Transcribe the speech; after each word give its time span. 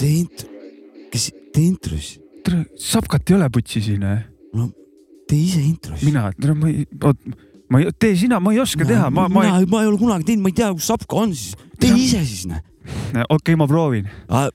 tee 0.00 0.20
int-, 0.24 0.46
kes, 1.12 1.28
tee 1.52 1.66
intrus. 1.66 2.14
tere, 2.44 2.64
Sapkat 2.80 3.30
ei 3.30 3.36
ole 3.36 3.48
putsi 3.52 3.82
siin 3.84 4.04
või? 4.06 4.18
no 4.56 4.68
tee 5.28 5.42
ise 5.44 5.60
intrus. 5.62 6.04
mina, 6.06 6.30
tere 6.40 6.56
ma 6.56 6.70
ei, 6.70 6.86
oot, 7.04 7.20
ma 7.70 7.80
ei, 7.80 7.90
tee 7.98 8.16
sina, 8.18 8.40
ma 8.42 8.52
ei 8.54 8.60
oska 8.62 8.84
mina, 8.84 8.90
teha, 8.90 9.10
ma, 9.14 9.28
ma 9.30 9.44
ei. 9.46 9.66
ma 9.70 9.84
ei 9.84 9.90
ole 9.90 9.98
kunagi 10.00 10.26
teinud, 10.30 10.44
ma 10.44 10.50
ei 10.50 10.56
tea, 10.58 10.70
kus 10.74 10.88
Sapka 10.90 11.20
on 11.22 11.34
siis. 11.34 11.54
tee 11.80 11.92
ise 11.94 12.22
siis 12.26 12.48
noh. 12.50 12.62
okei 12.90 13.26
okay,, 13.36 13.58
ma 13.60 13.68
proovin. 13.70 14.08
ah, 14.28 14.48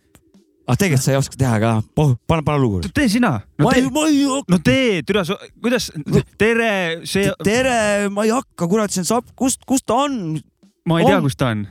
tegelikult 0.76 1.06
sa 1.06 1.14
ei 1.14 1.20
oska 1.20 1.40
teha 1.40 1.60
ka, 1.64 1.72
pane, 1.96 2.18
pane 2.28 2.58
lugu. 2.60 2.82
tee 2.90 3.08
sina. 3.12 3.38
no 3.60 3.70
ma 3.70 3.76
ei, 3.78 3.86
ma 3.88 4.08
ei 4.10 4.24
hakka. 4.30 4.52
no 4.52 4.60
tee, 4.64 5.04
türa, 5.08 5.24
kuidas, 5.64 5.92
tere, 6.42 6.72
see. 7.08 7.32
tere, 7.46 7.78
ma 8.12 8.28
ei 8.28 8.34
hakka, 8.36 8.68
kurat, 8.72 8.94
see 8.94 9.06
on 9.06 9.12
Sapp, 9.14 9.32
kust, 9.40 9.64
kust 9.70 9.88
ta 9.88 10.02
on? 10.08 10.36
ma 10.90 11.00
ei 11.00 11.08
tea, 11.08 11.22
kus 11.24 11.40
ta 11.40 11.54
on. 11.56 11.64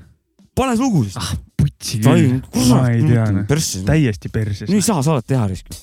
pane 0.56 0.78
lugu 0.80 1.04
siis. 1.08 1.18
ah, 1.20 1.34
putsi 1.60 2.00
küll. 2.00 2.40
ma 2.70 2.86
ei 2.88 3.04
tea, 3.04 3.28
noh. 3.42 3.68
täiesti 3.90 4.32
perses. 4.32 4.70
nii 4.70 4.80
ei 4.80 4.88
saa 4.88 5.04
saadet 5.04 5.28
teha 5.34 5.50
risk. 5.52 5.76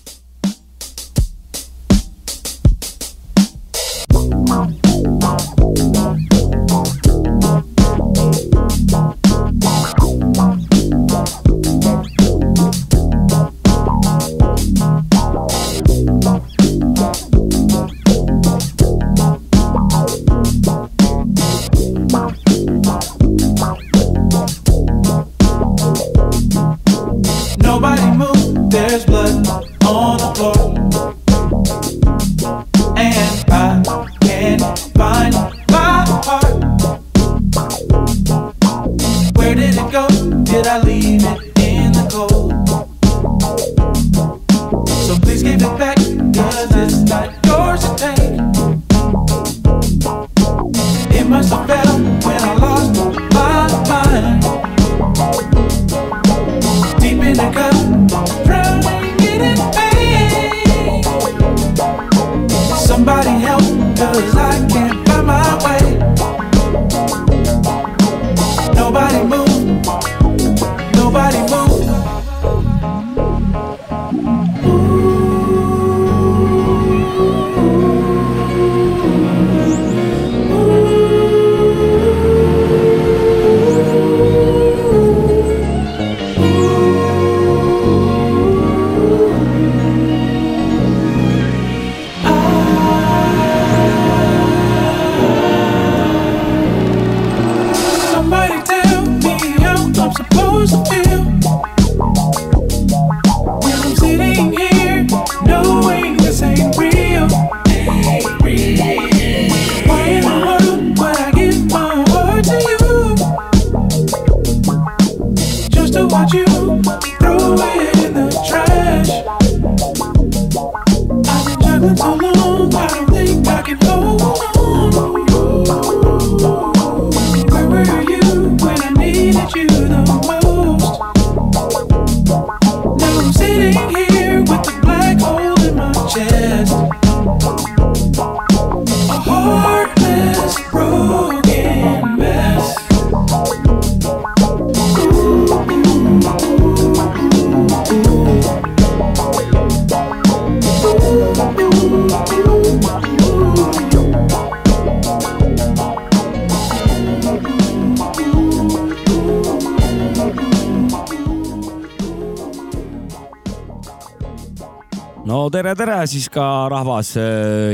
Tere 166.02 166.10
siis 166.10 166.32
ka 166.34 166.44
rahvas. 166.72 167.12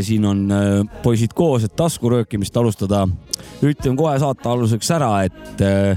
siin 0.03 0.25
on 0.27 0.39
äh, 0.51 0.81
poisid 1.03 1.31
koos, 1.31 1.63
et 1.63 1.75
taskuröökimist 1.79 2.57
alustada. 2.57 3.07
ütlen 3.63 3.95
kohe 3.95 4.19
saate 4.19 4.49
aluseks 4.49 4.89
ära, 4.91 5.23
et 5.23 5.61
äh, 5.63 5.95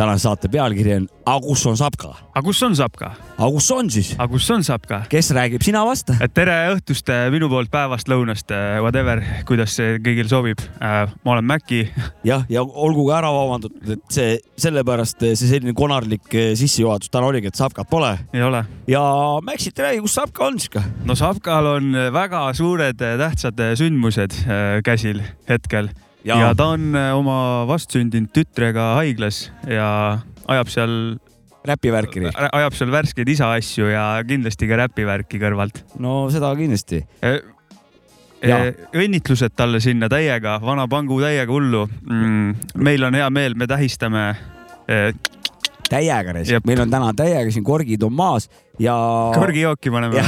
tänase 0.00 0.24
saate 0.24 0.48
pealkiri 0.48 0.94
on 0.96 1.08
Aga 1.30 1.46
kus 1.46 1.62
on 1.68 1.76
Sapka? 1.76 2.08
aga 2.32 2.42
kus 2.46 2.62
on 2.64 2.74
Sapka? 2.76 3.10
aga 3.36 3.48
kus 3.52 3.66
on 3.74 3.90
siis? 3.92 4.14
aga 4.16 4.28
kus 4.32 4.46
on 4.54 4.64
Sapka? 4.64 5.02
kes 5.12 5.30
räägib, 5.36 5.62
sina 5.64 5.82
vasta. 5.86 6.16
tere 6.34 6.56
õhtust 6.72 7.12
äh, 7.12 7.26
minu 7.34 7.50
poolt 7.52 7.70
päevast, 7.72 8.08
lõunast, 8.08 8.54
whatever, 8.80 9.22
kuidas 9.48 9.76
see 9.76 9.98
kõigil 10.00 10.30
sobib. 10.30 10.64
ma 10.80 11.34
olen 11.34 11.46
Mäkki. 11.50 11.82
jah, 12.26 12.46
ja 12.48 12.64
olgu 12.64 13.04
ka 13.10 13.18
ära 13.20 13.32
vabandatud, 13.34 13.94
et 13.96 14.04
see 14.12 14.38
sellepärast 14.60 15.20
see 15.28 15.38
selline 15.44 15.76
konarlik 15.76 16.32
äh, 16.32 16.52
sissejuhatus 16.58 17.12
täna 17.12 17.28
oligi, 17.30 17.52
et 17.52 17.60
Sapkat 17.60 17.90
pole. 17.90 18.14
ei 18.32 18.44
ole. 18.46 18.64
ja 18.88 19.02
Mäksit 19.44 19.78
räägi, 19.78 20.00
kus 20.06 20.16
Sapka 20.16 20.48
on 20.48 20.58
siis 20.58 20.72
ka? 20.72 20.84
no 21.04 21.18
Sapkal 21.18 21.74
on 21.76 21.92
väga 22.14 22.46
suured 22.56 22.96
tähtsad 23.00 23.60
sündmused 23.76 24.40
äh, 24.46 24.78
käsil 24.86 25.20
hetkel 25.50 25.92
ja, 26.24 26.38
ja 26.44 26.50
ta 26.56 26.72
on 26.74 26.90
äh, 26.98 27.12
oma 27.16 27.66
vastsündinud 27.70 28.32
tütrega 28.34 28.94
haiglas 28.98 29.48
ja 29.68 30.20
ajab 30.50 30.72
seal 30.72 30.94
räpivärki. 31.66 32.26
ajab 32.32 32.76
seal 32.76 32.92
värskeid 32.92 33.28
isa 33.28 33.52
asju 33.56 33.90
ja 33.92 34.04
kindlasti 34.26 34.68
ka 34.70 34.82
räpivärki 34.84 35.40
kõrvalt. 35.42 35.84
no 35.98 36.26
seda 36.32 36.52
kindlasti 36.58 37.04
Ja. 38.40 38.56
õnnitlused 38.96 39.52
talle 39.52 39.82
sinna 39.84 40.08
täiega, 40.08 40.54
vana 40.64 40.86
pangu 40.88 41.18
täiega 41.20 41.52
hullu 41.52 41.82
mm,. 41.84 42.70
meil 42.80 43.04
on 43.04 43.18
hea 43.18 43.26
meel, 43.28 43.52
me 43.52 43.66
tähistame 43.68 44.22
eh, 44.88 45.10
täiega 45.90 46.32
meil 46.64 46.80
on 46.80 46.90
täna 46.90 47.10
täiega 47.16 47.50
siin 47.52 47.66
korgid 47.66 48.02
on 48.06 48.14
maas 48.16 48.48
ja. 48.80 48.94
korgijooki 49.34 49.92
paneme. 49.92 50.24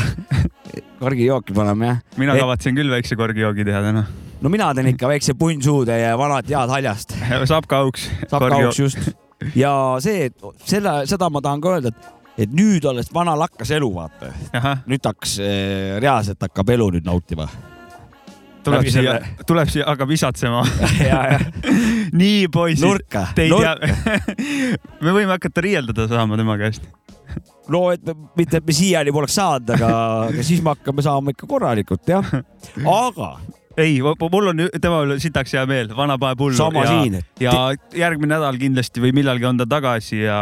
korgijooki 1.01 1.57
paneme 1.57 1.89
jah. 1.89 2.03
mina 2.21 2.37
kavatsen 2.37 2.77
küll 2.77 2.93
väikse 2.93 3.17
korgijoogi 3.17 3.65
teha 3.65 3.81
täna. 3.89 4.05
No 4.43 4.51
mina 4.53 4.71
teen 4.75 4.91
ikka 4.93 5.11
väikse 5.11 5.35
punnsuud 5.39 5.91
ja 5.93 6.17
vanad 6.19 6.49
head 6.51 6.73
haljast. 6.77 7.15
saab 7.51 7.69
ka 7.71 7.83
auks. 7.87 8.09
saab 8.27 8.49
ka 8.49 8.59
auks 8.59 8.81
just. 8.83 9.13
ja 9.59 9.73
see, 10.03 10.29
et 10.31 10.49
selle, 10.67 11.03
seda 11.11 11.31
ma 11.33 11.43
tahan 11.45 11.63
ka 11.63 11.77
öelda, 11.77 11.93
et, 11.93 12.15
et 12.47 12.57
nüüd 12.57 12.87
alles 12.89 13.13
vanal 13.15 13.47
hakkas 13.47 13.75
elu, 13.79 13.91
vaata. 13.95 14.33
nüüd 14.91 15.05
hakkas 15.13 15.39
äh, 15.43 16.01
reaalselt 16.03 16.43
hakkab 16.49 16.75
elu 16.77 16.91
nüüd 16.99 17.07
nautima 17.09 17.49
tuleb 18.63 18.87
siia, 18.95 19.17
tuleb 19.47 19.71
siia, 19.73 19.87
hakkab 19.91 20.13
isatsema 20.15 20.63
ja, 21.11 21.23
ja. 21.35 21.39
nii 22.23 22.47
poisid, 22.53 22.85
nurka, 22.87 23.27
te 23.35 23.49
ei 23.49 23.55
tea. 23.55 23.73
me 25.03 25.15
võime 25.15 25.33
hakata 25.35 25.65
riieldada 25.65 26.07
saama 26.11 26.39
tema 26.39 26.59
käest. 26.61 26.87
no 27.73 27.89
et 27.95 28.07
mitte, 28.39 28.61
et 28.61 28.67
me 28.67 28.77
siiani 28.77 29.15
poleks 29.15 29.39
saanud, 29.39 29.75
aga, 29.77 29.97
aga 30.29 30.47
siis 30.47 30.63
me 30.63 30.77
hakkame 30.77 31.05
saama 31.05 31.35
ikka 31.35 31.51
korralikult 31.51 32.15
jah. 32.15 32.31
aga 32.87 33.33
ei, 33.77 34.01
mul 34.03 34.51
on 34.53 34.63
tema 34.83 35.01
sitaks 35.23 35.55
hea 35.57 35.63
meel, 35.69 35.93
vanapae 35.97 36.37
pullu. 36.39 36.57
sama 36.57 36.85
ja, 36.85 36.91
siin, 36.93 37.19
ja 37.41 37.55
järgmine 37.97 38.35
nädal 38.35 38.59
kindlasti 38.61 39.03
või 39.05 39.13
millalgi 39.17 39.49
on 39.49 39.61
ta 39.61 39.67
tagasi 39.69 40.23
ja 40.25 40.41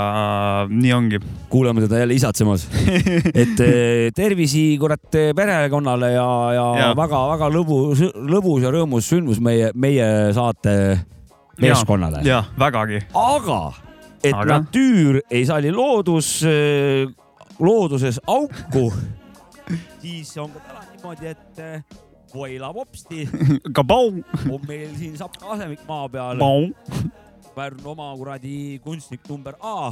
nii 0.71 0.93
ongi. 0.97 1.21
kuulame 1.53 1.85
teda 1.85 2.03
jälle 2.03 2.17
isatsemas. 2.19 2.67
et 3.43 3.62
eh, 3.65 4.09
tervisi 4.17 4.65
kurat 4.81 5.15
eh, 5.15 5.31
perekonnale 5.37 6.12
ja, 6.15 6.27
ja 6.56 6.91
väga-väga 6.99 7.50
lõbus, 7.55 8.03
lõbus 8.15 8.67
ja 8.67 8.75
rõõmus 8.75 9.11
sündmus 9.11 9.41
meie, 9.43 9.71
meie 9.75 10.11
saate 10.37 10.75
meeskonnale. 11.61 12.25
ja 12.26 12.43
vägagi. 12.59 13.05
aga 13.15 13.62
et 14.21 14.35
Aga? 14.35 14.43
aga? 14.43 14.61
natüür 14.61 15.23
ei 15.31 15.47
salli 15.49 15.71
loodus, 15.73 16.41
looduses 17.61 18.21
auku, 18.29 18.91
siis 20.03 20.37
on 20.37 20.53
ka 20.53 20.61
täna 20.67 20.87
niimoodi, 20.91 21.33
et 21.33 22.09
Voila 22.35 22.73
Popsti 22.75 23.29
on 24.55 24.61
meil 24.69 24.93
siin 24.99 25.17
Sapka 25.19 25.55
asemik 25.56 25.82
maa 25.88 26.09
peal. 26.09 26.43
Pärnu 27.55 27.91
oma 27.91 28.12
kuradi 28.17 28.79
kunstnik 28.85 29.27
number 29.29 29.56
A, 29.61 29.91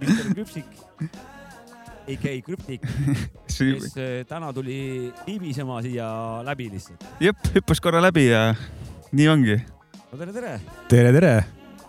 Mr 0.00 0.34
Küpsik, 0.36 0.68
AK 2.04 2.26
Krüptik, 2.44 2.84
kes 3.48 3.96
eh, 3.96 4.24
täna 4.28 4.52
tuli 4.52 5.10
libisema 5.26 5.80
siia 5.82 6.06
läbi 6.44 6.68
lihtsalt. 6.74 7.04
jep, 7.20 7.40
hüppas 7.54 7.80
korra 7.80 8.02
läbi 8.04 8.26
ja 8.28 8.50
nii 9.12 9.28
ongi. 9.32 9.56
no 10.12 10.18
tere, 10.18 10.32
tere 10.32 10.52
tere, 10.88 11.12
tere. 11.16 11.34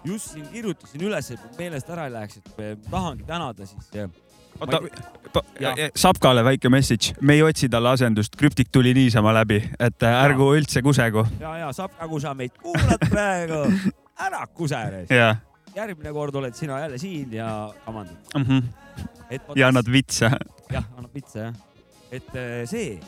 just 0.08 0.32
siin 0.32 0.48
kirjutasin 0.54 1.04
üles, 1.10 1.32
et 1.36 1.60
meelest 1.60 1.92
ära 1.92 2.08
ei 2.08 2.16
läheks, 2.16 2.40
et 2.40 2.88
tahangi 2.88 3.28
tänada 3.28 3.68
siis 3.68 3.92
eh, 4.00 4.08
oota. 4.60 4.82
Sapkale 5.96 6.44
väike 6.46 6.70
message, 6.72 7.16
me 7.22 7.36
ei 7.36 7.44
otsi 7.44 7.70
talle 7.70 7.92
asendust, 7.92 8.36
krüptik 8.40 8.72
tuli 8.72 8.94
niisama 8.96 9.34
läbi, 9.36 9.60
et 9.80 10.04
äh, 10.04 10.22
ärgu 10.26 10.52
üldse 10.56 10.84
kusegu 10.86 11.26
ja, 11.42 11.58
ja 11.66 11.74
Sapka, 11.76 12.08
kui 12.08 12.24
sa 12.24 12.34
meid 12.38 12.56
kuulad 12.62 13.04
praegu, 13.12 13.66
ära 14.28 14.46
kusere. 14.48 15.06
ja 15.10 15.36
järgmine 15.76 16.14
kord 16.16 16.36
oled 16.40 16.56
sina 16.56 16.80
jälle 16.80 16.98
siin 16.98 17.34
ja 17.34 17.74
kamandad. 17.86 18.16
mm. 18.36 18.44
-hmm. 18.44 18.64
ma 19.48 19.54
ja 19.56 19.68
annad 19.68 19.92
vitsa. 19.92 20.32
jah, 20.72 20.86
annab 20.98 21.12
pitsa 21.14 21.40
jah. 21.40 21.56
et 22.12 22.36
eh, 22.36 22.68
see, 22.68 23.00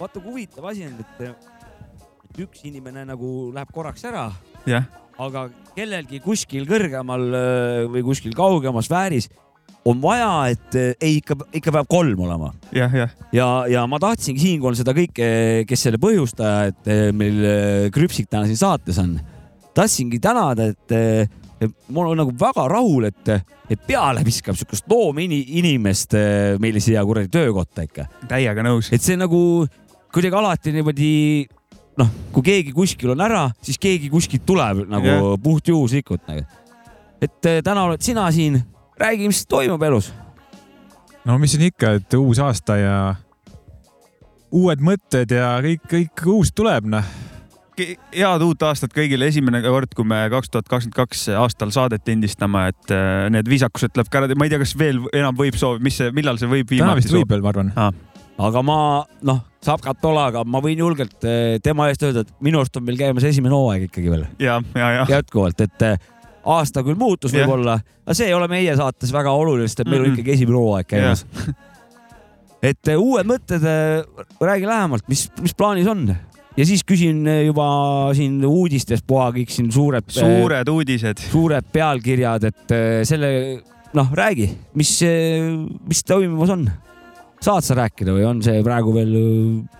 vaata 0.00 0.20
kui 0.20 0.30
huvitav 0.30 0.64
asi 0.64 0.86
on, 0.86 1.00
et, 1.00 1.20
et 1.20 2.38
üks 2.38 2.64
inimene 2.64 3.04
nagu 3.04 3.52
läheb 3.54 3.72
korraks 3.72 4.04
ära, 4.04 4.30
jah, 4.66 4.84
aga 5.18 5.48
kellelgi 5.74 6.20
kuskil 6.20 6.66
kõrgemal 6.66 7.26
öö, 7.34 7.88
või 7.88 8.02
kuskil 8.02 8.34
kaugemas 8.34 8.86
sfääris 8.86 9.28
on 9.84 10.00
vaja, 10.00 10.30
et 10.54 10.76
eh, 10.80 10.92
ei 11.04 11.18
ikka, 11.20 11.36
ikka 11.60 11.72
peab 11.74 11.88
kolm 11.90 12.24
olema 12.24 12.50
jah, 12.74 12.92
jah, 12.92 13.12
ja, 13.34 13.48
ja 13.70 13.84
ma 13.90 14.00
tahtsingi 14.02 14.40
siinkohal 14.40 14.78
seda 14.78 14.94
kõike, 14.96 15.28
kes 15.68 15.86
selle 15.86 16.00
põhjustaja, 16.02 16.72
et 16.72 16.90
eh, 16.92 17.06
meil 17.16 17.40
eh, 17.44 17.88
Krüpsik 17.94 18.30
täna 18.32 18.48
siin 18.48 18.60
saates 18.60 19.00
on, 19.02 19.16
tahtsingi 19.76 20.20
tänada, 20.24 20.70
et, 20.72 21.28
et 21.64 21.76
mul 21.92 22.12
on 22.14 22.22
nagu 22.22 22.32
väga 22.40 22.66
rahul, 22.70 23.10
et, 23.10 23.34
et 23.70 23.86
peale 23.88 24.24
viskab 24.26 24.56
siukest 24.58 24.88
loominimest 24.90 26.16
eh, 26.18 26.54
meile 26.62 26.82
siia 26.84 27.04
kuradi 27.04 27.32
töökotta 27.34 27.84
ikka, 27.84 28.08
täiega 28.30 28.64
nõus. 28.64 28.88
et 28.94 29.04
see 29.04 29.20
nagu 29.20 29.38
kuidagi 30.14 30.40
alati 30.40 30.72
niimoodi 30.72 31.14
noh, 32.00 32.12
kui 32.32 32.46
keegi 32.46 32.72
kuskil 32.74 33.12
on 33.12 33.22
ära, 33.22 33.48
siis 33.62 33.76
keegi 33.82 34.08
kuskilt 34.10 34.46
tuleb 34.48 34.86
nagu 34.88 35.10
Jah. 35.12 35.32
puhtjuhuslikult 35.44 36.24
nagu. 36.30 36.46
et 37.20 37.52
täna 37.64 37.84
oled 37.84 38.02
sina 38.04 38.30
siin, 38.32 38.62
räägi, 39.00 39.28
mis 39.28 39.46
toimub 39.46 39.82
elus. 39.82 40.12
no 41.24 41.38
mis 41.38 41.54
siin 41.54 41.68
ikka, 41.70 41.96
et 41.98 42.14
uus 42.18 42.38
aasta 42.42 42.76
ja 42.76 42.96
uued 44.54 44.82
mõtted 44.84 45.34
ja 45.34 45.54
kõik, 45.64 45.86
kõik 45.90 46.26
uus 46.30 46.52
tuleb, 46.54 46.86
noh. 46.94 47.06
head 47.78 48.44
uut 48.46 48.62
aastat 48.62 48.94
kõigile, 48.94 49.26
esimene 49.32 49.62
kord, 49.64 49.96
kui 49.96 50.06
me 50.06 50.24
kaks 50.30 50.52
tuhat 50.52 50.68
kakskümmend 50.70 50.98
kaks 51.00 51.26
aastal 51.42 51.74
saadet 51.74 52.06
lindistame, 52.06 52.68
et 52.70 52.94
äh, 52.94 53.26
need 53.34 53.50
viisakused 53.50 53.94
tuleb 53.94 54.10
ka 54.10 54.22
ära, 54.22 54.38
ma 54.38 54.46
ei 54.46 54.54
tea, 54.54 54.62
kas 54.62 54.76
veel 54.78 55.02
enam 55.12 55.36
võib 55.38 55.58
soov, 55.58 55.82
mis 55.82 55.98
millal 56.14 56.38
see 56.38 56.50
võib 56.50 56.70
täna 56.70 56.92
viimati 56.94 57.02
vist 57.02 57.16
võib 57.16 57.34
veel, 57.34 57.42
ma 57.42 57.54
arvan. 57.54 57.72
aga 58.44 58.62
ma 58.66 58.78
noh, 59.26 59.42
saab 59.64 59.82
ka 59.82 59.96
tola, 59.98 60.28
aga 60.30 60.44
ma 60.46 60.62
võin 60.62 60.84
julgelt 60.84 61.26
eh, 61.26 61.58
tema 61.64 61.88
eest 61.90 62.06
öelda, 62.06 62.22
et 62.22 62.44
minu 62.44 62.62
arust 62.62 62.78
on 62.78 62.86
meil 62.86 63.00
käimas 63.00 63.26
esimene 63.26 63.56
hooaeg 63.56 63.88
ikkagi 63.88 64.12
veel 64.12 64.26
ja, 64.38 64.60
ja, 64.78 64.90
ja 65.00 65.06
jätkuvalt, 65.16 65.66
et 65.66 65.86
eh, 65.88 66.10
aasta 66.44 66.84
küll 66.84 66.98
muutus 66.98 67.32
Jah. 67.32 67.44
võib-olla, 67.44 67.78
aga 68.04 68.16
see 68.16 68.28
ei 68.28 68.36
ole 68.36 68.48
meie 68.52 68.74
saates 68.78 69.12
väga 69.14 69.32
oluline, 69.32 69.68
sest 69.68 69.84
et 69.84 69.88
meil 69.88 70.02
on 70.02 70.10
Mm-mm. 70.10 70.18
ikkagi 70.18 70.36
esimene 70.36 70.60
hooaeg 70.60 70.88
käimas. 70.90 71.24
et 72.70 72.92
eh, 72.92 73.00
uued 73.00 73.28
mõtted, 73.28 73.66
räägi 74.40 74.68
lähemalt, 74.68 75.08
mis, 75.08 75.26
mis 75.44 75.56
plaanis 75.56 75.88
on 75.90 76.06
ja 76.54 76.66
siis 76.68 76.84
küsin 76.86 77.24
eh, 77.30 77.42
juba 77.48 77.66
siin 78.16 78.38
uudistest 78.48 79.06
puha 79.08 79.30
kõik 79.34 79.52
siin 79.54 79.70
suured, 79.74 80.08
suured 80.12 80.72
uudised. 80.72 81.22
suured 81.32 81.70
pealkirjad, 81.72 82.48
et 82.50 82.74
eh, 82.76 83.02
selle 83.08 83.30
noh, 83.94 84.10
räägi, 84.12 84.50
mis, 84.78 84.96
mis 85.88 86.02
toimumas 86.06 86.56
on? 86.56 86.66
saad 87.44 87.64
sa 87.66 87.74
rääkida 87.76 88.14
või 88.16 88.24
on 88.24 88.38
see 88.44 88.62
praegu 88.64 88.92
veel 88.94 89.10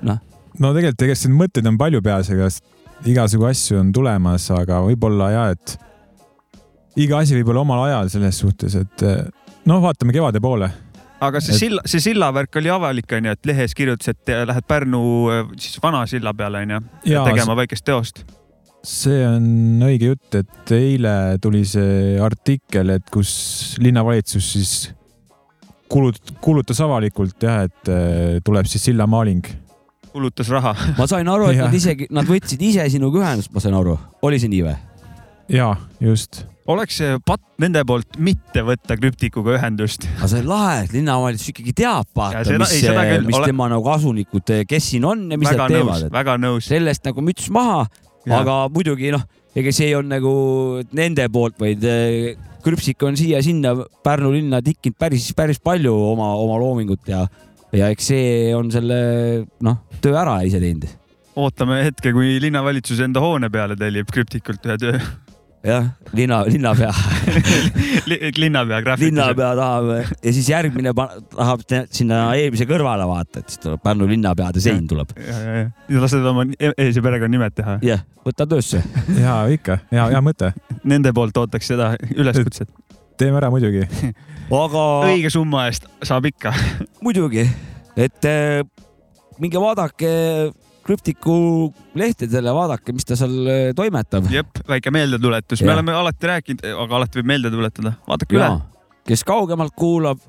noh, 0.05 0.19
no 0.61 0.73
tegelikult, 0.77 1.05
ega 1.07 1.17
siin 1.17 1.37
mõtteid 1.39 1.69
on 1.71 1.79
palju 1.81 2.03
peas, 2.05 2.29
ega 2.35 2.51
igasugu 3.09 3.49
asju 3.49 3.81
on 3.81 3.93
tulemas, 3.95 4.47
aga 4.55 4.83
võib-olla 4.85 5.31
ja, 5.33 5.47
et 5.55 5.77
iga 7.01 7.19
asi 7.19 7.37
võib 7.39 7.51
olla 7.53 7.65
omal 7.65 7.85
ajal 7.89 8.11
selles 8.13 8.39
suhtes, 8.45 8.75
et 8.79 9.05
noh, 9.67 9.81
vaatame 9.83 10.15
kevade 10.15 10.41
poole. 10.45 10.71
aga 11.25 11.41
see 11.41 11.55
Et- 11.55 11.59
silla, 11.59 11.83
see 11.89 12.01
sillavärk 12.05 12.57
oli 12.61 12.71
avalik, 12.71 13.13
onju, 13.17 13.33
et 13.33 13.47
lehes 13.49 13.75
kirjutas, 13.75 14.13
et 14.13 14.33
lähed 14.47 14.67
Pärnu 14.69 15.03
äh, 15.33 15.45
siis 15.57 15.79
vana 15.83 16.05
silla 16.07 16.35
peale, 16.37 16.65
onju, 16.67 16.81
tegema 17.05 17.57
väikest 17.57 17.85
teost. 17.85 18.25
see 18.85 19.23
on 19.27 19.81
õige 19.87 20.11
jutt, 20.13 20.35
et 20.37 20.73
eile 20.77 21.39
tuli 21.41 21.65
see 21.65 22.19
artikkel, 22.21 22.91
et 22.99 23.09
kus 23.11 23.77
linnavalitsus 23.81 24.53
siis 24.53 24.75
kulut-, 25.89 26.35
kuulutas 26.45 26.81
avalikult 26.85 27.43
jah, 27.43 27.65
et 27.65 27.89
eh, 27.93 28.41
tuleb 28.45 28.67
siis 28.69 28.85
sillamaaling. 28.91 29.45
kulutas 30.13 30.51
raha. 30.53 30.75
ma 30.99 31.07
sain 31.11 31.29
aru, 31.29 31.49
et 31.51 31.59
nad 31.59 31.75
isegi, 31.75 32.07
nad 32.15 32.29
võtsid 32.29 32.61
ise 32.63 32.85
sinuga 32.93 33.25
ühendust, 33.25 33.51
ma 33.55 33.63
sain 33.65 33.75
aru, 33.75 33.97
oli 34.23 34.39
see 34.43 34.53
nii 34.53 34.67
või? 34.67 34.77
ja 35.49 35.73
just, 36.01 36.45
oleks 36.71 36.97
see 37.01 37.19
patt 37.29 37.43
nende 37.61 37.83
poolt 37.87 38.17
mitte 38.25 38.63
võtta 38.65 38.97
krüptikuga 38.97 39.59
ühendust. 39.59 40.07
aga 40.17 40.31
see 40.31 40.41
on 40.45 40.49
lahe, 40.49 40.77
et 40.87 40.95
linnavalitsus 40.97 41.53
ikkagi 41.53 41.75
teab, 41.83 42.09
vaata, 42.17 42.45
mis 42.57 42.75
mis 43.27 43.39
ole- 43.39 43.51
tema 43.51 43.69
nagu 43.73 43.91
asunikud, 43.93 44.55
kes 44.69 44.91
siin 44.95 45.05
on 45.09 45.27
ja 45.31 45.39
mis 45.41 45.51
väga 45.51 45.67
nad 45.67 45.77
teevad, 45.77 46.09
väga 46.15 46.37
nõus. 46.41 46.69
sellest 46.71 47.05
nagu 47.05 47.25
müts 47.25 47.51
maha, 47.53 47.85
aga 48.41 48.57
muidugi 48.73 49.13
noh, 49.13 49.25
ega 49.55 49.73
see 49.77 49.93
olnud 49.97 50.17
nagu 50.17 50.35
nende 50.97 51.29
poolt, 51.33 51.59
vaid 51.61 51.85
eh, 51.85 52.35
Krüpsik 52.65 53.03
on 53.05 53.13
siia-sinna 53.13 53.75
Pärnu 54.01 54.31
linna 54.33 54.63
tikkinud 54.65 54.97
päris, 54.97 55.27
päris 55.37 55.59
palju 55.61 55.93
oma, 55.93 56.31
oma 56.41 56.57
loomingut 56.63 57.11
ja, 57.13 57.27
ja 57.77 57.91
eks 57.93 58.09
see 58.09 58.55
on 58.57 58.71
selle 58.73 58.97
noh, 59.61 59.83
töö 60.01 60.17
ära 60.17 60.39
ise 60.49 60.63
teinud. 60.63 60.89
ootame 61.37 61.83
hetke, 61.85 62.15
kui 62.17 62.39
linnavalitsus 62.41 63.03
enda 63.05 63.21
hoone 63.21 63.51
peale 63.53 63.77
tellib 63.77 64.09
krüptikult 64.09 64.65
ühe 64.65 64.79
töö. 64.81 65.03
jah, 65.65 65.87
linna, 66.13 66.43
linnapea 66.47 66.93
linnapea 68.43 68.81
graafikus. 68.85 69.07
linnapea 69.09 69.51
tahab 69.57 69.89
ja 70.25 70.33
siis 70.33 70.49
järgmine 70.51 70.93
tahab 71.35 71.63
te- 71.69 71.85
sinna 71.95 72.19
eelmise 72.37 72.67
kõrvale 72.69 73.07
vaata, 73.09 73.41
et 73.43 73.49
siis 73.55 73.63
tuleb 73.65 73.83
Pärnu 73.85 74.09
linnapeade 74.11 74.61
sein 74.65 74.87
tuleb. 74.91 75.15
ja, 75.19 75.39
ja, 75.41 75.55
ja, 75.63 75.67
ja 75.97 76.03
lased 76.05 76.27
oma 76.31 76.45
e- 76.59 76.73
ees- 76.77 76.97
ja 76.99 77.03
perekonnanimed 77.05 77.57
teha. 77.57 77.79
jah, 77.85 78.05
võta 78.27 78.47
töösse. 78.51 78.83
ja 79.21 79.39
ikka, 79.53 79.79
hea, 79.93 80.09
hea 80.15 80.21
mõte, 80.25 80.53
Nende 80.85 81.13
poolt 81.17 81.37
ootaks 81.41 81.67
seda 81.73 81.95
üleskutset. 82.15 82.69
teeme 83.17 83.39
ära 83.41 83.51
muidugi. 83.55 83.87
aga 84.65 84.85
õige 85.09 85.31
summa 85.33 85.67
eest 85.71 85.89
saab 86.05 86.27
ikka. 86.29 86.53
muidugi, 87.03 87.47
et 87.97 88.25
eh, 88.29 88.61
minge 89.41 89.61
vaadake 89.61 90.11
krüptiku 90.85 91.37
lehtedele, 91.99 92.53
vaadake, 92.55 92.95
mis 92.97 93.07
ta 93.09 93.17
seal 93.19 93.35
eh, 93.49 93.65
toimetab. 93.77 94.29
jep, 94.33 94.61
väike 94.69 94.93
meeldetuletus, 94.95 95.65
me 95.65 95.75
oleme 95.77 95.97
alati 95.97 96.31
rääkinud, 96.31 96.65
aga 96.85 97.01
alati 97.01 97.21
võib 97.21 97.33
meelde 97.33 97.53
tuletada, 97.55 97.95
vaadake 98.09 98.39
üle. 98.39 98.51
kes 99.09 99.25
kaugemalt 99.27 99.75
kuulab, 99.79 100.21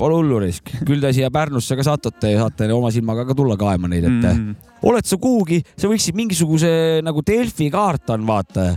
pole 0.00 0.16
hullu 0.18 0.40
risk, 0.42 0.72
küll 0.86 1.02
te 1.02 1.12
siia 1.16 1.30
Pärnusse 1.32 1.76
ka 1.78 1.84
satute 1.86 2.32
ja 2.34 2.44
saate 2.44 2.68
oma 2.72 2.92
silmaga 2.94 3.26
ka 3.28 3.36
tulla 3.36 3.56
kaema 3.60 3.90
neid, 3.92 4.06
et. 4.08 4.24
Mm. 4.30 4.70
oled 4.88 5.08
sa 5.08 5.20
kuhugi, 5.20 5.60
sa 5.76 5.90
võiksid 5.90 6.16
mingisuguse 6.16 6.72
nagu 7.04 7.24
Delfi 7.26 7.70
kaart 7.72 8.16
on, 8.16 8.26
vaata. 8.28 8.72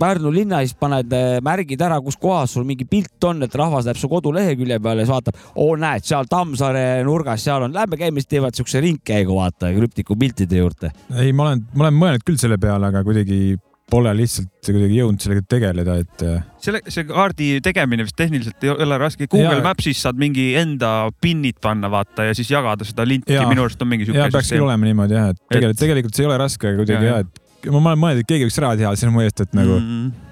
Pärnu 0.00 0.32
linna 0.34 0.60
siis 0.64 0.76
paned 0.78 1.12
eh, 1.16 1.38
märgid 1.44 1.80
ära, 1.84 2.00
kus 2.04 2.18
kohas 2.20 2.54
sul 2.56 2.66
mingi 2.68 2.86
pilt 2.88 3.24
on, 3.28 3.42
et 3.46 3.54
rahvas 3.56 3.88
läheb 3.88 4.00
su 4.00 4.10
kodulehekülje 4.12 4.80
peale 4.82 5.04
ja 5.04 5.08
siis 5.08 5.14
vaatab, 5.14 5.40
oo 5.56 5.72
näed, 5.80 6.06
seal 6.06 6.28
Tammsaare 6.30 6.84
nurgas, 7.06 7.44
seal 7.46 7.66
on, 7.66 7.74
lähme 7.74 7.98
käime, 8.00 8.20
siis 8.20 8.30
teevad 8.36 8.56
siukse 8.58 8.82
ringkäigu, 8.84 9.34
vaata, 9.36 9.72
krüptiku 9.76 10.18
piltide 10.20 10.60
juurde. 10.60 10.92
ei, 11.16 11.32
ma 11.32 11.50
olen, 11.50 11.66
ma 11.74 11.86
olen 11.88 12.00
mõelnud 12.02 12.26
küll 12.26 12.40
selle 12.40 12.60
peale, 12.60 12.92
aga 12.92 13.04
kuidagi 13.06 13.56
pole 13.90 14.12
lihtsalt 14.14 14.70
kuidagi 14.70 14.98
jõudnud 15.00 15.24
sellega 15.24 15.44
tegeleda, 15.50 15.96
et 16.04 16.24
äh, 16.26 16.42
selle, 16.62 16.80
see 16.92 17.06
kaardi 17.08 17.50
tegemine 17.64 18.06
vist 18.06 18.16
tehniliselt 18.18 18.64
ei 18.66 18.72
ole 18.72 18.98
raske. 19.00 19.26
Google 19.26 19.58
Jaa. 19.58 19.64
Maps'is 19.64 20.02
saad 20.04 20.20
mingi 20.20 20.50
enda 20.60 21.10
pin'id 21.22 21.58
panna, 21.62 21.90
vaata 21.92 22.28
ja 22.28 22.36
siis 22.36 22.50
jagada 22.52 22.86
seda 22.86 23.06
linti, 23.08 23.36
minu 23.50 23.66
arust 23.66 23.82
on 23.82 23.90
mingi 23.90 24.06
ja 24.06 24.12
siuke 24.12 24.28
peaks 24.36 24.52
küll 24.54 24.66
olema 24.66 24.88
niimoodi 24.88 25.18
jah, 25.18 25.30
et 25.34 25.40
tegelikult, 25.48 25.82
tegelikult 25.82 26.18
see 26.18 26.26
ei 26.26 26.30
ole 26.30 26.40
raske, 26.44 26.70
aga 26.70 26.84
kuidagi 26.84 27.08
Jaa, 27.08 27.16
jah, 27.16 27.26
et 27.26 27.39
ma 27.68 27.80
ma 27.80 27.92
olen 27.94 28.02
mõelnud, 28.06 28.24
et 28.24 28.28
keegi 28.30 28.46
võiks 28.48 28.58
ära 28.62 28.74
teha 28.80 28.90
mu 29.12 29.22
eest, 29.24 29.40
et 29.44 29.52
nagu 29.56 29.76
mm. 29.76 29.94
mm.. 30.00 30.28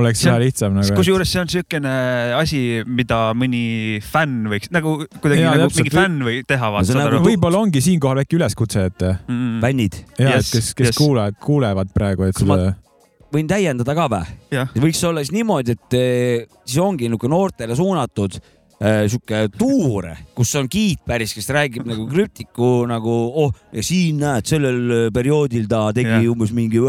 oleks 0.00 0.22
vähe 0.24 0.40
lihtsam 0.46 0.76
nagu. 0.78 0.96
kusjuures 0.96 1.32
see 1.34 1.40
on 1.42 1.48
siukene 1.52 1.94
asi, 2.38 2.60
mida 2.86 3.18
mõni 3.36 3.62
fänn 4.06 4.46
võiks 4.52 4.70
nagu 4.74 4.96
kuidagi 5.20 5.42
Jaa, 5.44 5.56
nagu 5.56 5.66
täpselt. 5.68 5.82
mingi 5.84 5.96
fänn 5.96 6.20
või 6.28 6.42
teha, 6.46 6.68
No 6.70 6.76
vaata 6.78 6.92
saad 6.92 7.02
nagu 7.02 7.24
võib-olla 7.26 7.64
ongi 7.66 7.82
siinkohal 7.84 8.22
äkki 8.24 8.38
üleskutse, 8.40 8.86
et 8.92 9.02
ja 9.08 9.16
Mm. 9.28 9.58
fännid, 9.64 9.98
yes,, 10.18 10.30
Yes, 10.30 10.46
et 10.46 10.54
kes, 10.60 10.70
kes 10.78 10.92
yes. 10.92 11.00
kuule, 11.02 11.26
kuulevad 11.40 11.90
praegu, 11.94 12.28
et 12.30 12.38
Kas 12.38 12.46
ma- 12.48 12.56
seda, 12.60 12.76
võin 13.34 13.46
täiendada 13.50 13.94
ka 13.94 14.08
või? 14.10 14.22
võiks 14.86 15.02
olla 15.06 15.20
siis 15.26 15.34
niimoodi, 15.36 15.76
et 15.76 15.98
eh, 15.98 16.46
siis 16.64 16.80
ongi 16.82 17.08
nagu 17.12 17.28
noortele 17.30 17.76
suunatud 17.78 18.40
sihuke 18.80 19.42
tuur, 19.52 20.06
kus 20.32 20.54
on 20.56 20.68
giid 20.72 21.02
päris, 21.04 21.34
kes 21.36 21.50
räägib 21.52 21.84
nagu 21.84 22.06
krüptiku 22.08 22.86
nagu 22.88 23.16
oh 23.42 23.50
ja 23.76 23.82
siin 23.84 24.22
näed, 24.22 24.46
sellel 24.48 25.10
perioodil 25.12 25.66
ta 25.68 25.82
tegi 25.92 26.08
Jah. 26.08 26.30
umbes 26.32 26.54
mingi 26.56 26.80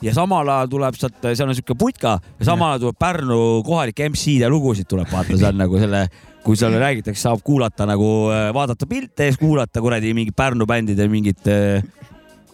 ja 0.00 0.14
samal 0.16 0.48
ajal 0.48 0.70
tuleb 0.72 0.96
sealt, 0.96 1.20
seal 1.20 1.50
on 1.50 1.58
sihuke 1.58 1.76
putka 1.76 2.16
ja 2.38 2.48
samal 2.48 2.72
ajal 2.72 2.86
tuleb 2.86 2.98
Pärnu 3.04 3.40
kohalik 3.66 4.00
MC-de 4.08 4.48
lugusid 4.48 4.88
tuleb 4.88 5.12
vaata 5.12 5.36
seal 5.36 5.58
nagu 5.58 5.78
selle, 5.78 6.06
kui 6.46 6.56
seal 6.56 6.78
räägitakse, 6.80 7.20
saab 7.20 7.44
kuulata 7.44 7.84
nagu 7.84 8.08
vaadata 8.56 8.88
pilte 8.88 9.28
ja 9.28 9.34
siis 9.34 9.42
kuulata 9.42 9.84
kuradi 9.84 10.14
mingit 10.16 10.36
Pärnu 10.36 10.64
bändide 10.66 11.10
mingit, 11.12 11.44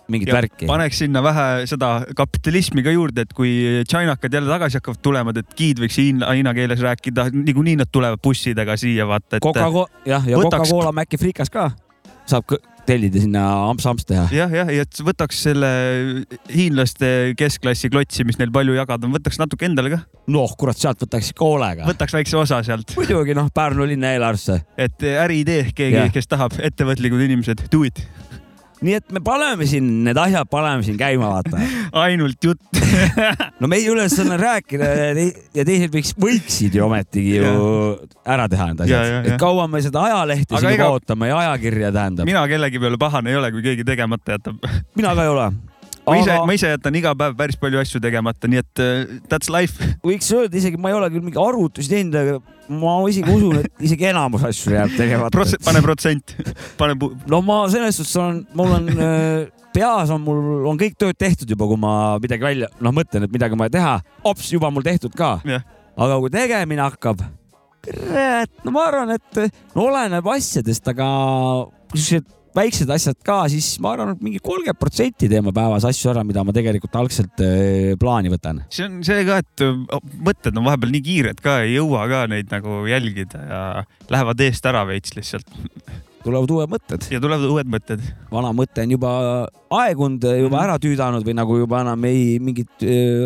mingit 0.08 0.28
Ja 0.28 0.34
värki. 0.36 0.66
paneks 0.68 0.98
sinna 1.04 1.22
vähe 1.24 1.46
seda 1.70 1.92
kapitalismi 2.16 2.82
ka 2.84 2.92
juurde, 2.94 3.24
et 3.24 3.32
kui 3.32 3.54
tšainakad 3.88 4.32
jälle 4.34 4.50
tagasi 4.50 4.80
hakkavad 4.80 5.00
tulema, 5.02 5.32
et 5.36 5.56
giid 5.56 5.80
võiks 5.82 5.96
hiina, 6.00 6.32
hiina 6.34 6.54
keeles 6.56 6.80
rääkida, 6.84 7.30
niikuinii 7.32 7.76
nad 7.80 7.90
tulevad 7.92 8.20
bussidega 8.24 8.76
siia, 8.80 9.06
vaata, 9.08 9.38
et 9.38 9.42
Coca-Cola, 9.42 9.88
jah, 10.06 10.26
ja 10.28 10.38
võtaks- 10.38 10.68
Coca-Cola 10.68 10.92
Maci 10.92 11.20
frikas 11.20 11.50
ka 11.50 11.70
saab 12.26 12.56
tellida 12.84 13.20
sinna 13.20 13.42
amps-amps 13.70 14.04
teha. 14.04 14.26
jah, 14.32 14.50
jah, 14.52 14.68
ja 14.72 14.84
võtaks 14.84 15.38
selle 15.46 15.68
hiinlaste 16.52 17.32
keskklassi 17.38 17.90
klotsi, 17.92 18.24
mis 18.28 18.38
neil 18.40 18.52
palju 18.54 18.76
jagada 18.76 19.08
on, 19.08 19.14
võtaks 19.16 19.38
natuke 19.40 19.66
endale 19.68 19.92
ka, 19.94 20.00
noh, 20.32 20.52
kurat, 20.60 20.78
sealt 20.80 21.00
võtaks 21.04 21.32
ikka 21.32 21.48
hoolega. 21.48 21.88
võtaks 21.88 22.16
väikse 22.16 22.36
osa 22.40 22.60
sealt, 22.66 22.92
muidugi 22.98 23.36
noh, 23.36 23.48
Pärnu 23.54 23.86
linna 23.88 24.12
eelarvesse. 24.16 24.60
et 24.76 25.04
äriidee 25.14 25.70
keegi 25.76 26.10
kes 26.14 26.28
tahab, 26.30 26.56
ettevõtlikud 26.60 27.24
inimesed, 27.24 27.66
do 27.72 27.84
it, 27.88 28.02
nii 28.82 28.94
et 28.98 29.12
me 29.14 29.20
paneme 29.24 29.66
siin 29.70 29.86
need 30.04 30.18
asjad, 30.18 30.48
paneme 30.50 30.82
siin 30.86 30.96
käima, 31.00 31.28
vaata. 31.36 31.60
ainult 32.04 32.42
jutt. 32.44 32.60
no 33.60 33.68
meie 33.70 33.86
ülesanne 33.90 34.34
on 34.36 34.40
rääkida 34.42 34.88
ja 34.90 35.12
tei- 35.16 35.34
ja 35.54 35.64
teised 35.66 35.94
võiks, 35.94 36.12
võiksid 36.20 36.74
ju 36.78 36.84
ometigi 36.86 37.36
ju 37.38 37.52
ära 38.26 38.48
teha 38.50 38.70
need 38.72 38.82
Ja, 38.84 38.86
ja, 38.86 39.02
asjad. 39.02 39.14
ja. 39.28 39.34
et 39.34 39.40
kaua 39.40 39.66
me 39.70 39.82
seda 39.84 40.02
ajalehte 40.08 40.58
siin 40.58 40.72
ega- 40.74 40.90
ootame 40.94 41.28
ja 41.30 41.38
ajakirja 41.44 41.92
tähendab. 41.94 42.26
mina 42.28 42.42
kellegi 42.50 42.78
peale 42.82 42.98
pahane 43.00 43.30
ei 43.30 43.36
ole, 43.40 43.52
kui 43.54 43.62
keegi 43.62 43.84
tegemata 43.86 44.36
jätab. 44.38 44.58
mina 44.96 45.14
ka 45.14 45.22
ei 45.26 45.32
ole. 45.32 45.48
Ma 46.06 46.16
ise, 46.20 46.32
aga 46.34 46.48
ma 46.48 46.56
ise 46.56 46.70
jätan 46.74 46.98
iga 46.98 47.14
päev 47.18 47.36
päris 47.38 47.58
palju 47.60 47.80
asju 47.80 48.00
tegemata, 48.04 48.50
nii 48.50 48.60
et 48.62 48.82
uh, 48.82 49.14
that's 49.30 49.50
life. 49.52 49.90
võiks 50.04 50.28
öelda 50.36 50.60
isegi, 50.60 50.80
ma 50.80 50.92
ei 50.92 50.98
ole 50.98 51.10
küll 51.14 51.24
mingi 51.24 51.40
arvutusi 51.40 51.92
teinud, 51.92 52.16
aga 52.20 52.38
ma 52.80 52.96
isegi 53.10 53.32
usun, 53.32 53.60
et 53.62 53.84
isegi 53.88 54.08
enamus 54.10 54.46
asju 54.48 54.74
jääb 54.74 54.96
tegemata. 54.98 55.46
pane 55.64 55.84
protsent, 55.84 56.36
pane 56.80 56.96
no 57.30 57.40
ma 57.44 57.62
selles 57.72 58.00
suhtes 58.00 58.16
olen, 58.20 58.42
mul 58.56 58.74
on 58.78 58.90
äh, 58.94 59.64
peas 59.74 60.12
on 60.14 60.22
mul 60.24 60.68
on 60.70 60.80
kõik 60.80 60.98
tööd 61.00 61.18
tehtud 61.18 61.50
juba, 61.50 61.68
kui 61.70 61.80
ma 61.80 61.94
midagi 62.22 62.46
välja, 62.46 62.70
noh, 62.84 62.94
mõtlen, 62.94 63.26
et 63.26 63.32
midagi 63.34 63.56
on 63.56 63.64
vaja 63.64 63.74
teha, 63.78 63.94
ops, 64.30 64.52
juba 64.54 64.70
mul 64.74 64.86
tehtud 64.86 65.16
ka. 65.18 65.38
Jah. 65.48 65.64
aga 65.94 66.20
kui 66.22 66.30
tegemine 66.34 66.82
hakkab, 66.84 67.20
kurat, 67.84 68.50
no 68.64 68.74
ma 68.74 68.86
arvan, 68.88 69.14
et 69.14 69.42
no 69.74 69.88
oleneb 69.88 70.26
asjadest, 70.34 70.88
aga 70.90 71.08
siuksed 71.94 72.26
väiksed 72.54 72.90
asjad 72.94 73.18
ka, 73.26 73.42
siis 73.52 73.74
ma 73.82 73.94
arvan, 73.94 74.14
et 74.14 74.22
mingi 74.24 74.40
kolmkümmend 74.44 74.80
protsenti 74.80 75.28
teeme 75.30 75.52
päevas 75.54 75.86
asju 75.88 76.12
ära, 76.12 76.24
mida 76.26 76.44
ma 76.46 76.54
tegelikult 76.56 76.94
algselt 77.00 77.42
äh, 77.44 77.92
plaani 78.00 78.32
võtan. 78.32 78.62
see 78.74 78.86
on 78.88 79.02
see 79.06 79.26
ka, 79.28 79.40
et 79.42 79.66
mõtted 80.24 80.54
on 80.54 80.66
vahepeal 80.68 80.94
nii 80.94 81.04
kiired 81.04 81.44
ka, 81.44 81.60
ei 81.66 81.76
jõua 81.76 82.06
ka 82.10 82.24
neid 82.30 82.50
nagu 82.54 82.84
jälgida 82.90 83.44
ja 83.50 83.60
lähevad 84.12 84.46
eest 84.46 84.66
ära 84.70 84.84
veits 84.88 85.16
lihtsalt 85.18 85.50
tulevad 86.24 86.50
uued 86.54 86.72
mõtted, 86.72 87.04
ja 87.12 87.20
tulevad 87.20 87.50
uued 87.52 87.70
mõtted. 87.70 88.02
vana 88.32 88.50
mõte 88.56 88.84
on 88.86 88.94
juba 88.96 89.12
aegunud, 89.82 90.24
juba 90.40 90.62
ära 90.62 90.78
tüüdanud 90.80 91.26
või 91.26 91.36
nagu 91.36 91.58
juba 91.60 91.82
enam 91.84 92.06
ei 92.08 92.38
mingit 92.40 92.84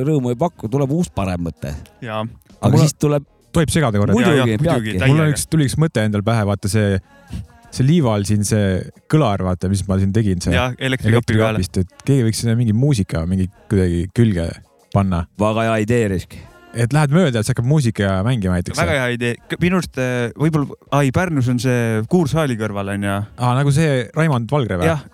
rõõmu 0.08 0.34
ei 0.34 0.38
paku, 0.40 0.70
tuleb 0.72 0.92
uus 0.96 1.10
parem 1.14 1.46
mõte. 1.48 1.74
ja 2.02 2.24
aga 2.58 2.72
Mul- 2.74 2.82
siis 2.82 2.96
tuleb 2.98 3.26
tohib 3.54 3.72
segada 3.72 4.00
korra? 4.00 4.16
muidugi 4.16 4.58
peabki. 4.62 4.96
mul 5.04 5.22
on 5.24 5.32
üks, 5.32 5.46
tuli 5.50 5.68
üks 5.68 5.78
mõte 5.80 6.04
endal 6.08 6.24
pähe, 6.26 6.44
vaata 6.48 6.70
see, 6.70 6.98
see 7.74 7.86
liival 7.86 8.24
siin 8.28 8.44
see 8.48 8.78
kõlar, 9.10 9.42
vaata, 9.46 9.70
mis 9.72 9.84
ma 9.88 9.98
siin 10.00 10.12
tegin, 10.14 10.40
see 10.44 10.54
elektrikapist, 10.88 11.82
et 11.82 12.06
keegi 12.06 12.28
võiks 12.28 12.44
sinna 12.44 12.56
mingi 12.58 12.76
muusika 12.76 13.24
mingi 13.28 13.48
kuidagi 13.70 14.06
külge 14.16 14.48
panna, 14.94 15.24
väga 15.40 15.66
hea 15.68 15.82
idee, 15.84 16.06
Risk. 16.14 16.38
et 16.78 16.94
lähed 16.94 17.12
mööda, 17.12 17.42
siis 17.42 17.52
hakkab 17.52 17.68
muusika 17.68 18.18
mängima 18.26 18.58
näiteks. 18.58 18.78
väga 18.78 18.96
hea 18.96 19.06
idee, 19.16 19.36
minu 19.60 19.80
arust 19.80 20.00
eh, 20.00 20.30
võib-olla, 20.38 20.78
ai 20.98 21.12
Pärnus 21.14 21.50
on 21.52 21.60
see 21.62 22.02
Kuursaali 22.10 22.58
kõrval 22.60 22.94
onju. 22.96 23.16
aa, 23.36 23.54
nagu 23.60 23.72
see 23.74 24.04
Raimond 24.16 24.50
Valgre 24.52 24.80
või? 24.80 24.90
jah, 24.90 25.04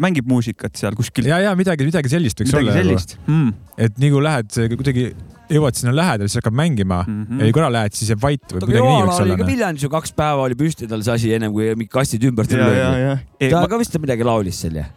mängib 0.00 0.28
muusikat 0.28 0.76
seal 0.76 0.96
kuskil. 0.98 1.28
ja, 1.30 1.40
ja 1.46 1.54
midagi, 1.58 1.86
midagi 1.88 2.12
sellist 2.12 2.40
võiks 2.40 2.52
midagi 2.52 2.68
olla. 2.68 2.80
sellist 2.82 3.16
mm.. 3.24 3.54
et 3.88 3.96
nii 4.02 4.12
kui 4.12 4.26
lähed 4.28 4.60
kuidagi, 4.76 5.08
jõuad 5.52 5.76
sinna 5.78 5.94
lähedale, 5.96 6.28
siis 6.30 6.40
hakkab 6.40 6.56
mängima 6.56 7.02
mm. 7.06 7.22
-hmm. 7.24 7.44
ja 7.44 7.52
kui 7.52 7.62
ära 7.62 7.72
lähed, 7.72 7.96
siis 7.96 8.12
jääb 8.14 8.22
vait 8.22 8.44
või 8.48 8.60
aga 8.60 8.66
kuidagi 8.66 8.88
nii 8.88 9.06
võiks 9.06 9.22
olla. 9.24 9.48
Viljandis 9.52 9.86
ju 9.86 9.90
kaks 9.92 10.14
päeva 10.16 10.46
oli 10.48 10.58
püsti 10.58 10.88
tal 10.90 11.04
see 11.04 11.14
asi 11.14 11.32
ennem 11.36 11.52
kui 11.52 11.72
mingid 11.74 11.92
kastid 11.92 12.24
ümber 12.24 12.48
tulid. 12.48 13.50
ta 13.50 13.66
ka 13.68 13.80
vist 13.80 13.98
midagi 14.00 14.24
laulis 14.24 14.60
seal 14.64 14.80
jah? 14.82 14.92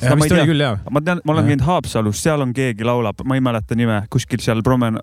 ja 0.00 0.16
ma 0.16 0.28
tea. 0.28 0.46
küll 0.48 0.60
jah. 0.60 0.80
ma 0.92 1.02
tean, 1.04 1.20
ma 1.24 1.34
olen 1.34 1.50
käinud 1.50 1.64
Haapsalus, 1.66 2.20
seal 2.22 2.44
on 2.44 2.52
keegi 2.56 2.86
laulab, 2.86 3.22
ma 3.24 3.38
ei 3.38 3.44
mäleta 3.44 3.76
nime, 3.78 4.02
kuskil 4.12 4.42
seal 4.44 4.62
promen-, 4.66 4.98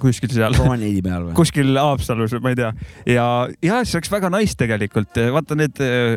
kuskil 0.00 0.32
seal, 0.32 0.56
promeneedi 0.56 1.02
peal 1.04 1.28
või? 1.28 1.36
kuskil 1.36 1.76
Haapsalus, 1.76 2.36
ma 2.44 2.54
ei 2.54 2.60
tea. 2.62 2.70
ja, 3.12 3.26
ja 3.64 3.82
see 3.84 3.98
oleks 4.00 4.12
väga 4.12 4.32
nice 4.32 4.56
tegelikult, 4.60 5.20
vaata 5.36 5.58
need 5.58 5.82
eh, 5.84 6.16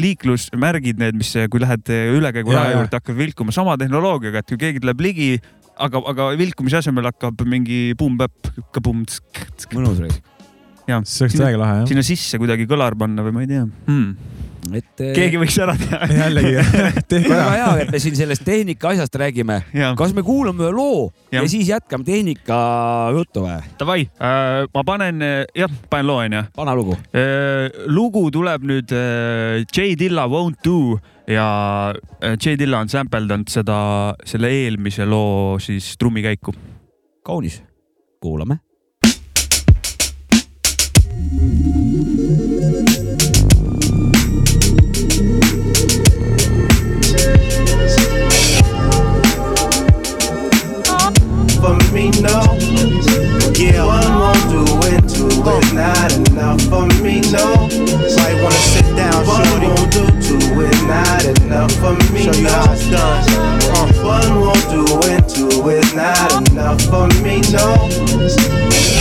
liiklusmärgid, 0.00 1.00
need, 1.00 1.18
mis, 1.18 1.32
kui 1.50 1.62
lähed 1.62 1.90
eh, 1.90 2.12
ülekäiguraja 2.18 2.68
Ja, 2.68 2.74
ja. 2.74 2.78
juurde, 2.78 3.00
hakkavad 3.00 3.22
vilkuma 3.24 3.56
sama 3.56 3.76
tehnoloogiaga, 3.80 4.44
et 4.44 4.52
kui 4.52 4.60
keegi 4.60 4.84
tuleb 4.84 5.02
ligi, 5.08 5.32
aga, 5.86 6.02
aga 6.12 6.28
vilkumise 6.40 6.80
asemel 6.80 7.08
hakkab 7.10 7.44
mingi 7.48 7.80
pumm-päpp, 8.00 8.52
kabum, 8.74 9.04
mõnus 9.74 10.02
Risk. 10.04 10.20
see 10.86 11.24
oleks 11.24 11.38
täiega 11.38 11.60
lahe 11.60 11.80
jah. 11.80 11.88
sinna 11.90 12.04
sisse 12.06 12.40
kuidagi 12.42 12.66
kõlar 12.70 12.96
panna 12.98 13.24
või 13.26 13.36
ma 13.36 13.44
ei 13.44 13.50
tea 13.50 13.64
hmm.. 13.64 14.29
Et 14.76 15.02
eh, 15.02 15.12
keegi 15.16 15.40
võiks 15.40 15.56
ära 15.62 15.74
teha. 15.78 16.08
jällegi, 16.20 16.54
tehke 17.08 17.30
väga 17.30 17.42
ära. 17.42 17.54
hea, 17.54 17.84
et 17.84 17.92
me 17.94 18.00
siin 18.02 18.16
sellest 18.18 18.44
tehnika 18.46 18.92
asjast 18.94 19.16
räägime. 19.20 19.60
kas 19.98 20.14
me 20.16 20.24
kuulame 20.26 20.66
ühe 20.66 20.72
loo 20.74 21.10
ja, 21.30 21.40
ja 21.40 21.46
siis 21.50 21.70
jätkame 21.70 22.06
tehnika 22.06 22.60
juttu 23.16 23.44
või? 23.46 23.58
davai, 23.80 24.06
ma 24.20 24.84
panen, 24.86 25.24
jah, 25.56 25.76
panen 25.90 26.10
loo 26.10 26.20
onju. 26.24 26.44
vana 26.56 26.76
lugu. 26.78 26.98
lugu 27.90 28.26
tuleb 28.34 28.66
nüüd 28.70 28.94
äh, 28.96 29.64
J 29.66 29.96
Dilla 29.98 30.26
Won't 30.30 30.62
Do 30.64 30.98
ja 31.30 31.94
äh, 32.22 32.36
J 32.36 32.58
Dilla 32.58 32.80
on 32.84 32.88
sampeldanud 32.92 33.50
seda, 33.50 34.16
selle 34.24 34.52
eelmise 34.62 35.06
loo 35.08 35.58
siis 35.62 35.94
trummikäiku. 35.98 36.54
kaunis. 37.24 37.62
kuulame. 38.20 38.60
for 42.90 42.99
no. 52.20 52.40
Yeah, 53.56 53.84
one 53.84 54.14
won't 54.18 54.44
do 54.48 54.64
it, 54.88 55.02
two 55.08 55.28
is 55.28 55.72
not 55.72 56.12
enough 56.12 56.60
for 56.62 56.86
me, 57.02 57.20
no. 57.32 57.68
Might 58.16 58.36
wanna 58.42 58.62
sit 58.72 58.86
down, 58.96 59.26
one 59.26 59.44
shorty. 59.44 59.66
won't 59.66 59.92
do, 59.92 60.04
two 60.20 60.60
is 60.60 60.82
not 60.84 61.24
enough 61.24 61.72
for 61.72 61.94
me, 62.12 62.24
Show 62.24 62.32
you 62.32 62.42
no. 62.44 62.50
how 62.50 62.72
it's 62.72 62.90
done. 62.90 63.24
Uh, 63.76 63.86
one 64.04 64.40
won't 64.40 64.70
do 64.70 64.84
it, 65.10 65.28
two 65.28 65.68
is 65.68 65.94
not 65.94 66.50
enough 66.50 66.80
for 66.82 67.08
me, 67.22 67.40
no. 67.52 68.99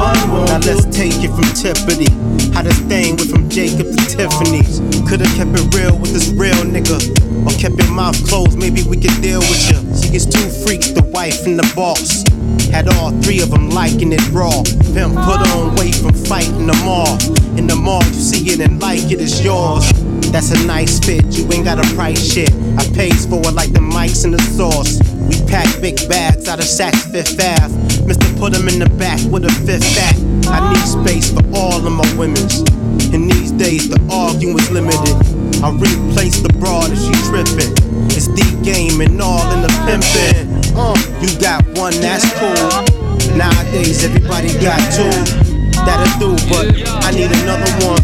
Now 0.00 0.58
let's 0.64 0.86
take 0.96 1.20
it 1.20 1.28
from 1.28 1.44
Tiffany. 1.52 2.08
How 2.54 2.62
this 2.62 2.80
thing 2.88 3.16
went 3.16 3.30
from 3.30 3.48
Jacob 3.50 3.86
to 3.92 4.00
Tiffany's. 4.08 4.80
Could've 5.04 5.28
kept 5.36 5.52
it 5.52 5.74
real 5.76 5.98
with 5.98 6.12
this 6.12 6.28
real 6.32 6.56
nigga. 6.64 6.96
Or 7.44 7.52
kept 7.60 7.76
your 7.76 7.92
mouth 7.92 8.16
closed, 8.26 8.56
maybe 8.58 8.82
we 8.82 8.96
could 8.96 9.20
deal 9.20 9.40
with 9.40 9.60
you. 9.68 9.76
She 10.00 10.08
gets 10.08 10.24
two 10.24 10.48
freaks, 10.64 10.90
the 10.90 11.02
wife 11.12 11.44
and 11.46 11.58
the 11.58 11.72
boss. 11.76 12.24
Had 12.72 12.88
all 12.88 13.10
three 13.20 13.40
of 13.42 13.50
them 13.50 13.68
liking 13.68 14.12
it 14.12 14.24
raw. 14.32 14.62
Pimp 14.94 15.20
put 15.20 15.44
on 15.52 15.74
weight 15.76 15.96
from 15.96 16.14
fighting 16.14 16.66
them 16.66 16.82
all. 16.88 17.20
In 17.58 17.66
the 17.66 17.76
mall, 17.76 18.02
you 18.04 18.14
see 18.14 18.48
it 18.48 18.60
and 18.60 18.80
like 18.80 19.10
it, 19.12 19.20
it's 19.20 19.44
yours. 19.44 19.84
That's 20.32 20.50
a 20.52 20.66
nice 20.66 20.98
fit, 21.00 21.24
you 21.36 21.44
ain't 21.52 21.64
got 21.64 21.78
a 21.78 21.94
price 21.94 22.24
shit. 22.24 22.52
I 22.78 22.88
pays 22.94 23.26
for 23.26 23.40
it 23.44 23.52
like 23.52 23.72
the 23.72 23.80
mics 23.80 24.24
and 24.24 24.32
the 24.32 24.40
sauce. 24.40 25.00
We 25.28 25.36
pack 25.50 25.68
big 25.80 25.96
bags 26.08 26.48
out 26.48 26.58
of 26.58 26.64
Saks 26.64 27.10
Fifth 27.10 27.36
Ave. 27.40 27.74
Mister 28.06 28.26
put 28.38 28.54
'em 28.54 28.68
in 28.68 28.78
the 28.78 28.88
back 28.98 29.20
with 29.30 29.44
a 29.44 29.52
fifth 29.66 29.84
back. 29.94 30.16
I 30.48 30.72
need 30.72 30.86
space 30.86 31.32
for 31.32 31.42
all 31.54 31.84
of 31.84 31.92
my 31.92 32.06
women's. 32.16 32.60
In 33.14 33.26
these 33.26 33.52
days, 33.52 33.88
the 33.88 33.98
arguing's 34.10 34.70
limited. 34.70 35.16
I 35.62 35.70
replace 35.70 36.40
the 36.40 36.52
broad 36.58 36.90
if 36.92 36.98
she 36.98 37.14
trippin'. 37.28 37.72
It's 38.10 38.26
the 38.26 38.46
game 38.62 39.00
and 39.00 39.20
all 39.20 39.44
in 39.52 39.62
the 39.62 39.72
pimpin'. 39.86 40.48
Uh, 40.74 40.96
you 41.20 41.28
got 41.40 41.64
one, 41.78 41.94
that's 42.00 42.26
cool. 42.38 42.70
Nowadays, 43.36 44.04
everybody 44.04 44.52
got 44.58 44.80
two. 44.94 45.10
That'll 45.86 46.10
do, 46.18 46.30
but 46.48 46.66
I 47.04 47.10
need 47.12 47.30
another 47.42 47.70
one. 47.86 48.02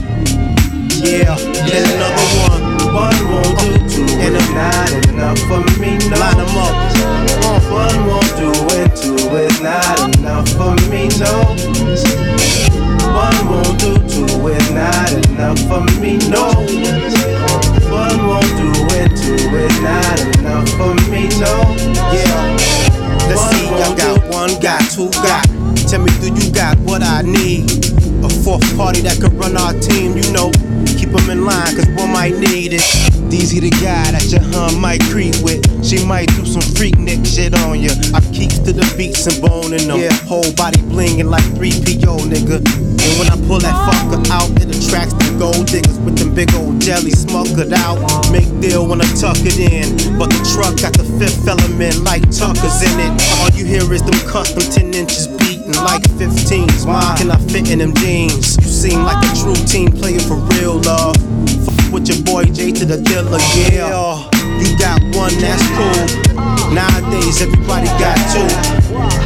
Yeah, 1.02 1.36
then 1.66 1.84
another 1.96 2.26
one. 2.48 2.76
One 2.94 3.18
won't 3.30 3.58
do, 3.60 3.76
two 3.88 4.16
and 4.18 4.34
it's 4.34 4.50
not 4.50 5.08
enough 5.08 5.38
for 5.40 5.60
me. 5.80 5.98
No. 6.08 6.16
Line 6.16 6.40
'em 6.40 6.56
up. 6.56 7.45
One 7.70 8.06
won't 8.06 8.36
do, 8.36 8.52
and 8.76 8.96
two 8.96 9.16
is 9.36 9.60
not 9.60 10.16
enough 10.18 10.48
for 10.50 10.74
me. 10.90 11.08
No. 11.18 11.32
One 13.12 13.38
won't 13.48 13.78
do, 13.80 13.94
two 14.08 14.48
is 14.48 14.70
not 14.72 15.12
enough 15.12 15.58
for 15.68 15.82
me. 16.00 16.18
No. 16.28 16.52
One 17.90 18.18
won't 18.26 18.52
do, 18.56 18.70
and 18.96 19.16
two 19.16 19.34
is 19.34 19.80
not 19.82 20.20
enough 20.38 20.68
for 20.78 20.94
me. 21.10 21.28
No. 21.38 21.54
Yeah. 22.12 22.56
Let's 23.28 23.42
see, 23.50 23.68
I 23.68 23.94
got 23.96 24.32
one, 24.32 24.60
got 24.60 24.80
two, 24.90 25.10
got. 25.10 25.65
Tell 25.86 26.02
me, 26.02 26.10
do 26.18 26.34
you 26.34 26.50
got 26.50 26.76
what 26.80 27.00
I 27.00 27.22
need? 27.22 27.70
A 28.24 28.28
fourth 28.42 28.66
party 28.76 29.02
that 29.02 29.20
could 29.20 29.32
run 29.34 29.56
our 29.56 29.72
team, 29.78 30.16
you 30.18 30.26
know. 30.32 30.50
Keep 30.98 31.14
'em 31.14 31.30
in 31.30 31.44
line, 31.44 31.76
cause 31.76 31.86
one 31.94 32.10
might 32.10 32.36
need 32.36 32.72
it. 32.72 32.82
DZ 33.30 33.60
the 33.60 33.70
guy 33.70 34.10
that 34.10 34.26
your 34.32 34.42
hun 34.50 34.80
might 34.80 35.00
creep 35.14 35.36
with. 35.46 35.62
She 35.86 36.04
might 36.04 36.26
do 36.34 36.44
some 36.44 36.66
freak 36.74 36.98
nick 36.98 37.24
shit 37.24 37.54
on 37.54 37.78
ya. 37.78 37.92
I 38.14 38.20
keeps 38.34 38.58
to 38.66 38.72
the 38.72 38.82
beats 38.96 39.26
and 39.26 39.40
boning 39.40 39.86
them. 39.86 40.00
Yeah, 40.00 40.12
whole 40.26 40.50
body 40.58 40.82
blingin' 40.90 41.30
like 41.30 41.46
3PO, 41.54 42.18
nigga. 42.18 42.58
And 42.66 43.12
when 43.18 43.30
I 43.30 43.36
pull 43.46 43.60
that 43.60 43.76
fucker 43.86 44.18
out, 44.30 44.50
it 44.58 44.74
attracts 44.74 45.14
the 45.14 45.30
gold 45.38 45.66
diggers 45.66 45.98
with 46.00 46.18
them 46.18 46.34
big 46.34 46.52
old 46.54 46.80
jelly 46.80 47.12
smokered 47.12 47.72
out. 47.72 47.98
Make 48.32 48.50
deal 48.60 48.86
when 48.88 49.00
I 49.00 49.06
tuck 49.14 49.38
it 49.46 49.58
in. 49.58 50.18
But 50.18 50.30
the 50.30 50.42
truck 50.50 50.82
got 50.82 50.94
the 50.98 51.06
fifth 51.18 51.46
element 51.46 52.02
like 52.02 52.22
Tucker's 52.30 52.82
in 52.82 52.98
it. 52.98 53.12
All 53.38 53.50
you 53.50 53.64
hear 53.64 53.86
is 53.94 54.02
them 54.02 54.18
custom 54.26 54.62
10 54.62 54.94
inches 54.94 55.28
beating 55.28 55.55
like 55.84 56.02
15s. 56.16 56.86
Why 56.86 57.14
can 57.18 57.30
I 57.30 57.38
fit 57.50 57.70
in 57.70 57.78
them 57.80 57.94
jeans? 57.94 58.56
You 58.58 58.68
seem 58.68 59.02
like 59.04 59.22
a 59.24 59.32
true 59.36 59.54
team 59.66 59.90
player 59.92 60.20
for 60.20 60.36
real, 60.56 60.78
love. 60.82 61.16
Fuck 61.64 61.92
with 61.92 62.08
your 62.08 62.22
boy 62.24 62.44
J 62.44 62.72
to 62.72 62.84
the 62.84 62.98
dealer, 63.02 63.38
yeah. 63.54 64.28
You 64.60 64.68
got 64.78 65.00
one, 65.16 65.34
that's 65.40 65.64
cool. 65.76 66.02
Nowadays, 66.72 67.42
everybody 67.42 67.86
got 68.00 68.16
two. 68.32 68.46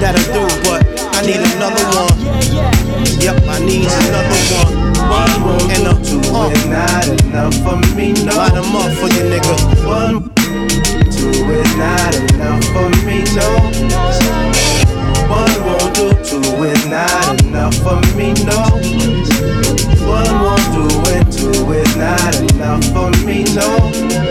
That'll 0.00 0.22
do, 0.32 0.44
but 0.68 0.82
I 1.14 1.22
need 1.22 1.40
another 1.54 1.84
one. 1.96 2.16
Yep, 3.20 3.42
I 3.48 3.58
need 3.64 3.86
another 3.86 4.40
one. 4.58 4.90
One 5.10 5.40
more 5.40 5.60
and 5.74 5.86
a 5.88 5.94
two 6.04 6.20
uh, 6.32 6.50
is 6.50 6.66
not 6.66 7.08
enough 7.08 7.54
for 7.64 7.76
me. 7.96 8.12
No, 8.24 8.36
line 8.36 8.56
'em 8.56 8.76
up 8.76 8.92
for 8.98 9.08
you, 9.08 9.24
nigga. 9.28 9.54
One, 9.86 10.30
two 11.10 11.44
is 11.50 11.76
not 11.76 12.14
enough 12.14 12.64
for 12.72 12.88
me. 13.04 13.24
No, 13.34 13.46
won't 13.92 14.19
is 16.64 16.86
not 16.86 17.42
enough 17.44 17.74
for 17.76 18.00
me. 18.16 18.32
No, 18.44 18.60
one 20.06 20.32
won't 20.42 20.66
do, 20.72 20.86
and 21.10 21.32
two 21.32 21.72
is 21.72 21.96
not 21.96 22.34
enough 22.52 22.84
for 22.92 23.10
me. 23.24 23.44
No, 23.54 24.29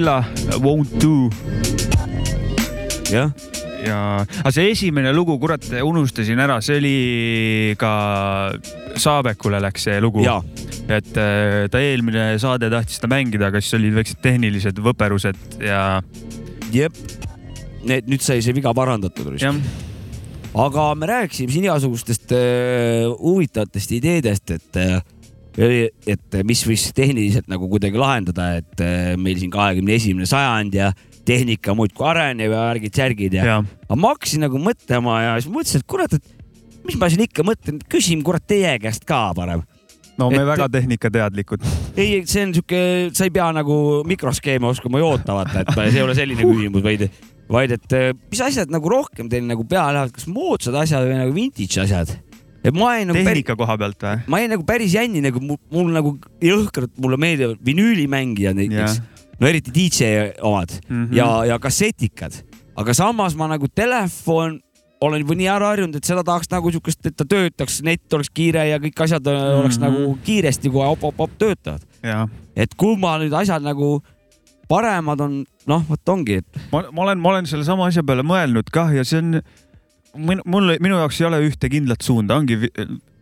J 0.00 0.04
Dilla 0.04 0.24
Won't 0.64 0.94
Do 0.96 1.28
jah, 3.10 3.28
ja, 3.84 3.98
aga 4.22 4.52
see 4.54 4.70
esimene 4.72 5.10
lugu, 5.12 5.34
kurat, 5.42 5.66
unustasin 5.84 6.40
ära, 6.40 6.56
see 6.64 6.78
oli 6.80 6.94
ka 7.80 7.90
Saabekule 8.96 9.60
läks 9.60 9.84
see 9.88 9.98
lugu. 10.00 10.24
et 10.88 11.12
äh, 11.20 11.66
ta 11.68 11.82
eelmine 11.84 12.38
saade 12.40 12.70
tahtis 12.72 12.96
seda 12.96 13.12
mängida, 13.12 13.50
aga 13.50 13.60
siis 13.60 13.76
olid 13.76 13.98
väiksed 13.98 14.22
tehnilised 14.24 14.80
võperused 14.80 15.60
ja 15.68 16.00
jep. 16.72 16.96
Need, 17.84 18.08
nüüd 18.08 18.24
sai 18.24 18.40
see 18.40 18.56
viga 18.56 18.72
parandatud. 18.72 19.34
jah, 19.36 19.60
aga 20.64 20.90
me 20.96 21.12
rääkisime 21.12 21.52
siin 21.52 21.68
igasugustest 21.68 22.32
äh, 22.32 23.04
huvitavatest 23.20 23.98
ideedest, 24.00 24.56
et 24.56 24.80
äh, 24.80 25.02
et 25.58 26.36
mis 26.46 26.60
võiks 26.66 26.90
tehniliselt 26.94 27.48
nagu 27.50 27.66
kuidagi 27.70 27.98
lahendada, 27.98 28.52
et 28.60 28.82
äh, 28.84 29.14
meil 29.20 29.40
siin 29.40 29.50
kahekümne 29.50 29.96
esimene 29.96 30.28
sajand 30.30 30.76
ja 30.76 30.92
tehnika 31.26 31.74
muudkui 31.76 32.06
areneb 32.10 32.52
ja 32.54 32.60
värgid-särgid 32.68 33.34
ja, 33.38 33.44
ja., 33.46 33.56
aga 33.88 33.98
ma 33.98 34.12
hakkasin 34.14 34.46
nagu 34.46 34.60
mõtlema 34.62 35.18
ja 35.24 35.34
siis 35.40 35.50
mõtlesin, 35.52 35.82
et 35.82 35.88
kurat, 35.90 36.14
et 36.16 36.86
mis 36.86 36.96
ma 37.00 37.10
siin 37.12 37.26
ikka 37.26 37.44
mõtlen, 37.46 37.82
küsin 37.90 38.22
kurat 38.26 38.46
teie 38.48 38.72
käest 38.82 39.04
ka 39.08 39.30
parem. 39.36 39.64
no 40.20 40.30
me 40.30 40.40
Et- 40.40 40.46
väga 40.48 40.68
tehnikateadlikud. 40.68 41.66
ei, 41.96 42.22
see 42.26 42.46
on 42.46 42.54
sihuke, 42.54 42.80
sa 43.16 43.26
ei 43.26 43.34
pea 43.34 43.50
nagu 43.56 44.02
mikroskeeme 44.06 44.66
oskama 44.70 45.02
joota, 45.02 45.34
vaata, 45.34 45.60
et 45.66 45.74
see 45.76 46.00
ei 46.00 46.06
ole 46.06 46.14
selline 46.14 46.46
küsimus, 46.46 46.82
vaid, 46.84 47.06
vaid 47.50 47.76
et 47.76 47.92
eh, 47.98 48.10
mis 48.30 48.40
asjad 48.44 48.70
nagu 48.72 48.88
rohkem 48.88 49.28
teil 49.32 49.44
nagu 49.48 49.64
peale 49.68 49.98
lähevad, 49.98 50.14
kas 50.16 50.26
moodsad 50.30 50.76
asjad 50.82 51.06
või 51.08 51.20
nagu 51.20 51.34
vintage 51.36 51.84
asjad? 51.84 52.16
Et 52.64 52.74
ma 52.76 52.94
jäin 52.96 53.08
nagu 53.10 53.24
tehnika 53.24 53.56
koha 53.56 53.76
pealt 53.80 54.02
või? 54.04 54.22
ma 54.26 54.40
jäin 54.42 54.54
nagu 54.54 54.64
päris 54.68 54.94
jänni 54.94 55.22
nagu 55.24 55.40
mul, 55.40 55.60
mul 55.72 55.92
nagu 55.96 56.14
jõhkralt, 56.44 56.92
mulle 57.00 57.16
meeldivad 57.20 57.60
vinüülimängijad 57.66 58.58
näiteks, 58.58 59.00
no 59.40 59.48
eriti 59.48 59.72
DJ 59.74 60.32
omad 60.42 60.74
mm. 60.88 61.04
-hmm. 61.06 61.16
ja, 61.16 61.28
ja 61.52 61.58
kassetikad, 61.58 62.42
aga 62.76 62.94
samas 62.94 63.36
ma 63.36 63.48
nagu 63.48 63.68
telefon 63.68 64.60
olen 65.00 65.22
juba 65.24 65.34
nii 65.34 65.48
ära 65.48 65.70
harjunud, 65.72 65.96
et 65.96 66.04
seda 66.04 66.20
tahaks 66.24 66.50
nagu 66.52 66.70
siukest, 66.70 67.06
et 67.08 67.16
ta 67.16 67.24
töötaks, 67.24 67.80
net 67.82 68.12
oleks 68.12 68.28
kiire 68.36 68.66
ja 68.68 68.78
kõik 68.78 69.00
asjad 69.00 69.24
mm 69.24 69.36
-hmm. 69.36 69.60
oleks 69.60 69.78
Mhm. 69.78 69.84
nagu 69.86 70.18
kiiresti 70.24 70.70
kohe 70.70 70.86
op-op-op 70.92 71.30
töötavad. 71.38 71.80
ja 72.02 72.28
et 72.56 72.74
kumma 72.76 73.18
nüüd 73.18 73.32
asjad 73.32 73.62
nagu 73.62 74.02
paremad 74.68 75.20
on, 75.20 75.44
noh, 75.66 75.82
vot 75.88 76.08
ongi, 76.08 76.40
ma, 76.72 76.84
ma 76.92 77.02
olen, 77.02 77.18
ma 77.18 77.28
olen 77.28 77.46
sellesama 77.46 77.86
asja 77.86 78.02
peale 78.06 78.22
mõelnud 78.22 78.70
kah 78.72 78.92
ja 78.94 79.04
see 79.04 79.18
on, 79.18 79.40
mul, 80.16 80.74
minu 80.80 80.98
jaoks 80.98 81.20
ei 81.20 81.28
ole 81.28 81.40
ühte 81.46 81.70
kindlat 81.72 82.02
suunda, 82.04 82.38
ongi, 82.40 82.58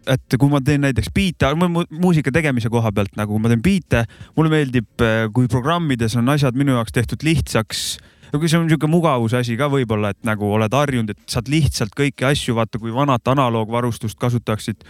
et 0.08 0.36
kui 0.38 0.52
ma 0.52 0.60
teen 0.64 0.84
näiteks 0.86 1.10
biite, 1.14 1.50
muusika 1.54 2.32
tegemise 2.34 2.70
koha 2.72 2.92
pealt 2.94 3.18
nagu 3.18 3.34
kui 3.34 3.44
ma 3.44 3.52
teen 3.52 3.64
biite, 3.64 4.04
mulle 4.36 4.52
meeldib, 4.52 5.06
kui 5.34 5.50
programmides 5.50 6.16
on 6.20 6.32
asjad 6.34 6.56
minu 6.58 6.76
jaoks 6.78 6.96
tehtud 6.96 7.26
lihtsaks 7.26 7.90
kui 8.36 8.48
see 8.50 8.58
on 8.58 8.66
niisugune 8.66 8.92
mugavuse 8.92 9.38
asi 9.38 9.56
ka 9.56 9.70
võib-olla, 9.72 10.12
et 10.12 10.26
nagu 10.28 10.50
oled 10.52 10.74
harjunud, 10.74 11.14
et 11.14 11.32
saad 11.32 11.48
lihtsalt 11.48 11.94
kõiki 11.96 12.26
asju, 12.28 12.56
vaata 12.58 12.80
kui 12.80 12.92
vanat 12.92 13.24
analoogvarustust 13.32 14.18
kasutaksid, 14.20 14.84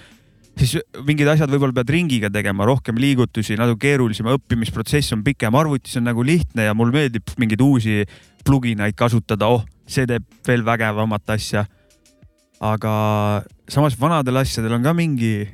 siis 0.59 0.75
mingid 1.07 1.31
asjad 1.31 1.51
võib-olla 1.53 1.77
pead 1.79 1.93
ringiga 1.95 2.31
tegema, 2.35 2.67
rohkem 2.67 2.99
liigutusi, 2.99 3.55
natuke 3.61 3.87
keerulisem, 3.87 4.27
õppimisprotsess 4.35 5.15
on 5.15 5.23
pikem, 5.27 5.55
arvutis 5.55 5.95
on 6.01 6.09
nagu 6.09 6.25
lihtne 6.27 6.67
ja 6.67 6.75
mulle 6.75 6.97
meeldib 6.97 7.31
mingeid 7.39 7.63
uusi 7.63 8.03
pluginaid 8.47 8.99
kasutada, 8.99 9.51
oh, 9.55 9.63
see 9.87 10.09
teeb 10.09 10.27
veel 10.49 10.65
vägevamat 10.67 11.37
asja. 11.37 11.67
Aga 12.65 12.93
samas 13.71 13.97
vanadel 14.01 14.41
asjadel 14.41 14.79
on 14.79 14.87
ka 14.87 14.95
mingi 14.97 15.47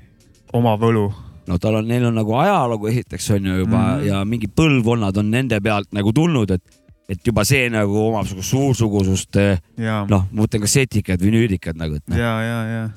oma 0.57 0.75
võlu. 0.81 1.09
no 1.45 1.59
tal 1.61 1.81
on, 1.81 1.89
neil 1.89 2.07
on 2.09 2.17
nagu 2.17 2.37
ajalugu 2.41 2.89
esiteks 2.89 3.29
on 3.37 3.51
ju 3.51 3.59
juba 3.59 3.77
mm. 3.77 4.01
-hmm. 4.01 4.07
ja 4.09 4.25
mingi 4.25 4.49
põlvkonnad 4.49 5.19
on 5.21 5.31
nende 5.31 5.61
pealt 5.61 5.93
nagu 5.93 6.13
tulnud, 6.13 6.51
et, 6.51 6.63
et 7.09 7.21
juba 7.27 7.45
see 7.45 7.69
nagu 7.69 8.07
omab 8.09 8.27
siukest 8.27 8.49
suursugusust, 8.49 9.37
ja, 9.77 10.05
noh, 10.09 10.29
ma 10.31 10.45
mõtlen 10.45 10.65
kassetikad, 10.65 11.21
vinüülikad 11.21 11.77
nagu, 11.77 12.01
et 12.01 12.09
noh. 12.09 12.17
ja, 12.17 12.33
ja, 12.41 12.63
ja. 12.71 12.89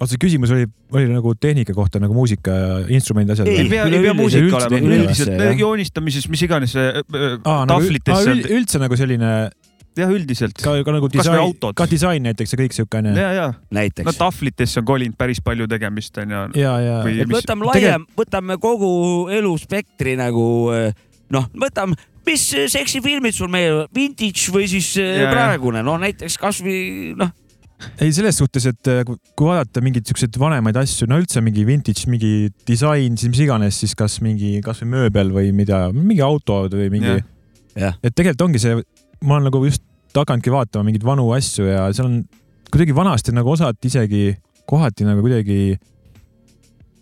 aga 0.00 0.10
see 0.10 0.18
küsimus 0.18 0.50
oli, 0.50 0.66
oli 0.90 1.06
nagu 1.12 1.34
tehnika 1.38 1.74
kohta 1.74 2.02
nagu 2.02 2.14
muusika 2.14 2.50
ja 2.50 2.74
instrumendi 2.88 3.36
asjad 3.36 3.46
Ei, 3.46 3.62
ei 3.62 3.70
pea, 3.70 3.86
ei 3.86 4.02
pea 4.02 4.14
muusika 4.18 4.64
olema, 4.64 4.82
üldiselt 4.98 5.62
joonistamises, 5.62 6.26
mis 6.28 6.42
iganes 6.48 6.74
nagu, 6.74 7.06
tahvlites 7.44 8.14
aa, 8.16 8.24
on 8.24 8.34
üld,, 8.34 8.50
üldse 8.58 8.82
nagu 8.82 8.98
selline 8.98 9.32
jah, 10.02 10.12
üldiselt. 10.12 10.58
ka, 10.62 10.74
ka 10.84 10.94
nagu 10.94 11.10
disain 11.12 11.40
autod., 11.42 11.76
ka 11.78 11.88
disain 11.90 12.24
näiteks 12.28 12.54
ja 12.54 12.60
kõik 12.60 12.76
siukene. 12.76 13.14
ja, 13.18 13.30
ja, 13.36 13.48
no 14.06 14.14
tahvlitesse 14.16 14.82
on 14.82 14.88
kolinud 14.88 15.18
päris 15.18 15.42
palju 15.44 15.68
tegemist 15.70 16.18
onju. 16.22 16.44
ja, 16.58 16.76
ja 16.84 17.00
Või- 17.06 17.22
et 17.24 17.32
võtame 17.32 17.68
laiem, 17.72 18.06
võtame 18.18 18.58
kogu 18.62 18.92
eluspektri 19.34 20.16
nagu 20.18 20.46
noh, 21.34 21.50
võtame, 21.66 21.98
mis 22.28 22.46
seksifilmid 22.72 23.36
sul 23.36 23.50
meeldivad, 23.52 23.92
vintage 23.94 24.54
või 24.54 24.68
siis 24.70 24.94
Ja, 24.98 25.26
ja, 25.26 25.28
praegune, 25.32 25.82
no 25.84 25.96
näiteks 26.00 26.38
kasvõi 26.40 26.80
noh, 27.18 27.32
ei, 28.02 28.10
selles 28.14 28.38
suhtes, 28.40 28.66
et 28.72 28.90
kui 29.06 29.46
vaadata 29.46 29.82
mingeid 29.84 30.08
siukseid 30.08 30.34
vanemaid 30.40 30.76
asju, 30.80 31.06
no 31.10 31.18
üldse 31.20 31.42
mingi 31.44 31.64
vintage, 31.68 32.08
mingi 32.10 32.50
disain, 32.66 33.18
siis 33.20 33.30
mis 33.32 33.42
iganes, 33.44 33.78
siis 33.84 33.94
kas 33.98 34.18
mingi 34.24 34.58
kasvõi 34.64 34.90
mööbel 34.96 35.30
või 35.34 35.52
mida, 35.54 35.86
mingi 35.94 36.24
auto 36.24 36.64
või 36.72 36.88
mingi 36.94 37.18
et 37.78 38.14
tegelikult 38.14 38.48
ongi 38.48 38.62
see, 38.62 38.80
ma 39.22 39.38
olen 39.38 39.48
nagu 39.50 39.62
just 39.66 39.84
hakanudki 40.16 40.52
vaatama 40.52 40.88
mingeid 40.88 41.04
vanu 41.06 41.28
asju 41.36 41.66
ja 41.68 41.88
seal 41.92 42.08
on 42.08 42.20
kuidagi 42.72 42.94
vanasti 42.96 43.34
nagu 43.36 43.52
osad 43.52 43.76
isegi 43.84 44.36
kohati 44.68 45.06
nagu 45.08 45.24
kuidagi, 45.24 45.78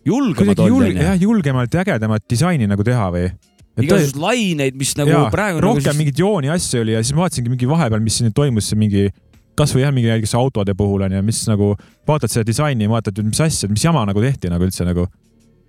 julgemad 0.06 0.62
olnud 0.62 0.86
julge, 0.86 1.02
jah, 1.02 1.18
julgemalt 1.18 1.74
ja 1.74 1.82
ägedamat 1.82 2.26
disaini 2.30 2.68
nagu 2.70 2.86
teha 2.86 3.10
või? 3.14 3.28
igasuguseid 3.76 4.20
laineid, 4.22 4.76
mis 4.78 4.94
nagu 4.96 5.12
jaa, 5.12 5.26
praegu 5.32 5.60
rohkem 5.60 5.90
nagu 5.90 6.00
mingeid 6.00 6.20
jooni 6.22 6.50
asju 6.52 6.80
oli 6.80 6.94
ja 6.94 7.02
siis 7.02 7.16
ma 7.16 7.26
vaatasingi 7.26 7.52
mingi 7.52 7.68
vahepeal, 7.68 8.00
mis 8.04 8.16
siin 8.20 8.32
toimus, 8.36 8.70
mingi 8.78 9.10
kasvõi 9.58 9.82
jah, 9.82 9.92
mingi 9.92 10.08
näiteks 10.12 10.32
autode 10.38 10.72
puhul 10.78 11.04
on 11.04 11.16
ju, 11.16 11.20
mis 11.26 11.42
nagu 11.50 11.74
vaatad 12.08 12.32
seda 12.32 12.46
disaini, 12.48 12.88
vaatad, 12.88 13.20
mis 13.26 13.40
asja, 13.44 13.68
mis 13.72 13.84
jama 13.84 14.04
nagu 14.08 14.22
tehti 14.24 14.52
nagu 14.52 14.64
üldse 14.64 14.86
nagu. 14.88 15.06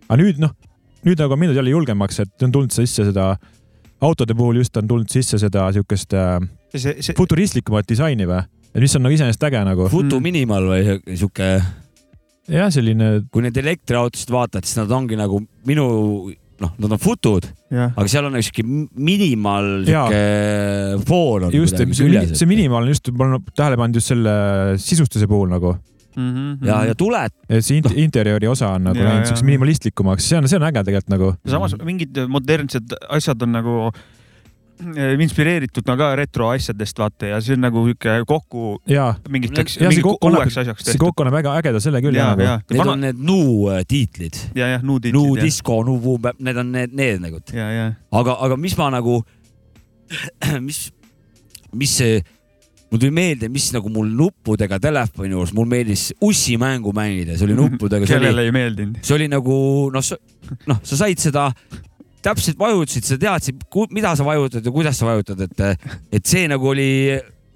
aga 0.07 0.19
nüüd 0.21 0.39
noh, 0.43 0.53
nüüd 1.07 1.19
nagu 1.19 1.35
on 1.35 1.41
mindud 1.41 1.59
jälle 1.59 1.73
julgemaks, 1.73 2.21
et 2.23 2.47
on 2.47 2.53
tulnud 2.55 2.75
sisse 2.75 3.07
seda 3.09 3.33
autode 4.01 4.35
puhul 4.37 4.61
just 4.61 4.77
on 4.77 4.87
tulnud 4.87 5.11
sisse 5.11 5.39
seda 5.41 5.67
siukest 5.75 6.15
äh, 6.15 6.39
see, 6.73 6.97
see, 7.01 7.13
futuristlikumat 7.17 7.87
disaini 7.89 8.27
või, 8.29 8.41
mis 8.77 8.95
on 8.97 9.05
nagu 9.07 9.15
iseenesest 9.15 9.43
äge 9.49 9.61
nagu. 9.65 9.87
Futu 9.91 10.19
minimal 10.23 10.67
või 10.73 10.97
sihuke, 11.17 11.47
jah, 12.51 12.69
selline 12.73 13.13
kui 13.31 13.43
neid 13.45 13.57
elektriautosid 13.59 14.31
vaatad, 14.33 14.67
siis 14.67 14.77
nad 14.81 14.91
ongi 14.95 15.17
nagu 15.19 15.41
minu, 15.67 15.87
noh, 16.61 16.71
nad 16.81 16.93
on 16.95 17.01
futud, 17.01 17.47
aga 17.73 18.07
seal 18.09 18.27
on 18.29 18.37
nagu 18.37 18.45
sihuke 18.45 18.63
minimal 18.97 19.67
sihuke 19.87 20.21
foon 21.09 21.47
on 21.49 21.53
just, 21.57 21.77
see, 21.77 22.23
see 22.33 22.49
minimaalne 22.49 22.93
just, 22.95 23.11
ma 23.13 23.27
olen 23.27 23.45
tähele 23.57 23.77
pannud 23.79 23.99
just 23.99 24.13
selle 24.13 24.33
sisustuse 24.81 25.27
puhul 25.29 25.51
nagu, 25.53 25.75
Mhm. 26.17 26.65
ja, 26.65 26.79
ja 26.89 26.95
tuled, 26.97 27.29
et 27.45 27.61
see 27.61 27.77
int- 27.77 27.93
interiööri 27.93 28.47
osa 28.49 28.71
on 28.73 28.87
nagu 28.87 28.97
läinud 28.97 29.19
jaa. 29.21 29.27
siukse 29.29 29.45
minimalistlikumaks, 29.45 30.25
see 30.25 30.39
on, 30.39 30.47
see 30.49 30.57
on 30.57 30.63
äge 30.65 30.81
tegelikult 30.87 31.11
nagu. 31.13 31.27
samas 31.45 31.75
mingid 31.85 32.17
modernsed 32.33 32.95
asjad 33.13 33.43
on 33.45 33.51
nagu 33.53 33.75
eh, 33.91 33.99
inspireeritud 34.77 35.87
no 35.89 35.95
ka 35.97 36.11
retroasjadest 36.19 36.99
vaata 37.01 37.31
ja 37.31 37.39
see 37.41 37.55
on 37.57 37.63
nagu 37.65 37.83
sihuke 37.87 38.17
kokku 38.29 38.75
mingiteks, 39.33 39.77
ja 39.79 39.89
see 39.89 39.97
mingi 39.97 40.13
uueks 40.13 40.59
asjaks 40.61 40.85
see 40.91 41.01
kokku 41.01 41.25
annab 41.25 41.39
väga 41.39 41.55
ägeda 41.61 41.81
selle 41.83 42.01
küll 42.05 42.17
nagu. 42.17 42.45
need 42.45 42.81
vana 42.81 42.93
on 42.93 43.05
need 43.07 43.23
Nuu 43.27 43.71
tiitlid, 43.89 44.37
ja, 44.55 44.69
jah, 44.75 44.85
nuudid. 44.85 45.15
Nuu 45.15 45.35
disko, 45.39 45.81
Nuu 45.87 45.99
boom, 46.03 46.29
need 46.39 46.61
on 46.61 46.71
need, 46.71 46.93
need 46.97 47.21
nagu, 47.23 47.41
ja, 47.53 47.67
ja, 47.73 47.87
aga, 48.21 48.37
aga 48.45 48.57
mis 48.61 48.77
ma 48.77 48.91
nagu, 48.93 49.19
mis, 50.67 50.83
mis 51.73 51.95
see, 51.99 52.21
mul 52.91 53.01
tuli 53.01 53.11
meelde, 53.15 53.49
mis 53.51 53.71
nagu 53.75 53.91
mul 53.93 54.13
nuppudega 54.19 54.79
telefoni 54.83 55.33
juures, 55.33 55.55
mul 55.57 55.67
meeldis 55.69 56.11
ussimängu 56.23 56.93
mängida, 56.95 57.35
see 57.39 57.49
oli 57.49 57.57
nuppudega, 57.63 58.07
see 58.07 58.19
oli 58.19 58.29
kellele 58.29 58.47
ei 58.47 58.55
meeldinud. 58.55 59.01
see 59.01 59.17
oli 59.17 59.29
nagu 59.31 59.57
noh, 59.93 60.15
noh, 60.69 60.81
sa 60.85 61.01
said 61.03 61.23
seda, 61.23 61.49
täpselt 62.27 62.59
vajutasid, 62.59 63.07
sa 63.07 63.17
teadsid, 63.21 63.65
mida 63.95 64.13
sa 64.17 64.25
vajutad 64.27 64.65
ja 64.65 64.73
kuidas 64.73 64.99
sa 64.99 65.09
vajutad, 65.09 65.41
et, 65.47 65.89
et 66.13 66.27
see 66.27 66.47
nagu 66.51 66.69
oli, 66.71 66.89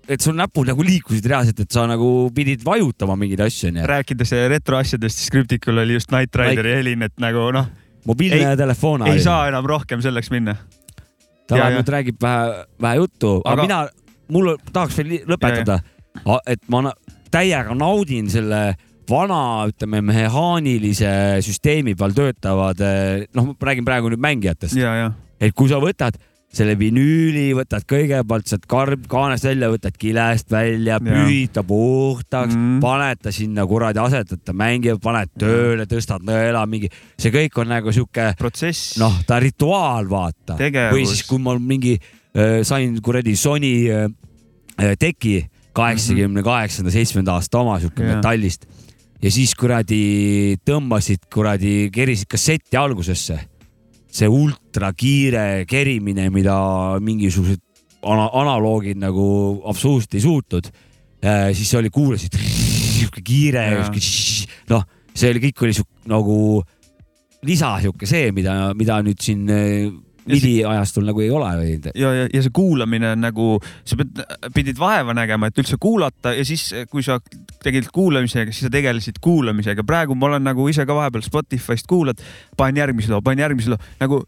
et 0.08 0.24
sul 0.24 0.36
näpud 0.38 0.70
nagu 0.72 0.86
liikusid 0.86 1.28
reaalselt, 1.32 1.64
et 1.66 1.76
sa 1.76 1.86
nagu 1.90 2.10
pidid 2.36 2.64
vajutama 2.66 3.18
mingeid 3.20 3.44
asju 3.48 3.72
onju. 3.72 3.88
rääkides 3.92 4.36
retroasjadest, 4.56 5.24
siis 5.24 5.34
Crypticul 5.34 5.84
oli 5.84 5.98
just 6.00 6.12
Knight 6.12 6.36
Rideri 6.40 6.76
helin, 6.80 7.08
et 7.08 7.18
nagu 7.22 7.50
noh, 7.56 7.72
mobiilne 8.08 8.54
telefon. 8.60 9.08
ei 9.12 9.24
saa 9.24 9.48
enam 9.52 9.68
rohkem 9.70 10.04
selleks 10.04 10.32
minna. 10.34 10.56
ta 11.48 11.60
ja, 11.60 11.72
nüüd 11.76 11.90
räägib 11.92 12.22
vähe, 12.22 12.62
vähe 12.82 13.02
juttu, 13.02 13.40
aga 13.46 13.66
mina, 13.68 13.82
mul 14.32 14.54
tahaks 14.72 15.02
veel 15.02 15.18
lõpetada, 15.28 15.82
et 16.48 16.64
ma 16.72 16.94
täiega 17.32 17.76
naudin 17.76 18.30
selle 18.32 18.72
vana, 19.10 19.68
ütleme, 19.72 20.02
mehaanilise 20.06 21.14
süsteemi 21.46 21.96
peal 22.00 22.14
töötavad, 22.18 22.84
noh, 23.36 23.52
ma 23.52 23.72
räägin 23.72 23.88
praegu 23.88 24.12
nüüd 24.12 24.22
mängijatest, 24.22 24.78
ja, 24.80 24.94
ja, 25.00 25.14
et 25.42 25.56
kui 25.58 25.72
sa 25.72 25.82
võtad 25.82 26.20
selle 26.52 26.74
vinüüli, 26.76 27.52
võtad 27.56 27.86
kõigepealt 27.88 28.50
sealt 28.52 28.66
karb 28.70 29.06
kaanest 29.12 29.46
välja, 29.48 29.70
võtad 29.72 29.96
kilest 30.00 30.52
välja, 30.52 30.98
pühid 31.04 31.54
ta 31.56 31.64
puhtaks 31.68 32.56
mm., 32.58 32.82
paned 32.84 33.22
ta 33.24 33.32
sinna 33.36 33.64
kuradi, 33.68 34.02
asetad 34.04 34.42
ta 34.44 34.56
mängima, 34.56 35.00
paned 35.02 35.32
tööle, 35.40 35.88
tõstad 35.90 36.26
nõela, 36.28 36.66
mingi, 36.70 36.92
see 37.20 37.32
kõik 37.34 37.62
on 37.64 37.72
nagu 37.72 37.96
sihuke 37.96 38.34
protsess. 38.40 38.98
noh, 39.00 39.22
ta 39.28 39.40
rituaal, 39.44 40.12
vaata. 40.12 40.60
Või 40.92 41.08
siis, 41.08 41.24
kui 41.30 41.40
ma 41.40 41.56
mingi 41.56 41.96
äh, 41.96 42.60
sain 42.68 43.00
kuradi 43.04 43.38
Sony 43.40 43.74
äh, 43.88 44.06
äh, 44.76 44.94
teki 45.00 45.38
kaheksakümne 45.72 46.44
kaheksanda, 46.44 46.92
seitsmenda 46.92 47.38
aasta 47.40 47.62
oma 47.64 47.80
sihuke 47.80 48.04
metallist 48.04 48.68
ja 49.22 49.32
siis 49.32 49.54
kuradi 49.58 50.58
tõmbasid 50.66 51.28
kuradi, 51.32 51.90
kerisid 51.94 52.30
kasseti 52.32 52.78
algusesse. 52.78 53.40
see 54.12 54.28
ultrakiire 54.28 55.64
kerimine, 55.64 56.30
mida 56.30 57.00
mingisugused 57.00 57.62
ana 58.04 58.28
analoogid 58.42 58.98
nagu 59.00 59.62
absoluutselt 59.66 60.16
ei 60.16 60.22
suutnud. 60.22 60.72
siis 61.54 61.74
oli, 61.76 61.90
kuulasid 61.90 62.36
sihuke 62.36 63.22
kiire 63.22 63.66
noh, 64.70 64.86
see 65.14 65.30
oli, 65.30 65.40
kõik 65.48 65.64
oli 65.64 65.74
sihuke 65.74 66.10
nagu 66.10 66.38
lisa 67.46 67.76
sihuke 67.82 68.10
see, 68.10 68.32
mida, 68.32 68.74
mida 68.78 69.02
nüüd 69.06 69.22
siin 69.22 69.46
äh, 70.22 70.34
midi 70.34 70.54
ajastul 70.68 71.06
nagu 71.08 71.22
ei 71.24 71.30
ole 71.34 71.52
või? 71.60 71.78
ja, 71.96 72.14
ja, 72.14 72.28
ja 72.34 72.42
see 72.44 72.54
kuulamine 72.54 73.14
on 73.16 73.24
nagu, 73.26 73.48
sa 73.86 73.98
pead, 74.00 74.22
pidid 74.56 74.82
vaeva 74.82 75.16
nägema, 75.18 75.50
et 75.52 75.62
üldse 75.62 75.80
kuulata 75.82 76.36
ja 76.38 76.46
siis, 76.48 76.68
kui 76.92 77.04
sa 77.06 77.20
tegid 77.64 77.90
kuulamisega, 77.94 78.52
siis 78.54 78.68
sa 78.68 78.74
tegelesid 78.74 79.22
kuulamisega. 79.22 79.84
praegu 79.88 80.16
ma 80.16 80.32
olen 80.32 80.46
nagu 80.52 80.68
ise 80.70 80.86
ka 80.86 80.96
vahepeal 80.98 81.26
Spotify'st 81.26 81.90
kuulad, 81.90 82.22
panen 82.58 82.84
järgmise 82.84 83.12
loo, 83.14 83.22
panen 83.26 83.46
järgmise 83.46 83.74
loo, 83.74 83.82
nagu 84.02 84.24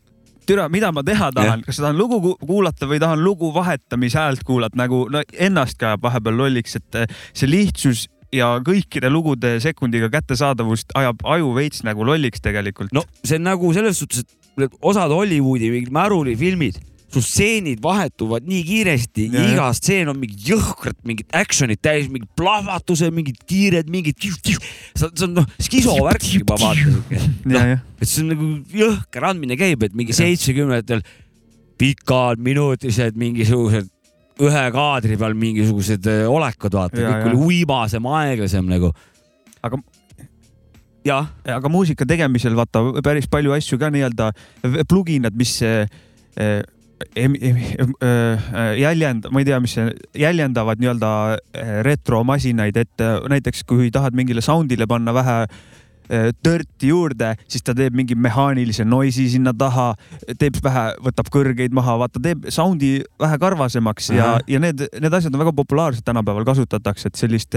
türa, 0.48 0.68
mida 0.70 0.92
ma 0.92 1.04
teha 1.06 1.32
tahan, 1.36 1.64
kas 1.66 1.80
tahan 1.80 1.98
lugu 1.98 2.20
ku- 2.22 2.38
kuulata 2.48 2.88
või 2.90 3.00
tahan 3.00 3.24
lugu 3.24 3.54
vahetamise 3.56 4.20
häält 4.20 4.44
kuulata, 4.48 4.78
nagu 4.80 5.06
no 5.12 5.22
ennast 5.40 5.80
ka 5.80 5.96
vahepeal 6.02 6.38
lolliks, 6.38 6.76
et 6.80 7.00
eh, 7.04 7.08
see 7.34 7.50
lihtsus 7.50 8.08
ja 8.34 8.56
kõikide 8.66 9.12
lugude 9.14 9.56
sekundiga 9.64 10.10
kättesaadavust 10.14 10.96
ajab 10.98 11.22
aju 11.36 11.54
veits 11.56 11.84
nagu 11.86 12.06
lolliks 12.06 12.42
tegelikult. 12.42 12.94
no 12.94 13.06
see 13.24 13.38
on 13.38 13.46
nagu 13.48 13.74
selles 13.76 14.00
suhtes, 14.02 14.24
et 14.26 14.43
osad 14.82 15.14
Hollywoodi 15.14 15.70
märulifilmid, 15.94 16.80
sul 17.14 17.22
stseenid 17.22 17.82
vahetuvad 17.84 18.46
nii 18.50 18.64
kiiresti 18.66 19.28
iga 19.30 19.68
stseen 19.78 20.10
on 20.10 20.18
mingi 20.18 20.38
jõhkrat, 20.50 20.98
mingit 21.06 21.36
action'it 21.38 21.82
täis, 21.84 22.08
mingid 22.12 22.30
plahvatused, 22.38 23.14
mingid 23.14 23.38
kiired, 23.50 23.90
mingid. 23.94 24.18
see 24.24 25.28
on 25.28 25.36
noh, 25.38 25.50
skisovärk 25.62 26.26
juba 26.40 26.58
vaata 26.62 26.82
siuke. 26.82 27.22
jah, 27.54 27.74
et 28.00 28.10
see 28.10 28.24
on 28.26 28.34
nagu 28.34 28.50
jõhker 28.84 29.30
andmine 29.30 29.58
käib, 29.60 29.86
et 29.86 29.98
mingi 29.98 30.16
seitsmekümnendatel 30.18 31.04
pikad 31.82 32.42
minutilised 32.42 33.18
mingisugused 33.20 33.90
ühe 34.42 34.64
kaadri 34.74 35.18
peal 35.22 35.36
mingisugused 35.38 36.08
äh, 36.10 36.24
olekud, 36.30 36.74
vaata, 36.74 36.98
kõik 36.98 37.28
oli 37.30 37.42
uimasem, 37.50 38.08
aeglasem 38.18 38.70
nagu. 38.70 38.90
aga 39.64 39.78
aga 41.56 41.70
muusika 41.70 42.06
tegemisel 42.08 42.56
vaata 42.56 43.02
päris 43.04 43.28
palju 43.28 43.52
asju 43.56 43.80
ka 43.80 43.90
nii-öelda 43.94 44.32
pluginad, 44.88 45.36
mis 45.36 45.60
em- 47.16 47.38
em- 47.42 47.96
eh, 48.02 48.80
jäljend, 48.80 49.28
ma 49.32 49.40
ei 49.40 49.46
tea, 49.46 49.60
mis 49.60 49.76
see, 49.76 49.92
jäljendavad 50.18 50.82
nii-öelda 50.82 51.12
eh, 51.36 51.76
retromasinaid, 51.86 52.78
et 52.78 53.06
näiteks 53.30 53.64
kui 53.68 53.92
tahad 53.94 54.16
mingile 54.18 54.44
sound'ile 54.44 54.88
panna 54.90 55.14
vähe 55.16 55.40
törti 56.44 56.90
juurde, 56.90 57.30
siis 57.48 57.64
ta 57.64 57.72
teeb 57.74 57.96
mingi 57.96 58.14
mehaanilise 58.20 58.84
noisi 58.86 59.24
sinna 59.32 59.54
taha, 59.56 59.94
teeb 60.38 60.58
vähe, 60.62 60.82
võtab 61.06 61.30
kõrgeid 61.32 61.72
maha, 61.74 61.96
vaata, 62.02 62.20
teeb 62.22 62.44
sound'i 62.52 62.98
vähe 63.24 63.38
karvasemaks 63.40 64.12
ja 64.12 64.26
Ahah., 64.34 64.44
ja 64.52 64.60
need, 64.60 64.84
need 65.00 65.16
asjad 65.16 65.32
on 65.34 65.46
väga 65.46 65.54
populaarsed 65.56 66.04
tänapäeval, 66.06 66.44
kasutatakse, 66.52 67.08
et 67.08 67.22
sellist 67.24 67.56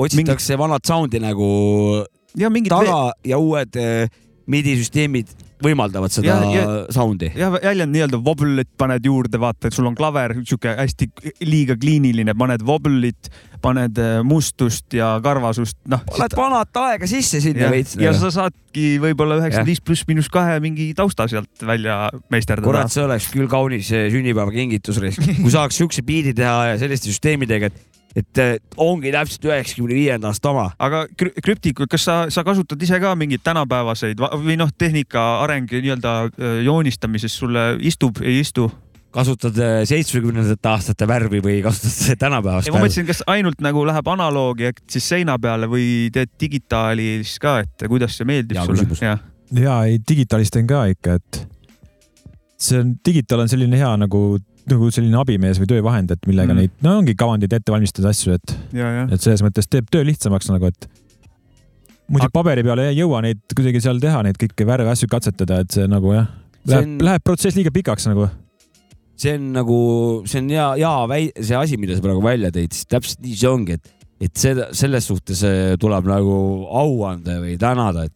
otsitakse 0.00 0.56
vanat 0.58 0.88
sound'i 0.88 1.20
nagu 1.22 1.50
ja 2.38 2.50
mingit 2.52 2.72
taga 2.72 3.12
ja 3.24 3.38
uued 3.38 3.76
eh, 3.80 4.08
midi 4.50 4.76
süsteemid 4.80 5.32
võimaldavad 5.62 6.10
seda 6.10 6.26
Ja- 6.32 6.50
ja, 6.50 6.62
sound'i. 6.90 7.28
jah, 7.38 7.54
jäljend 7.62 7.94
nii-öelda 7.94 8.18
wobble'it 8.26 8.70
paned 8.78 9.04
juurde, 9.06 9.38
vaata, 9.38 9.68
et 9.68 9.76
sul 9.76 9.86
on 9.86 9.94
klaver 9.94 10.34
sihuke 10.42 10.72
hästi 10.78 11.06
liiga 11.46 11.76
kliiniline, 11.78 12.34
paned 12.34 12.64
wobble'it, 12.66 13.30
paned 13.62 13.98
äh, 14.02 14.16
mustust 14.26 14.90
ja 14.98 15.12
karvasust, 15.22 15.78
noh. 15.86 16.02
oled 16.16 16.34
vanat 16.34 16.80
aega 16.82 17.06
sisse 17.06 17.38
sinna 17.44 17.70
veits. 17.70 17.94
ja 18.00 18.10
sa 18.16 18.32
saadki 18.34 18.96
võib-olla 19.02 19.38
üheksakümmend 19.38 19.70
viis 19.70 19.84
pluss 19.86 20.08
miinus 20.10 20.32
kahe 20.34 20.58
mingi 20.64 20.88
tausta 20.98 21.28
sealt 21.30 21.62
välja 21.62 22.08
meisterdada 22.32 22.66
kurat,. 22.66 22.90
see 22.90 23.06
oleks 23.06 23.30
küll 23.30 23.46
kaunis 23.52 23.92
eh, 23.94 24.08
sünnipäevakingitus, 24.10 24.98
kui 25.38 25.54
saaks 25.54 25.78
siukse 25.78 26.02
biidi 26.02 26.34
teha 26.34 26.72
ja 26.72 26.78
selliste 26.82 27.12
süsteemidega, 27.12 27.70
et, 27.70 28.01
et 28.16 28.38
eh, 28.42 28.54
ongi 28.76 29.12
täpselt 29.14 29.46
üheksakümne 29.48 29.96
viienda 29.96 30.30
aasta 30.32 30.52
oma. 30.52 30.68
aga 30.78 31.04
krü- 31.16 31.34
krüptikud, 31.42 31.88
kas 31.90 32.06
sa, 32.08 32.16
sa 32.32 32.44
kasutad 32.44 32.82
ise 32.82 33.00
ka 33.00 33.14
mingeid 33.18 33.44
tänapäevaseid 33.44 34.20
va- 34.20 34.32
või 34.36 34.58
noh, 34.60 34.72
tehnika 34.78 35.42
areng 35.44 35.70
nii-öelda 35.72 36.14
äh, 36.28 36.56
joonistamises 36.66 37.36
sulle 37.38 37.76
istub, 37.80 38.22
ei 38.22 38.40
istu? 38.44 38.70
kasutad 39.12 39.58
äh, 39.60 39.82
seitsmekümnendate 39.88 40.68
aastate 40.70 41.08
värvi 41.08 41.42
või 41.44 41.58
kasutad 41.64 42.20
tänapäevast 42.20 42.68
ja 42.68 42.72
ma 42.72 42.80
värvi? 42.80 42.88
mõtlesin, 42.88 43.08
kas 43.08 43.24
ainult 43.28 43.60
nagu 43.64 43.84
läheb 43.88 44.08
analoogi 44.08 44.70
ehk 44.70 44.80
siis 44.92 45.08
seina 45.14 45.36
peale 45.40 45.68
või 45.68 46.08
teed 46.12 46.32
digitaalis 46.40 47.36
ka, 47.42 47.58
et 47.66 47.88
kuidas 47.88 48.16
see 48.16 48.28
meeldib 48.28 48.56
Hea 48.60 48.68
sulle 48.68 49.00
jah, 49.00 49.20
ja 49.52 49.82
ei, 49.88 50.00
digitaalist 50.08 50.56
teen 50.56 50.68
ka 50.70 50.86
ikka, 50.92 51.18
et 51.20 51.42
see 52.62 52.80
on, 52.80 52.94
digitaal 53.04 53.44
on 53.44 53.52
selline 53.52 53.78
hea 53.80 53.92
nagu, 54.00 54.22
nagu 54.70 54.90
selline 54.94 55.16
abimees 55.18 55.58
või 55.60 55.68
töövahend, 55.72 56.10
et 56.14 56.26
millega 56.28 56.52
Mm. 56.54 56.60
neid, 56.62 56.70
no 56.84 56.98
ongi 57.00 57.14
kavandid 57.18 57.52
ette 57.52 57.72
valmistada 57.72 58.10
asju, 58.12 58.34
et, 58.38 58.52
ja, 58.72 58.90
ja. 59.00 59.06
et 59.10 59.20
selles 59.20 59.42
mõttes 59.42 59.66
teeb 59.70 59.88
töö 59.90 60.04
lihtsamaks 60.06 60.50
nagu, 60.52 60.66
et 60.70 60.86
muidu 62.08 62.26
Aga- 62.28 62.34
paberi 62.36 62.62
peale 62.66 62.88
ei 62.90 62.96
jõua 63.00 63.22
neid 63.24 63.40
kuidagi 63.56 63.80
seal 63.82 63.98
teha, 64.02 64.22
neid 64.26 64.38
kõiki 64.40 64.66
värve, 64.68 64.90
asju 64.92 65.08
katsetada, 65.10 65.60
et 65.64 65.70
see 65.74 65.86
nagu 65.90 66.12
jah, 66.14 66.28
läheb 66.66 66.84
on- 66.86 66.94
on..., 67.00 67.04
läheb 67.08 67.24
protsess 67.24 67.56
liiga 67.58 67.70
pikaks 67.74 68.06
nagu. 68.10 68.28
see 69.16 69.34
on 69.38 69.52
nagu, 69.52 69.78
see 70.26 70.40
on 70.40 70.48
hea, 70.50 70.68
hea 70.82 70.94
väi-, 71.08 71.32
see 71.42 71.54
asi, 71.56 71.76
mida 71.78 71.94
sa 71.96 72.02
praegu 72.02 72.22
välja 72.24 72.50
tõid, 72.50 72.72
siis 72.74 72.86
täpselt 72.90 73.20
nii 73.22 73.36
see 73.38 73.48
ongi, 73.50 73.72
et, 73.78 73.92
et 74.20 74.34
seda, 74.36 74.68
selles 74.74 75.06
suhtes 75.06 75.42
äh, 75.46 75.76
tuleb 75.78 76.06
nagu 76.10 76.66
au 76.70 77.04
anda 77.06 77.36
või 77.42 77.56
tänada, 77.58 78.04
et, 78.08 78.14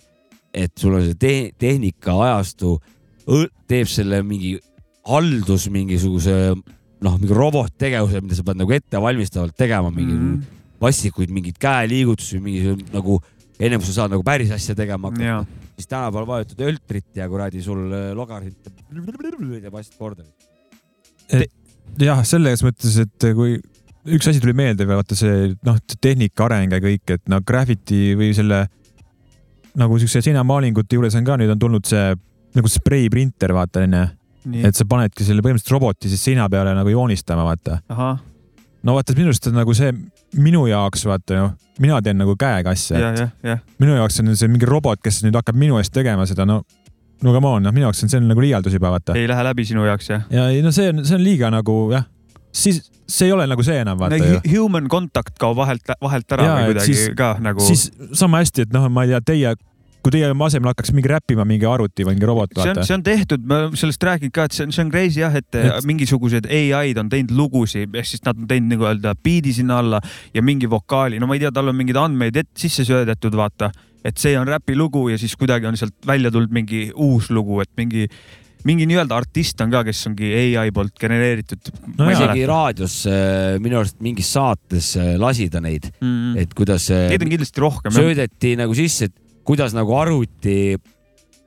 et 0.54 0.72
sul 0.78 0.94
on 0.98 1.02
see 1.04 1.14
te 1.14 1.35
tehnika 1.59 2.14
ajastu, 2.26 2.78
teeb 3.68 3.87
selle 3.90 4.22
mingi 4.22 4.56
haldus 5.07 5.69
mingisuguse 5.73 6.35
noh, 6.55 7.19
mingi 7.21 7.37
robottegevuse, 7.37 8.23
mida 8.25 8.38
sa 8.38 8.45
pead 8.47 8.61
nagu 8.62 8.73
ettevalmistavalt 8.73 9.57
tegema, 9.57 9.90
mingi 9.90 10.14
mm. 10.14 10.33
-hmm. 10.33 10.81
vassikuid, 10.81 11.31
mingeid 11.31 11.61
käeliigutusi, 11.61 12.40
mingi 12.40 12.75
nagu 12.92 13.21
ennem 13.61 13.81
kui 13.81 13.88
sa 13.88 14.03
saad 14.03 14.16
nagu 14.16 14.25
päris 14.27 14.51
asja 14.51 14.75
tegema 14.75 15.12
hakata 15.12 15.45
siis 15.77 15.88
tänapäeval 15.88 16.27
vajutad 16.27 16.61
öltrit 16.61 17.16
ja 17.16 17.29
kuradi 17.29 17.62
sul 17.62 17.92
äh, 17.92 18.12
logarit 18.16 18.57
teeb 19.61 19.75
asjad 19.75 19.97
korda. 19.99 20.25
jah, 22.01 22.23
selles 22.25 22.62
mõttes, 22.64 22.97
et 23.03 23.29
kui 23.37 23.59
üks 24.07 24.31
asi 24.31 24.40
tuli 24.40 24.55
meelde, 24.57 24.87
vaata 24.88 25.19
see 25.19 25.53
noh, 25.66 25.79
tehnika 26.01 26.47
areng 26.49 26.73
ja 26.73 26.81
kõik, 26.83 27.05
et 27.19 27.25
noh, 27.29 27.42
Graffiti 27.47 28.14
või 28.19 28.33
selle 28.37 28.66
nagu 29.77 29.99
siukse 30.01 30.23
seinamaalingute 30.25 30.97
juures 30.97 31.16
on 31.19 31.27
ka 31.27 31.37
nüüd 31.37 31.53
on 31.53 31.61
tulnud 31.61 31.88
see 31.88 32.14
nagu 32.57 32.71
spreiprinter, 32.73 33.53
vaata 33.53 33.85
onju, 33.85 34.05
et 34.54 34.78
sa 34.78 34.87
panedki 34.88 35.26
selle 35.26 35.42
põhimõtteliselt 35.44 35.74
roboti 35.74 36.11
siis 36.12 36.22
seina 36.30 36.48
peale 36.52 36.74
nagu 36.76 36.92
joonistama, 36.92 37.44
vaata. 37.48 37.80
no 38.87 38.94
vaata, 38.96 39.16
minu 39.18 39.32
arust 39.32 39.46
on 39.50 39.59
nagu 39.59 39.74
see 39.74 39.92
minu 40.37 40.66
jaoks 40.70 41.06
vaata 41.09 41.40
ju, 41.40 41.46
mina 41.82 42.00
teen 42.02 42.18
nagu 42.20 42.37
käega 42.38 42.74
asja, 42.76 42.98
ja, 42.98 43.12
et 43.12 43.20
ja, 43.20 43.28
ja, 43.52 43.59
minu 43.82 43.96
jaoks 43.98 44.20
on 44.22 44.35
see 44.37 44.50
mingi 44.52 44.68
robot, 44.68 45.00
kes 45.02 45.22
nüüd 45.26 45.37
hakkab 45.38 45.59
minu 45.59 45.78
eest 45.80 45.94
tegema 45.94 46.26
seda, 46.28 46.46
no 46.48 46.62
no 47.22 47.32
come 47.32 47.48
on, 47.48 47.64
noh, 47.64 47.72
minu 47.72 47.87
jaoks 47.88 48.04
on 48.04 48.12
see 48.12 48.20
on 48.20 48.28
nagu 48.28 48.44
liialdus 48.44 48.76
juba 48.76 48.92
vaata. 48.94 49.16
ei 49.16 49.28
lähe 49.28 49.46
läbi 49.50 49.64
sinu 49.68 49.87
jaoks 49.88 50.11
jah? 50.12 50.26
ja 50.30 50.50
ei 50.52 50.62
no 50.64 50.72
see 50.74 50.90
on, 50.92 51.04
see 51.06 51.16
on 51.16 51.24
liiga 51.24 51.50
nagu 51.54 51.78
jah, 51.94 52.04
siis 52.52 52.82
see 53.09 53.28
ei 53.30 53.32
ole 53.32 53.46
nagu 53.48 53.62
see 53.66 53.78
enam 53.80 53.98
vaata 54.00 54.18
ju. 54.18 54.40
Human 54.50 54.88
contact 54.92 55.38
kaob 55.40 55.56
vahelt, 55.59 55.94
vahelt 56.02 56.32
ära 56.37 56.46
et 56.61 56.70
kuidagi 56.70 56.94
siis- 56.94 57.14
ka 57.16 57.37
nagu. 57.42 57.62
siis 57.62 57.90
sama 58.12 58.42
hästi, 58.42 58.66
et 58.66 58.74
noh, 58.74 58.88
ma 58.92 59.06
ei 59.06 59.14
tea, 59.14 59.20
teie, 59.32 59.54
kui 60.07 60.14
teie 60.14 60.29
asemel 60.31 60.71
hakkaks 60.71 60.92
mingi 60.95 61.11
räppima 61.11 61.45
mingi 61.49 61.66
arvuti 61.66 62.05
või 62.07 62.14
mingi 62.14 62.29
robot, 62.31 62.53
see 62.61 62.71
on, 62.71 62.83
see 62.87 62.95
on 62.95 63.03
tehtud, 63.07 63.42
me 63.42 63.59
oleme 63.64 63.81
sellest 63.81 64.07
rääkinud 64.07 64.35
ka, 64.37 64.47
et 64.47 64.55
see 64.55 64.69
on, 64.69 64.75
see 64.77 64.85
on 64.85 64.92
crazy 64.95 65.23
jah, 65.25 65.35
et 65.35 65.59
Et- 65.59 65.88
mingisugused 65.88 66.47
ai-d 66.47 67.03
on 67.03 67.11
teinud 67.11 67.35
lugusid, 67.35 67.90
ehk 67.90 68.07
siis 68.07 68.23
nad 68.27 68.38
on 68.38 68.47
teinud 68.47 68.71
nii-öelda 68.77 69.16
biidi 69.27 69.57
sinna 69.57 69.81
alla 69.83 70.01
ja 70.35 70.45
mingi 70.47 70.71
vokaali, 70.71 71.19
no 71.19 71.27
ma 71.27 71.35
ei 71.35 71.42
tea, 71.42 71.51
tal 71.55 71.73
on 71.73 71.79
mingeid 71.79 71.99
andmeid 71.99 72.38
et, 72.38 72.53
sisse 72.55 72.87
söödetud, 72.87 73.35
vaata, 73.35 73.73
et 74.07 74.23
see 74.23 74.38
on 74.38 74.47
räpilugu 74.47 75.09
ja 75.11 75.19
siis 75.19 75.35
kuidagi 75.38 75.66
on 75.66 75.79
sealt 75.81 75.99
välja 76.07 76.31
tulnud 76.31 76.55
mingi 76.55 76.87
uus 76.95 77.33
lugu, 77.35 77.59
et 77.64 77.73
mingi, 77.81 78.07
mingi 78.66 78.87
nii-öelda 78.87 79.19
artist 79.19 79.61
on 79.64 79.75
ka, 79.75 79.83
kes 79.90 80.07
ongi 80.12 80.31
ai 80.61 80.71
poolt 80.75 80.95
genereeritud. 81.03 81.75
No 81.99 82.12
isegi 82.14 82.47
raadios 82.47 83.01
äh, 83.11 83.59
minu 83.62 83.83
arust 83.83 83.99
mingis 84.05 84.31
saates 84.38 84.95
äh, 85.01 85.14
lasi 85.19 85.51
ta 85.51 85.62
neid, 85.64 85.90
mm.. 85.99 86.38
et 86.47 86.55
kuidas 86.55 86.92
äh, 86.95 87.09
Neid 87.11 87.27
on 87.27 87.35
kindlasti 87.35 87.66
rohkem 87.66 87.90
jah. 87.90 88.03
söödeti 88.05 88.55
nagu 88.62 88.79
sisse, 88.79 89.11
et 89.11 89.23
kuidas 89.46 89.76
nagu 89.76 89.94
arvuti 89.98 90.76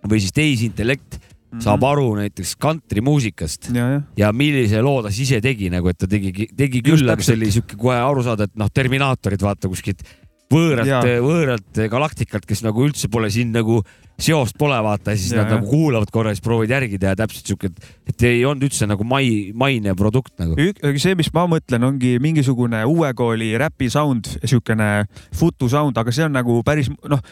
või 0.08 0.22
siis 0.24 0.36
tehisintellekt 0.36 1.20
saab 1.64 1.84
aru 1.88 2.12
näiteks 2.20 2.54
kantrimuusikast 2.62 3.72
ja, 3.74 3.86
jah, 3.96 4.02
ja 4.20 4.32
millise 4.36 4.84
loo 4.86 5.02
ta 5.02 5.10
siis 5.10 5.32
ise 5.32 5.42
tegi 5.42 5.72
nagu, 5.74 5.90
et 5.90 5.98
ta 5.98 6.08
tegi, 6.10 6.46
tegi 6.56 6.82
küll, 6.86 7.10
aga 7.10 7.26
see 7.26 7.38
oli 7.40 7.50
sihuke 7.56 7.78
kohe 7.80 7.98
aru 7.98 8.24
saada, 8.26 8.46
et 8.46 8.60
noh, 8.60 8.70
Terminaatorid 8.70 9.42
vaata 9.42 9.72
kuskilt 9.72 10.06
võõralt 10.50 11.10
võõralt 11.26 11.82
galaktikalt, 11.90 12.46
kes 12.50 12.62
nagu 12.66 12.86
üldse 12.86 13.10
pole 13.12 13.30
siin 13.34 13.52
nagu 13.54 13.80
seost 14.20 14.58
pole 14.60 14.78
vaata 14.84 15.14
ja 15.14 15.20
siis 15.20 15.34
Jaa, 15.34 15.44
nad 15.44 15.54
jah. 15.54 15.60
nagu 15.60 15.70
kuulavad 15.72 16.10
korra, 16.14 16.34
siis 16.36 16.44
proovivad 16.46 16.74
järgida 16.76 17.14
ja 17.14 17.20
täpselt 17.20 17.50
sihuke, 17.50 17.70
et 18.10 18.26
ei 18.28 18.42
olnud 18.46 18.68
üldse 18.68 18.88
nagu 18.90 19.06
mai, 19.08 19.50
maine 19.58 19.94
produkt 19.98 20.36
nagu. 20.42 20.58
see, 21.00 21.18
mis 21.18 21.32
ma 21.34 21.46
mõtlen, 21.50 21.86
ongi 21.88 22.18
mingisugune 22.22 22.82
uue 22.90 23.14
kooli 23.18 23.54
räpi 23.62 23.90
sound, 23.94 24.30
siukene 24.44 25.08
futu 25.38 25.70
sound, 25.72 25.98
aga 25.98 26.14
see 26.14 26.28
on 26.28 26.36
nagu 26.36 26.60
päris 26.68 26.92
noh, 27.10 27.24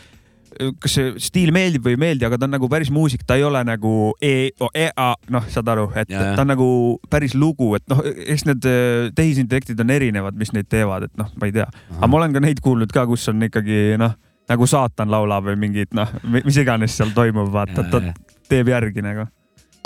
kas 0.81 0.93
see 0.97 1.13
stiil 1.21 1.51
meeldib 1.55 1.85
või 1.87 1.95
ei 1.95 1.99
meeldi, 2.01 2.25
aga 2.27 2.37
ta 2.39 2.47
on 2.47 2.53
nagu 2.55 2.69
päris 2.71 2.91
muusik, 2.93 3.23
ta 3.27 3.37
ei 3.39 3.43
ole 3.47 3.61
nagu 3.67 3.93
e, 4.23 4.51
e, 4.73 4.85
a, 4.95 5.09
noh, 5.33 5.47
saad 5.53 5.69
aru, 5.73 5.87
et 5.95 6.11
Ja, 6.13 6.31
ta 6.37 6.43
on 6.45 6.51
nagu 6.53 6.67
päris 7.11 7.35
lugu, 7.37 7.73
et 7.77 7.83
noh, 7.91 8.01
eks 8.03 8.45
need 8.47 8.67
äh, 8.69 9.09
tehisintellektid 9.17 9.79
on 9.83 9.91
erinevad, 9.93 10.37
mis 10.39 10.53
neid 10.55 10.69
teevad, 10.71 11.07
et 11.09 11.19
noh, 11.19 11.29
ma 11.39 11.49
ei 11.49 11.55
tea, 11.55 11.67
aga 11.97 12.09
ma 12.09 12.19
olen 12.21 12.35
ka 12.37 12.43
neid 12.43 12.61
kuulnud 12.63 12.93
ka, 12.93 13.05
kus 13.09 13.27
on 13.31 13.43
ikkagi 13.47 13.97
noh, 14.01 14.15
nagu 14.47 14.67
saatan 14.69 15.11
laulab 15.11 15.49
või 15.49 15.57
mingid 15.67 15.91
noh, 15.97 16.11
mis 16.37 16.57
iganes 16.61 16.95
seal 16.97 17.11
toimub, 17.15 17.49
vaata, 17.53 17.83
ta 17.91 18.01
teeb 18.47 18.69
järgi 18.71 19.03
nagu. 19.03 19.27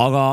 aga 0.01 0.25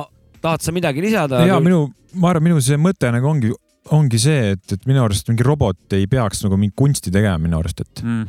tahad 0.44 0.62
sa 0.64 0.74
midagi 0.77 1.03
lisada? 1.05 1.40
ja 1.48 1.57
minu, 1.64 1.87
ma 2.14 2.33
arvan, 2.35 2.51
minu 2.51 2.61
see 2.64 2.77
mõte 2.81 3.11
nagu 3.14 3.31
ongi, 3.31 3.55
ongi 3.96 4.20
see, 4.20 4.53
et, 4.55 4.77
et 4.77 4.85
minu 4.88 5.01
arust 5.05 5.29
mingi 5.31 5.46
robot 5.46 5.96
ei 5.96 6.07
peaks 6.11 6.44
nagu 6.44 6.59
mingit 6.61 6.77
kunsti 6.77 7.12
tegema 7.14 7.40
minu 7.40 7.61
arust, 7.62 7.81
et, 7.87 8.05
Mm. 8.05 8.29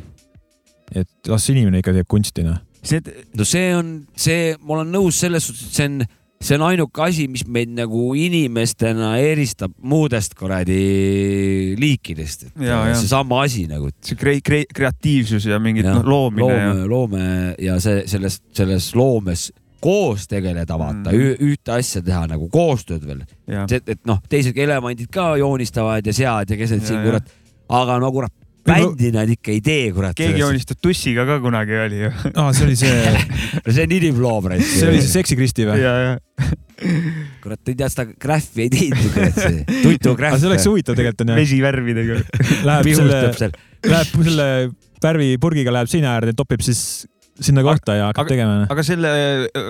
Et 0.94 1.08
las 1.28 1.48
inimene 1.52 1.78
ikka 1.82 1.92
teeb 1.96 2.08
kunsti, 2.10 2.42
noh. 2.46 2.58
see, 2.82 3.00
no 3.36 3.44
see 3.44 3.74
on 3.76 3.92
see, 4.16 4.54
ma 4.64 4.78
olen 4.80 4.90
nõus 4.94 5.20
selles 5.20 5.44
suhtes, 5.46 5.68
et 5.68 5.76
see 5.76 5.86
on, 5.90 6.00
see 6.40 6.56
on 6.56 6.62
ainuke 6.70 7.02
asi, 7.04 7.26
mis 7.28 7.42
meid 7.46 7.68
nagu 7.76 8.14
inimestena 8.16 9.10
eristab 9.20 9.74
muudest 9.84 10.32
kuradi 10.38 11.74
liikidest. 11.80 12.46
Ja, 12.60 12.82
ja. 12.88 12.94
seesama 12.98 13.42
asi 13.44 13.66
nagu, 13.70 13.90
et 13.92 14.10
see 14.10 14.16
kre-, 14.20 14.40
kre-, 14.44 14.66
kreatiivsus 14.74 15.46
ja 15.50 15.58
mingid 15.62 15.84
Jah, 15.88 15.98
noh, 16.00 16.08
loomine 16.08 16.46
loome 16.46 16.78
ja, 16.80 16.86
loome 16.94 17.24
ja 17.60 17.76
see 17.82 18.04
selles, 18.10 18.40
selles 18.56 18.90
loomes 18.98 19.50
koos 19.80 20.26
tegeleda, 20.28 20.76
vaata 20.76 21.12
Mm. 21.12 21.38
ühte 21.40 21.72
asja 21.72 22.02
teha 22.04 22.26
nagu 22.28 22.48
koostööd 22.52 23.04
veel. 23.08 23.22
ja 23.48 23.62
see, 23.68 23.80
et 23.88 24.00
noh, 24.08 24.18
teised 24.28 24.56
elemendid 24.60 25.08
ka 25.12 25.34
joonistavad 25.40 26.04
ja 26.06 26.12
sead 26.12 26.50
ja 26.52 26.56
keset 26.60 26.82
Ja, 26.82 26.86
siin 26.86 26.98
ja. 27.00 27.04
kurat, 27.06 27.30
aga 27.80 27.96
no 28.02 28.10
kurat, 28.12 28.32
bändi 28.66 29.10
nad 29.14 29.30
ikka 29.32 29.52
ei 29.54 29.60
tee, 29.64 29.84
kurat. 29.96 30.16
keegi 30.18 30.42
joonistas 30.42 30.78
tussiga 30.82 31.26
ka 31.28 31.38
kunagi 31.42 31.78
oli 31.86 32.02
ju. 32.04 32.10
aa, 32.34 32.50
see 32.56 32.66
oli 32.66 32.76
see, 32.78 33.14
see 33.74 33.86
on 33.86 33.94
inimloom, 34.00 34.50
see 34.60 34.88
oli 34.88 35.00
see 35.04 35.14
Seksi 35.14 35.38
Kristi 35.38 35.68
või? 35.68 35.80
ja, 35.82 35.94
ja 36.04 36.50
kurat, 37.44 37.60
ei 37.68 37.76
tea 37.76 37.88
seda 37.92 38.06
graffi 38.20 38.66
ei 38.66 38.72
teinud, 38.72 39.08
kurat 39.14 39.40
see 39.40 39.80
tutu 39.84 40.14
aga 40.14 40.18
graff. 40.22 40.40
see 40.42 40.50
oleks 40.50 40.68
huvitav 40.70 40.98
tegelikult 40.98 41.26
onju. 41.26 41.38
vesivärvidega. 41.40 42.20
Läheb 42.68 42.92
selle 42.96 43.50
läheb 43.90 44.28
selle 44.30 44.48
värvipurgiga 45.00 45.74
läheb 45.74 45.90
seina 45.90 46.14
äärde, 46.18 46.36
topib 46.36 46.64
siis 46.64 47.06
sinna 47.40 47.64
kohta 47.64 47.96
ja 47.96 48.10
hakkab 48.10 48.26
aga- 48.26 48.34
tegema. 48.34 48.56
aga 48.72 48.84
selle 48.86 49.10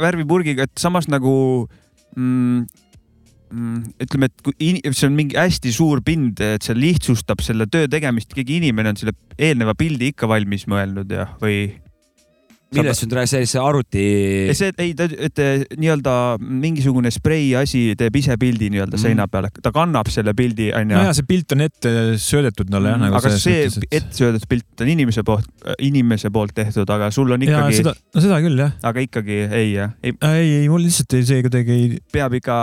värvipurgiga, 0.03 0.67
et 0.67 0.83
samas 0.83 1.09
nagu 1.11 1.33
mm, 2.17 2.65
ütleme, 3.51 4.29
et 4.31 4.43
kui 4.47 4.55
see 4.95 5.09
on 5.09 5.17
mingi 5.17 5.39
hästi 5.39 5.73
suur 5.75 6.03
pind, 6.07 6.41
et 6.41 6.67
see 6.67 6.77
lihtsustab 6.79 7.43
selle 7.45 7.67
töö 7.71 7.89
tegemist, 7.91 8.33
keegi 8.37 8.61
inimene 8.61 8.93
on 8.93 9.01
selle 9.01 9.17
eelneva 9.39 9.75
pildi 9.79 10.13
ikka 10.13 10.29
valmis 10.31 10.69
mõelnud 10.71 11.11
ja, 11.15 11.31
või? 11.43 11.65
Millest 12.77 13.03
nüüd 13.05 13.15
rääkis, 13.19 13.51
see 13.51 13.61
arvuti. 13.63 14.03
see, 14.55 14.71
ei, 14.79 14.93
ta, 14.99 15.07
et 15.11 15.41
nii-öelda 15.81 16.13
mingisugune 16.39 17.11
sprei 17.15 17.49
asi 17.59 17.97
teeb 17.99 18.17
ise 18.21 18.37
pildi 18.41 18.69
nii-öelda 18.71 18.95
Mhm. 18.97 19.03
seina 19.03 19.27
peale, 19.31 19.51
ta 19.63 19.73
kannab 19.75 20.11
selle 20.13 20.35
pildi 20.39 20.71
onju 20.77 20.95
nojah, 20.95 21.15
see 21.19 21.27
pilt 21.27 21.53
on 21.57 21.65
ette 21.67 21.95
söödetud 22.23 22.71
talle 22.71 22.93
jah, 22.95 23.01
nagu 23.03 23.19
aga 23.19 23.33
see 23.35 23.67
mõttes, 23.67 23.79
et- 23.83 23.99
ettesöödetud 24.01 24.49
pilt 24.49 24.85
on 24.87 24.93
inimese 24.95 25.25
poolt, 25.27 25.49
inimese 25.79 26.31
poolt 26.31 26.55
tehtud, 26.55 26.89
aga 26.91 27.11
sul 27.11 27.31
on 27.35 27.43
ikkagi, 27.47 27.81
seda, 27.83 27.95
no 28.15 28.21
seda 28.21 28.41
küll 28.45 28.59
jah. 28.63 28.73
aga 28.83 29.07
ikkagi 29.07 29.41
ei 29.51 29.73
jah, 29.75 29.97
ei 30.03 30.15
ei, 30.23 30.55
ei 30.63 30.69
mul 30.71 30.85
lihtsalt 30.87 31.19
ei, 31.19 31.25
see 31.27 31.43
kuidagi 31.43 31.71
ei, 31.75 31.99
peab 32.13 32.39
ikka, 32.39 32.61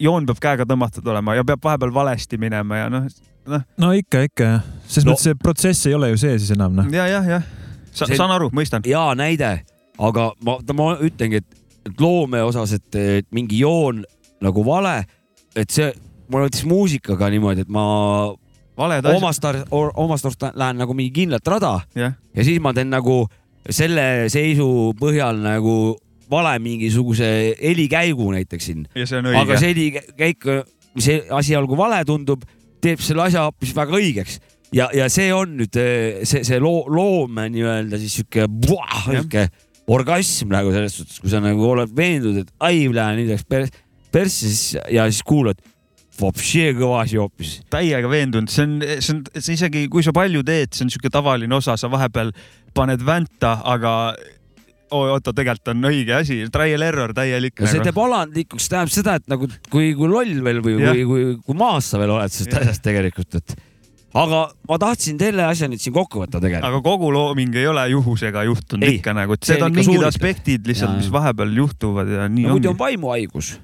joon 0.00 0.26
peab 0.26 0.42
käega 0.42 0.66
tõmmatud 0.66 1.06
olema 1.14 1.36
ja 1.38 1.44
peab 1.46 1.62
vahepeal 1.62 1.94
valesti 1.94 2.38
minema 2.42 2.82
ja 2.82 2.88
noh, 2.90 3.06
no 3.78 3.92
ikka, 3.94 4.24
ikka 4.26 4.44
jah. 4.50 4.62
selles 4.86 5.06
no. 5.06 5.12
mõttes 5.12 5.28
see 5.30 5.34
protsess 5.38 5.86
ei 5.86 5.94
ole 5.94 6.10
ju 6.14 6.16
see 6.26 6.38
siis 6.38 6.50
enam 6.56 6.74
noh. 6.74 6.90
ja, 6.90 7.06
jah, 7.06 7.26
jah, 7.36 7.42
See- 7.94 8.16
saan 8.18 8.32
aru, 8.34 8.50
mõistan. 8.54 8.82
hea 8.86 9.04
näide, 9.18 9.52
aga 9.98 10.32
ma, 10.44 10.58
ma 10.74 10.88
ütlengi, 10.98 11.42
et, 11.42 11.60
loome 12.00 12.42
osas, 12.42 12.72
et, 12.72 12.96
mingi 13.30 13.60
joon 13.60 14.02
nagu 14.42 14.64
vale, 14.66 15.04
et 15.56 15.70
see, 15.70 15.92
mul 16.28 16.42
on 16.42 16.48
näiteks 16.48 16.64
muusikaga 16.68 17.28
niimoodi, 17.30 17.64
et 17.66 17.68
ma 17.72 17.84
valed 18.76 19.06
omast, 19.06 19.44
omast 19.70 20.26
arust 20.26 20.46
lähen 20.54 20.80
nagu 20.82 20.94
mingi 20.96 21.12
kindlat 21.22 21.46
rada. 21.46 21.76
Jah, 21.94 22.16
ja 22.34 22.44
siis 22.46 22.60
ma 22.60 22.72
teen 22.74 22.90
nagu 22.90 23.24
selle 23.70 24.26
seisu 24.32 24.66
põhjal 24.98 25.38
nagu 25.44 25.94
vale 26.30 26.58
mingisuguse 26.58 27.54
helikäigu 27.60 28.32
näiteks 28.32 28.66
siin. 28.66 28.86
aga 29.38 29.58
see 29.60 29.70
helikäik, 29.74 30.44
mis 30.96 31.08
asialgu 31.30 31.76
vale 31.78 32.02
tundub, 32.04 32.42
teeb 32.80 33.00
selle 33.00 33.22
asja 33.28 33.46
hoopis 33.46 33.74
väga 33.76 33.96
õigeks 34.00 34.40
ja, 34.74 34.88
ja 34.94 35.08
see 35.12 35.30
on 35.34 35.56
nüüd 35.60 35.78
eh, 35.80 36.24
see, 36.28 36.44
see 36.46 36.60
loo, 36.62 36.84
loome 36.92 37.48
nii-öelda 37.54 38.00
siis 38.02 38.18
sihuke, 38.20 38.48
sihuke 39.06 39.48
orgasm 39.94 40.52
nagu 40.54 40.72
selles 40.74 40.96
suhtes, 40.98 41.20
kui 41.20 41.32
sa 41.32 41.42
nagu 41.44 41.68
oled 41.68 41.92
veendunud, 41.96 42.44
et 42.44 42.52
ai, 42.64 42.86
lähen 42.92 43.20
nüüd 43.20 43.34
läks 43.34 43.46
pers-, 43.48 43.72
persse 44.14 44.50
siis 44.50 44.82
ja 44.92 45.06
siis 45.10 45.24
kuulad, 45.26 45.60
vopšee 46.20 46.74
kõva 46.78 47.02
asi 47.02 47.18
hoopis. 47.18 47.58
täiega 47.72 48.10
veendunud, 48.10 48.52
see 48.52 48.66
on, 48.66 48.78
see 49.02 49.16
on, 49.16 49.24
see 49.34 49.58
isegi 49.58 49.88
kui 49.92 50.04
sa 50.06 50.14
palju 50.16 50.44
teed, 50.46 50.72
see 50.74 50.86
on 50.86 50.94
siuke 50.94 51.10
tavaline 51.12 51.58
osa, 51.58 51.76
sa 51.80 51.90
vahepeal 51.92 52.32
paned 52.74 53.04
vänta, 53.06 53.58
aga 53.74 54.14
oo, 54.94 55.04
oota, 55.16 55.34
tegelikult 55.34 55.72
on 55.74 55.90
õige 55.90 56.16
asi, 56.16 56.38
trial 56.54 56.86
error 56.86 57.12
täielik. 57.16 57.58
no 57.60 57.70
see 57.70 57.84
teeb 57.84 58.00
alandlikuks, 58.00 58.70
tähendab 58.70 58.94
seda, 58.94 59.18
et 59.20 59.30
nagu 59.30 59.50
kui, 59.72 59.92
kui 59.98 60.10
loll 60.10 60.40
veel 60.46 60.62
või, 60.64 60.78
Jah. 60.80 60.98
kui, 61.08 61.28
kui, 61.44 61.58
maas 61.58 61.92
sa 61.92 62.00
veel 62.02 62.14
oled 62.14 62.34
sellest 62.34 62.60
asjast 62.62 62.84
tegelikult, 62.86 63.40
et 63.42 63.56
aga 64.14 64.40
ma 64.68 64.78
tahtsin 64.78 65.18
selle 65.18 65.44
asja 65.48 65.66
nüüd 65.70 65.82
siin 65.82 65.94
kokku 65.96 66.22
võtta 66.22 66.38
tegelikult. 66.40 66.68
aga 66.70 66.80
kogu 66.86 67.10
looming 67.14 67.54
ei 67.58 67.66
ole 67.70 67.84
juhusega 67.90 68.44
juhtunud 68.48 68.86
Ei, 68.86 68.98
ikka 69.00 69.14
nagu, 69.16 69.34
et 69.34 69.48
need 69.50 69.62
on 69.66 69.72
mingid 69.74 69.88
suunitud. 69.90 70.08
aspektid 70.08 70.66
lihtsalt, 70.70 70.96
mis 71.00 71.10
vahepeal 71.12 71.54
juhtuvad 71.58 72.08
ja 72.14 72.28
nii 72.28 72.46
no 72.46 72.56
muidu 72.56 72.70
ongi 72.70 72.74
on. 72.74 72.78
vaimuhaigus. 72.84 73.54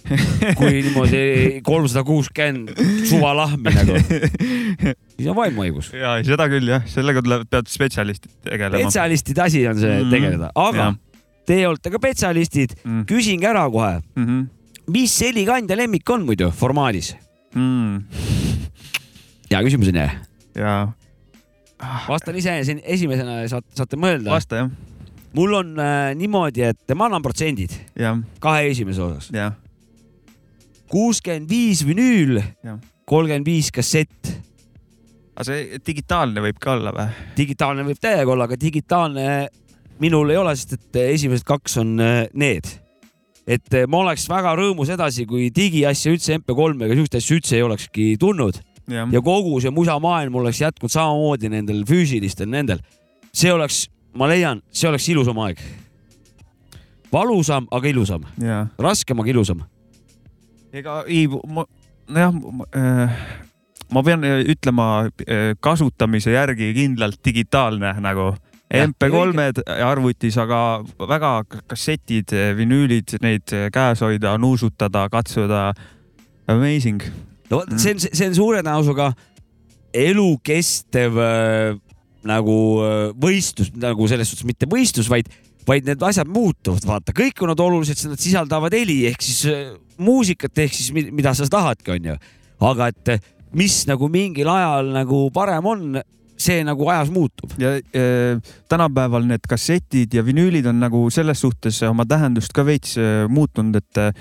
kui 0.58 0.80
niimoodi 0.82 1.60
kolmsada 1.62 2.02
kuuskümmend 2.08 2.70
suva 3.06 3.34
lahmi 3.36 3.68
nagu, 3.76 3.98
siis 4.00 5.28
on 5.28 5.36
vaimuhaigus. 5.36 5.92
ja 5.92 6.14
seda 6.24 6.46
küll 6.50 6.70
jah, 6.72 6.86
sellega 6.88 7.22
tuleb, 7.22 7.44
peavad 7.52 7.68
spetsialistid 7.70 8.32
tegelema. 8.48 8.80
spetsialistide 8.80 9.42
asi 9.44 9.66
on 9.68 9.76
see 9.78 9.98
Mhm. 10.00 10.10
tegeleda, 10.10 10.48
aga 10.56 10.86
Jah. 10.88 10.96
teie 11.46 11.68
olete 11.68 11.90
ka 11.92 12.00
spetsialistid, 12.00 12.74
mm.. 12.84 13.04
küsingi 13.10 13.46
ära 13.46 13.68
kohe, 13.70 14.00
Mm 14.16 14.48
mis 14.90 15.12
helikandja 15.22 15.76
lemmik 15.78 16.08
on 16.10 16.24
muidu 16.26 16.48
formaadis? 16.50 17.12
-hmm. 17.54 18.49
Hea 19.50 19.62
küsimus 19.66 19.90
on 19.90 19.98
ju, 19.98 20.08
ja 20.60 20.74
vastan 22.08 22.38
ise 22.38 22.54
siin 22.66 22.82
esimesena 22.84 23.40
ja 23.42 23.48
saate, 23.54 23.72
saate 23.78 23.98
mõelda. 24.00 24.30
vasta 24.34 24.62
jah, 24.62 24.70
mul 25.36 25.56
on 25.60 25.72
äh, 25.80 26.12
niimoodi, 26.18 26.64
et 26.70 26.94
ma 26.98 27.08
annan 27.08 27.24
protsendid 27.24 27.74
jah, 27.98 28.18
kahe 28.42 28.68
esimese 28.70 29.02
osas. 29.04 29.30
jah, 29.34 29.56
kuuskümmend 30.90 31.50
viis 31.50 31.84
vinüül 31.86 32.40
Jah., 32.40 32.78
kolmkümmend 33.10 33.46
viis 33.46 33.72
kassett. 33.74 34.34
aga 35.34 35.48
see 35.48 35.80
digitaalne 35.86 36.44
võib 36.44 36.60
ka 36.62 36.76
olla 36.76 36.94
või? 36.94 37.08
digitaalne 37.38 37.88
võib 37.88 38.02
täiega 38.02 38.36
olla, 38.36 38.46
aga 38.46 38.60
digitaalne 38.60 39.26
minul 40.00 40.30
ei 40.32 40.38
ole, 40.40 40.54
sest 40.56 40.78
et 40.78 41.02
esimesed 41.10 41.46
kaks 41.48 41.80
on 41.82 41.96
äh, 42.04 42.22
need. 42.34 42.70
et 43.50 43.74
äh, 43.74 43.88
ma 43.90 44.04
oleks 44.04 44.28
väga 44.30 44.54
rõõmus 44.58 44.94
edasi, 44.94 45.26
kui 45.26 45.50
digiasja 45.54 46.14
üldse 46.14 46.38
MP3 46.38 46.86
ega 46.86 46.98
siukest 47.00 47.22
asja 47.22 47.40
üldse 47.40 47.58
ei 47.58 47.66
olekski 47.66 48.12
tulnud 48.20 48.62
jah, 48.90 49.08
ja 49.12 49.22
kogu 49.24 49.60
see 49.62 49.72
musamaailm 49.74 50.40
oleks 50.40 50.60
jätkunud 50.62 50.92
samamoodi 50.92 51.50
nendel 51.52 51.84
füüsilistel 51.88 52.50
nendel. 52.50 52.82
see 53.32 53.52
oleks, 53.52 53.84
ma 54.14 54.28
leian, 54.30 54.62
see 54.70 54.88
oleks 54.90 55.08
ilusam 55.08 55.38
aeg. 55.46 55.60
valusam, 57.12 57.66
aga 57.70 57.88
ilusam, 57.88 58.26
ja 58.38 58.66
raskem, 58.78 59.20
aga 59.20 59.30
ilusam. 59.30 59.62
ega 60.72 61.02
ei, 61.06 61.26
ma, 61.28 61.66
nojah, 62.08 63.16
ma 63.90 64.04
pean 64.06 64.24
äh, 64.24 64.44
ütlema 64.50 64.90
äh, 65.26 65.56
kasutamise 65.60 66.36
järgi 66.36 66.72
kindlalt 66.74 67.20
digitaalne 67.24 67.96
nagu. 68.00 68.32
Jah, 68.70 68.86
MP3-d 68.86 69.64
arvutis, 69.82 70.36
aga 70.38 70.84
väga 71.10 71.30
kassetid, 71.66 72.30
vinüülid, 72.54 73.16
neid 73.18 73.50
käes 73.74 74.04
hoida, 74.06 74.36
nuusutada, 74.38 75.08
katsuda. 75.10 75.72
Amazing. 76.46 77.02
No 77.50 77.58
vot, 77.60 77.70
Mm. 77.70 77.78
see 77.82 77.92
on, 77.94 78.00
see 78.00 78.28
on 78.30 78.34
suure 78.38 78.60
tõenäosusega 78.62 79.10
elukestev 79.94 81.16
äh, 81.18 81.78
nagu 82.28 82.56
äh, 82.84 82.98
võistlus, 83.20 83.72
nagu 83.80 84.06
selles 84.10 84.30
suhtes 84.30 84.46
mitte 84.48 84.68
võistlus, 84.70 85.08
vaid, 85.10 85.30
vaid 85.68 85.88
need 85.88 86.02
asjad 86.04 86.28
muutuvad, 86.30 86.84
vaata, 86.88 87.14
kõik 87.16 87.40
on 87.44 87.52
nad 87.54 87.62
olulised, 87.64 87.96
sest 87.98 88.12
nad 88.12 88.20
sisaldavad 88.22 88.74
heli 88.76 89.02
ehk 89.10 89.24
siis 89.24 89.42
äh, 89.50 89.72
muusikat 90.00 90.62
ehk 90.66 90.76
siis 90.76 90.92
mi- 90.96 91.08
mida 91.14 91.32
sa 91.36 91.48
tahadki, 91.50 91.94
onju. 91.96 92.16
aga 92.70 92.90
et 92.92 93.14
äh, 93.16 93.20
mis 93.56 93.82
nagu 93.90 94.08
mingil 94.12 94.48
ajal 94.52 94.92
nagu 94.94 95.24
parem 95.34 95.66
on, 95.66 96.00
see 96.40 96.62
nagu 96.64 96.86
ajas 96.88 97.10
muutub. 97.12 97.50
ja 97.60 97.74
äh, 97.76 98.52
tänapäeval 98.70 99.26
need 99.28 99.44
kassetid 99.48 100.14
ja 100.16 100.22
vinüülid 100.24 100.68
on 100.70 100.78
nagu 100.80 101.02
selles 101.12 101.40
suhtes 101.42 101.82
oma 101.88 102.06
tähendust 102.08 102.52
ka 102.56 102.64
veits 102.64 102.94
äh, 103.00 103.24
muutnud, 103.28 103.76
et 103.80 103.98
äh, 104.00 104.12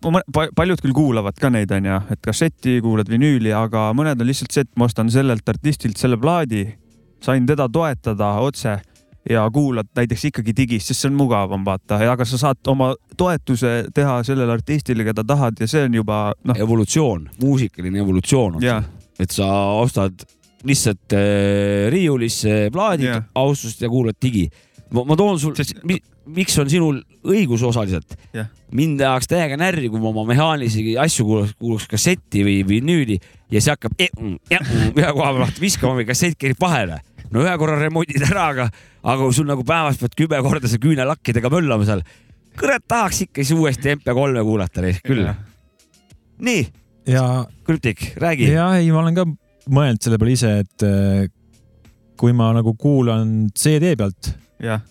paljud 0.00 0.80
küll 0.80 0.94
kuulavad 0.96 1.36
ka 1.40 1.50
neid, 1.52 1.72
onju, 1.74 1.98
et 2.14 2.22
kasseti 2.24 2.78
kuulad 2.84 3.10
vinüüli, 3.10 3.52
aga 3.56 3.90
mõned 3.96 4.20
on 4.20 4.28
lihtsalt 4.28 4.54
see, 4.54 4.64
et 4.66 4.72
ma 4.80 4.88
ostan 4.88 5.10
sellelt 5.12 5.48
artistilt 5.48 6.00
selle 6.00 6.16
plaadi, 6.20 6.64
sain 7.22 7.46
teda 7.46 7.68
toetada 7.72 8.32
otse 8.42 8.78
ja 9.30 9.44
kuulad 9.52 9.86
näiteks 9.96 10.24
ikkagi 10.30 10.54
digis, 10.56 10.86
sest 10.88 11.04
see 11.04 11.10
on 11.12 11.16
mugavam, 11.20 11.64
vaata, 11.66 12.00
aga 12.10 12.26
sa 12.26 12.40
saad 12.40 12.72
oma 12.72 12.92
toetuse 13.16 13.74
teha 13.94 14.18
sellele 14.26 14.56
artistile, 14.56 15.06
keda 15.06 15.24
tahad 15.26 15.60
ja 15.62 15.68
see 15.70 15.84
on 15.86 16.00
juba 16.00 16.22
noh, 16.44 16.58
evolutsioon, 16.58 17.28
muusikaline 17.42 18.02
evolutsioon 18.02 18.58
on 18.58 18.66
ja 18.66 18.80
see, 18.82 19.24
et 19.26 19.34
sa 19.34 19.48
ostad 19.78 20.24
lihtsalt 20.66 21.14
äh, 21.18 21.90
riiulisse 21.92 22.70
plaadid 22.74 23.10
yeah., 23.10 23.24
austust 23.38 23.82
ja 23.82 23.90
kuulad 23.90 24.18
digi. 24.22 24.48
ma, 24.94 25.04
ma 25.04 25.16
toon 25.18 25.38
sul 25.40 25.54
Sest- 25.58 25.82
mi,, 25.86 25.98
miks 26.30 26.56
on 26.60 26.70
sinul 26.70 27.00
õigus 27.26 27.62
osaliselt 27.66 28.14
Jah. 28.34 28.48
mind 28.74 29.00
ajaks 29.02 29.30
täiega 29.30 29.56
närvi, 29.58 29.90
kui 29.90 30.00
ma 30.02 30.10
oma 30.12 30.24
mehaanilisi 30.28 30.96
asju 31.00 31.26
kuulaks, 31.26 31.54
kuulaks 31.58 31.88
kassetti 31.90 32.44
või 32.46 32.60
vinüüli 32.68 33.18
ja 33.52 33.62
see 33.62 33.74
hakkab 33.74 33.96
e 33.98 34.08
ühe 34.18 35.12
koha 35.16 35.32
peal 35.36 35.56
viskama 35.60 35.98
või 35.98 36.06
kassett 36.08 36.38
kerib 36.40 36.60
vahele. 36.62 37.00
no 37.30 37.42
ühe 37.44 37.54
korra 37.58 37.78
remondid 37.80 38.22
ära, 38.28 38.48
aga, 38.54 38.68
aga 39.02 39.30
sul 39.34 39.48
nagu 39.50 39.64
päevas 39.66 39.98
pead 40.00 40.16
kümme 40.18 40.42
korda 40.44 40.70
seal 40.70 40.82
küünelakkidega 40.82 41.50
möllama 41.52 41.88
seal, 41.88 42.04
kurat 42.58 42.84
tahaks 42.88 43.24
ikka 43.26 43.42
siis 43.42 43.58
uuesti 43.58 43.96
MP3-e 43.96 44.46
kuulata 44.46 44.84
neist 44.84 45.04
küll. 45.06 45.26
nii, 46.38 46.66
ja, 47.08 47.46
Krüptik, 47.66 48.12
räägi. 48.22 48.52
ja 48.52 48.72
ei, 48.78 48.90
ma 48.94 49.02
olen 49.02 49.18
ka 49.18 49.26
mõelnud 49.72 50.02
selle 50.02 50.18
peale 50.20 50.36
ise, 50.36 50.54
et 50.64 50.86
äh, 50.86 51.26
kui 52.18 52.34
ma 52.36 52.52
nagu 52.54 52.74
kuulan 52.78 53.50
CD 53.58 53.96
pealt 53.98 54.34
jah, 54.62 54.82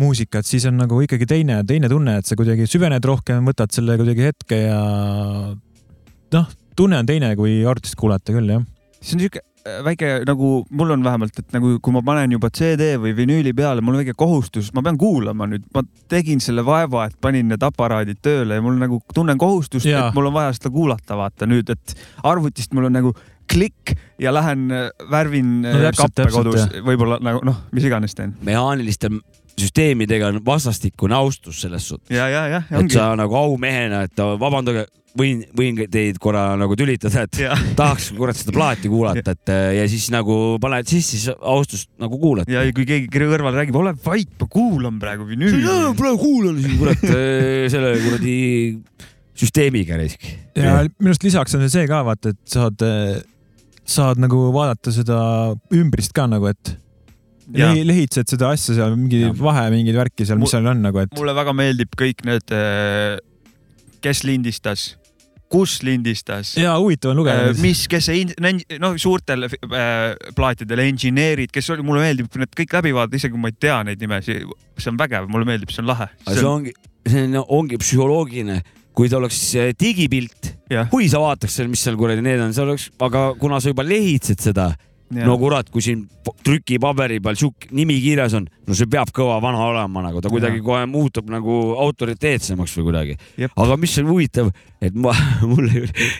muusikat, 0.00 0.46
siis 0.46 0.66
on 0.70 0.78
nagu 0.80 0.98
ikkagi 1.04 1.26
teine, 1.30 1.60
teine 1.68 1.90
tunne, 1.90 2.18
et 2.18 2.28
sa 2.28 2.36
kuidagi 2.38 2.66
süvened 2.70 3.04
rohkem, 3.06 3.44
võtad 3.46 3.74
selle 3.74 3.98
kuidagi 4.00 4.28
hetke 4.30 4.60
ja 4.66 4.78
noh, 6.34 6.54
tunne 6.76 7.02
on 7.02 7.08
teine, 7.08 7.34
kui 7.38 7.60
artist 7.68 7.98
kuulata 7.98 8.34
küll 8.34 8.50
jah. 8.50 8.64
see 9.00 9.16
on 9.16 9.22
siuke 9.22 9.42
äh, 9.42 9.78
väike 9.86 10.10
nagu 10.26 10.54
mul 10.74 10.94
on 10.96 11.04
vähemalt, 11.06 11.38
et 11.38 11.54
nagu 11.54 11.76
kui 11.84 11.94
ma 11.94 12.02
panen 12.06 12.34
juba 12.34 12.50
CD 12.54 12.94
või 13.00 13.14
vinüüli 13.16 13.54
peale, 13.56 13.84
mul 13.84 13.98
on 13.98 14.02
väike 14.02 14.16
kohustus, 14.18 14.72
ma 14.74 14.82
pean 14.86 14.98
kuulama 14.98 15.46
nüüd, 15.52 15.68
ma 15.76 15.84
tegin 16.10 16.42
selle 16.42 16.64
vaeva, 16.66 17.06
et 17.06 17.14
panin 17.22 17.52
need 17.52 17.62
aparaadid 17.62 18.18
tööle 18.24 18.58
ja 18.58 18.64
mul 18.64 18.80
nagu 18.80 18.98
tunnen 19.14 19.38
kohustust, 19.38 19.86
et 19.86 20.18
mul 20.18 20.32
on 20.32 20.36
vaja 20.40 20.56
seda 20.58 20.74
kuulata, 20.74 21.18
vaata 21.20 21.48
nüüd, 21.50 21.70
et 21.70 21.96
arvutist 22.26 22.74
mul 22.74 22.90
on 22.90 22.98
nagu 22.98 23.14
klikk 23.50 23.94
ja 24.18 24.34
lähen 24.34 24.70
äh, 24.72 24.90
värvin 25.10 25.54
No 25.62 25.76
no, 25.76 25.86
täpselt, 25.86 26.10
kappe 26.10 26.22
täpselt, 26.22 26.50
kodus, 26.50 26.84
võib-olla 26.84 27.20
nagu 27.22 27.44
noh, 27.46 27.62
mis 27.76 27.86
iganes 27.86 28.16
teen. 28.16 28.34
mehaaniliste 28.42 29.12
süsteemidega 29.60 30.32
on 30.32 30.42
vastastikune 30.46 31.14
austus 31.16 31.62
selles 31.64 31.88
suhtes. 31.88 32.10
ja, 32.14 32.28
ja, 32.28 32.44
jah, 32.56 32.68
et 32.70 32.78
ongi. 32.82 32.96
sa 32.96 33.12
nagu 33.18 33.36
aumehena, 33.38 34.02
et 34.08 34.22
vabandage, 34.40 34.86
võin, 35.18 35.42
võin 35.56 35.78
teid 35.90 36.18
korra 36.22 36.46
nagu 36.58 36.76
tülitada, 36.78 37.24
et 37.28 37.40
ja, 37.44 37.56
tahaks 37.78 38.10
kurat 38.16 38.38
seda 38.38 38.54
plaati 38.56 38.90
kuulata, 38.92 39.34
et 39.36 39.54
ja 39.78 39.86
siis 39.90 40.08
nagu 40.14 40.58
paned 40.62 40.90
sisse, 40.90 41.18
siis 41.18 41.38
austust 41.38 41.90
nagu 42.02 42.18
kuulad. 42.20 42.50
ja 42.50 42.64
kui 42.74 42.86
keegi 42.88 43.10
kõrval 43.12 43.54
räägib, 43.56 43.78
ole 43.80 43.94
vait, 44.04 44.30
ma 44.40 44.50
kuulan 44.50 45.00
praegu 45.02 45.28
vinüüli. 45.28 45.62
praegu 45.98 46.20
kuulan 46.22 46.60
siin 46.62 46.78
kurat 46.80 47.04
eh, 47.10 47.66
selle 47.72 47.94
kuradi 48.04 48.38
süsteemiga 49.38 49.98
risk. 50.00 50.26
ja 50.56 50.80
minu 50.98 51.12
arust 51.12 51.26
lisaks 51.26 51.54
on 51.58 51.68
see 51.70 51.86
ka 51.90 52.02
vaata, 52.06 52.34
et 52.34 52.56
saad, 52.56 52.86
saad 53.86 54.22
nagu 54.22 54.48
vaadata 54.54 54.94
seda 54.94 55.18
ümbrist 55.74 56.14
ka 56.16 56.26
nagu, 56.30 56.50
et 56.50 56.74
lehi, 57.52 57.84
lehitsed 57.86 58.34
seda 58.34 58.50
asja 58.54 58.76
seal, 58.78 58.96
mingi 58.98 59.22
Jah. 59.26 59.36
vahe, 59.38 59.68
mingeid 59.74 59.98
värki 59.98 60.26
seal, 60.28 60.40
mis 60.40 60.52
seal 60.54 60.66
on 60.70 60.82
nagu, 60.84 61.02
et 61.02 61.14
mulle 61.18 61.34
väga 61.36 61.54
meeldib 61.56 61.96
kõik 61.98 62.24
need, 62.28 62.54
kes 64.04 64.22
lindistas, 64.28 64.92
kus 65.54 65.78
lindistas. 65.86 66.54
ja 66.58 66.74
huvitav 66.80 67.12
on 67.12 67.20
lugeda. 67.22 67.52
mis, 67.62 67.84
kes 67.90 68.08
see, 68.10 68.24
noh, 68.82 68.96
suurtel 69.00 69.46
äh, 69.46 70.14
plaatidel 70.36 70.82
engineer'id, 70.86 71.52
kes 71.54 71.70
oli, 71.74 71.84
mulle 71.86 72.04
meeldib 72.04 72.40
need 72.40 72.54
kõik 72.62 72.78
läbi 72.78 72.94
vaadata, 72.96 73.20
isegi 73.20 73.36
kui 73.36 73.44
ma 73.44 73.52
ei 73.52 73.60
tea 73.66 73.82
neid 73.86 74.02
nimesid. 74.02 74.48
see 74.78 74.92
on 74.92 74.98
vägev, 75.00 75.28
mulle 75.32 75.48
meeldib, 75.48 75.74
see 75.74 75.84
on 75.84 75.92
lahe. 75.92 76.08
see 76.26 76.48
ongi, 76.48 76.74
see 77.06 77.26
on, 77.28 77.38
ongi 77.60 77.78
psühholoogiline, 77.82 78.62
kui 78.94 79.10
ta 79.10 79.20
oleks 79.20 79.40
digipilt, 79.80 80.54
kui 80.90 81.10
sa 81.12 81.22
vaataks 81.22 81.60
seal, 81.60 81.70
mis 81.70 81.84
seal 81.86 81.98
kuradi 82.00 82.24
need 82.24 82.42
on, 82.42 82.56
see 82.56 82.64
oleks, 82.66 82.88
aga 83.04 83.30
kuna 83.38 83.60
sa 83.62 83.72
juba 83.74 83.86
lehitsed 83.86 84.42
seda, 84.42 84.72
no 85.22 85.36
kurat, 85.40 85.70
kui 85.72 85.84
siin 85.84 86.04
trükipaberi 86.44 87.20
peal 87.24 87.38
sihuke 87.38 87.70
nimi 87.76 87.96
kirjas 88.02 88.34
on, 88.38 88.48
no 88.66 88.76
see 88.76 88.88
peab 88.90 89.12
kõva 89.14 89.38
vana 89.44 89.62
olema 89.68 90.04
nagu, 90.08 90.22
ta 90.24 90.32
kuidagi 90.32 90.60
Jaa. 90.60 90.66
kohe 90.66 90.84
muutub 90.90 91.30
nagu 91.32 91.58
autoriteetsemaks 91.86 92.76
või 92.80 92.88
kuidagi 92.90 93.16
aga 93.48 93.78
mis 93.80 93.96
on 94.02 94.10
huvitav, 94.10 94.52
et 94.84 94.96
ma, 94.96 95.14
mul 95.50 95.70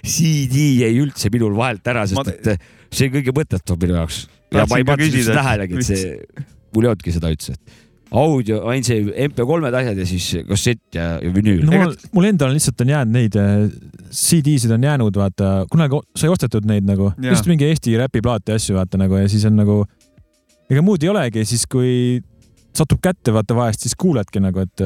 CD 0.03 0.69
jäi 0.85 0.93
üldse 1.03 1.33
minul 1.35 1.57
vahelt 1.59 1.87
ära, 1.95 2.07
sest 2.11 2.21
Ma- 2.21 2.29
et 2.31 2.67
see 2.95 3.11
on 3.11 3.17
kõige 3.19 3.37
mõttetum 3.37 3.81
minu 3.83 3.99
jaoks. 4.01 4.25
ja 4.55 4.67
ma 4.71 4.81
ei 4.81 4.87
pannud 4.89 5.19
et 5.21 5.33
tähelegi, 5.41 5.81
et 5.81 5.89
see, 5.91 6.13
mul 6.75 6.87
ei 6.87 6.93
olnudki 6.93 7.15
seda 7.15 7.33
üldse. 7.35 7.57
audio, 8.15 8.61
ainult 8.71 8.87
see 8.89 9.03
MP3-d 9.27 9.79
asjad 9.81 9.99
ja 9.99 10.07
siis 10.09 10.29
kassett 10.49 10.99
ja, 10.99 11.07
ja 11.23 11.33
vinüül 11.35 11.65
no 11.67 11.81
mul, 11.81 11.95
mul 12.15 12.29
endal 12.31 12.53
lihtsalt 12.55 12.85
on 12.85 12.93
jäänud 12.95 13.17
neid 13.17 13.39
äh, 13.41 13.67
CD-sid 14.15 14.75
on 14.77 14.87
jäänud, 14.87 15.19
vaata, 15.19 15.53
kunagi 15.71 15.99
sai 16.19 16.31
ostetud 16.31 16.69
neid 16.71 16.87
nagu, 16.87 17.11
just 17.27 17.49
mingi 17.51 17.67
Eesti 17.73 17.97
räpiplaate 17.99 18.55
asju 18.59 18.79
vaata 18.79 19.01
nagu 19.01 19.19
ja 19.19 19.31
siis 19.31 19.47
on 19.49 19.59
nagu, 19.59 19.81
ega 20.71 20.85
muud 20.87 21.03
ei 21.03 21.11
olegi, 21.11 21.45
siis 21.49 21.67
kui 21.71 22.21
satub 22.75 23.03
kätte, 23.03 23.35
vaata 23.35 23.57
vahest, 23.57 23.87
siis 23.87 23.97
kuuledki 23.99 24.43
nagu, 24.43 24.63
et, 24.63 24.85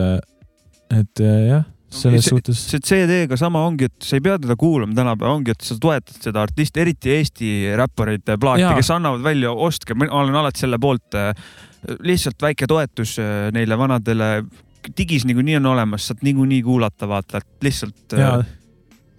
et 0.96 1.22
äh, 1.24 1.36
jah, 1.48 1.66
selles 1.88 2.24
see- 2.26 2.36
suhtes. 2.36 2.64
see 2.70 2.82
CD-ga 2.84 3.36
sama 3.40 3.62
ongi, 3.66 3.88
et 3.88 4.04
sa 4.04 4.18
ei 4.18 4.24
pea 4.24 4.36
teda 4.40 4.56
kuulama 4.60 4.96
tänapäeval, 4.96 5.38
ongi, 5.40 5.54
et 5.56 5.64
sa 5.64 5.76
toetad 5.80 6.28
seda 6.28 6.44
artisti, 6.44 6.82
eriti 6.84 7.14
Eesti 7.16 7.52
räppareid, 7.80 8.28
plaate, 8.40 8.64
Jaa. 8.66 8.74
kes 8.76 8.92
annavad 8.96 9.24
välja, 9.24 9.52
ostke, 9.52 9.96
ma 9.96 10.10
olen 10.20 10.36
alati 10.42 10.64
selle 10.66 10.80
poolt. 10.80 11.16
Lihtsalt 12.00 12.42
väike 12.42 12.66
toetus 12.66 13.18
äh, 13.22 13.48
neile 13.54 13.78
vanadele. 13.78 14.44
digis 14.96 15.24
niikuinii 15.28 15.56
on 15.56 15.66
olemas, 15.66 16.06
saad 16.08 16.22
niikuinii 16.22 16.62
kuulata, 16.62 17.08
vaata, 17.08 17.38
et 17.38 17.66
lihtsalt. 17.66 18.14
for 18.14 18.44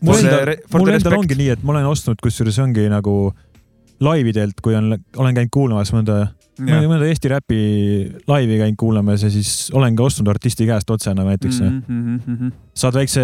mul 0.01 0.17
endal 0.17 0.55
mul 0.73 0.93
endal 0.95 1.17
ongi 1.19 1.35
nii, 1.35 1.49
et 1.49 1.63
ma 1.63 1.75
olen 1.75 1.85
ostnud, 1.85 2.17
kusjuures 2.23 2.59
ongi 2.59 2.87
nagu 2.89 3.33
laividelt, 3.99 4.61
kui 4.63 4.75
on, 4.75 4.93
olen 5.17 5.35
käinud 5.35 5.51
kuulamas 5.51 5.91
mõnda, 5.93 6.19
mõnda 6.59 7.07
Eesti 7.07 7.31
räpi 7.31 7.59
laivi 8.27 8.59
käinud 8.61 8.79
kuulamas 8.79 9.25
ja 9.27 9.31
siis 9.33 9.69
olen 9.75 9.95
ka 9.99 10.07
ostnud 10.07 10.31
artisti 10.31 10.67
käest 10.69 10.89
otse 10.89 11.13
nagu 11.15 11.27
näiteks 11.29 11.59
mm. 11.61 11.81
mm. 11.87 12.19
-hmm. 12.25 12.51
saad 12.73 12.95
väikse 12.95 13.23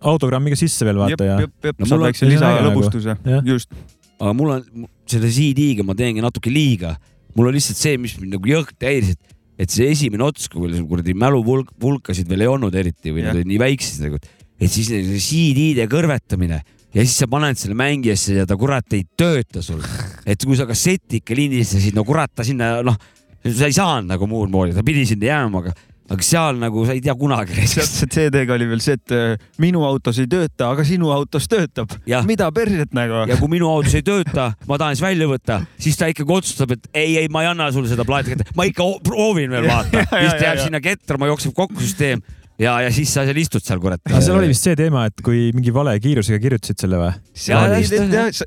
autogrammiga 0.00 0.56
sisse 0.56 0.86
veel 0.86 0.98
vaata 0.98 1.24
ja. 1.24 1.38
No 1.40 1.86
on- 1.90 2.00
väikse 2.06 2.26
see 2.26 2.38
on 2.38 2.44
äge 2.44 2.62
nagu. 2.68 3.50
just. 3.50 3.74
aga 4.20 4.32
mul 4.34 4.50
on 4.50 4.88
selle 5.06 5.30
CD-ga 5.30 5.82
ma 5.86 5.94
teengi 5.94 6.22
natuke 6.22 6.50
liiga. 6.52 6.96
Mul 7.38 7.50
on 7.50 7.56
lihtsalt 7.56 7.78
see, 7.78 7.98
mis 8.00 8.16
mind 8.18 8.34
nagu 8.36 8.50
jõhkt 8.50 8.82
häiris, 8.82 9.14
et, 9.14 9.36
et 9.64 9.74
see 9.74 9.86
esimene 9.92 10.26
ots, 10.26 10.48
kui 10.50 10.66
veel 10.66 10.82
kuradi 10.88 11.14
mäluvulkasid 11.18 12.28
veel 12.30 12.44
ei 12.46 12.50
olnud 12.50 12.74
eriti 12.78 13.14
või 13.14 13.22
Jah. 13.22 13.30
nad 13.30 13.38
olid 13.38 13.52
nii 13.52 13.60
väiksed 13.62 14.02
nagu, 14.06 14.18
et 14.58 14.74
siis 14.74 14.90
CD-de 14.90 15.86
kõrvetamine 15.90 16.62
ja 16.94 17.04
siis 17.04 17.18
sa 17.20 17.28
paned 17.30 17.58
selle 17.60 17.76
mängijasse 17.78 18.40
ja 18.40 18.46
ta 18.48 18.56
kurat 18.58 18.96
ei 18.96 19.04
tööta 19.18 19.62
sul. 19.64 19.82
et 20.26 20.44
kui 20.44 20.58
sa 20.58 20.66
kasseti 20.68 21.22
ikka 21.22 21.36
lindistasid, 21.36 21.94
no 21.96 22.04
kurat 22.08 22.32
ta 22.34 22.46
sinna 22.46 22.78
noh, 22.86 22.96
sa 23.44 23.68
ei 23.68 23.76
saanud 23.76 24.10
nagu 24.10 24.28
muud 24.30 24.50
moodi, 24.52 24.74
ta 24.76 24.84
pidi 24.86 25.04
sinna 25.08 25.30
jääma, 25.30 25.62
aga, 25.62 25.74
aga 26.08 26.24
seal 26.24 26.58
nagu 26.60 26.84
sa 26.88 26.96
ei 26.96 27.02
tea 27.04 27.14
kunagi. 27.18 27.66
CD-ga 27.68 28.56
oli 28.56 28.68
veel 28.70 28.82
see, 28.84 28.96
et 28.98 29.14
äh, 29.14 29.48
minu 29.60 29.84
autos 29.88 30.20
ei 30.22 30.30
tööta, 30.30 30.70
aga 30.72 30.86
sinu 30.88 31.12
autos 31.14 31.48
töötab. 31.50 31.92
Mida 32.28 32.48
perset 32.54 32.94
nagu 32.96 33.24
ja. 33.28 33.36
kui 33.40 33.52
minu 33.52 33.68
autos 33.70 33.96
ei 33.98 34.04
tööta, 34.06 34.50
ma 34.68 34.80
tahan 34.80 34.96
siis 34.96 35.04
välja 35.04 35.28
võtta, 35.30 35.60
siis 35.80 36.00
ta 36.00 36.08
ikkagi 36.12 36.36
otsustab, 36.38 36.74
et 36.76 36.88
ei, 36.94 37.18
ei, 37.22 37.30
ma 37.32 37.44
ei 37.44 37.52
anna 37.52 37.68
sulle 37.74 37.90
seda 37.90 38.06
plaati 38.08 38.34
kätte, 38.34 38.48
ma 38.58 38.66
ikka 38.68 38.88
proovin 39.04 39.52
veel 39.52 39.68
vaata. 39.68 40.06
Siis 40.08 40.34
ta 40.34 40.42
jääb 40.48 40.64
sinna 40.64 40.82
ketrama, 40.82 41.28
jookseb 41.30 41.54
kokku 41.56 41.80
süsteem 41.82 42.24
ja, 42.58 42.78
ja 42.84 42.90
siis 42.94 43.12
sa 43.14 43.24
seal 43.28 43.38
istud 43.40 43.64
seal 43.64 43.80
kurat. 43.82 44.02
seal 44.18 44.38
oli 44.38 44.50
vist 44.50 44.66
see 44.66 44.76
teema, 44.78 45.06
et 45.10 45.24
kui 45.24 45.48
mingi 45.56 45.74
vale 45.74 45.94
kiirusega 46.02 46.40
kirjutasid 46.42 46.84
selle 46.86 47.00
või? 47.04 47.14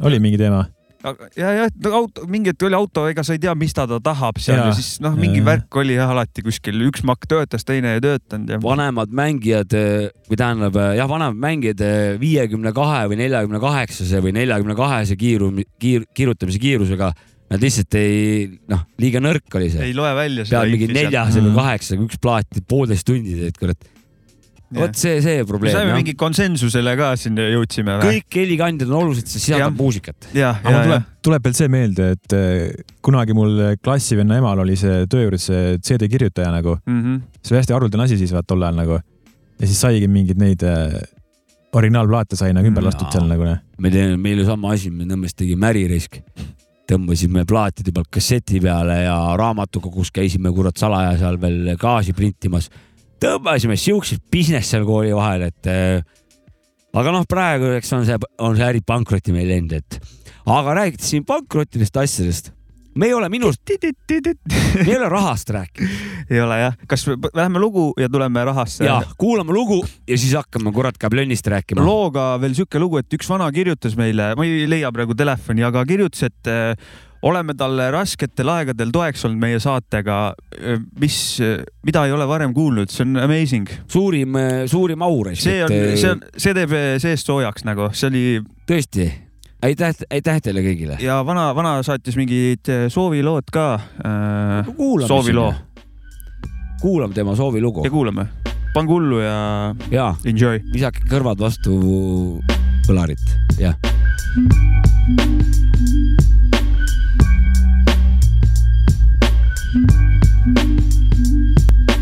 oli 0.08 0.22
mingi 0.24 0.42
teema? 0.42 0.66
ja, 1.38 1.52
ja 1.58 1.68
no 1.84 1.94
auto, 2.02 2.26
mingi 2.30 2.52
hetk 2.52 2.66
oli 2.68 2.78
auto, 2.78 3.06
ega 3.10 3.24
sa 3.26 3.36
ei 3.36 3.42
tea, 3.42 3.54
mis 3.58 3.74
ta, 3.78 3.88
ta 3.90 4.00
tahab 4.04 4.40
seal 4.42 4.60
ja, 4.60 4.68
ja 4.70 4.76
siis 4.78 5.00
noh, 5.04 5.16
mingi 5.20 5.40
Jaa. 5.42 5.48
värk 5.50 5.80
oli 5.82 5.98
jah 5.98 6.12
alati 6.14 6.44
kuskil, 6.46 6.78
üks 6.88 7.04
makk 7.08 7.28
töötas, 7.32 7.66
teine 7.68 7.96
ei 7.98 8.04
töötanud 8.04 8.56
ja. 8.56 8.60
vanemad 8.64 9.14
mängijad 9.18 9.74
või 9.74 10.38
tähendab 10.40 10.78
jah, 10.98 11.10
vanemad 11.10 11.42
mängijad 11.42 11.84
viiekümne 12.22 12.74
kahe 12.78 13.04
või 13.12 13.22
neljakümne 13.24 13.62
kaheksase 13.64 14.22
või 14.24 14.36
neljakümne 14.38 14.78
kahese 14.78 15.18
kiiru, 15.20 15.52
kiir, 15.82 16.06
kirjutamise 16.18 16.62
kiirusega, 16.62 17.12
nad 17.52 17.66
lihtsalt 17.66 17.98
ei 18.00 18.46
noh, 18.72 18.86
liiga 19.02 19.20
nõrk 19.24 19.58
oli 19.60 19.72
see. 19.74 19.90
ei 19.90 19.96
loe 19.98 20.14
välja 20.16 20.46
pead 20.48 20.76
mingi 20.76 20.92
neljase 20.94 21.42
või 21.42 21.50
Mhm. 21.52 21.58
kaheksaga 21.60 22.06
üks 22.08 22.22
plaat, 22.22 22.62
poolteist 22.70 23.08
tundi 23.08 23.36
teed 23.40 23.58
kurat. 23.60 23.90
Vot 24.80 24.98
see, 24.98 25.20
see 25.24 25.38
me 25.42 25.48
probleem 25.50 25.76
saime 25.76 25.96
mingi 25.98 26.16
konsensusele 26.20 26.96
ka 27.00 27.12
siin 27.20 27.40
jõudsime 27.40 27.98
kõik 28.04 28.40
helikandjad 28.42 28.92
on 28.92 28.98
olulised, 29.02 29.28
sest 29.28 29.50
Jah. 29.52 29.62
sisaldab 29.62 29.80
muusikat. 29.82 30.30
aga 30.32 30.76
mul, 30.76 30.84
tuleb, 30.88 31.08
tuleb 31.28 31.48
veel 31.48 31.58
see 31.60 31.72
meelde, 31.72 32.12
et 32.18 32.36
eh, 32.38 32.84
kunagi 33.04 33.36
mul 33.38 33.56
klassivenna 33.84 34.40
emal 34.42 34.64
oli 34.64 34.78
see 34.80 35.06
töö 35.12 35.28
juures 35.28 35.48
see 35.52 35.80
CD 35.84 36.10
kirjutaja 36.12 36.52
nagu, 36.54 36.78
mm. 36.86 37.02
-hmm. 37.02 37.24
see 37.42 37.56
oli 37.56 37.62
hästi 37.64 37.78
haruldane 37.78 38.08
asi 38.08 38.20
siis 38.22 38.36
vaata 38.36 38.54
tol 38.54 38.68
ajal 38.68 38.80
nagu. 38.84 39.00
ja 39.62 39.68
siis 39.68 39.82
saigi 39.82 40.08
mingeid 40.08 40.40
neid 40.42 40.64
eh, 40.64 41.02
originaalplaate 41.78 42.40
sai 42.40 42.54
nagu 42.56 42.68
ümber 42.68 42.84
lastud 42.86 43.12
seal 43.14 43.28
nagu 43.30 43.46
noh. 43.48 43.60
me 43.82 43.92
teeme, 43.94 44.18
meil 44.20 44.42
ju 44.42 44.48
sama 44.48 44.74
asi, 44.76 44.92
me 44.92 45.08
Nõmmes 45.08 45.36
tegime 45.38 45.72
äririsk. 45.72 46.22
tõmbasime 46.92 47.46
plaatide 47.48 47.94
pealt 47.96 48.10
kasseti 48.12 48.60
peale 48.60 49.04
ja 49.06 49.16
raamatukogus 49.40 50.10
käisime 50.12 50.52
kurat 50.52 50.78
salaja 50.78 51.14
seal 51.22 51.38
veel 51.40 51.76
gaasi 51.80 52.12
printimas. 52.14 52.68
Tõmbasime 53.22 53.78
siukseid 53.80 54.24
business 54.34 54.74
seal 54.74 54.88
kooli 54.88 55.14
vahel, 55.16 55.50
et 55.52 55.70
äh, 55.72 56.02
aga 56.98 57.14
noh, 57.16 57.28
praegu 57.30 57.76
eks 57.78 57.94
on 57.98 58.08
see, 58.08 58.18
on 58.42 58.58
see 58.58 58.68
äri 58.68 58.82
pankrotti 58.86 59.36
meil 59.36 59.50
läinud, 59.52 59.78
et 59.78 60.02
aga 60.50 60.80
räägites 60.82 61.14
siin 61.14 61.28
pankrottidest 61.28 62.02
asjadest, 62.02 62.52
me 62.96 63.08
ei 63.08 63.16
ole 63.16 63.30
minu 63.32 63.52
arust, 63.52 63.64
me 63.72 64.88
ei 64.88 64.98
ole 64.98 65.12
rahast 65.12 65.54
rääkinud 65.54 66.12
ei 66.32 66.42
ole 66.42 66.58
jah, 66.62 66.76
kas 66.88 67.04
me 67.10 67.18
läheme 67.36 67.60
lugu 67.60 67.92
ja 68.00 68.10
tuleme 68.10 68.44
rahasse? 68.46 68.86
ja 68.86 69.02
kuulame 69.20 69.54
lugu 69.54 69.82
ja 70.08 70.18
siis 70.18 70.34
hakkame 70.38 70.72
kurat 70.76 70.98
kablonnist 71.02 71.48
rääkima. 71.48 71.84
looga 71.86 72.34
veel 72.42 72.56
sihuke 72.58 72.80
lugu, 72.80 73.02
et 73.02 73.18
üks 73.18 73.30
vana 73.30 73.50
kirjutas 73.52 73.98
meile, 74.00 74.32
ma 74.38 74.48
ei 74.48 74.68
leia 74.70 74.92
praegu 74.96 75.18
telefoni, 75.18 75.66
aga 75.68 75.84
kirjutas, 75.88 76.30
et 76.30 76.52
äh, 76.52 76.92
oleme 77.22 77.54
talle 77.58 77.90
rasketel 77.94 78.50
aegadel 78.50 78.92
toeks 78.94 79.26
olnud 79.28 79.42
meie 79.42 79.60
saatega, 79.62 80.20
mis, 81.00 81.18
mida 81.86 82.06
ei 82.08 82.16
ole 82.16 82.28
varem 82.30 82.54
kuulnud, 82.54 82.90
see 82.90 83.06
on 83.06 83.20
amazing. 83.22 83.70
suurim, 83.92 84.38
suurim 84.72 85.06
aur. 85.06 85.34
see 85.36 85.60
on, 85.66 85.76
see 85.96 86.14
on, 86.16 86.24
see 86.38 86.56
teeb 86.58 86.78
seest 87.04 87.30
soojaks 87.30 87.68
nagu, 87.68 87.92
see 87.94 88.10
oli 88.10 88.24
tõesti, 88.70 89.10
aitäh, 89.68 89.94
aitäh 90.10 90.42
teile 90.42 90.66
kõigile. 90.66 90.98
ja 91.04 91.22
vana, 91.26 91.52
vana 91.58 91.78
saatis 91.86 92.18
mingid 92.20 92.72
soovilood 92.90 93.54
ka 93.54 93.68
äh,. 94.02 94.72
sooviloo 95.08 95.52
kuulame 96.82 97.14
tema 97.14 97.36
soovilugu 97.36 97.86
ja 97.86 97.92
kuulame. 97.92 98.26
pange 98.74 98.90
hullu 98.94 99.20
ja 99.20 99.76
ja 99.92 100.16
enjoy. 100.26 100.60
visake 100.74 101.06
kõrvad 101.10 101.40
vastu 101.40 101.78
kõlarit, 102.88 103.38
jah. 103.62 103.78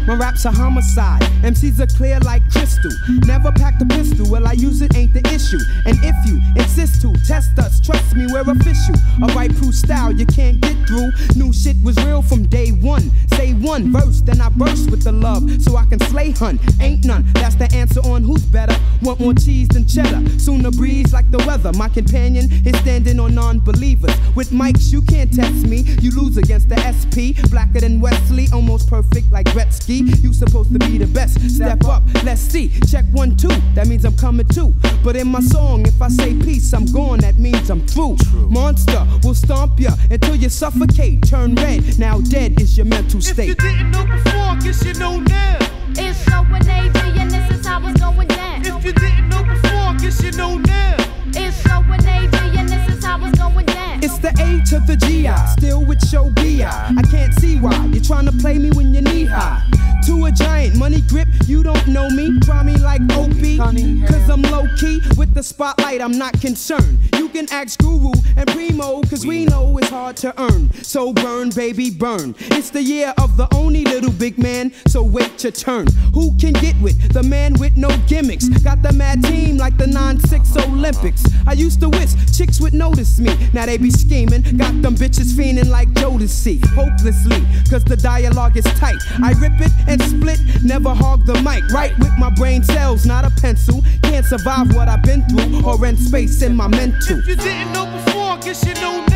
My 0.09 0.15
rap's 0.15 0.43
a 0.45 0.51
homicide. 0.51 1.21
MCs 1.43 1.79
are 1.79 1.95
clear 1.95 2.19
like 2.21 2.41
crystal. 2.51 2.89
Never 3.27 3.51
packed 3.51 3.79
a 3.83 3.85
pistol. 3.85 4.27
Well, 4.27 4.47
I 4.47 4.53
use 4.53 4.81
it, 4.81 4.95
ain't 4.95 5.13
the 5.13 5.21
issue. 5.31 5.59
And 5.85 5.99
if 6.01 6.15
you 6.25 6.41
insist 6.55 7.03
to 7.03 7.13
test 7.27 7.59
us, 7.59 7.79
trust 7.79 8.15
me, 8.15 8.25
we're 8.33 8.41
official. 8.41 8.95
A 9.21 9.27
right 9.35 9.55
proof 9.55 9.75
style 9.75 10.11
you 10.11 10.25
can't 10.25 10.59
get 10.61 10.75
through. 10.87 11.11
New 11.35 11.53
shit 11.53 11.75
was 11.83 11.95
real 12.05 12.23
from 12.23 12.47
day 12.47 12.71
one. 12.71 13.11
Say 13.35 13.53
one 13.53 13.91
verse, 13.91 14.21
then 14.21 14.41
I 14.41 14.49
burst 14.49 14.89
with 14.89 15.03
the 15.03 15.11
love 15.11 15.61
so 15.61 15.77
I 15.77 15.85
can 15.85 15.99
slay 15.99 16.31
hunt. 16.31 16.59
Ain't 16.81 17.05
none. 17.05 17.27
That's 17.33 17.53
the 17.53 17.71
answer 17.71 17.99
on 17.99 18.23
who's 18.23 18.43
better. 18.43 18.75
Want 19.03 19.19
more 19.19 19.35
cheese 19.35 19.67
than 19.67 19.85
cheddar. 19.87 20.27
Soon 20.39 20.59
Sooner 20.59 20.71
breeze 20.71 21.13
like 21.13 21.29
the 21.29 21.37
weather. 21.45 21.71
My 21.73 21.87
companion 21.87 22.49
is 22.65 22.75
standing 22.79 23.19
on 23.19 23.35
non-believers. 23.35 24.15
With 24.35 24.49
mics, 24.49 24.91
you 24.91 25.03
can't 25.03 25.31
test 25.31 25.67
me. 25.67 25.85
You 26.01 26.09
lose 26.19 26.37
against 26.37 26.67
the 26.67 26.77
SP. 26.81 27.37
Blacker 27.51 27.81
than 27.81 28.01
Wesley, 28.01 28.47
almost 28.51 28.89
perfect 28.89 29.31
like 29.31 29.45
Gretzky. 29.47 29.98
You 29.99 30.33
supposed 30.33 30.71
to 30.71 30.79
be 30.79 30.97
the 30.97 31.07
best. 31.07 31.39
Step 31.49 31.83
up, 31.85 32.03
let's 32.23 32.41
see. 32.41 32.71
Check 32.89 33.05
one, 33.11 33.35
two. 33.35 33.49
That 33.75 33.87
means 33.87 34.05
I'm 34.05 34.15
coming 34.15 34.47
too. 34.47 34.73
But 35.03 35.15
in 35.15 35.27
my 35.27 35.41
song, 35.41 35.85
if 35.85 36.01
I 36.01 36.07
say 36.07 36.33
peace, 36.33 36.73
I'm 36.73 36.85
gone. 36.85 37.19
That 37.19 37.37
means 37.37 37.69
I'm 37.69 37.85
through. 37.85 38.17
Monster 38.33 39.05
will 39.23 39.35
stomp 39.35 39.79
ya 39.79 39.91
until 40.09 40.35
you 40.35 40.49
suffocate. 40.49 41.27
Turn 41.27 41.55
red. 41.55 41.99
Now 41.99 42.21
dead 42.21 42.61
is 42.61 42.77
your 42.77 42.85
mental 42.85 43.21
state. 43.21 43.49
If 43.49 43.63
you 43.63 43.69
didn't 43.69 43.91
know 43.91 44.05
before, 44.05 44.55
guess 44.61 44.85
you 44.85 44.93
know 44.93 45.19
now. 45.19 45.57
It's 45.91 46.17
so 46.25 46.43
with 46.51 46.67
AD 46.67 46.95
and 46.97 47.31
this 47.31 47.59
is 47.59 47.65
how 47.65 47.85
it's 47.87 47.99
going 47.99 48.27
down. 48.27 48.65
If 48.65 48.85
you 48.85 48.93
didn't 48.93 49.29
know 49.29 49.43
before, 49.43 49.95
guess 49.99 50.23
you 50.23 50.31
know 50.31 50.57
now. 50.57 51.18
It's 51.35 51.57
so 51.63 51.81
with 51.89 52.05
AD 52.05 52.33
and 52.35 52.69
this 52.69 52.97
is 52.97 53.03
how 53.03 53.23
it's 53.25 53.37
going 53.37 53.65
down. 53.65 54.03
It's 54.03 54.17
the 54.19 54.29
A 54.29 54.63
to 54.69 54.79
the 54.85 54.95
GI, 54.95 55.35
still 55.57 55.85
with 55.85 56.01
show 56.07 56.29
BI. 56.31 56.63
I 56.63 57.01
can't 57.09 57.33
see 57.35 57.59
why 57.59 57.85
you're 57.87 58.03
trying 58.03 58.25
to 58.25 58.31
play 58.31 58.57
me 58.57 58.71
when 58.71 58.93
you're 58.93 59.03
knee 59.03 59.25
high. 59.25 59.63
To 60.05 60.25
a 60.25 60.31
giant 60.31 60.75
money 60.77 61.01
grip, 61.01 61.27
you 61.45 61.61
don't 61.61 61.87
know 61.87 62.09
me. 62.09 62.39
Try 62.39 62.63
me 62.63 62.75
like 62.77 63.01
Opie, 63.11 63.57
cause 63.57 64.29
I'm 64.29 64.41
low 64.43 64.65
key. 64.79 65.01
With 65.17 65.33
the 65.33 65.43
spotlight, 65.43 66.01
I'm 66.01 66.17
not 66.17 66.39
concerned. 66.41 66.97
You 67.15 67.29
can 67.29 67.47
ask 67.51 67.77
Guru 67.79 68.13
and 68.35 68.47
Primo, 68.47 69.01
cause 69.03 69.25
we 69.25 69.45
know 69.45 69.77
it's 69.77 69.89
hard 69.89 70.17
to 70.17 70.33
earn. 70.41 70.73
So 70.81 71.13
burn, 71.13 71.49
baby, 71.51 71.91
burn. 71.91 72.33
It's 72.39 72.71
the 72.71 72.81
year 72.81 73.13
of 73.19 73.37
the 73.37 73.47
only 73.53 73.83
little 73.83 74.11
big 74.11 74.39
man, 74.39 74.71
so 74.87 75.03
wait 75.03 75.43
your 75.43 75.51
turn. 75.51 75.87
Who 76.13 76.35
can 76.37 76.53
get 76.53 76.79
with 76.81 77.13
the 77.13 77.21
man 77.21 77.53
with 77.59 77.77
no 77.77 77.89
gimmicks? 78.07 78.47
Got 78.63 78.81
the 78.81 78.93
mad 78.93 79.23
team 79.23 79.57
like 79.57 79.77
the 79.77 79.85
9-6 79.85 80.65
Olympics. 80.67 81.18
I 81.47 81.53
used 81.53 81.79
to 81.81 81.89
wish 81.89 82.11
chicks 82.35 82.59
would 82.59 82.73
notice 82.73 83.19
me. 83.19 83.35
Now 83.53 83.65
they 83.65 83.77
be 83.77 83.91
scheming, 83.91 84.41
got 84.57 84.81
them 84.81 84.95
bitches 84.95 85.33
fiending 85.33 85.69
like 85.69 85.89
Jodeci. 85.89 86.63
Hopelessly, 86.75 87.41
cause 87.69 87.83
the 87.83 87.97
dialogue 87.97 88.57
is 88.57 88.65
tight. 88.79 89.01
I 89.23 89.31
rip 89.33 89.59
it 89.59 89.71
and 89.87 90.01
split, 90.01 90.39
never 90.63 90.93
hog 90.93 91.25
the 91.25 91.35
mic. 91.41 91.63
Right 91.71 91.97
with 91.99 92.13
my 92.17 92.29
brain 92.31 92.63
cells, 92.63 93.05
not 93.05 93.25
a 93.25 93.31
pencil. 93.41 93.83
Can't 94.03 94.25
survive 94.25 94.73
what 94.75 94.87
I've 94.87 95.03
been 95.03 95.23
through 95.27 95.65
or 95.65 95.77
rent 95.77 95.99
space 95.99 96.41
in 96.41 96.55
my 96.55 96.67
mental. 96.67 97.19
If 97.19 97.27
you 97.27 97.35
didn't 97.35 97.73
know 97.73 97.85
before, 97.85 98.37
guess 98.37 98.65
you 98.65 98.73
know 98.75 99.05
now. 99.05 99.08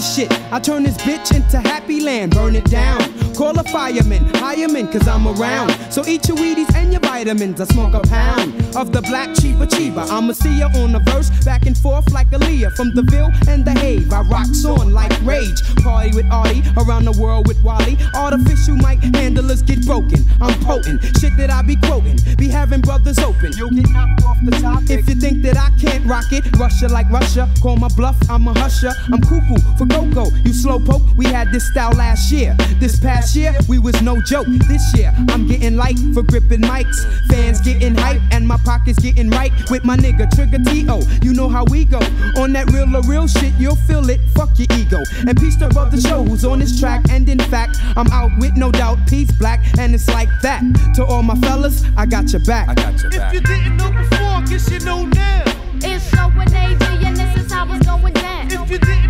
Happy 0.00 0.22
shit. 0.22 0.52
I 0.52 0.58
turn 0.58 0.82
this 0.82 0.96
bitch 0.98 1.34
into 1.34 1.58
happy 1.60 2.00
land, 2.00 2.34
burn 2.34 2.56
it 2.56 2.64
down. 2.64 3.00
Call 3.34 3.58
a 3.58 3.64
fireman, 3.64 4.24
hire 4.34 4.68
men, 4.68 4.86
cause 4.88 5.08
I'm 5.08 5.26
around. 5.26 5.70
So 5.90 6.04
eat 6.06 6.28
your 6.28 6.36
Wheaties 6.36 6.74
and 6.74 6.92
your 6.92 7.00
vitamins. 7.00 7.60
I 7.60 7.64
smoke 7.64 7.94
a 7.94 8.00
pound 8.00 8.52
of 8.76 8.92
the 8.92 9.00
black 9.02 9.34
cheaper 9.36 9.66
cheaper. 9.66 10.00
I'ma 10.00 10.32
see 10.32 10.58
ya 10.58 10.68
on 10.76 10.92
the 10.92 10.98
verse, 11.00 11.30
back 11.44 11.66
and 11.66 11.76
forth 11.76 12.12
like 12.12 12.28
Aaliyah. 12.30 12.76
From 12.76 12.94
the 12.94 13.02
Ville 13.02 13.30
and 13.48 13.64
the 13.64 13.72
Have, 13.72 14.12
I 14.12 14.20
rocks 14.28 14.64
on 14.64 14.92
like 14.92 15.12
rage. 15.22 15.60
Party 15.82 16.14
with 16.14 16.26
Artie, 16.30 16.62
around 16.76 17.04
the 17.04 17.16
world 17.20 17.48
with 17.48 17.62
Wally. 17.62 17.96
Artificial 18.14 18.76
mic 18.76 19.00
handlers 19.16 19.62
get 19.62 19.86
broken. 19.86 20.24
I'm 20.40 20.58
potent, 20.60 21.02
shit 21.18 21.34
that 21.38 21.50
I 21.50 21.62
be 21.62 21.76
quoting. 21.76 22.18
Be 22.36 22.48
having 22.48 22.82
brothers 22.82 23.18
open. 23.18 23.52
You'll 23.56 23.70
get 23.70 23.88
knocked 23.90 24.22
off 24.24 24.36
the 24.44 24.52
top. 24.60 24.82
If 24.90 25.08
you 25.08 25.14
think 25.14 25.42
that 25.44 25.56
I 25.56 25.70
can't 25.80 26.04
rock 26.04 26.30
it, 26.32 26.44
Russia 26.58 26.88
like 26.88 27.08
Russia. 27.10 27.48
Call 27.62 27.76
my 27.76 27.88
bluff, 27.96 28.16
I'm 28.28 28.46
a 28.48 28.58
husher. 28.58 28.92
I'm 29.12 29.20
cuckoo 29.22 29.56
for 29.78 29.86
Coco. 29.90 30.30
You 30.44 30.52
slowpoke, 30.52 31.16
we 31.16 31.26
had 31.26 31.52
this 31.52 31.68
style 31.68 31.92
last 31.92 32.30
year. 32.32 32.56
This 32.78 32.98
past 32.98 33.34
year, 33.36 33.54
we 33.68 33.78
was 33.78 34.00
no 34.02 34.20
joke. 34.22 34.46
This 34.68 34.96
year, 34.96 35.12
I'm 35.30 35.46
getting 35.46 35.76
light 35.76 35.98
for 36.14 36.22
gripping 36.22 36.62
mics. 36.62 36.98
Fans 37.28 37.60
getting 37.60 37.94
hype, 37.94 38.20
and 38.30 38.46
my 38.46 38.56
pockets 38.64 38.98
getting 38.98 39.30
right 39.30 39.52
with 39.70 39.84
my 39.84 39.96
nigga 39.96 40.30
Trigger 40.34 40.58
T.O. 40.64 41.00
You 41.22 41.34
know 41.34 41.48
how 41.48 41.64
we 41.64 41.84
go. 41.84 42.00
On 42.36 42.52
that 42.52 42.70
real 42.72 42.96
or 42.96 43.02
real 43.02 43.28
shit, 43.28 43.52
you'll 43.58 43.76
feel 43.76 44.08
it. 44.10 44.20
Fuck 44.34 44.50
your 44.58 44.68
ego. 44.78 45.02
And 45.26 45.38
peace 45.38 45.56
to 45.56 45.68
brother 45.68 46.00
show 46.00 46.22
who's 46.24 46.44
on 46.44 46.60
this 46.60 46.78
track. 46.78 47.02
And 47.10 47.28
in 47.28 47.38
fact, 47.38 47.78
I'm 47.96 48.08
out 48.08 48.30
with 48.38 48.56
no 48.56 48.70
doubt. 48.70 48.98
Peace 49.08 49.30
black, 49.32 49.60
and 49.78 49.94
it's 49.94 50.08
like 50.08 50.28
that. 50.42 50.62
To 50.96 51.04
all 51.04 51.22
my 51.22 51.34
fellas, 51.36 51.84
I 51.96 52.06
got 52.06 52.32
your 52.32 52.44
back. 52.44 52.68
I 52.68 52.74
got 52.74 53.00
your 53.02 53.10
If 53.12 53.32
you 53.34 53.40
didn't 53.40 53.76
know 53.76 53.90
before, 53.90 54.42
guess 54.48 54.70
you 54.70 54.80
know 54.80 55.04
now. 55.06 55.44
It's 55.82 56.10
showing 56.10 56.52
AG 56.54 56.84
and 57.06 57.16
this 57.16 57.44
is 57.44 57.52
how 57.52 57.72
it's 57.72 57.86
going 57.86 58.12
down. 58.12 58.50
If 58.50 58.70
you 58.70 58.78
didn't 58.78 58.78
know 58.78 58.78
before, 58.78 59.09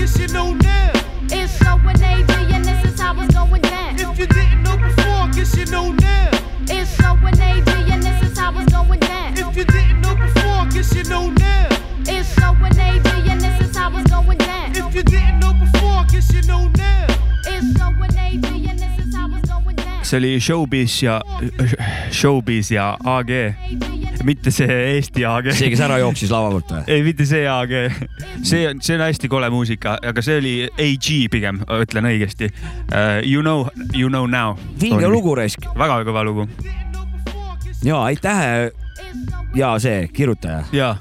guess 0.00 0.18
you 0.18 0.28
know 0.28 0.54
now. 0.54 0.92
It's 1.30 1.52
showing 1.58 2.02
AG 2.02 2.32
and 2.54 2.64
this 2.64 2.90
is 2.90 2.98
how 2.98 3.20
it's 3.20 3.34
going 3.34 3.60
down. 3.60 4.00
If 4.00 4.18
you 4.18 4.26
didn't 4.26 4.62
know 4.62 4.78
before, 4.78 5.28
I 5.28 5.30
guess 5.34 5.54
you 5.54 5.66
know 5.66 5.92
now. 5.92 6.30
It's 6.68 6.90
showing 6.96 7.38
AG 7.38 7.70
and 7.92 8.02
this 8.02 8.30
is 8.30 8.38
how 8.38 8.58
it's 8.58 8.72
going 8.72 9.00
down. 9.00 9.34
If 9.36 9.54
you 9.54 9.64
didn't 9.64 10.00
know 10.00 10.16
before, 10.16 10.56
I 10.64 10.68
guess 10.72 10.94
you 10.94 11.04
know 11.04 11.28
now. 11.28 11.68
It's 12.06 12.32
showing 12.40 12.78
AG 12.80 13.30
and 13.30 13.40
this 13.42 13.60
is 13.60 13.76
how 13.76 13.94
it's 13.98 14.10
going 14.10 14.38
down. 14.38 14.70
If 14.74 14.94
you 14.94 15.02
didn't 15.02 15.40
know 15.40 15.52
before, 15.52 15.90
I 15.90 16.06
guess 16.10 16.32
you 16.32 16.42
know 16.44 16.68
now. 16.68 17.06
It's 17.44 17.78
showing 17.78 18.18
AG 18.18 18.68
and 18.70 18.78
this 18.78 18.99
see 20.10 20.18
oli 20.18 20.40
Showbiz 20.40 21.02
ja 21.02 21.20
Showbiz 22.10 22.70
ja 22.70 22.96
AG, 23.04 23.30
mitte 24.24 24.50
see 24.50 24.78
Eesti 24.96 25.24
AG. 25.26 25.52
see, 25.54 25.70
kes 25.70 25.82
ära 25.86 26.00
jooksis 26.02 26.32
lava 26.32 26.50
pealt 26.56 26.72
või? 26.74 26.82
ei, 26.90 27.04
mitte 27.06 27.26
see 27.28 27.44
AG, 27.48 27.74
see 28.42 28.64
on, 28.70 28.80
see 28.82 28.96
on 28.98 29.04
hästi 29.06 29.30
kole 29.30 29.50
muusika, 29.54 29.96
aga 30.10 30.24
see 30.24 30.40
oli 30.40 30.54
AG 30.66 31.10
pigem, 31.30 31.62
ütlen 31.80 32.10
õigesti 32.10 32.50
uh,. 32.50 33.20
You 33.30 33.44
know, 33.44 33.68
you 33.94 34.08
know 34.10 34.26
now. 34.26 34.56
vinge 34.80 35.06
lugu 35.08 35.36
raisk. 35.38 35.66
väga 35.78 36.00
kõva 36.08 36.24
lugu 36.26 36.48
ja 37.84 38.02
aitäh. 38.08 38.72
ja 39.54 39.76
see 39.78 40.08
kirjutaja. 40.12 40.64
ja 40.72 40.96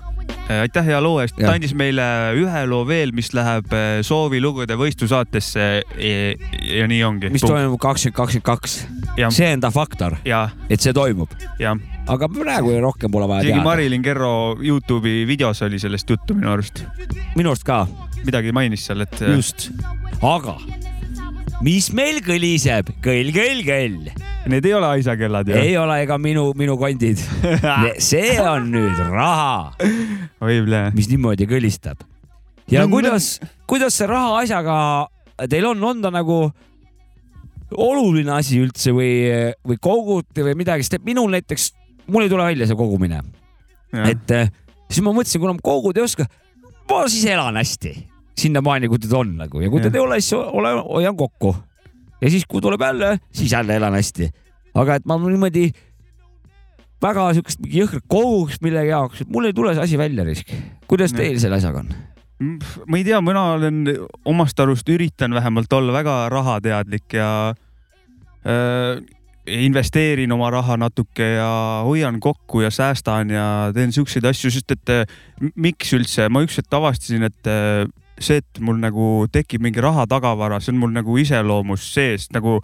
aitäh 0.49 0.85
hea 0.85 0.99
loo 1.03 1.19
eest, 1.21 1.37
ta 1.37 1.53
andis 1.53 1.75
meile 1.77 2.05
ühe 2.37 2.63
loo 2.69 2.85
veel, 2.87 3.13
mis 3.15 3.31
läheb 3.37 3.73
eh, 3.75 3.99
soovilugude 4.05 4.77
võistlusaatesse 4.79 5.67
ja, 6.01 6.17
ja 6.79 6.89
nii 6.89 7.03
ongi. 7.05 7.31
mis 7.33 7.45
toimub 7.45 7.79
kakskümmend 7.81 8.17
kakskümmend 8.17 8.47
kaks. 8.49 8.79
See 9.35 9.49
on 9.53 9.63
ta 9.63 9.71
faktor, 9.73 10.17
ja, 10.27 10.47
et 10.71 10.81
see 10.81 10.95
toimub, 10.95 11.33
ja. 11.61 11.75
Aga 12.09 12.29
praegu 12.33 12.73
rohkem 12.81 13.11
pole 13.13 13.27
vaja 13.29 13.45
teada. 13.45 13.63
Marilyn 13.65 14.01
Kerro 14.05 14.33
Youtube'i 14.57 15.27
videos 15.29 15.61
oli 15.67 15.81
sellest 15.81 16.09
juttu 16.09 16.37
minu 16.37 16.53
arust, 16.55 16.81
minu 17.37 17.53
arust 17.53 17.67
ka, 17.67 17.83
midagi 18.25 18.55
mainis 18.55 18.87
seal, 18.89 19.05
et 19.05 19.19
eh, 19.21 19.35
just. 19.37 19.69
aga 20.25 20.57
mis 21.65 21.89
meil 21.95 22.21
kõliseb, 22.23 22.93
kõll, 23.03 23.31
kõll, 23.35 23.63
kõll, 23.67 24.09
need 24.49 24.67
ei 24.67 24.73
ole 24.75 24.91
aisakellad 24.95 25.49
ju. 25.51 25.57
ei 25.59 25.75
ole 25.79 25.99
ega 26.05 26.17
minu, 26.21 26.49
minu 26.57 26.77
kondid. 26.79 27.19
see 28.09 28.37
on 28.41 28.69
nüüd 28.71 28.99
raha, 29.09 29.75
oi, 30.39 30.61
mis 30.95 31.09
niimoodi 31.11 31.49
kõlistab. 31.49 32.05
ja 32.71 32.85
No, 32.85 32.93
kuidas, 32.93 33.37
kuidas 33.69 33.97
see 33.99 34.07
raha 34.09 34.39
asjaga 34.43 34.77
teil 35.51 35.67
on, 35.71 35.83
on 35.83 36.03
ta 36.03 36.11
nagu 36.13 36.41
oluline 37.75 38.33
asi 38.33 38.59
üldse 38.63 38.93
või, 38.95 39.11
või 39.67 39.77
kogute 39.81 40.45
või 40.47 40.55
midagi, 40.57 40.87
sest 40.87 40.99
et 40.99 41.05
minul 41.05 41.29
näiteks, 41.35 41.69
mul 42.09 42.25
ei 42.25 42.31
tule 42.31 42.47
välja 42.47 42.69
see 42.69 42.79
kogumine, 42.79 43.21
et 44.07 44.31
eh, 44.35 44.53
siis 44.89 45.03
ma 45.05 45.13
mõtlesin, 45.13 45.43
kuna 45.43 45.57
ma 45.57 45.63
koguda 45.63 46.01
ei 46.01 46.07
oska, 46.07 46.25
ma 46.89 47.03
siis 47.11 47.27
elan 47.29 47.59
hästi 47.59 47.93
sinnamaani, 48.39 48.89
kui 48.91 49.01
teda 49.01 49.19
on 49.19 49.35
nagu 49.43 49.63
ja 49.63 49.71
kui 49.71 49.83
teda 49.83 49.99
ei 49.99 50.05
ole, 50.05 50.21
siis 50.23 50.39
ole, 50.39 50.73
hoian 50.87 51.17
kokku. 51.17 51.55
ja 52.21 52.31
siis, 52.31 52.45
kui 52.47 52.61
tuleb 52.61 52.81
jälle, 52.81 53.17
siis 53.31 53.51
jälle 53.51 53.75
elan 53.75 53.97
hästi. 53.97 54.31
aga 54.73 54.99
et 54.99 55.05
ma 55.09 55.17
niimoodi 55.21 55.69
väga 57.03 57.29
siukest 57.37 57.63
mingi 57.63 57.81
jõhkrat 57.81 58.05
koguks 58.11 58.59
millegi 58.65 58.93
jaoks, 58.93 59.23
et 59.23 59.33
mul 59.33 59.49
ei 59.49 59.55
tule 59.55 59.73
see 59.75 59.83
asi 59.87 59.99
välja 59.99 60.25
risk. 60.27 60.51
kuidas 60.87 61.15
teil 61.15 61.39
selle 61.39 61.59
asjaga 61.59 61.83
on? 61.83 61.93
ma 62.87 62.99
ei 62.99 63.05
tea, 63.07 63.19
mina 63.23 63.43
olen 63.57 63.83
omast 64.27 64.59
arust 64.63 64.89
üritan 64.89 65.35
vähemalt 65.35 65.73
olla 65.75 65.95
väga 65.95 66.17
rahateadlik 66.31 67.17
ja 67.19 67.29
äh, 68.47 69.01
investeerin 69.49 70.31
oma 70.31 70.49
raha 70.53 70.77
natuke 70.79 71.25
ja 71.35 71.49
hoian 71.85 72.19
kokku 72.19 72.61
ja 72.61 72.71
säästan 72.71 73.33
ja 73.33 73.45
teen 73.75 73.91
siukseid 73.95 74.27
asju, 74.29 74.51
sest 74.53 74.75
et 74.75 74.93
äh, 74.93 75.17
miks 75.55 75.93
üldse, 75.97 76.29
ma 76.31 76.43
ükskord 76.45 76.79
avastasin, 76.79 77.27
et 77.27 77.49
äh, 77.49 77.83
see, 78.23 78.41
et 78.43 78.61
mul 78.63 78.79
nagu 78.81 79.27
tekib 79.31 79.63
mingi 79.63 79.81
raha 79.83 80.05
tagavara, 80.09 80.59
see 80.63 80.73
on 80.73 80.81
mul 80.83 80.93
nagu 80.95 81.17
iseloomus 81.21 81.85
sees 81.93 82.29
nagu 82.35 82.59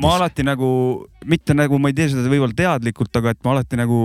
ma. 0.00 0.14
alati 0.16 0.44
nagu, 0.46 0.70
mitte 1.26 1.54
nagu 1.54 1.78
ma 1.78 1.90
ei 1.90 1.96
tee 1.98 2.08
seda 2.12 2.30
võib-olla 2.30 2.56
teadlikult, 2.56 3.12
aga 3.18 3.34
et 3.34 3.42
ma 3.44 3.56
alati 3.56 3.78
nagu, 3.78 4.00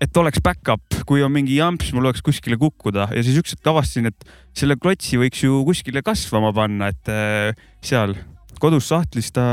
et 0.00 0.16
oleks 0.16 0.40
back-up, 0.44 1.00
kui 1.08 1.22
on 1.24 1.32
mingi 1.34 1.58
jamps, 1.58 1.92
mul 1.92 2.08
oleks 2.08 2.22
kuskile 2.24 2.58
kukkuda 2.60 3.08
ja 3.14 3.24
siis 3.26 3.40
ükskord 3.42 3.72
avastasin, 3.74 4.10
et 4.12 4.32
selle 4.56 4.78
klotsi 4.80 5.20
võiks 5.20 5.42
ju 5.44 5.62
kuskile 5.66 6.02
kasvama 6.06 6.52
panna, 6.56 6.92
et 6.94 7.12
äh, 7.12 7.68
seal 7.84 8.16
kodus 8.62 8.88
sahtlis 8.90 9.30
ta 9.34 9.44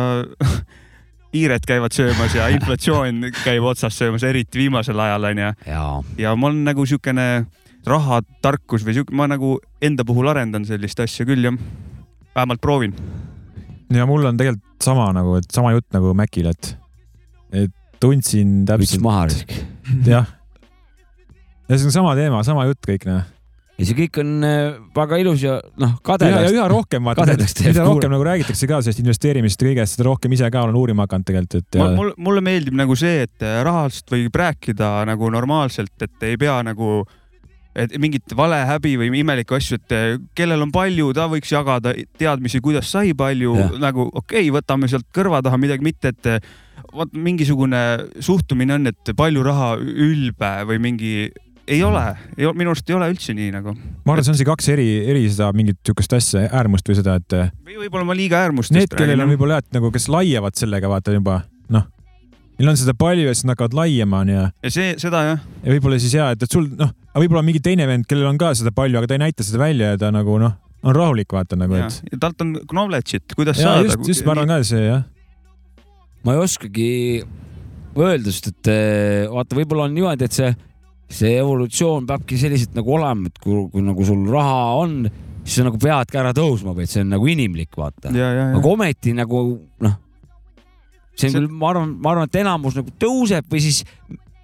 hiired 1.34 1.66
käivad 1.70 1.94
söömas 1.94 2.38
ja 2.38 2.48
inflatsioon 2.54 3.30
käib 3.44 3.66
otsast 3.66 4.02
söömas, 4.02 4.24
eriti 4.26 4.64
viimasel 4.64 5.00
ajal 5.00 5.32
onju. 5.32 5.52
ja 6.22 6.36
ma 6.38 6.52
olen 6.52 6.64
nagu 6.70 6.86
siukene 6.86 7.46
rahatarkus 7.90 8.86
või 8.86 8.98
siuke, 8.98 9.16
ma 9.16 9.28
nagu 9.30 9.58
enda 9.84 10.06
puhul 10.08 10.30
arendan 10.32 10.66
sellist 10.68 11.00
asja 11.04 11.26
küll 11.28 11.46
jah. 11.46 11.60
vähemalt 12.36 12.62
proovin. 12.62 12.96
ja 13.94 14.06
mul 14.10 14.26
on 14.26 14.38
tegelikult 14.38 14.84
sama 14.84 15.12
nagu, 15.16 15.38
et 15.40 15.52
sama 15.54 15.74
jutt 15.76 15.88
nagu 15.96 16.14
Mäkil, 16.18 16.50
et, 16.52 16.74
et 17.54 17.74
tundsin 18.02 18.64
võtsid 18.66 18.74
täpselt, 18.74 19.06
maha 19.06 19.30
risk. 19.30 19.56
jah. 20.16 20.28
ja 21.70 21.78
see 21.78 21.88
on 21.88 21.96
sama 21.96 22.18
teema, 22.18 22.44
sama 22.48 22.68
jutt 22.70 22.82
kõik 22.88 23.06
noh. 23.10 23.26
ja 23.78 23.88
see 23.88 23.98
kõik 23.98 24.22
on 24.24 24.32
äh, 24.48 24.78
väga 24.96 25.20
ilus 25.22 25.44
ja 25.46 25.60
noh, 25.82 25.94
ja, 25.94 26.00
ja 26.00 26.06
kadedaks. 26.10 26.56
üha 26.58 26.70
rohkem 26.72 27.06
vaata, 27.06 27.28
mida 27.30 27.86
rohkem 27.86 28.16
nagu 28.16 28.26
räägitakse 28.28 28.70
ka 28.72 28.82
sellest 28.82 29.04
investeerimisest 29.04 29.62
ja 29.62 29.70
kõigest, 29.72 29.98
seda 29.98 30.10
rohkem 30.10 30.34
ise 30.38 30.50
ka 30.54 30.66
olen 30.68 30.80
uurima 30.80 31.06
hakanud 31.06 31.30
tegelikult, 31.30 31.62
et 31.62 31.80
ja, 31.80 31.92
mul, 31.98 32.16
mulle 32.18 32.44
meeldib 32.46 32.78
nagu 32.82 32.98
see, 33.00 33.28
et 33.28 33.46
rahast 33.68 34.10
võib 34.12 34.42
rääkida 34.42 34.98
nagu 35.12 35.30
normaalselt, 35.34 35.96
et 36.02 36.28
ei 36.32 36.42
pea 36.42 36.58
nagu 36.66 37.04
et 37.76 37.96
mingit 38.02 38.36
valehäbi 38.38 38.96
või 39.00 39.12
imelikke 39.20 39.58
asju, 39.58 39.80
et 39.82 39.96
eh, 39.96 40.18
kellel 40.38 40.64
on 40.66 40.72
palju, 40.76 41.12
ta 41.16 41.28
võiks 41.32 41.52
jagada 41.52 41.94
teadmisi, 42.20 42.62
kuidas 42.64 42.90
sai 42.92 43.16
palju. 43.18 43.56
Nagu 43.82 44.08
okei 44.12 44.48
okay,, 44.48 44.54
võtame 44.56 44.90
sealt 44.92 45.08
kõrva 45.16 45.42
taha 45.46 45.60
midagi, 45.62 45.86
mitte 45.86 46.14
et 46.16 46.30
eh, 46.32 46.52
vot 46.96 47.12
mingisugune 47.12 47.82
suhtumine 48.24 48.78
on, 48.78 48.92
et 48.92 49.16
palju 49.18 49.44
raha 49.46 49.74
ülbe 49.80 50.52
või 50.70 50.80
mingi, 50.88 51.16
ei 51.68 51.82
ole, 51.84 52.04
minu 52.38 52.72
arust 52.72 52.90
ei 52.90 52.98
ole 52.98 53.10
üldse 53.12 53.36
nii 53.36 53.52
nagu. 53.56 53.74
ma 53.76 54.14
arvan, 54.14 54.28
see 54.28 54.36
on 54.36 54.40
see 54.40 54.48
kaks 54.48 54.72
eri, 54.76 54.88
eri 55.12 55.26
seda 55.28 55.50
mingit 55.56 55.82
sihukest 55.84 56.16
asja, 56.18 56.46
äärmust 56.52 56.88
või 56.92 57.00
seda, 57.00 57.18
et 57.20 57.38
või 57.66 57.82
võib-olla 57.84 58.08
ma 58.08 58.18
liiga 58.18 58.44
äärmustest 58.46 58.78
need, 58.78 58.96
kellel 58.96 59.26
on 59.26 59.34
võib-olla 59.34 59.60
jah, 59.60 59.68
et 59.68 59.80
nagu 59.80 59.92
kes 59.96 60.08
laiavad 60.14 60.60
sellega, 60.60 60.92
vaata 60.92 61.16
juba 61.16 61.42
noh, 61.74 61.90
neil 62.60 62.72
on 62.72 62.78
seda 62.80 62.96
palju 62.98 63.28
ja 63.28 63.34
siis 63.36 63.48
nad 63.48 63.56
hakkavad 63.56 63.78
laiema 63.82 64.22
onju 64.24 64.36
ja, 64.36 64.46
ja 64.64 64.74
see, 64.74 64.94
seda 65.02 65.24
jah, 65.30 65.48
ja 65.64 65.74
võib-olla 65.76 66.00
siis 66.02 66.16
ja, 66.16 66.30
et, 66.36 66.46
et 66.46 66.52
sul 66.52 66.68
noh, 66.72 66.92
aga 67.12 67.24
võib-olla 67.24 67.44
mingi 67.48 67.64
teine 67.64 67.88
vend, 67.90 68.08
kellel 68.10 68.30
on 68.32 68.40
ka 68.42 68.54
seda 68.58 68.74
palju, 68.76 69.00
aga 69.00 69.12
ta 69.12 69.18
ei 69.18 69.26
näita 69.26 69.48
seda 69.48 69.62
välja 69.62 69.94
ja 69.94 70.02
ta 70.06 70.12
nagu 70.16 70.38
noh, 70.42 70.56
on 70.86 70.96
rahulik 70.96 71.36
vaata 71.36 71.58
nagu, 71.60 71.78
et 71.80 72.14
ja 72.14 72.22
talt 72.22 72.46
on 72.46 72.56
knowledge'it, 72.72 73.36
kuidas 73.38 73.60
ja 73.60 73.74
saada. 73.74 73.90
just, 73.90 74.08
just 74.08 74.28
ma 74.28 74.36
arvan 74.36 74.54
ka 74.54 74.62
see 74.68 74.86
jah, 74.86 75.04
ma 76.26 76.36
ei 76.36 76.44
oskagi 76.46 76.92
öelda, 77.96 78.32
sest 78.32 78.52
et 78.52 78.72
eh, 78.72 79.26
vaata, 79.32 79.58
võib-olla 79.58 79.90
on 79.90 79.96
niimoodi, 79.96 80.28
et 80.28 80.36
see, 80.36 80.52
see 81.22 81.36
evolutsioon 81.40 82.08
peabki 82.10 82.40
selliselt 82.40 82.76
nagu 82.78 82.96
olema, 82.98 83.32
et 83.32 83.44
kui, 83.44 83.68
kui 83.72 83.86
nagu 83.86 84.08
sul 84.08 84.26
raha 84.32 84.64
on, 84.82 84.98
siis 85.46 85.60
sa 85.60 85.68
nagu 85.68 85.80
peadki 85.82 86.20
ära 86.20 86.34
tõusma 86.36 86.74
või 86.76 86.88
et 86.88 86.94
see 86.94 87.04
on 87.06 87.14
nagu 87.16 87.30
inimlik, 87.32 87.72
vaata. 87.78 88.12
aga 88.12 88.72
ometi 88.72 89.14
nagu 89.16 89.46
noh, 89.86 90.00
see 91.16 91.30
on 91.32 91.38
küll, 91.40 91.50
ma 91.52 91.72
arvan, 91.74 91.94
ma 92.02 92.14
arvan, 92.14 92.30
et 92.30 92.40
enamus 92.42 92.78
nagu 92.78 92.92
tõuseb 93.02 93.48
või 93.52 93.62
siis 93.64 93.84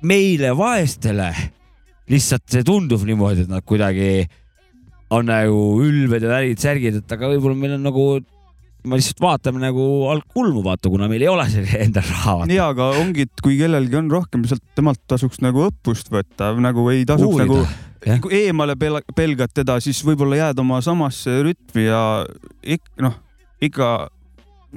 meile 0.08 0.54
vaestele 0.58 1.32
lihtsalt 2.12 2.48
see 2.52 2.64
tundub 2.68 3.04
niimoodi, 3.08 3.46
et 3.46 3.52
nad 3.52 3.64
kuidagi 3.68 4.26
on 5.12 5.28
nagu 5.28 5.62
ülbed 5.84 6.24
ja 6.24 6.32
värgid, 6.32 6.62
särgid, 6.62 7.02
et 7.02 7.14
aga 7.16 7.30
võib-olla 7.34 7.58
meil 7.60 7.76
on 7.76 7.84
nagu, 7.86 8.06
me 8.88 9.00
lihtsalt 9.00 9.22
vaatame 9.24 9.62
nagu 9.62 9.86
algkulmu, 10.12 10.64
vaata, 10.66 10.90
kuna 10.92 11.10
meil 11.12 11.26
ei 11.26 11.32
ole 11.32 11.46
endal 11.86 12.08
raha. 12.08 12.36
ja, 12.52 12.70
aga 12.72 12.92
ongi, 13.02 13.28
et 13.28 13.44
kui 13.44 13.58
kellelgi 13.60 14.00
on 14.00 14.12
rohkem, 14.12 14.48
sealt 14.50 14.64
temalt 14.78 15.04
tasuks 15.12 15.44
nagu 15.44 15.68
õppust 15.68 16.12
võtta, 16.14 16.54
nagu 16.64 16.88
ei 16.94 17.04
tasuks 17.08 17.36
Uurida, 17.36 17.60
nagu 18.08 18.22
kui 18.24 18.40
eemale 18.48 18.74
pel- 18.80 19.04
pelgad 19.16 19.52
teda, 19.54 19.78
siis 19.84 20.00
võib-olla 20.08 20.40
jääd 20.40 20.64
oma 20.64 20.80
samasse 20.84 21.42
rütmi 21.46 21.86
ja 21.86 22.02
ik-, 22.64 22.90
noh, 23.04 23.20
ikka 23.62 24.10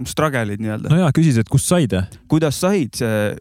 struggle'id 0.09 0.63
nii-öelda 0.63 0.91
no 0.91 1.03
ja 1.05 1.11
küsisid, 1.15 1.45
et 1.45 1.53
kust 1.53 1.71
said 1.71 1.95
kuidas 2.31 2.59
said, 2.61 2.99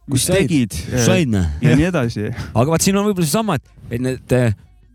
kus 0.09 0.27
said? 0.27 0.43
tegid 0.43 0.75
sain 1.05 1.33
või? 1.33 1.47
ja 1.65 1.79
nii 1.79 1.89
edasi. 1.89 2.29
aga 2.59 2.67
vaat 2.75 2.85
siin 2.85 2.99
on 2.99 3.09
võib-olla 3.09 3.29
seesama, 3.29 3.57
et, 3.59 3.73
et 3.89 4.03
need 4.03 4.35
eh, 4.37 4.53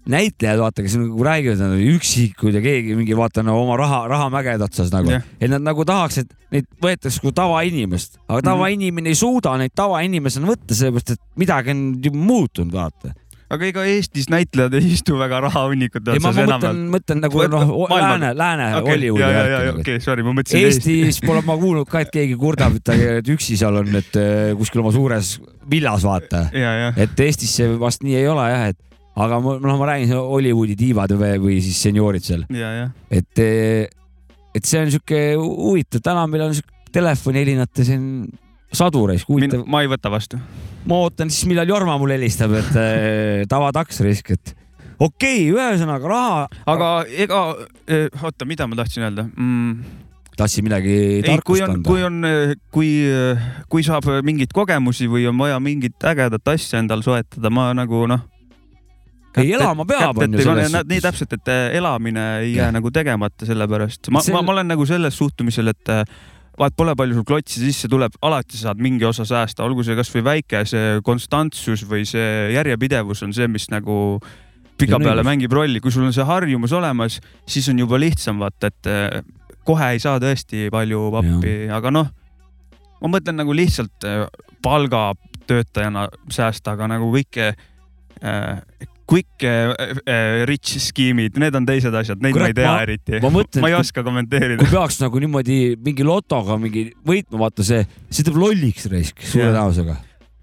näitlejad, 0.09 0.61
vaata, 0.63 0.83
kes 0.85 0.97
nagu 0.97 1.25
räägivad, 1.25 1.61
nad 1.61 1.75
on 1.77 1.83
üksikud 1.97 2.57
ja 2.57 2.63
keegi 2.65 2.97
mingi 2.97 3.17
vaata 3.17 3.43
no, 3.45 3.59
oma 3.61 3.77
raha, 3.77 4.01
rahamägede 4.09 4.65
otsas 4.65 4.93
nagu 4.95 5.13
Jah. 5.13 5.27
et 5.41 5.53
nad 5.53 5.65
nagu 5.65 5.85
tahaks, 5.89 6.23
et 6.23 6.33
neid 6.55 6.69
võetakse 6.83 7.21
kui 7.21 7.35
tavainimest, 7.37 8.17
aga 8.29 8.41
tavainimene 8.53 9.13
ei 9.13 9.19
suuda 9.19 9.57
neid 9.61 9.75
tavainimesena 9.77 10.49
võtta, 10.49 10.77
sellepärast 10.79 11.17
et 11.17 11.25
midagi 11.41 11.75
on 11.75 11.83
muutunud, 12.17 12.73
vaata. 12.73 13.13
Aga 13.49 13.69
ega 13.71 13.85
Eestis 13.89 14.27
näitlejad 14.33 14.75
ei 14.77 14.91
istu 14.93 15.17
väga 15.19 15.41
rahahunnikute 15.47 16.13
otsas 16.15 16.25
ma 16.25 16.45
enam 16.45 16.61
mõtlen, 16.61 16.81
mõtlen 16.93 17.23
nagu 17.25 17.45
noh, 17.55 17.71
lääne, 17.93 18.33
lääne 18.37 18.67
okei, 18.79 18.93
Hollywoodi 18.93 19.23
ja, 19.25 19.29
ja, 19.31 19.39
ja, 19.39 19.45
värki 19.49 19.69
nagu. 19.71 19.85
okei, 19.85 20.01
sorry, 20.05 20.25
ma 20.27 20.35
mõtlesin 20.37 20.67
Eesti. 20.69 20.97
Eestis 21.07 21.23
pole 21.25 21.43
ma 21.47 21.57
kuulnud 21.61 21.89
ka, 21.89 22.03
et 22.05 22.13
keegi 22.15 22.37
kurdab, 22.41 22.77
et 22.81 22.85
ta 22.85 22.97
üksi 23.35 23.57
seal 23.61 23.81
on, 23.81 23.89
et 24.03 24.19
eh, 24.21 24.51
kuskil 24.59 24.83
oma 24.85 24.93
suures 24.95 25.37
villas 25.71 26.05
vaata 26.05 26.45
et 27.01 27.25
Eestis 27.25 27.55
see 27.61 27.71
vast 27.81 28.05
nii 28.05 28.19
ei 28.21 28.29
ole 28.29 28.49
jah, 28.53 28.67
et 28.75 28.81
aga 29.19 29.39
ma- 29.43 29.57
noh, 29.63 29.79
ma 29.81 29.89
räägin 29.95 30.13
Hollywoodi 30.15 30.77
diivad 30.79 31.15
või, 31.19 31.33
või 31.43 31.57
siis 31.65 31.81
senioorid 31.89 32.27
seal, 32.29 32.45
et, 33.11 33.45
et 34.55 34.69
see 34.69 34.83
on 34.85 34.93
sihuke 34.93 35.23
huvitav, 35.41 36.05
täna 36.05 36.27
meil 36.31 36.51
on 36.51 36.55
sihuke 36.59 36.77
telefonihelinate 36.95 37.85
siin 37.85 38.05
sadu 38.73 39.07
reis, 39.11 39.27
huvitav. 39.29 39.65
ma 39.67 39.83
ei 39.85 39.91
võta 39.91 40.11
vastu. 40.13 40.41
ma 40.89 41.03
ootan 41.05 41.31
siis, 41.31 41.49
millal 41.51 41.69
Jorma 41.69 41.99
mulle 42.01 42.19
helistab, 42.19 42.57
et 42.59 42.75
eh, 42.81 43.45
tavataks 43.53 44.03
risk, 44.07 44.35
et 44.37 44.55
okei 44.99 45.49
okay,, 45.51 45.55
ühesõnaga 45.55 46.13
raha, 46.13 46.43
aga 46.67 46.93
ega, 47.09 47.47
oota, 48.23 48.49
mida 48.49 48.69
ma 48.69 48.79
tahtsin 48.83 49.09
öelda 49.09 49.29
mm,? 49.31 50.05
tahtsin 50.39 50.67
midagi 50.67 50.97
tarkust 51.27 51.63
on, 51.63 51.71
anda 51.75 51.89
kui. 51.89 52.03
on, 52.07 52.25
kui, 52.75 52.91
kui 53.73 53.85
saab 53.87 54.07
mingeid 54.27 54.55
kogemusi 54.55 55.09
või 55.11 55.27
on 55.31 55.39
vaja 55.41 55.59
mingit 55.63 56.07
ägedat 56.07 56.55
asja 56.55 56.83
endal 56.83 57.03
soetada, 57.07 57.51
ma 57.51 57.71
nagu 57.77 58.07
noh. 58.11 58.27
Ei, 59.39 59.53
elama 59.55 59.85
peab, 59.87 60.19
on 60.19 60.35
ju, 60.35 60.43
selles 60.43 60.73
nii 60.73 60.81
suhtes. 60.81 61.03
täpselt, 61.05 61.35
et 61.37 61.51
äh, 61.53 61.77
elamine 61.79 62.25
ei 62.41 62.55
jää 62.57 62.65
Jah. 62.65 62.73
nagu 62.75 62.91
tegemata 62.91 63.47
sellepärast. 63.47 64.11
ma 64.11 64.23
ma, 64.33 64.43
ma 64.43 64.55
olen 64.57 64.73
nagu 64.73 64.87
selles 64.89 65.19
suhtumisel, 65.21 65.71
et 65.75 65.93
äh, 65.95 66.03
vaat 66.59 66.75
pole 66.77 66.95
palju 66.99 67.19
sul 67.19 67.27
klotsi 67.27 67.63
sisse 67.63 67.89
tuleb, 67.91 68.17
alati 68.25 68.59
saad 68.59 68.81
mingi 68.83 69.07
osa 69.07 69.27
säästa, 69.29 69.65
olgu 69.67 69.85
see 69.87 69.97
kasvõi 69.99 70.25
väike, 70.27 70.65
see 70.69 70.99
konstantsus 71.07 71.85
või 71.89 72.05
see 72.09 72.53
järjepidevus 72.57 73.23
on 73.27 73.35
see, 73.37 73.49
mis 73.51 73.69
nagu 73.71 74.19
pikapeale 74.79 75.23
õigus. 75.23 75.29
mängib 75.31 75.55
rolli, 75.55 75.83
kui 75.83 75.95
sul 75.95 76.07
on 76.07 76.15
see 76.15 76.27
harjumus 76.27 76.75
olemas, 76.77 77.19
siis 77.47 77.69
on 77.71 77.83
juba 77.83 78.01
lihtsam 78.01 78.43
vaata, 78.43 78.71
et 78.71 78.91
äh, 78.91 79.23
kohe 79.67 79.93
ei 79.95 80.03
saa 80.03 80.21
tõesti 80.23 80.69
palju 80.75 81.09
pappi, 81.15 81.55
aga 81.75 81.95
noh, 81.95 82.11
ma 83.03 83.13
mõtlen 83.15 83.39
nagu 83.39 83.55
lihtsalt 83.55 84.07
äh, 84.09 84.27
palgatöötajana 84.65 86.09
säästa, 86.35 86.75
aga 86.75 86.91
nagu 86.95 87.11
kõike 87.15 87.53
äh, 87.53 88.89
quick 89.09 89.45
äh, 89.45 89.73
äh, 90.05 90.45
rich 90.49 90.77
skeemid, 90.83 91.39
need 91.41 91.57
on 91.57 91.67
teised 91.69 91.95
asjad, 91.97 92.21
neid 92.23 92.37
Kurat, 92.37 92.51
ma 92.51 92.53
ei 92.53 92.59
tea 92.59 92.69
ma- 92.69 92.83
eriti. 92.85 93.21
ma 93.25 93.31
mõtlen, 93.33 93.65
ma 93.65 93.71
ei 93.73 93.79
oska 93.79 94.05
kommenteerida 94.05 94.61
kui. 94.61 94.73
peaks 94.75 95.01
nagu 95.01 95.23
niimoodi 95.25 95.59
mingi 95.85 96.05
lotoga 96.07 96.59
mingi 96.61 96.91
võitma, 97.09 97.41
vaata 97.47 97.65
see, 97.67 97.81
see 98.13 98.27
teeb 98.29 98.37
lolliks 98.41 98.89
raisk 98.93 99.25
suure 99.25 99.49
tõenäosusega. 99.49 99.97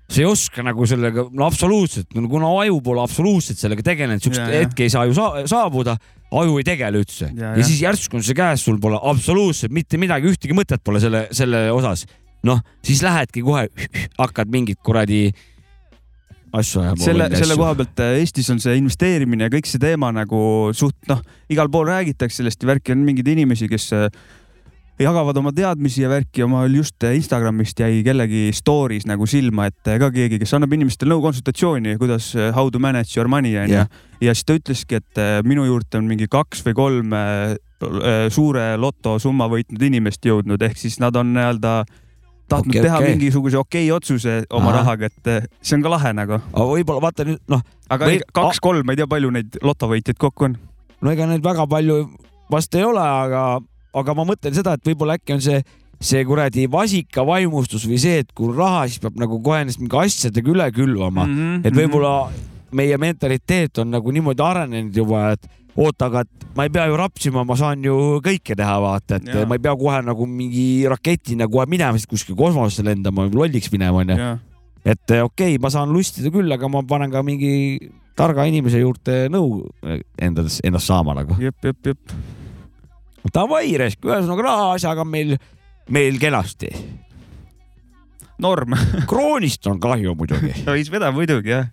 sa 0.10 0.22
ei 0.24 0.28
oska 0.30 0.66
nagu 0.66 0.90
sellega, 0.90 1.28
no 1.30 1.46
absoluutselt, 1.46 2.10
kuna 2.16 2.52
aju 2.66 2.82
pole 2.90 3.06
absoluutselt 3.06 3.62
sellega 3.62 3.86
tegelenud, 3.86 4.26
siukest 4.26 4.58
hetke 4.58 4.88
ei 4.88 4.94
saa 4.94 5.06
ju 5.06 5.14
sa 5.18 5.30
saabuda, 5.50 5.98
aju 6.34 6.58
ei 6.62 6.66
tegele 6.66 7.06
üldse 7.06 7.30
ja, 7.38 7.56
siis 7.62 7.84
järsku 7.86 8.18
on 8.18 8.26
see 8.26 8.38
käes, 8.38 8.66
sul 8.66 8.82
pole 8.82 8.98
absoluutselt 8.98 9.74
mitte 9.78 10.02
midagi, 10.02 10.34
ühtegi 10.34 10.58
mõtet 10.58 10.82
pole 10.86 11.04
selle, 11.04 11.28
selle 11.38 11.68
osas. 11.76 12.08
noh, 12.46 12.66
siis 12.86 13.06
lähedki 13.06 13.46
kohe, 13.46 13.70
hakkad 14.22 14.50
mingit 14.50 14.82
kuradi 14.82 15.28
asju 16.60 16.82
ajama. 16.84 17.04
selle, 17.04 17.30
selle 17.36 17.60
koha 17.60 17.76
pealt 17.82 18.02
äh, 18.04 18.16
Eestis 18.22 18.50
on 18.54 18.62
see 18.64 18.78
investeerimine 18.80 19.48
ja 19.48 19.54
kõik 19.54 19.70
see 19.70 19.82
teema 19.82 20.12
nagu 20.16 20.40
suht 20.78 20.98
noh, 21.12 21.22
igal 21.52 21.72
pool 21.72 21.90
räägitakse 21.92 22.42
sellest 22.42 22.64
ja 22.64 22.74
värki 22.74 22.96
on 22.96 23.06
mingeid 23.08 23.30
inimesi, 23.36 23.70
kes 23.72 23.92
äh, 23.96 24.10
jagavad 25.00 25.38
oma 25.38 25.52
teadmisi 25.56 26.04
ja 26.04 26.10
värki 26.10 26.42
ja 26.42 26.48
mul 26.48 26.76
just 26.80 27.04
äh, 27.04 27.16
Instagramist 27.20 27.80
jäi 27.80 28.00
kellegi 28.06 28.48
story's 28.56 29.08
nagu 29.08 29.28
silma, 29.28 29.68
et 29.68 29.92
äh, 29.92 30.00
ka 30.00 30.10
keegi, 30.16 30.40
kes 30.40 30.56
annab 30.56 30.74
inimestele 30.78 31.12
nõu 31.12 31.24
konsultatsiooni, 31.26 31.98
kuidas 32.00 32.32
äh, 32.38 32.54
how 32.56 32.72
to 32.72 32.80
manage 32.80 33.18
your 33.18 33.28
money 33.32 33.58
onju 33.60 33.82
Jah. 33.82 33.92
ja 34.24 34.36
siis 34.36 34.48
ta 34.48 34.56
ütleski, 34.56 35.02
et 35.02 35.22
äh, 35.22 35.42
minu 35.48 35.68
juurde 35.68 36.00
on 36.00 36.08
mingi 36.08 36.30
kaks 36.32 36.64
või 36.68 36.78
kolm 36.78 37.16
äh, 37.18 37.58
äh, 37.84 38.26
suure 38.32 38.72
lotosumma 38.80 39.50
võitnud 39.52 39.84
inimest 39.90 40.26
jõudnud, 40.26 40.64
ehk 40.64 40.80
siis 40.80 41.00
nad 41.04 41.16
on 41.20 41.36
nii-öelda 41.36 41.82
tahtnud 42.52 42.76
okay, 42.76 42.84
teha 42.86 43.00
okay. 43.00 43.14
mingisuguse 43.14 43.58
okei 43.58 43.88
okay 43.88 43.96
otsuse 43.96 44.36
oma 44.50 44.70
Ahah. 44.70 44.82
rahaga, 44.82 45.10
et 45.10 45.32
äh, 45.32 45.48
see 45.62 45.78
on 45.78 45.86
ka 45.86 45.94
lahe 45.96 46.12
nagu. 46.18 46.40
aga 46.40 46.68
võib-olla 46.72 47.04
vaata 47.08 47.26
nüüd 47.28 47.42
noh, 47.52 47.64
aga 47.90 48.12
Või- 48.12 48.22
kaks-kolm, 48.38 48.86
ma 48.86 48.96
ei 48.96 49.02
tea, 49.02 49.10
palju 49.10 49.32
neid 49.34 49.58
lotovõitjaid 49.66 50.20
kokku 50.22 50.50
on. 50.50 50.60
no 51.02 51.14
ega 51.14 51.28
neid 51.30 51.44
väga 51.46 51.68
palju 51.70 52.04
vast 52.52 52.78
ei 52.78 52.86
ole, 52.86 53.02
aga, 53.02 53.46
aga 54.02 54.18
ma 54.18 54.28
mõtlen 54.30 54.56
seda, 54.58 54.76
et 54.78 54.86
võib-olla 54.86 55.18
äkki 55.20 55.36
on 55.36 55.44
see, 55.44 55.62
see 56.00 56.24
kuradi 56.28 56.68
vasika 56.72 57.26
vaimustus 57.26 57.88
või 57.90 58.00
see, 58.02 58.22
et 58.26 58.34
kui 58.36 58.54
raha, 58.54 58.86
siis 58.90 59.02
peab 59.04 59.18
nagu 59.22 59.40
kohe 59.42 59.64
ennast 59.66 59.82
mingi 59.82 59.98
asjadega 60.06 60.54
üle 60.54 60.70
külvama 60.76 61.26
mm. 61.26 61.32
Mhm. 61.32 61.54
-hmm. 61.56 61.68
et 61.68 61.82
võib-olla 61.82 62.16
meie 62.76 62.98
mentaliteet 63.00 63.80
on 63.84 63.94
nagu 63.96 64.12
niimoodi 64.12 64.44
arenenud 64.44 64.96
juba, 64.96 65.32
et 65.36 65.48
oota, 65.76 66.08
aga 66.08 66.24
et 66.24 66.46
ma 66.56 66.66
ei 66.66 66.72
pea 66.72 66.88
ju 66.90 66.98
rapsima, 67.00 67.44
ma 67.48 67.58
saan 67.60 67.84
ju 67.84 67.96
kõike 68.24 68.56
teha, 68.56 68.76
vaata, 68.84 69.20
et 69.20 69.32
ja. 69.32 69.46
ma 69.50 69.58
ei 69.58 69.64
pea 69.64 69.76
kohe 69.80 70.00
nagu 70.08 70.28
mingi 70.30 70.86
raketina 70.92 71.50
kohe 71.52 71.68
minema 71.72 72.00
siit 72.00 72.10
kuskile 72.12 72.38
kosmosesse 72.40 72.86
lendama, 72.88 73.28
lolliks 73.34 73.72
minema, 73.74 74.04
onju. 74.06 74.32
et 74.86 75.16
eh, 75.16 75.24
okei 75.26 75.56
okay,, 75.56 75.62
ma 75.62 75.72
saan 75.74 75.92
lustida 75.92 76.32
küll, 76.34 76.52
aga 76.56 76.72
ma 76.72 76.84
panen 76.88 77.12
ka 77.12 77.24
mingi 77.26 77.54
targa 78.16 78.46
inimese 78.48 78.80
juurde 78.80 79.26
nõu 79.34 79.66
endas, 80.24 80.62
ennast 80.64 80.88
saama 80.88 81.18
nagu. 81.18 81.36
jep, 81.42 81.58
jep, 81.64 81.92
jep. 81.92 82.18
Davai, 83.34 83.74
Resk, 83.82 84.04
ühesõnaga 84.06 84.46
rahaasjaga 84.46 85.02
on 85.02 85.10
meil, 85.12 85.38
meil 85.92 86.20
kenasti. 86.22 86.70
norm, 88.40 88.76
kroonist 89.10 89.68
on 89.68 89.80
kahju 89.84 90.16
muidugi. 90.16 90.54
võis 90.68 90.92
vedada 90.92 91.12
muidugi 91.16 91.52
jah. 91.52 91.72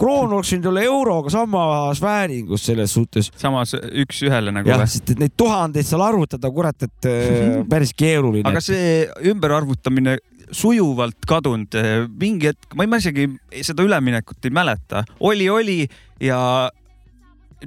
Kroon 0.00 0.34
oleks 0.36 0.52
võinud 0.54 0.68
olla 0.72 0.84
euroga 0.88 1.32
samas 1.32 2.02
vääringus 2.02 2.66
selles 2.68 2.94
suhtes. 2.96 3.30
samas 3.38 3.74
üks-ühele 3.76 4.54
nagu 4.54 4.70
jah, 4.70 4.84
sest 4.88 5.14
et 5.14 5.22
neid 5.22 5.36
tuhandeid 5.38 5.88
seal 5.88 6.04
arvutada, 6.04 6.50
kurat, 6.54 6.86
et 6.88 7.08
äh, 7.10 7.56
päris 7.72 7.94
keeruline. 7.96 8.46
aga 8.48 8.62
see 8.64 9.06
ümberarvutamine 9.32 10.18
sujuvalt 10.52 11.24
kadunud, 11.28 11.72
mingi 12.20 12.50
hetk, 12.50 12.74
ma 12.76 12.84
isegi 13.00 13.24
seda 13.64 13.84
üleminekut 13.86 14.44
ei 14.44 14.52
mäleta, 14.52 15.00
oli, 15.24 15.48
oli 15.48 15.78
ja 16.20 16.38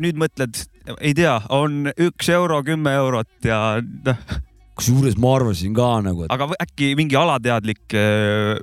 nüüd 0.01 0.19
mõtled, 0.19 0.59
ei 0.99 1.15
tea, 1.17 1.39
on 1.55 1.89
üks 1.89 2.29
euro, 2.33 2.61
kümme 2.67 2.93
eurot 2.99 3.47
ja 3.47 3.79
noh, 3.81 4.37
kusjuures 4.77 5.17
ma 5.21 5.35
arvasin 5.39 5.75
ka 5.75 5.89
nagu, 6.05 6.25
et 6.25 6.33
aga 6.35 6.49
äkki 6.61 6.93
mingi 6.99 7.17
alateadlik 7.19 7.95
öö, 7.95 8.57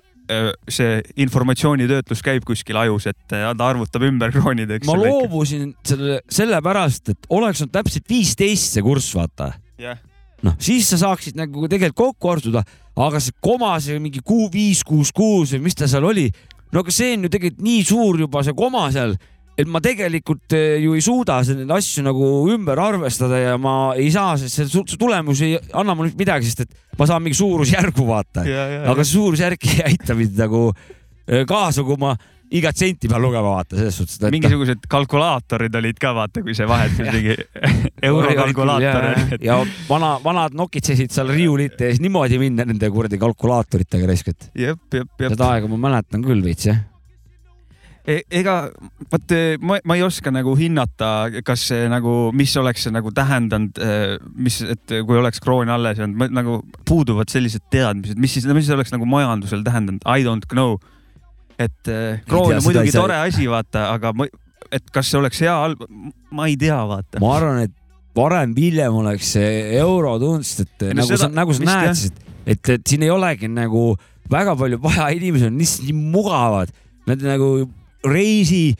see 0.71 1.01
informatsioonitöötlus 1.25 2.23
käib 2.25 2.47
kuskil 2.47 2.79
ajus, 2.79 3.09
et 3.11 3.35
äh, 3.35 3.49
ta 3.59 3.69
arvutab 3.69 4.05
ümber 4.07 4.33
kroonideks. 4.35 4.87
ma 4.89 4.97
loobusin 4.99 5.73
selle, 5.87 6.21
sellepärast, 6.31 7.13
et 7.15 7.29
oleks 7.31 7.65
olnud 7.65 7.75
täpselt 7.75 8.09
viisteist 8.09 8.77
see 8.77 8.85
kurss, 8.85 9.13
vaata. 9.17 9.53
jah, 9.83 9.99
noh, 10.47 10.57
siis 10.63 10.89
sa 10.93 11.01
saaksid 11.03 11.39
nagu 11.39 11.69
tegelikult 11.71 12.15
kokku 12.15 12.33
arvutada, 12.35 12.65
aga 12.97 13.21
see 13.23 13.37
koma, 13.45 13.75
see 13.83 13.99
mingi 14.03 14.23
kuu 14.25 14.49
viis, 14.53 14.83
kuus, 14.87 15.13
kuus 15.15 15.57
või 15.57 15.67
mis 15.69 15.79
ta 15.79 15.91
seal 15.91 16.07
oli, 16.09 16.29
no 16.73 16.85
aga 16.85 16.95
see 16.95 17.17
on 17.17 17.27
ju 17.27 17.33
tegelikult 17.33 17.67
nii 17.69 17.85
suur 17.89 18.23
juba 18.25 18.45
see 18.47 18.57
koma 18.59 18.89
seal, 18.95 19.17
et 19.59 19.69
ma 19.69 19.83
tegelikult 19.85 20.55
eh, 20.57 20.79
ju 20.83 20.97
ei 20.97 21.05
suuda 21.05 21.41
neid 21.53 21.71
asju 21.77 22.05
nagu 22.07 22.29
ümber 22.55 22.81
arvestada 22.81 23.41
ja 23.41 23.57
ma 23.61 23.93
ei 23.99 24.11
saa, 24.15 24.37
sest 24.41 24.73
see 24.73 24.99
tulemus 25.01 25.43
ei 25.45 25.57
anna 25.77 25.97
mulle 25.99 26.15
midagi, 26.19 26.49
sest 26.49 26.65
et 26.67 26.99
ma 26.99 27.09
saan 27.09 27.25
mingi 27.25 27.39
suurusjärgu 27.39 28.07
vaata, 28.09 28.47
aga 28.47 29.05
see 29.05 29.17
suurusjärk 29.17 29.69
ei 29.75 29.83
aita 29.93 30.17
mind 30.19 30.39
nagu 30.41 30.69
eh, 30.73 31.45
kaasa, 31.49 31.85
kui 31.87 32.01
ma 32.01 32.15
igat 32.53 32.77
senti 32.77 33.09
pean 33.09 33.23
lugema, 33.25 33.55
vaata 33.57 33.79
selles 33.79 33.97
suhtes, 33.97 34.19
et 34.21 34.33
mingisugused 34.35 34.87
kalkulaatorid 34.93 35.77
olid 35.81 36.01
ka 36.01 36.13
vaata, 36.17 36.43
kui 36.45 36.57
see 36.57 36.69
vahetus 36.69 37.01
mingi 37.15 37.37
eurokalkulaator 38.09 39.09
oli. 39.09 39.41
ja 39.47 39.59
vana, 39.89 40.15
vanad 40.25 40.57
nokitsesid 40.59 41.13
seal 41.15 41.33
riiulite 41.33 41.89
ees 41.89 42.01
niimoodi 42.05 42.41
minna 42.43 42.67
nende 42.69 42.93
kuradi 42.93 43.21
kalkulaatoritega 43.23 44.09
raisk, 44.11 44.33
et 44.35 44.49
jep, 44.67 44.83
jep, 44.93 45.13
jep. 45.17 45.29
seda 45.33 45.53
aega 45.57 45.71
ma 45.73 45.81
mäletan 45.89 46.25
küll 46.25 46.45
veits 46.45 46.69
jah. 46.69 46.83
E- 48.03 48.25
ega 48.35 48.55
vot 49.13 49.31
eh, 49.37 49.55
ma, 49.63 49.77
ma 49.87 49.95
ei 49.95 50.03
oska 50.03 50.33
nagu 50.35 50.57
hinnata, 50.59 51.11
kas 51.47 51.69
see 51.71 51.85
nagu, 51.91 52.33
mis 52.35 52.55
oleks 52.59 52.87
see 52.89 52.95
nagu 52.95 53.13
tähendanud, 53.15 53.79
mis, 54.35 54.57
et 54.75 54.95
kui 55.07 55.21
oleks 55.21 55.39
kroon 55.45 55.71
alles 55.71 56.01
jäänud, 56.01 56.33
nagu 56.35 56.57
puuduvad 56.89 57.31
sellised 57.31 57.63
teadmised, 57.71 58.19
mis 58.19 58.35
siis, 58.35 58.49
mis 58.51 58.71
oleks 58.75 58.91
nagu 58.95 59.07
majandusel 59.07 59.63
tähendanud, 59.67 60.03
I 60.03 60.27
don't 60.27 60.49
know. 60.51 60.81
et 61.63 61.79
kroon 62.27 62.57
on 62.57 62.65
muidugi 62.65 62.91
ei 62.91 62.95
saa- 62.97 63.05
tore 63.05 63.21
asi, 63.23 63.47
vaata, 63.47 63.85
aga 63.95 64.11
ma, 64.19 64.27
et 64.73 64.91
kas 64.91 65.13
see 65.13 65.21
oleks 65.21 65.39
hea, 65.45 65.55
ma 66.35 66.49
ei 66.51 66.57
tea, 66.59 66.81
vaata. 66.89 67.21
ma 67.23 67.37
arvan, 67.37 67.61
et 67.69 67.77
varem-hiljem 68.19 68.99
oleks 68.99 69.31
see 69.37 69.53
euro 69.79 70.17
tulnud, 70.19 70.45
sest 70.49 70.67
et 70.67 70.89
no 70.91 71.05
nagu 71.05 71.13
seda 71.13 71.29
sa, 71.29 71.31
nagu 71.39 71.55
sa 71.55 71.69
näed 71.69 72.23
et, 72.47 72.73
et 72.75 72.83
siin 72.89 73.05
ei 73.07 73.13
olegi 73.15 73.49
nagu 73.53 73.93
väga 74.33 74.57
palju 74.59 74.81
vaja, 74.83 75.07
inimesed 75.15 75.53
on 75.53 75.61
lihtsalt 75.61 75.87
nii 75.87 76.11
mugavad, 76.17 76.73
nad 77.07 77.23
nagu 77.27 77.53
reisi, 78.09 78.75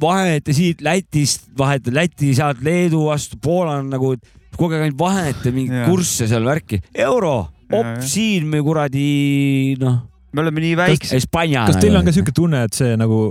vaheta 0.00 0.52
siit 0.54 0.80
Lätist, 0.84 1.48
vaheta 1.58 1.92
Läti, 1.94 2.32
sealt 2.36 2.60
Leedu 2.64 3.06
vastu, 3.08 3.38
Poola 3.42 3.78
on 3.82 3.90
nagu 3.90 4.14
kogu 4.58 4.74
aeg 4.74 4.88
ainult 4.88 4.98
vaheta 5.00 5.52
mingeid 5.54 5.84
Jaa. 5.84 5.88
kursse 5.90 6.26
seal 6.30 6.44
värki, 6.46 6.80
euro, 6.94 7.36
op 7.72 7.98
siin 8.02 8.46
me 8.50 8.62
kuradi 8.64 9.76
noh, 9.80 10.00
me 10.32 10.42
oleme 10.44 10.60
nii 10.64 10.76
väiksed. 10.78 11.28
Kas 11.30 11.78
teil 11.80 11.96
on 11.98 12.04
ka 12.08 12.12
siuke 12.16 12.32
tunne, 12.34 12.64
et 12.68 12.74
see 12.74 12.96
nagu, 12.98 13.30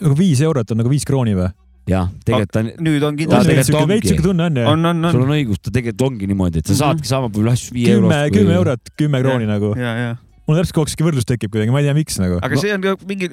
nagu 0.00 0.16
viis 0.18 0.40
eurot 0.44 0.70
on 0.74 0.82
nagu 0.82 0.92
viis 0.92 1.06
krooni 1.08 1.36
või? 1.38 1.52
jah, 1.86 2.08
tegelikult 2.26 2.56
on, 2.58 2.68
nüüd 2.82 3.04
on 3.06 3.14
kindlasti, 3.14 3.52
tegelikult 3.52 3.76
ongi. 3.84 3.92
veits 3.92 4.08
siuke 4.10 4.22
tunne 4.24 4.46
on 4.48 4.56
ju. 4.58 4.62
on, 4.66 4.86
on, 4.90 5.04
sul 5.12 5.20
on. 5.22 5.28
on 5.28 5.34
õigus, 5.36 5.60
ta 5.62 5.70
tegelikult 5.70 6.02
ongi 6.08 6.26
niimoodi, 6.26 6.58
et 6.58 6.66
sa 6.66 6.72
Mhm. 6.72 6.80
saadki 6.80 7.06
sama 7.06 7.28
palju 7.30 7.52
asju 7.52 7.74
viie 7.76 7.92
kümme, 7.94 8.16
eurost. 8.16 8.34
kümme. 8.34 8.54
eurot, 8.58 8.90
kümme 8.98 9.20
krooni 9.22 9.46
nagu. 9.46 9.70
ja, 9.78 9.92
ja, 9.94 10.16
mul 10.46 10.60
täpselt 10.60 10.76
kogu 10.76 10.86
aeg 10.86 10.94
siuke 10.94 11.06
võrdlus 11.08 11.28
tekib 11.28 11.54
kuidagi, 11.54 11.74
ma 11.74 11.82
ei 11.82 11.88
tea, 11.88 11.96
miks 11.96 12.20
nagu. 12.22 12.40
aga 12.46 12.60
see 12.60 12.74
on 12.74 12.84
ka 12.84 12.96
mingi, 13.08 13.30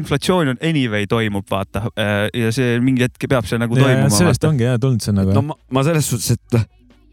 inflatsioon 0.00 0.54
on 0.54 0.62
anyway 0.64 1.06
toimub, 1.10 1.46
vaata. 1.50 1.86
ja 2.34 2.54
see 2.54 2.80
mingi 2.82 3.06
hetk 3.06 3.28
peab 3.30 3.46
see 3.48 3.60
nagu 3.62 3.78
toimuma. 3.78 4.10
sellest 4.14 4.48
ongi 4.48 4.66
jah 4.66 4.80
tulnud 4.82 5.04
see 5.04 5.14
nagu 5.16 5.36
no. 5.36 5.44
ma, 5.52 5.60
ma 5.78 5.86
selles 5.86 6.10
suhtes, 6.10 6.34
et 6.36 6.66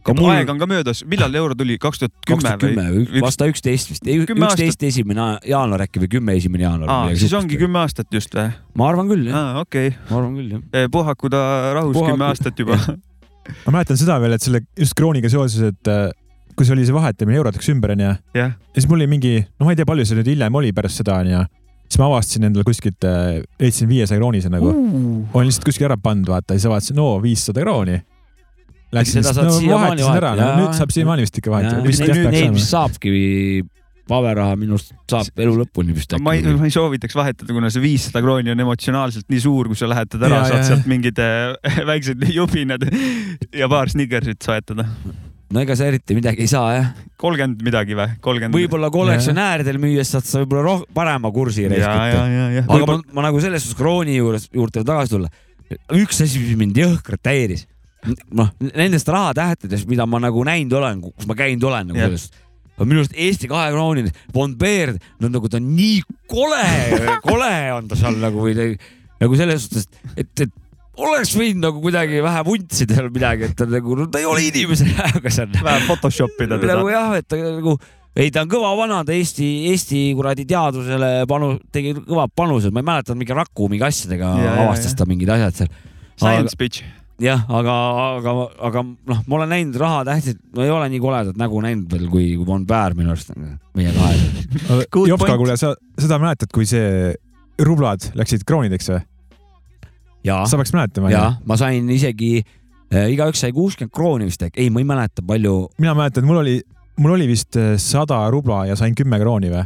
ka 0.04 0.16
mul 0.18 0.32
aeg 0.34 0.50
on 0.52 0.60
ka 0.60 0.68
möödas, 0.70 1.04
millal 1.10 1.38
euro 1.40 1.56
tuli, 1.58 1.78
kaks 1.82 2.02
tuhat 2.04 2.14
kümme 2.28 2.88
või? 2.92 3.22
aasta 3.24 3.48
üksteist 3.52 3.94
vist, 3.94 4.10
üksteist 4.10 4.84
esimene 4.90 5.30
jaanuar 5.48 5.86
äkki 5.86 6.04
või 6.04 6.12
kümme 6.18 6.36
esimene 6.40 6.68
jaanuar. 6.68 6.92
aa, 6.92 7.14
siis 7.20 7.34
ongi. 7.38 7.60
kümme 7.62 7.84
aastat 7.84 8.12
just 8.14 8.36
või? 8.36 8.50
ma 8.80 8.90
arvan 8.92 9.12
küll 9.12 9.30
jah, 9.30 9.38
aa, 9.40 9.64
okei 9.64 9.94
ma 10.10 10.20
arvan 10.20 10.36
küll 10.40 10.58
jah. 10.58 10.66
okay.. 10.66 10.92
puhaku 10.98 11.32
ta 11.34 11.44
rahus 11.78 11.96
Puhaku- 11.96 12.18
kümme 12.18 12.28
aastat 12.32 12.60
juba. 12.60 12.80
ma 13.64 13.76
mäletan 13.78 14.00
seda 14.00 14.20
veel, 14.24 14.36
et 14.36 14.44
selle 14.44 14.64
just 14.80 14.98
krooniga 15.00 15.32
seoses, 15.32 15.72
et 15.72 15.92
äh, 15.92 16.10
kui 16.58 16.68
see 16.68 16.76
oli 16.76 16.86
see 16.88 16.96
vahetamine 16.96 17.40
eurot 17.40 17.58
läks 17.58 17.70
ümber 17.74 17.96
onju, 17.96 18.14
ja 18.38 18.48
siis 18.76 18.88
mul 18.90 19.02
oli 19.02 19.10
mingi, 19.12 19.36
no 19.60 19.68
ma 19.68 19.76
ei 19.76 19.80
tea, 19.80 19.90
palju 19.90 20.08
see 20.08 20.20
nüüd 20.20 20.32
hiljem 20.34 20.62
oli 20.62 20.72
pärast 20.76 21.02
seda 21.02 21.20
onju, 21.24 21.44
siis 21.88 22.00
ma 22.02 22.10
avastasin 22.10 22.50
endale 22.50 22.66
kuskilt, 22.68 23.06
leidsin 23.62 23.92
viiesaja 23.92 24.22
kroonise 24.22 24.52
nagu, 24.54 24.74
olin 24.74 25.52
lihtsalt 25.52 25.68
kuskil 25.70 25.90
ära 25.90 26.00
pannud, 26.02 26.32
vaata, 26.34 26.58
siis 26.58 26.70
vaatasin, 26.72 27.00
no 27.00 27.14
viissada 27.24 27.66
krooni. 27.66 28.02
Läksin 28.94 29.24
Seda 29.26 29.42
lihtsalt, 29.42 29.56
saad 29.58 29.66
no 29.66 29.78
vahetasin 29.80 30.18
ära, 30.20 30.34
vahetada, 30.36 30.58
nüüd 30.60 30.76
saab 30.78 30.92
siiamaani 30.94 31.24
vist 31.26 31.40
ikka 31.40 31.50
vahetada. 31.50 31.80
nüüd 31.82 31.90
vist 31.90 32.04
jah 32.04 32.14
neid 32.14 32.28
peaks 32.28 32.60
vist 32.60 32.70
saama. 32.70 32.90
saabki 32.92 33.14
paberraha 34.10 34.56
minu 34.60 34.78
arust 34.78 34.94
saab 35.10 35.44
elu 35.46 35.56
lõpuni 35.62 35.96
vist 35.96 36.14
ma 36.20 36.36
ei, 36.36 36.44
äkki. 36.44 36.56
ma 36.60 36.68
ei 36.68 36.76
soovitaks 36.76 37.16
vahetada, 37.18 37.56
kuna 37.56 37.72
see 37.74 37.84
viissada 37.84 38.22
krooni 38.24 38.52
on 38.54 38.64
emotsionaalselt 38.66 39.30
nii 39.32 39.44
suur, 39.46 39.70
kui 39.72 39.80
sa 39.80 39.90
lähetad 39.90 40.26
ära, 40.28 40.44
saad 40.46 40.60
jaa, 40.60 40.70
sealt 40.72 40.90
mingid 40.92 41.22
äh, 41.24 41.56
väiksed 41.90 42.26
jupinad 42.36 42.86
ja 43.56 43.70
paar 43.72 43.92
snickersit 43.94 44.44
soetada. 44.44 44.88
No 45.54 45.62
ega 45.62 45.76
sa 45.78 45.88
eriti 45.90 46.16
midagi 46.18 46.44
ei 46.44 46.50
saa 46.50 46.70
jah. 46.74 46.88
kolmkümmend 47.22 47.62
midagi 47.66 47.98
või? 47.98 48.10
kolmkümmend. 48.26 48.58
võib-olla 48.58 48.90
kollektsionääridel 48.94 49.80
müües 49.82 50.14
saad 50.16 50.26
sa 50.28 50.42
võib-olla 50.42 50.64
roh-, 50.66 50.86
parema 50.96 51.32
kursi 51.34 51.68
ja. 51.68 51.92
aga 52.64 52.88
ma, 52.90 52.98
ma 53.20 53.28
nagu 53.28 53.42
selles 53.44 53.66
suhtes 53.66 53.78
krooni 53.78 54.18
juures, 54.18 54.50
juurde 54.54 54.86
tagasi 54.88 55.14
tulla. 55.14 55.30
üks 56.00 56.24
asi, 56.26 56.42
mis 56.42 56.58
mind 56.60 56.80
jõhkralt 56.82 57.30
häiris, 57.30 57.68
noh, 58.34 58.50
nendest 58.72 59.10
rahatähtedest, 59.14 59.88
mida 59.90 60.08
ma 60.10 60.22
nagu 60.24 60.44
näinud 60.48 60.74
olen, 60.80 61.06
kus 61.12 61.30
ma 61.30 61.38
käinud 61.38 61.70
olen 61.70 61.92
nagu 61.92 62.02
Jah. 62.02 62.10
sellest. 62.10 62.42
minu 62.82 63.04
arust 63.04 63.14
Eesti 63.14 63.52
kahe 63.52 63.70
kroonid, 63.76 64.10
Von 64.34 64.58
Baer, 64.60 64.96
no 65.22 65.30
nagu 65.30 65.52
ta 65.52 65.62
on 65.62 65.70
nii 65.78 66.02
kole, 66.34 66.66
kole 67.30 67.54
on 67.78 67.88
ta 67.92 68.00
seal 68.00 68.18
nagu 68.22 68.42
või 68.42 68.74
nagu 69.22 69.38
selles 69.40 69.68
suhtes, 69.68 69.88
et, 70.18 70.34
et 70.48 70.60
oleks 71.02 71.34
võinud 71.38 71.64
nagu 71.66 71.82
kuidagi 71.82 72.22
vähe 72.24 72.46
vuntsida 72.46 73.00
seal 73.00 73.10
midagi, 73.14 73.50
et 73.50 73.58
ta 73.58 73.66
nagu, 73.70 73.98
no 73.98 74.08
ta 74.12 74.22
ei 74.22 74.28
ole 74.30 74.46
inimese 74.50 74.88
näoga 74.92 75.32
seal. 75.34 75.52
vähe 75.58 75.84
Photoshop 75.88 76.42
ida 76.46 76.60
teda 76.62 76.80
nagu. 76.80 76.90
jah, 76.94 77.14
et 77.18 77.28
ta 77.30 77.40
nagu 77.42 77.78
ei, 78.14 78.30
ta 78.30 78.44
on 78.46 78.50
kõva 78.52 78.74
vana, 78.78 79.00
ta 79.06 79.14
Eesti, 79.16 79.48
Eesti 79.72 80.04
kuradi 80.18 80.46
teadusele 80.50 81.24
panu, 81.30 81.56
tegi 81.74 81.96
kõva 81.98 82.28
panused, 82.30 82.74
ma 82.74 82.84
ei 82.84 82.90
mäleta, 82.92 83.16
mingi 83.18 83.34
Raku 83.38 83.70
mingi 83.72 83.88
asjadega 83.88 84.36
Ja, 84.38 84.52
avastas 84.68 84.94
ja. 84.94 85.00
ta 85.00 85.08
mingid 85.10 85.32
asjad 85.34 85.64
seal. 85.64 85.72
Science 86.22 86.60
bitch. 86.60 86.84
jah, 87.24 87.42
aga, 87.50 87.74
aga, 88.20 88.36
aga 88.70 88.84
noh, 88.86 89.24
ma 89.26 89.40
olen 89.40 89.50
näinud 89.56 89.80
rahatähtsid, 89.82 90.38
no 90.54 90.62
ei 90.66 90.70
ole 90.74 90.92
nii 90.94 91.02
koledat 91.02 91.40
nägu 91.42 91.62
näinud 91.66 91.90
veel 91.90 92.06
kui 92.12 92.28
kui 92.38 92.46
Von 92.46 92.68
Baer 92.70 92.94
minu 92.98 93.16
arust, 93.16 93.34
meie 93.74 93.96
kahe. 93.98 94.86
Good 94.94 95.10
Jopka, 95.10 95.38
kuule, 95.42 95.58
sa 95.58 95.74
seda 95.98 96.22
mäletad, 96.22 96.54
kui 96.54 96.70
see 96.70 97.16
rublad 97.66 98.12
läksid 98.18 98.46
kroonideks 98.46 98.94
või? 98.94 99.02
Sa 100.50 100.60
peaks 100.60 100.74
mäletama. 100.76 101.12
ja 101.12 101.26
ma 101.46 101.58
sain 101.60 101.90
isegi 101.94 102.34
äh,, 102.40 103.10
igaüks 103.14 103.44
sai 103.44 103.54
kuuskümmend 103.56 103.94
krooni 103.94 104.30
vist 104.30 104.44
äkki, 104.46 104.64
ei, 104.64 104.74
ma 104.74 104.84
ei 104.84 104.88
mäleta, 104.88 105.26
palju. 105.28 105.56
mina 105.82 105.96
mäletan, 105.98 106.28
mul 106.28 106.42
oli, 106.44 106.60
mul 107.04 107.16
oli 107.18 107.30
vist 107.30 107.58
äh, 107.60 107.76
sada 107.82 108.22
rubla 108.34 108.64
ja 108.70 108.78
sain 108.80 108.96
kümme 108.98 109.20
krooni 109.22 109.52
või? 109.54 109.64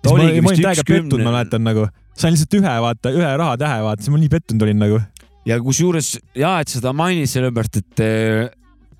Ma 0.00 0.14
olin 0.16 0.46
täiega 0.56 0.84
pettunud, 0.86 1.20
ma 1.20 1.34
mäletan 1.34 1.66
nagu, 1.66 1.84
sain 2.16 2.32
lihtsalt 2.32 2.56
ühe, 2.56 2.76
vaata, 2.86 3.12
ühe 3.12 3.32
rahatähe, 3.42 3.82
vaata, 3.84 4.04
siis 4.04 4.14
ma 4.14 4.20
nii 4.22 4.32
pettunud 4.32 4.64
olin 4.64 4.80
nagu. 4.80 5.02
ja 5.48 5.58
kusjuures 5.60 6.14
ja, 6.36 6.56
et 6.62 6.72
seda 6.72 6.94
mainid 6.96 7.28
sellepärast, 7.28 7.82
et 7.82 8.04
äh, 8.04 8.48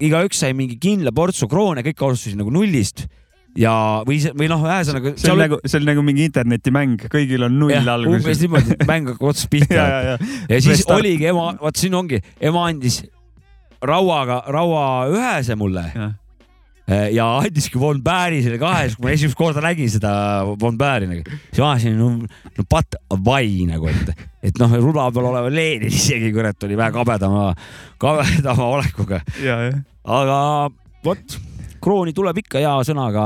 igaüks 0.01 0.43
sai 0.45 0.53
mingi 0.57 0.77
kindla 0.81 1.13
portsu 1.17 1.49
kroone, 1.49 1.85
kõik 1.87 2.05
alustasid 2.05 2.41
nagu 2.41 2.53
nullist 2.53 3.07
ja, 3.59 3.75
või, 4.07 4.21
või 4.37 4.49
noh, 4.51 4.63
ühesõnaga. 4.67 5.15
see 5.21 5.33
on 5.33 5.41
nagu, 5.43 5.61
see 5.65 5.81
on 5.81 5.89
nagu 5.89 6.05
mingi 6.07 6.29
internetimäng, 6.31 7.07
kõigil 7.11 7.47
on 7.47 7.59
null 7.59 7.75
umbes 7.75 7.93
alguses. 7.95 8.45
niimoodi, 8.45 8.77
et 8.77 8.87
mäng 8.89 9.11
hakkab 9.13 9.33
otsast 9.33 9.51
pihta 9.53 9.77
ja, 9.81 9.89
ja, 9.89 10.01
ja. 10.13 10.31
ja 10.47 10.61
siis 10.61 10.81
Restart. 10.81 11.01
oligi 11.01 11.31
ema, 11.33 11.51
vaat 11.61 11.81
siin 11.81 11.97
ongi, 11.99 12.21
ema 12.51 12.67
andis 12.71 13.03
rauaga, 13.81 14.43
raua 14.53 14.87
ühese 15.11 15.57
mulle 15.59 15.87
ja 17.15 17.27
andiski 17.39 17.79
Von 17.79 18.01
Baeri 18.03 18.41
selle 18.43 18.59
kahe, 18.59 18.89
siis 18.89 18.97
kui 18.99 19.07
ma 19.07 19.13
esimest 19.15 19.39
korda 19.39 19.63
nägin 19.65 19.91
seda 19.93 20.13
Von 20.61 20.79
Baeri 20.79 21.07
nagu, 21.11 21.37
siis 21.51 21.61
ma 21.61 21.69
vaatasin, 21.69 21.99
no, 21.99 22.09
no 22.57 22.67
but 22.67 22.99
why 23.15 23.67
nagu, 23.69 23.91
et, 23.91 24.25
et 24.51 24.59
noh, 24.59 24.75
rula 24.83 25.07
peal 25.15 25.31
olev 25.31 25.51
Lenin 25.55 25.87
isegi 25.91 26.33
kurat 26.35 26.67
oli 26.67 26.79
vähe 26.81 26.95
kabedama, 26.95 27.53
kabedama 28.03 28.73
olekuga, 28.79 29.23
ja, 29.45 29.61
ja. 29.69 29.79
aga 30.19 30.41
vot 31.07 31.39
krooni 31.81 32.13
tuleb 32.17 32.39
ikka 32.43 32.59
hea 32.63 32.75
sõnaga 32.87 33.25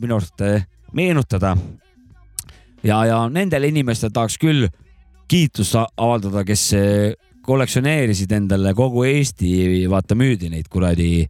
minu 0.00 0.16
arust 0.18 0.40
eh, 0.46 0.64
meenutada. 0.96 1.56
ja, 2.82 3.02
ja 3.04 3.18
nendele 3.28 3.68
inimestele 3.68 4.12
tahaks 4.12 4.38
küll 4.40 4.68
kiitust 5.30 5.76
avaldada, 5.78 6.44
kes 6.44 6.72
eh, 6.78 7.12
kollektsioneerisid 7.46 8.32
endale 8.36 8.74
kogu 8.76 9.04
Eesti, 9.08 9.86
vaata 9.90 10.14
müüdi 10.18 10.50
neid 10.52 10.68
kuradi 10.70 11.26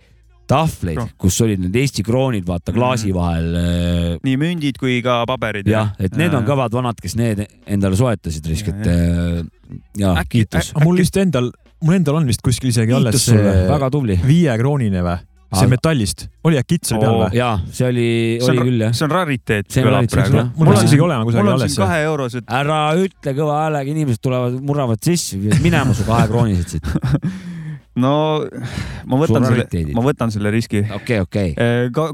tahvleid 0.51 0.99
Noh., 0.99 1.11
kus 1.21 1.37
olid 1.45 1.61
need 1.63 1.77
Eesti 1.79 2.03
kroonid, 2.03 2.43
vaata 2.47 2.73
klaasi 2.75 3.13
Mhm. 3.13 3.15
vahel. 3.15 4.19
nii 4.25 4.37
mündid 4.37 4.79
kui 4.79 5.01
ka 5.03 5.25
paberid. 5.27 5.67
jah, 5.71 5.93
et 5.99 6.17
need 6.17 6.35
on. 6.35 6.45
kõvad 6.45 6.73
vanad, 6.75 6.99
kes 7.01 7.15
need 7.17 7.45
endale 7.67 7.97
soetasid 7.97 8.47
risk, 8.51 8.69
et 8.69 8.87
eh, 8.87 9.43
ja 9.99 10.17
kiitus. 10.29 10.73
mul 10.83 10.97
vist 10.99 11.17
endal, 11.17 11.53
mul 11.83 11.95
endal 11.95 12.17
on 12.17 12.27
vist 12.27 12.43
kuskil 12.43 12.71
isegi 12.71 12.93
alles 12.93 13.29
väga 13.31 13.91
tubli. 13.91 14.19
viiekroonine 14.27 15.03
või? 15.07 15.19
See 15.51 15.65
Aga- 15.67 15.71
metallist, 15.75 16.27
oli 16.47 16.59
äkki 16.61 16.77
kits 16.79 16.93
oli 16.95 17.03
peal 17.03 17.17
või? 17.19 17.31
ja 17.35 17.51
see 17.75 17.87
oli, 17.89 18.09
see 18.39 18.53
oli 18.53 18.61
on 18.63 18.69
küll 18.71 18.85
jah. 18.85 18.93
see 18.95 19.07
on 19.07 19.15
rariteet 19.17 19.71
See 19.71 19.83
on 19.83 19.93
rariteet, 19.93 20.33
mul 20.33 20.69
Mul 20.69 20.77
on- 20.77 20.85
isegi 20.87 21.03
olema 21.03 21.25
mul 21.25 21.33
kusagil 21.33 21.49
on 21.49 21.55
alles 21.57 21.75
siin. 21.75 21.85
kahe 21.85 22.03
eurosed. 22.07 22.45
ära 22.61 22.81
ütle 22.95 23.35
kõva 23.35 23.57
häälega, 23.65 23.91
inimesed 23.91 24.23
tulevad, 24.23 24.61
murravad 24.63 25.03
sisse, 25.03 25.41
minema 25.65 25.97
su 25.97 26.07
kahekroonilised 26.07 26.77
siit. 26.77 26.87
no 28.05 28.13
ma 29.11 29.19
võtan 29.19 29.47
selle 29.49 29.67
ma 29.97 30.05
võtan 30.05 30.31
selle 30.31 30.53
riski. 30.55 30.85
okei, 30.95 31.19
okei. 31.27 31.51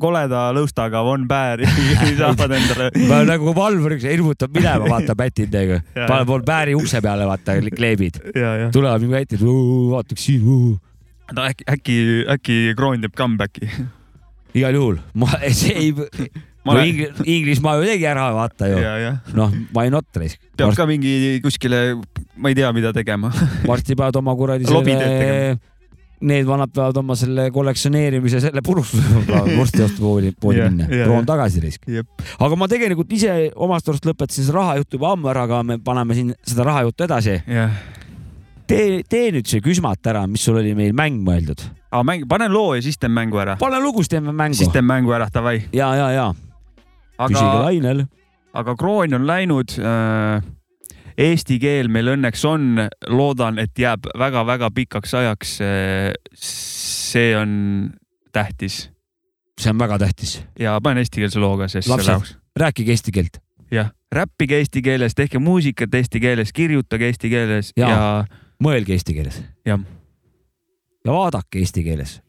koleda 0.00 0.46
lõustaga 0.56 1.02
Von 1.10 1.28
Bääri 1.28 1.68
saavad 2.16 2.56
endale. 2.56 2.90
nagu 3.28 3.52
Valvuriks 3.56 4.08
hirmutab 4.08 4.56
minema, 4.56 4.88
vaata 4.96 5.16
pätindega. 5.18 5.82
Jaa. 5.94 6.08
paneb 6.08 6.32
pool 6.32 6.44
pääri 6.46 6.74
ukse 6.78 7.04
peale, 7.04 7.28
vaata 7.28 7.60
kleebid. 7.76 8.20
ja, 8.34 8.56
ja. 8.64 8.72
tulevad 8.72 9.04
mingi 9.04 9.20
väited, 9.20 9.44
vaataks 9.44 10.24
siin. 10.30 10.80
No 11.34 11.46
äkki, 11.46 11.66
äkki, 11.74 11.96
äkki 12.36 12.58
Kroon 12.78 13.02
teeb 13.04 13.16
comeback'i. 13.18 13.70
igal 14.56 14.78
juhul, 14.78 15.00
ma, 15.18 15.30
see 15.60 15.74
ei, 15.74 15.92
ma 16.66 16.76
no 16.78 16.84
Ingl- 16.86 17.22
Inglismaa 17.24 17.76
ju 17.80 17.86
tegi 17.90 18.08
ära, 18.10 18.28
vaata 18.36 18.70
ju. 18.70 18.82
noh, 19.38 19.54
why 19.76 19.90
not 19.92 20.06
raisk. 20.16 20.40
peab 20.56 20.74
ka 20.78 20.86
mingi 20.88 21.40
kuskile, 21.44 22.00
ma 22.36 22.52
ei 22.52 22.58
tea, 22.58 22.72
mida 22.76 22.92
tegema. 22.96 23.32
varsti 23.70 23.98
peavad 23.98 24.22
oma 24.22 24.36
kuradi 24.38 24.68
selle 24.68 25.58
need 26.20 26.46
vanad 26.48 26.72
peavad 26.72 26.96
oma 26.96 27.14
selle 27.18 27.50
kollektsioneerimise 27.52 28.40
selle 28.40 28.62
purustama, 28.64 29.42
vorstiostu 29.58 30.00
poodi, 30.00 30.30
poodi 30.40 30.62
Jah, 30.62 30.70
minna, 30.72 30.86
jah, 30.88 31.04
proon 31.10 31.26
tagasi 31.28 31.60
raisk. 31.60 31.84
Jep. 31.92 32.24
aga 32.40 32.56
ma 32.56 32.68
tegelikult 32.72 33.12
ise 33.12 33.34
omast 33.52 33.90
arust 33.92 34.08
lõpetasin 34.08 34.46
selle 34.48 34.62
rahajuttu 34.62 34.96
juba 34.96 35.12
ammu 35.12 35.28
ära, 35.32 35.44
aga 35.44 35.60
me 35.66 35.76
paneme 35.84 36.16
siin 36.16 36.32
seda 36.40 36.64
rahajuttu 36.70 37.04
edasi. 37.04 37.36
jah. 37.44 37.76
tee, 38.68 39.02
tee 39.08 39.30
nüüd 39.34 39.48
see 39.50 39.62
küsmat 39.64 40.06
ära, 40.10 40.26
mis 40.30 40.44
sul 40.46 40.58
oli 40.60 40.74
meil 40.78 40.94
mäng 40.96 41.22
mõeldud. 41.26 41.62
aga 41.90 42.02
mäng, 42.06 42.26
panen 42.28 42.52
loo 42.54 42.74
ja 42.76 42.82
siis 42.84 42.98
teen 42.98 43.14
mängu 43.14 43.40
ära. 43.42 43.56
pane 43.60 43.80
lugu, 43.82 44.04
siis 44.04 44.16
teeme 44.16 44.32
mängu 44.32 44.58
siis. 44.58 44.72
teen 44.74 44.86
mängu 44.86 45.14
ära, 45.16 45.28
davai. 45.32 45.60
ja, 45.72 45.94
ja, 45.98 46.10
ja 46.14 46.26
püsige 47.16 47.44
aga, 47.44 47.62
lainel. 47.68 48.04
aga 48.54 48.76
Kroon 48.76 49.20
on 49.20 49.26
läinud 49.28 49.78
äh,. 49.80 50.52
Eesti 51.16 51.56
keel 51.56 51.86
meil 51.88 52.10
õnneks 52.12 52.42
on, 52.44 52.74
loodan, 53.08 53.56
et 53.56 53.78
jääb 53.80 54.04
väga-väga 54.20 54.68
pikaks 54.76 55.14
ajaks 55.16 55.54
äh,. 55.64 56.12
see 56.36 57.32
on 57.38 57.54
tähtis 58.36 58.90
see 59.60 59.72
on 59.72 59.78
väga 59.78 59.98
tähtis. 59.98 60.42
ja 60.58 60.78
panen 60.82 61.04
eestikeelse 61.04 61.40
loo 61.40 61.56
ka, 61.56 61.68
sest 61.68 61.88
Lapsed. 61.88 62.36
rääkige 62.56 62.92
eesti 62.92 63.12
keelt. 63.12 63.38
jah, 63.70 63.90
räppige 64.12 64.58
eesti 64.60 64.82
keeles, 64.82 65.14
tehke 65.14 65.38
muusikat 65.38 65.94
eesti 65.94 66.20
keeles, 66.20 66.52
kirjutage 66.52 67.08
eesti 67.10 67.30
keeles 67.32 67.72
ja, 67.76 67.88
ja 67.88 68.24
mõelge 68.62 68.94
eesti 68.96 69.14
keeles. 69.14 69.42
Jah. 69.66 69.80
ja 71.04 71.12
vaadake 71.12 71.58
eesti 71.58 71.84
keeles 71.84 72.20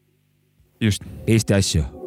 just. 0.80 1.02
Eesti 1.26 1.54
asju. 1.54 1.97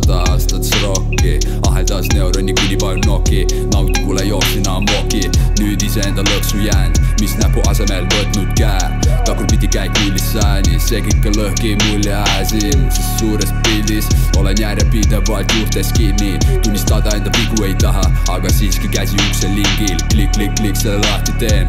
Sada 0.00 0.22
aastat 0.32 0.64
srokki, 0.64 1.38
aheldas 1.68 2.08
neuroni 2.14 2.54
kuni 2.54 2.76
vajun 2.82 3.09
noki, 3.20 3.46
nauti 3.72 4.00
kuule 4.00 4.24
jooksin 4.24 4.68
ammoki, 4.68 5.30
nüüd 5.60 5.82
iseenda 5.82 6.22
lõksu 6.22 6.62
jäänud, 6.64 6.98
mis 7.20 7.36
näpu 7.38 7.60
asemel 7.68 8.06
võtnud 8.14 8.52
käe, 8.58 9.14
tagurpidi 9.26 9.68
käik 9.68 9.92
nullist 10.00 10.32
sajani, 10.32 10.80
see 10.80 11.02
kõik 11.04 11.28
on 11.30 11.36
lõhki 11.38 11.74
mulje 11.84 12.20
siin, 12.48 12.86
sest 12.90 13.20
suures 13.20 13.52
pildis 13.66 14.08
olen 14.38 14.56
järjepidevalt 14.60 15.52
juurtes 15.56 15.92
kinni, 15.96 16.38
tunnistada 16.64 17.12
enda 17.16 17.32
vigu 17.36 17.64
ei 17.64 17.74
taha, 17.82 18.04
aga 18.32 18.52
siiski 18.52 18.88
käsi 18.88 19.20
ukse 19.28 19.50
lingil, 19.52 19.98
klikk, 20.12 20.32
klikk, 20.36 20.56
klikk 20.60 20.80
selle 20.80 21.00
lahti 21.04 21.36
teen, 21.42 21.68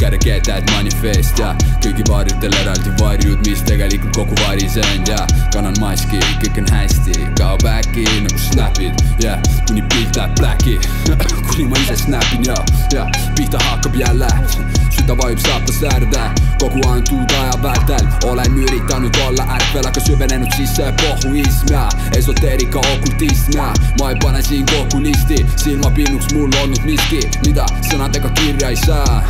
gotta 0.00 0.18
get 0.20 0.44
that 0.44 0.68
manifest 0.74 1.40
ja 1.40 1.54
kõigi 1.80 2.04
varjudel 2.10 2.54
eraldi 2.60 2.92
varjud, 3.00 3.40
mis 3.48 3.64
tegelikult 3.66 4.14
kokku 4.16 4.38
varisenud 4.44 5.08
ja 5.08 5.24
kannan 5.54 5.76
maski, 5.80 6.20
kõik 6.44 6.60
on 6.62 6.70
hästi, 6.76 7.16
kaob 7.40 7.64
äkki 7.72 8.04
nagu 8.20 8.44
snapid, 8.50 9.04
yeah, 9.24 9.40
kuni 9.68 9.82
pilt 9.94 10.20
läheb 10.20 10.36
black'i, 10.38 10.76
kuni 11.50 11.64
ma 11.68 11.76
ise 11.78 11.96
snapin 11.96 12.44
ja, 12.44 12.54
ja 12.92 13.06
pihta 13.36 13.58
hakkab 13.58 13.94
jälle, 13.94 14.28
süda 14.90 15.16
vajub 15.18 15.38
saatast 15.38 15.84
äärde, 15.92 16.22
kogu 16.60 16.88
antud 16.88 17.32
aja 17.40 17.62
vältel. 17.62 18.06
Olen 18.24 18.58
üritanud 18.58 19.16
olla 19.26 19.46
ärkvel, 19.56 19.86
aga 19.86 20.00
süvenenud 20.00 20.52
sisse 20.56 20.92
pohhuism 21.02 21.72
ja 21.72 21.88
esoteerika 22.16 22.78
okultism 22.78 23.56
ja 23.56 23.72
ma 24.00 24.10
ei 24.10 24.16
pane 24.22 24.42
siin 24.42 24.66
kokku 24.66 25.02
listi, 25.02 25.46
silmapinnuks 25.56 26.34
mul 26.34 26.50
olnud 26.62 26.84
miski, 26.84 27.22
mida 27.46 27.66
sõnadega 27.90 28.30
kirja 28.40 28.70
ei 28.70 28.76
saa, 28.76 29.22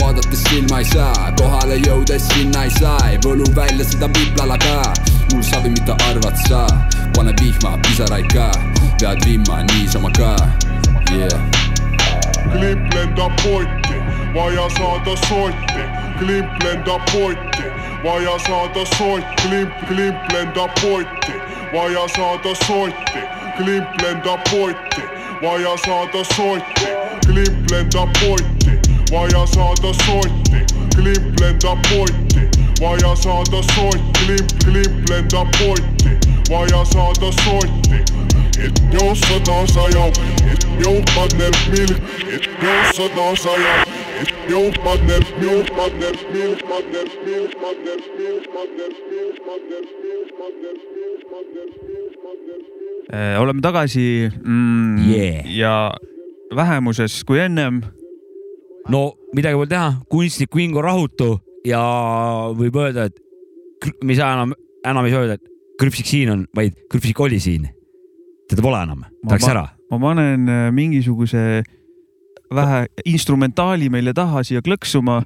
vaadates 0.00 0.44
silma 0.50 0.78
ei 0.82 0.90
saa, 0.92 1.32
kohale 1.40 1.80
jõudes 1.86 2.28
sinna 2.34 2.64
ei 2.68 2.76
saa, 2.78 2.98
ei 3.10 3.18
võlu 3.24 3.48
välja 3.56 3.84
seda 3.90 4.10
viplala 4.18 4.58
ka, 4.62 4.92
mul 5.32 5.42
savi, 5.42 5.74
mida 5.74 5.96
arvad 6.10 6.38
sa, 6.48 6.66
pane 7.16 7.34
vihma, 7.40 7.76
pisaraid 7.88 8.30
ka, 8.32 8.50
pead 9.00 9.26
vimma 9.26 9.62
niisama 9.72 10.12
ka, 10.18 10.36
Yeah. 11.10 11.28
Clip 12.52 12.78
lentää 12.94 13.30
vaja 14.34 14.68
saata 14.78 15.16
soitti. 15.28 15.82
Clip 16.18 16.46
lentää 16.64 16.98
vaja 18.04 18.38
saata 18.38 18.84
soitti. 18.98 19.48
Clip, 19.48 19.68
clip 19.88 20.14
lentää 20.32 20.68
vaja 21.72 22.08
saata 22.16 22.54
soitti. 22.66 23.18
Clip 23.56 23.84
lentää 24.02 24.38
vaja 25.42 25.76
saata 25.76 26.24
soitti. 26.34 26.88
Clip 27.26 27.70
lentää 27.70 28.06
vaja 29.12 29.46
saata 29.46 29.92
soitti. 30.06 30.58
Clip 30.96 31.40
lentää 31.40 31.76
vaja 32.80 33.16
saata 33.16 33.62
soitti. 33.74 34.20
Clip, 34.26 34.46
clip 34.64 35.08
lentää 35.10 35.44
vaja 36.50 36.84
saata 36.84 37.32
soitti. 37.44 38.13
Saada 38.64 38.64
sotti 38.64 38.64
et 38.64 38.80
jõussada 38.94 39.56
sajab, 39.68 40.18
et 40.50 40.64
jõupadnelt 40.80 41.60
milk, 41.72 41.98
et 42.32 42.46
jõussada 42.62 43.26
sajab, 43.36 43.92
et 44.22 44.32
jõupadnelt, 44.50 45.32
jõupadnelt, 45.42 46.24
milkpadnelt, 46.32 47.16
milkpadnelt, 47.26 48.08
milkpadnelt, 48.18 49.00
milkpadnelt, 49.10 49.90
milkpadnelt, 50.04 50.86
milkpadnelt, 50.96 51.74
milkpadnelt. 51.88 52.70
Äh, 53.12 53.40
oleme 53.40 53.60
tagasi 53.60 54.30
mm, 54.44 55.04
Yeah. 55.04 55.46
ja 55.46 55.90
vähemuses 56.54 57.24
kui 57.24 57.38
ennem. 57.38 57.82
no 58.88 59.14
midagi 59.32 59.56
pole 59.56 59.68
teha, 59.68 59.92
kunstnik 60.08 60.56
Vingo 60.56 60.82
rahutu 60.82 61.38
ja 61.64 61.80
võib 62.52 62.76
öelda, 62.76 63.06
et 63.08 63.16
me 64.04 64.12
ei 64.12 64.18
saa 64.18 64.34
enam, 64.36 64.52
enam 64.84 65.06
ei 65.06 65.12
saa 65.12 65.22
öelda, 65.24 65.38
et 65.40 65.54
krüpsik 65.80 66.06
siin 66.06 66.30
on, 66.30 66.46
vaid 66.54 66.76
krüpsik 66.92 67.20
oli 67.20 67.40
siin. 67.40 67.73
Teda 68.54 68.66
pole 68.66 68.82
enam, 68.86 69.04
ta 69.26 69.36
läks 69.36 69.48
ära. 69.50 69.64
ma 69.90 70.00
panen 70.00 70.48
äh, 70.48 70.68
mingisuguse 70.74 71.62
vähe 72.54 72.86
instrumentaali 73.04 73.90
meile 73.90 74.14
taha 74.14 74.44
siia 74.46 74.62
klõksuma 74.62 75.22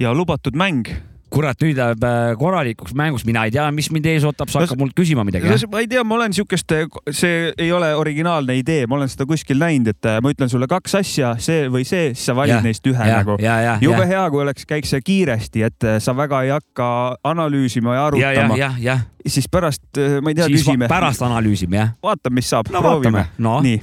ja 0.00 0.12
lubatud 0.14 0.56
mäng. 0.58 0.88
kurat, 1.32 1.58
nüüd 1.62 1.78
läheb 1.78 2.04
äh, 2.06 2.32
korralikuks 2.38 2.94
mänguks, 2.98 3.24
mina 3.28 3.44
ei 3.48 3.52
tea, 3.54 3.64
mis 3.74 3.88
mind 3.94 4.06
ees 4.10 4.26
ootab, 4.28 4.50
sa 4.52 4.62
hakkad 4.62 4.80
mult 4.80 4.94
küsima 4.96 5.24
midagi. 5.26 5.48
ma 5.72 5.82
ei 5.82 5.88
tea, 5.90 6.04
ma 6.06 6.16
olen 6.18 6.34
siukest, 6.36 6.74
see 7.14 7.50
ei 7.56 7.70
ole 7.74 7.92
originaalne 7.98 8.56
idee, 8.58 8.86
ma 8.90 8.98
olen 8.98 9.10
seda 9.12 9.26
kuskil 9.28 9.60
näinud, 9.62 9.92
et 9.94 10.08
äh, 10.08 10.20
ma 10.24 10.32
ütlen 10.34 10.52
sulle 10.52 10.68
kaks 10.70 10.96
asja, 11.00 11.34
see 11.42 11.66
või 11.72 11.86
see, 11.88 12.12
siis 12.12 12.26
sa 12.30 12.36
valid 12.38 12.56
Jah, 12.56 12.64
neist 12.66 12.86
ühe 12.88 13.08
ja, 13.08 13.20
nagu. 13.22 13.36
ja, 13.42 13.58
ja, 13.64 13.76
jube 13.82 14.04
ja, 14.04 14.08
hea, 14.14 14.24
kui 14.32 14.44
oleks, 14.44 14.66
käiks 14.68 14.92
see 14.94 15.04
kiiresti, 15.04 15.66
et 15.68 15.88
äh, 15.88 15.98
sa 16.04 16.16
väga 16.18 16.42
ei 16.46 16.52
hakka 16.54 16.88
analüüsima 17.32 17.96
ja 17.96 18.00
ja, 18.02 18.02
ja, 18.02 18.30
arutama, 18.40 18.58
ja, 18.60 18.72
ja, 18.82 18.98
siis 19.26 19.48
pärast, 19.52 19.84
ma 19.96 20.32
ei 20.32 20.38
tea, 20.38 20.48
küsime. 20.52 20.88
pärast 20.92 21.22
analüüsime 21.24 21.80
jah. 21.80 21.94
vaatame, 22.04 22.40
mis 22.40 22.50
saab, 22.52 22.72
no 22.74 22.82
proovime. 22.84 23.28
No. 23.42 23.60
Nii, 23.64 23.78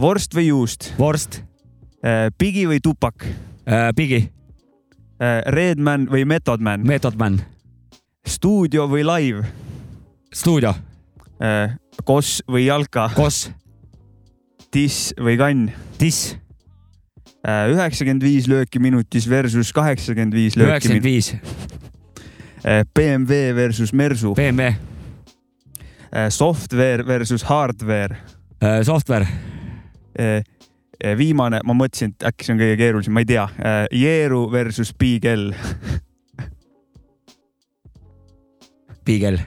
vorst 0.00 0.36
või 0.36 0.48
juust, 0.52 0.92
vorst. 0.98 1.42
Bigi 2.38 2.66
või 2.68 2.82
tupak, 2.84 3.24
äh,, 3.64 3.88
Bigi, 3.96 4.18
Redman 5.46 6.08
või 6.10 6.24
Method 6.28 6.60
Man, 6.64 6.82
Method 6.86 7.18
Man, 7.20 7.38
stuudio 8.26 8.86
või 8.90 9.04
live, 9.06 9.44
stuudio, 10.34 10.74
Koss 12.04 12.42
või 12.50 12.66
jalka, 12.66 13.08
Koss, 13.14 13.50
diss 14.74 15.12
või 15.20 15.36
kann, 15.40 15.68
Diss, 16.00 16.34
üheksakümmend 17.44 18.24
viis 18.24 18.48
lööki 18.50 18.80
minutis 18.82 19.28
versus 19.30 19.72
kaheksakümmend 19.76 20.34
viis 20.34 20.56
lööki 20.58 20.72
üheksakümmend 20.72 21.06
viis, 21.06 21.34
BMW 22.96 23.52
versus 23.56 23.92
Mersu, 23.92 24.34
BMW, 24.34 24.74
software 26.32 27.06
versus 27.06 27.44
hardware, 27.48 28.16
software, 28.82 29.28
viimane, 31.18 31.60
ma 31.64 31.76
mõtlesin, 31.76 32.14
et 32.14 32.26
äkki 32.30 32.46
see 32.46 32.54
on 32.54 32.60
kõige 32.62 32.76
keerulisem, 32.80 33.14
ma 33.14 33.24
ei 33.24 33.28
tea, 33.28 33.46
Jeeru 33.92 34.44
versus 34.52 34.92
Bigel, 34.98 35.50
Beagle. 39.04 39.40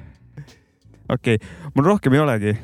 okei 1.09 1.35
okay., 1.35 1.71
mul 1.75 1.85
rohkem 1.85 2.13
ei 2.13 2.21
olegi, 2.21 2.57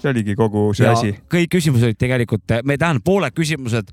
see 0.00 0.10
oligi 0.10 0.34
kogu 0.38 0.70
see 0.74 0.88
ja 0.88 0.96
asi. 0.96 1.12
kõik 1.30 1.52
küsimused 1.56 1.86
olid 1.90 2.00
tegelikult, 2.00 2.58
me 2.66 2.78
tähendab 2.80 3.06
pooled 3.06 3.36
küsimused 3.36 3.92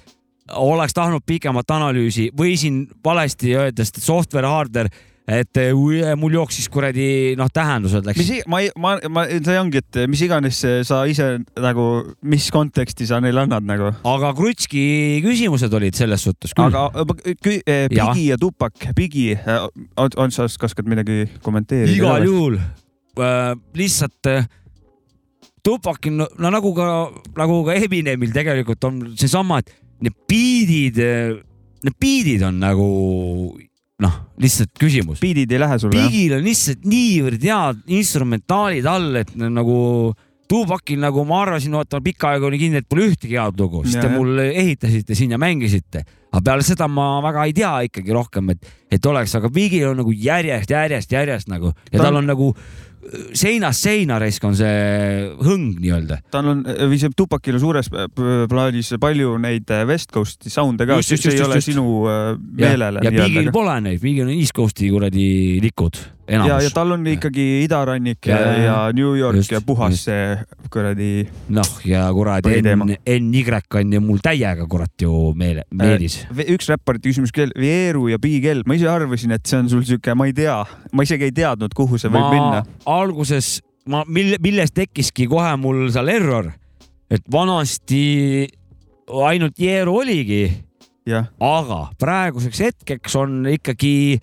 oleks 0.58 0.96
tahtnud 0.98 1.26
pikemat 1.26 1.72
analüüsi 1.72 2.30
või 2.38 2.56
siin 2.58 2.88
valesti 3.06 3.54
öeldes, 3.56 3.94
software, 4.02 4.50
hardware, 4.50 4.90
et 5.30 5.60
eh, 5.62 5.70
ui, 5.78 6.00
mul 6.18 6.34
jooksis 6.40 6.66
kuradi 6.74 7.36
noh, 7.38 7.50
tähendused 7.54 8.08
läks 8.08 8.18
mis, 8.18 8.44
ma, 8.50 8.62
ma, 8.82 8.96
ma, 9.14 9.26
see 9.30 9.58
ongi, 9.62 9.84
et 9.84 10.00
mis 10.10 10.24
iganes 10.26 10.62
sa 10.88 11.04
ise 11.10 11.28
nagu, 11.62 11.86
mis 12.26 12.48
konteksti 12.54 13.06
sa 13.10 13.20
neile 13.22 13.44
annad 13.46 13.68
nagu. 13.68 13.92
aga 14.10 14.32
Krutski 14.38 14.82
küsimused 15.26 15.74
olid 15.78 15.98
selles 16.00 16.26
suhtes 16.26 16.56
küll. 16.58 16.74
aga 16.74 17.06
kü- 17.46 17.62
eh. 17.62 17.86
Bigi 17.94 18.30
ja 18.32 18.40
Tupak, 18.42 18.90
Bigi, 18.98 19.32
on, 19.98 20.10
on 20.18 20.34
sa, 20.34 20.50
oskad 20.50 20.90
midagi 20.90 21.28
kommenteerida? 21.46 21.94
igal 21.94 22.26
juhul 22.26 22.58
äh, 22.60 23.54
lihtsalt 23.78 24.34
äh, 24.34 24.50
Tupakil, 25.62 26.16
no, 26.16 26.26
no 26.40 26.50
nagu 26.56 26.74
ka, 26.74 26.86
nagu 27.38 27.62
ka 27.68 27.76
Eminemil 27.78 28.32
tegelikult 28.34 28.86
on 28.88 29.02
seesama, 29.20 29.60
et 29.60 29.74
need 30.00 30.16
biidid, 30.32 31.02
need 31.84 31.98
biidid 32.00 32.46
on 32.48 32.62
nagu 32.64 32.88
noh, 34.04 34.16
lihtsalt 34.40 34.72
küsimus. 34.80 35.20
biidid 35.24 35.52
ei 35.52 35.62
lähe 35.62 35.78
sulle? 35.82 36.08
Bigil 36.08 36.38
on 36.38 36.46
lihtsalt 36.46 36.88
niivõrd 36.88 37.46
head 37.46 37.86
instrumentaalid 38.00 38.90
all, 38.90 39.22
et 39.24 39.36
nagu 39.36 39.78
Tupakil 40.50 40.98
nagu 40.98 41.22
ma 41.30 41.44
arvasin, 41.44 41.76
vaata 41.78 42.00
pikka 42.02 42.32
aega 42.32 42.48
oli 42.48 42.58
kindel, 42.58 42.82
et 42.82 42.90
pole 42.90 43.06
ühtegi 43.12 43.36
head 43.38 43.60
lugu, 43.62 43.84
siis 43.86 44.00
te 44.00 44.08
jah. 44.08 44.16
mul 44.16 44.40
ehitasite 44.48 45.14
siin 45.14 45.36
ja 45.36 45.38
mängisite. 45.38 46.02
aga 46.32 46.42
peale 46.46 46.66
seda 46.66 46.88
ma 46.90 47.20
väga 47.22 47.46
ei 47.46 47.54
tea 47.54 47.74
ikkagi 47.86 48.16
rohkem, 48.16 48.50
et, 48.56 48.72
et 48.90 49.06
oleks, 49.06 49.36
aga 49.38 49.52
Bigil 49.54 49.92
on 49.92 50.02
nagu 50.02 50.14
järjest, 50.14 50.74
järjest, 50.74 51.12
järjest 51.14 51.52
nagu 51.54 51.74
ja 51.92 51.98
Ta 52.00 52.08
tal 52.08 52.18
on 52.18 52.26
nagu 52.30 52.50
äh, 52.56 52.89
seinast 53.38 53.86
seina 53.86 54.20
raisk 54.22 54.44
on 54.48 54.56
see 54.58 55.30
hõng 55.40 55.80
nii-öelda. 55.80 56.20
tal 56.34 56.52
on, 56.52 56.64
või 56.66 57.00
see 57.02 57.14
Tupakil 57.16 57.58
on 57.58 57.64
suures 57.64 57.90
plaanis 57.90 58.92
palju 59.02 59.38
neid 59.42 59.72
eh, 59.74 59.86
West 59.90 60.14
Coast'i 60.16 60.52
sound'e 60.54 60.88
ka, 60.90 61.00
see 61.06 61.18
ei 61.18 61.24
just, 61.24 61.46
ole 61.48 61.60
just. 61.60 61.72
sinu 61.72 61.86
ja, 62.06 62.28
meelele 62.62 63.04
ja 63.06 63.14
Bigil 63.16 63.52
pole 63.56 63.78
neid, 63.86 64.02
Bigil 64.04 64.28
on 64.28 64.36
East 64.36 64.56
Coast'i 64.58 64.92
kuradi 64.92 65.30
likud, 65.64 66.00
ja, 66.30 66.44
ja 66.46 66.58
enamus. 66.60 66.74
tal 66.74 66.92
on 66.96 67.08
ikkagi 67.10 67.46
idarannik 67.66 68.28
ja, 68.30 68.36
Ja, 68.40 68.42
ja, 68.46 68.58
ja, 68.58 68.64
ja 68.88 68.94
New 68.94 69.16
York 69.18 69.40
just, 69.42 69.52
ja 69.52 69.62
puhas 69.66 69.96
just. 69.98 70.06
see 70.10 70.38
kuradi 70.72 71.28
noh, 71.50 71.70
ja 71.86 72.06
kuradi 72.14 72.62
NY 72.62 73.44
on 73.80 73.94
ju 73.98 74.02
mul 74.06 74.22
täiega 74.24 74.68
kurat 74.70 74.94
ju 75.02 75.34
meele, 75.38 75.64
meelis. 75.74 76.20
Ve- 76.36 76.46
üks 76.54 76.70
räpparite 76.70 77.10
küsimus 77.10 77.34
veel, 77.36 77.52
Vieru 77.58 78.08
ja 78.12 78.20
Bigel, 78.22 78.62
ma 78.70 78.78
ise 78.78 78.88
arvasin, 78.92 79.34
et 79.36 79.46
see 79.50 79.58
on 79.60 79.70
sul 79.72 79.84
siuke, 79.88 80.14
ma 80.18 80.28
ei 80.30 80.34
tea, 80.38 80.60
ma 80.94 81.06
isegi 81.06 81.30
ei 81.30 81.34
teadnud, 81.36 81.74
kuhu 81.76 81.98
see 82.02 82.12
võib 82.14 82.28
ma 82.28 82.32
minna. 82.34 82.64
alguses, 82.86 83.60
ma, 83.90 84.04
mille, 84.08 84.38
millest 84.44 84.76
tekkiski 84.78 85.28
kohe 85.32 85.52
mul 85.62 85.88
seal 85.94 86.12
error, 86.14 86.52
et 87.10 87.24
vanasti 87.32 88.48
ainult 89.26 89.58
Jeeru 89.58 89.96
oligi, 90.04 90.44
aga 91.42 91.80
praeguseks 92.00 92.60
hetkeks 92.68 93.16
on 93.18 93.40
ikkagi, 93.50 94.20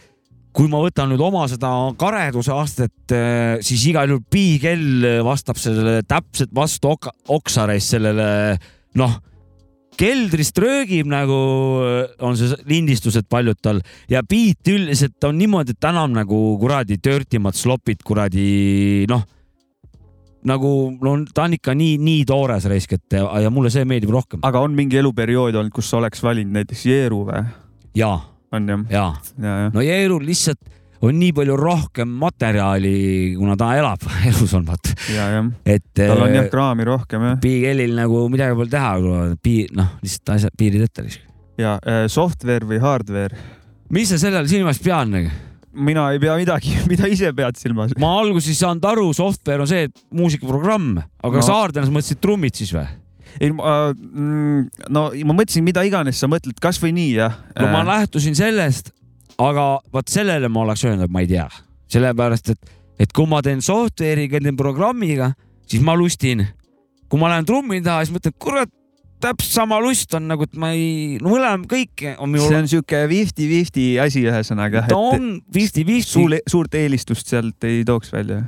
kui 0.57 0.70
ma 0.72 0.80
võtan 0.80 1.11
nüüd 1.12 1.20
oma 1.20 1.44
seda 1.50 1.68
kareduse 2.00 2.54
astet, 2.54 3.14
siis 3.61 3.82
igal 3.90 4.09
juhul 4.09 4.24
Piigel 4.32 5.04
vastab 5.26 5.61
sellele 5.61 6.00
täpselt 6.09 6.54
vastu 6.57 6.94
oka- 6.94 7.12
oksareis 7.36 7.90
sellele 7.92 8.28
noh, 8.96 9.18
keldrist 10.00 10.59
röögib 10.61 11.09
nagu 11.09 11.36
on 12.24 12.36
see 12.38 12.57
lindistused 12.68 13.28
paljud 13.32 13.59
tal 13.64 13.80
ja 14.12 14.22
beat 14.26 14.68
üldiselt 14.68 15.24
on 15.28 15.38
niimoodi, 15.40 15.76
et 15.76 15.88
enam 15.88 16.12
nagu 16.16 16.40
kuradi 16.61 16.98
törtimad 17.00 17.57
slopid 17.57 18.04
kuradi 18.07 19.07
noh, 19.11 19.24
nagu 20.46 20.70
no 21.02 21.16
ta 21.34 21.46
on 21.46 21.57
ikka 21.57 21.74
nii, 21.76 21.96
nii 22.02 22.24
toores 22.28 22.68
raisk, 22.70 22.96
et 22.98 23.18
ja, 23.18 23.50
mulle 23.52 23.72
see 23.72 23.86
meeldib 23.88 24.12
rohkem. 24.14 24.44
aga 24.46 24.62
on 24.62 24.76
mingi 24.76 25.00
eluperiood 25.00 25.57
olnud, 25.57 25.74
kus 25.74 25.90
sa 25.90 26.00
oleks 26.00 26.22
valinud 26.24 26.61
näiteks 26.61 26.86
Jeeru 26.88 27.24
või? 27.30 27.44
ja, 27.96 28.12
on 28.57 28.72
jah? 28.72 28.88
ja 28.90 29.07
ja, 29.36 29.61
jah. 29.66 29.70
no 29.74 29.84
Jeerul 29.84 30.26
lihtsalt 30.26 30.74
on 31.04 31.18
nii 31.20 31.32
palju 31.36 31.57
rohkem 31.61 32.12
materjali, 32.20 32.96
kuna 33.36 33.57
ta 33.61 33.72
elab 33.78 34.04
elus 34.30 34.54
on 34.57 34.66
vaata, 34.68 34.94
ja, 35.12 35.28
et. 35.68 35.88
tal 35.98 36.24
on 36.24 36.34
jah 36.34 36.48
kraami 36.52 36.86
rohkem 36.88 37.26
jah. 37.30 37.40
Big 37.42 37.66
L-il 37.72 37.96
nagu 37.98 38.26
midagi 38.32 38.57
pole 38.59 38.72
teha, 38.72 38.94
piir, 39.42 39.72
noh, 39.76 39.96
lihtsalt 40.04 40.36
asjad, 40.38 40.57
piirid 40.59 40.86
ette 40.86 41.07
lihtsalt. 41.07 41.34
ja 41.61 41.76
äh, 41.84 42.07
software 42.12 42.68
või 42.68 42.80
hardware? 42.82 43.44
mis 43.92 44.11
sa 44.11 44.20
selle 44.20 44.40
all 44.40 44.50
silmas 44.50 44.80
pead 44.82 45.12
nagu? 45.12 45.34
mina 45.76 46.09
ei 46.14 46.20
pea 46.22 46.36
midagi, 46.40 46.72
mida 46.90 47.09
ise 47.12 47.32
pead 47.36 47.59
silmas. 47.61 47.92
ma 48.00 48.16
alguses 48.22 48.54
ei 48.54 48.61
saanud 48.62 48.86
aru, 48.88 49.11
software 49.16 49.64
on 49.64 49.70
see 49.70 49.90
muusikaprogramm, 50.16 50.96
aga 50.96 51.42
no. 51.42 51.44
Saardenas 51.44 51.92
mõtlesid 51.92 52.22
trummid 52.24 52.57
siis 52.57 52.72
või? 52.76 52.88
ei, 53.41 53.51
mm, 53.53 54.89
no 54.93 55.07
ma 55.28 55.37
mõtlesin, 55.37 55.64
mida 55.66 55.84
iganes 55.87 56.20
sa 56.20 56.28
mõtled, 56.30 56.59
kasvõi 56.62 56.93
nii 56.97 57.12
jah. 57.18 57.41
no 57.61 57.70
ma 57.72 57.82
lähtusin 57.87 58.37
sellest, 58.39 58.93
aga 59.43 59.68
vot 59.93 60.12
sellele 60.12 60.51
ma 60.53 60.64
oleks 60.64 60.87
öelnud, 60.87 61.09
et 61.09 61.12
ma 61.12 61.24
ei 61.24 61.30
tea, 61.30 61.49
sellepärast 61.93 62.55
et, 62.55 62.72
et 63.07 63.12
kui 63.12 63.28
ma 63.30 63.43
teen 63.45 63.62
software'iga, 63.64 64.41
teen 64.43 64.59
programmiga, 64.59 65.32
siis 65.68 65.84
ma 65.84 65.97
lustin. 65.99 66.47
kui 67.07 67.20
ma 67.22 67.30
lähen 67.30 67.47
trummi 67.47 67.82
taha, 67.84 68.05
siis 68.05 68.16
mõtlen, 68.16 68.34
kurat, 68.43 68.72
täpselt 69.22 69.53
sama 69.53 69.78
lust 69.80 70.14
on 70.16 70.26
nagu, 70.30 70.47
et 70.47 70.59
ma 70.61 70.72
ei, 70.76 71.16
no 71.22 71.32
mõlem 71.32 71.64
kõik 71.68 72.05
on 72.16 72.32
minu 72.32 72.49
see 72.49 72.59
on 72.59 72.68
siuke 72.70 73.03
fifty-fifty 73.11 73.87
asi 74.03 74.24
ühesõnaga, 74.26 74.87
ta 74.91 74.99
on 74.99 75.39
fifty-fifty. 75.55 76.11
suur, 76.11 76.37
suurt 76.51 76.76
eelistust 76.76 77.32
sealt 77.32 77.66
ei 77.68 77.84
tooks 77.89 78.12
välja. 78.12 78.45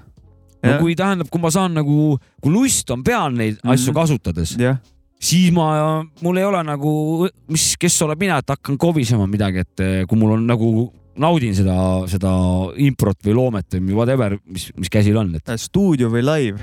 No 0.65 0.77
kui 0.83 0.95
tähendab, 0.99 1.29
kui 1.31 1.41
ma 1.43 1.51
saan 1.55 1.75
nagu, 1.79 2.19
kui 2.43 2.53
lust 2.53 2.91
on 2.91 3.03
peal 3.07 3.31
neid 3.35 3.59
Mhm. 3.63 3.73
asju 3.75 3.95
kasutades, 3.95 4.57
jah, 4.59 4.79
siis 5.21 5.53
ma, 5.55 6.05
mul 6.23 6.39
ei 6.39 6.45
ole 6.47 6.63
nagu, 6.67 7.29
mis, 7.49 7.77
kes 7.81 8.01
olen 8.03 8.19
mina, 8.19 8.39
et 8.39 8.47
hakkan 8.55 8.79
kobisema 8.79 9.27
midagi, 9.31 9.65
et 9.67 9.81
eh, 9.85 10.01
kui 10.07 10.19
mul 10.19 10.37
on 10.37 10.47
nagu 10.47 10.93
naudin 11.19 11.55
seda, 11.55 11.75
seda 12.07 12.31
improt 12.79 13.19
või 13.27 13.35
loomet 13.35 13.79
või 13.79 13.95
whatever, 13.99 14.37
mis, 14.47 14.69
mis 14.79 14.91
käsil 14.91 15.17
on, 15.19 15.33
et. 15.35 15.55
stuudio 15.59 16.11
või 16.11 16.23
live? 16.23 16.59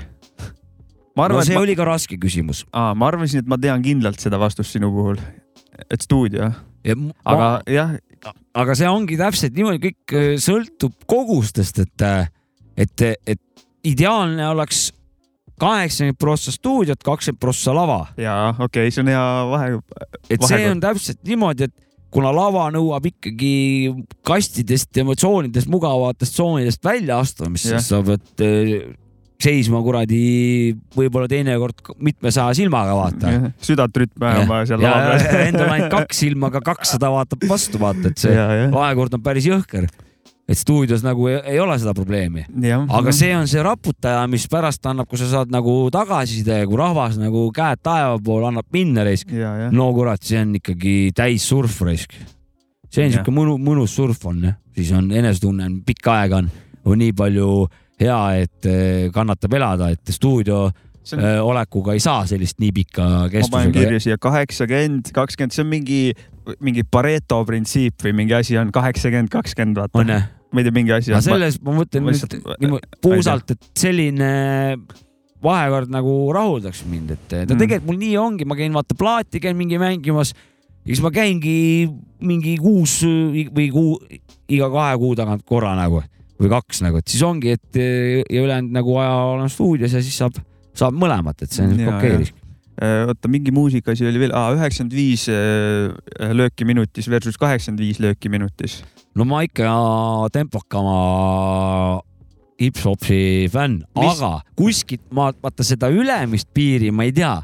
ma 1.16 1.24
no 1.24 1.36
arvan, 1.36 1.44
see 1.44 1.54
et 1.54 1.58
ma, 1.58 1.64
oli 1.64 1.76
ka 1.76 1.84
raske 1.88 2.16
küsimus. 2.20 2.64
aa, 2.72 2.94
ma 2.94 3.08
arvasin, 3.08 3.40
et 3.44 3.48
ma 3.48 3.56
tean 3.60 3.82
kindlalt 3.84 4.20
seda 4.20 4.40
vastust 4.40 4.72
sinu 4.76 4.90
puhul, 4.92 5.20
et 5.90 6.00
stuudio, 6.04 6.50
aga 6.84 7.12
aga, 7.24 7.48
jah, 7.72 7.94
aga 8.56 8.74
see 8.76 8.88
ongi 8.88 9.16
täpselt 9.20 9.56
niimoodi, 9.56 9.80
kõik 9.90 10.16
eh, 10.16 10.34
sõltub 10.40 10.96
kogustest, 11.08 11.80
et, 11.84 12.06
et, 12.76 13.06
et 13.26 13.40
ideaalne 13.86 14.48
oleks 14.50 14.90
kaheksakümmend 15.60 16.18
prossa 16.20 16.52
stuudiot, 16.52 17.00
kakskümmend 17.04 17.40
prossa 17.40 17.74
lava. 17.74 18.06
jaa, 18.20 18.50
okei 18.58 18.86
okay,, 18.86 18.92
see 18.94 19.04
on 19.04 19.12
hea 19.12 19.24
vahe. 19.52 19.72
et 20.30 20.46
see 20.48 20.68
on 20.70 20.82
täpselt 20.84 21.22
niimoodi, 21.24 21.70
et 21.70 21.74
kuna 22.12 22.32
lava 22.34 22.68
nõuab 22.74 23.08
ikkagi 23.10 23.54
kastidest, 24.26 24.92
emotsioonidest, 25.02 25.68
mugavatest 25.72 26.36
tsoonidest 26.36 26.84
väljaastumist, 26.84 27.72
Jah. 27.72 27.82
siis 27.82 27.90
sa 27.92 28.00
pead 28.04 28.44
eh, 28.44 28.86
seisma 29.42 29.82
kuradi 29.84 30.20
võib-olla 30.96 31.28
teinekord 31.28 31.92
mitmesaja 32.04 32.56
silmaga 32.56 32.94
vaata. 32.96 33.32
südant 33.64 34.00
rütmi 34.00 34.28
ajama 34.30 34.62
seal 34.68 34.80
lava 34.80 35.18
peal. 35.20 35.42
endal 35.50 35.72
ainult 35.74 35.92
kaks 35.92 36.20
silma, 36.24 36.50
aga 36.52 36.62
kakssada 36.72 37.12
vaatab 37.12 37.48
vastu, 37.50 37.80
vaata, 37.82 38.12
et 38.12 38.24
see 38.24 38.48
vahekord 38.72 39.18
on 39.18 39.24
päris 39.24 39.48
jõhker. 39.48 39.88
Et 40.48 40.58
stuudios 40.58 41.02
nagu 41.02 41.26
ei, 41.26 41.40
ei 41.56 41.58
ole 41.60 41.74
seda 41.78 41.92
probleemi. 41.94 42.44
aga 42.88 43.12
see 43.12 43.32
on 43.36 43.48
see 43.50 43.62
raputaja, 43.66 44.26
mis 44.30 44.46
pärast 44.50 44.86
annab, 44.86 45.08
kui 45.10 45.18
sa 45.18 45.26
saad 45.30 45.50
nagu 45.50 45.88
tagasiside, 45.90 46.60
kui 46.70 46.78
rahvas 46.78 47.18
nagu 47.18 47.48
käed 47.54 47.82
taeva 47.82 48.18
poole 48.22 48.46
annab 48.52 48.68
minna 48.72 49.02
jah. 49.66 49.72
no 49.72 49.92
kurat, 49.94 50.22
see 50.22 50.38
on 50.40 50.54
ikkagi 50.60 51.10
täis 51.16 51.42
surf 51.48 51.80
reisk. 51.82 52.14
see 52.90 53.04
on 53.08 53.12
siuke 53.16 53.34
mõnu, 53.34 53.56
mõnus 53.58 53.96
surf 53.98 54.22
on 54.30 54.42
jah, 54.44 54.54
siis 54.76 54.92
on 54.94 55.10
enesetunne 55.10 55.66
on 55.66 55.80
pikka 55.86 56.20
aega 56.22 56.36
on, 56.44 56.50
on 56.84 56.98
nii 57.02 57.12
palju 57.12 57.50
hea, 58.00 58.20
et 58.46 58.66
eh, 58.70 59.10
kannatab 59.10 59.54
elada, 59.58 59.90
et 59.90 60.14
stuudio 60.14 60.66
on- 60.68 61.20
eh, 61.20 61.40
olekuga 61.42 61.92
ei 61.96 62.00
saa 62.00 62.26
sellist 62.26 62.58
nii 62.62 62.72
pikka 62.72 63.02
ma 63.02 63.18
panen 63.18 63.32
kestusega. 63.32 63.72
kirja 63.80 64.00
siia 64.00 64.16
kaheksakümmend, 64.20 65.10
kakskümmend, 65.12 65.52
see 65.52 65.62
on 65.64 65.70
mingi, 65.70 66.00
mingi 66.60 66.82
Pareto 66.84 67.42
printsiip 67.44 68.02
või 68.04 68.12
mingi 68.22 68.34
asi 68.34 68.58
on 68.58 68.70
kaheksakümmend, 68.70 69.28
kakskümmend, 69.32 69.78
on 69.78 69.90
vaata. 69.92 70.12
jah? 70.12 70.26
Ma 70.52 70.60
ei 70.62 70.66
tea, 70.68 70.74
mingi 70.76 70.92
asi 70.94 71.12
aga 71.12 71.22
selles 71.24 71.58
ma 71.62 71.74
mõtlen 71.76 72.04
ma 72.04 72.12
nüüd 72.12 72.18
lihtsalt- 72.20 72.60
niimoodi 72.62 73.00
puusalt, 73.02 73.50
et 73.56 73.68
selline 73.76 74.30
vahekord 75.42 75.90
nagu 75.92 76.14
rahuldaks 76.34 76.84
mind, 76.90 77.10
et 77.16 77.24
ta 77.28 77.42
Mm. 77.44 77.58
tegelikult 77.58 77.86
mul 77.90 77.98
nii 78.00 78.16
ongi, 78.18 78.44
ma 78.48 78.56
käin 78.58 78.72
vaata 78.72 78.96
plaati, 78.98 79.40
käin 79.42 79.56
mingi 79.56 79.78
mängimas 79.78 80.32
ja 80.32 80.94
siis 80.94 81.02
ma 81.02 81.10
käingi 81.10 81.88
mingi 82.20 82.56
kuus 82.62 83.02
või 83.04 83.70
kuu, 83.72 83.98
iga 84.48 84.70
kahe 84.70 84.96
kuu 85.02 85.14
tagant 85.18 85.44
korra 85.44 85.74
nagu 85.76 86.02
või 86.40 86.48
kaks 86.52 86.82
nagu, 86.84 86.98
et 87.00 87.08
siis 87.08 87.22
ongi, 87.24 87.54
et 87.56 87.76
ja 87.76 88.42
ülejäänud 88.42 88.72
nagu 88.72 88.96
aja 89.00 89.14
olen 89.34 89.48
stuudios 89.52 89.92
ja 89.92 90.02
siis 90.04 90.16
saab, 90.16 90.36
saab 90.76 90.94
mõlemat, 90.94 91.42
et 91.42 91.50
see 91.50 91.64
on 91.64 91.72
okei 91.74 91.88
okay.. 91.88 92.22
Äh, 92.22 92.45
oota, 92.76 93.30
mingi 93.32 93.54
muusikaasi 93.54 94.06
oli 94.08 94.20
veel, 94.20 94.34
üheksakümmend 94.34 94.96
viis 94.96 95.26
äh, 95.32 96.32
lööki 96.36 96.66
minutis 96.68 97.08
versus 97.10 97.38
kaheksakümmend 97.40 97.84
viis 97.84 98.00
lööki 98.02 98.32
minutis. 98.32 98.82
no 99.16 99.24
ma 99.28 99.42
ikka 99.46 99.70
tempokama 100.34 100.96
hip-hopi 102.60 103.48
fänn, 103.52 103.82
aga 104.00 104.40
kuskilt 104.56 105.04
ma 105.14 105.30
vaata 105.42 105.64
seda 105.66 105.90
ülemist 105.92 106.48
piiri 106.56 106.90
ma 106.92 107.06
ei 107.08 107.14
tea, 107.16 107.34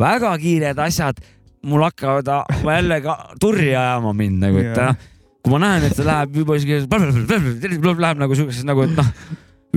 väga 0.00 0.32
kiired 0.40 0.80
asjad, 0.80 1.20
mul 1.68 1.84
hakkavad 1.86 2.28
jälle 2.64 3.00
ka 3.04 3.16
turri 3.40 3.72
ajama 3.76 4.14
mind 4.16 4.44
nagu, 4.46 4.60
et 4.62 4.76
noh, 4.76 5.08
kui 5.42 5.54
ma 5.54 5.62
näen, 5.62 5.88
et 5.88 5.96
ta 5.96 6.06
läheb 6.06 6.40
juba 6.42 6.58
siuke, 6.60 6.82
läheb 6.88 8.22
nagu 8.22 8.38
siukeseks 8.38 8.66
nagu, 8.68 8.86
et 8.86 8.96
noh, 8.98 9.12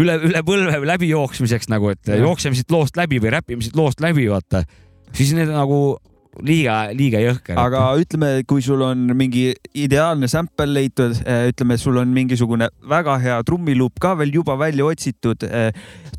üle, 0.02 0.18
üle 0.30 0.44
põlve 0.48 0.80
läbi 0.88 1.12
jooksmiseks 1.12 1.70
nagu, 1.72 1.92
et 1.94 2.16
jookseme 2.22 2.58
siit 2.58 2.72
loost 2.74 2.98
läbi 3.00 3.20
või 3.24 3.36
räpime 3.36 3.66
siit 3.66 3.78
loost 3.80 4.04
läbi, 4.04 4.28
vaata, 4.32 4.64
siis 5.16 5.34
need 5.36 5.50
nagu 5.52 5.98
liiga, 6.44 6.78
liiga 6.96 7.22
jõhker. 7.24 7.58
aga 7.60 7.84
ütleme, 8.02 8.32
kui 8.48 8.64
sul 8.66 8.82
on 8.86 9.08
mingi 9.18 9.54
ideaalne 9.74 10.28
sample 10.32 10.68
leitud, 10.72 11.16
ütleme, 11.52 11.78
sul 11.80 12.00
on 12.02 12.12
mingisugune 12.16 12.70
väga 12.90 13.18
hea 13.24 13.42
trummiluup 13.48 14.00
ka 14.02 14.16
veel 14.20 14.34
juba 14.42 14.58
välja 14.60 14.88
otsitud, 14.88 15.46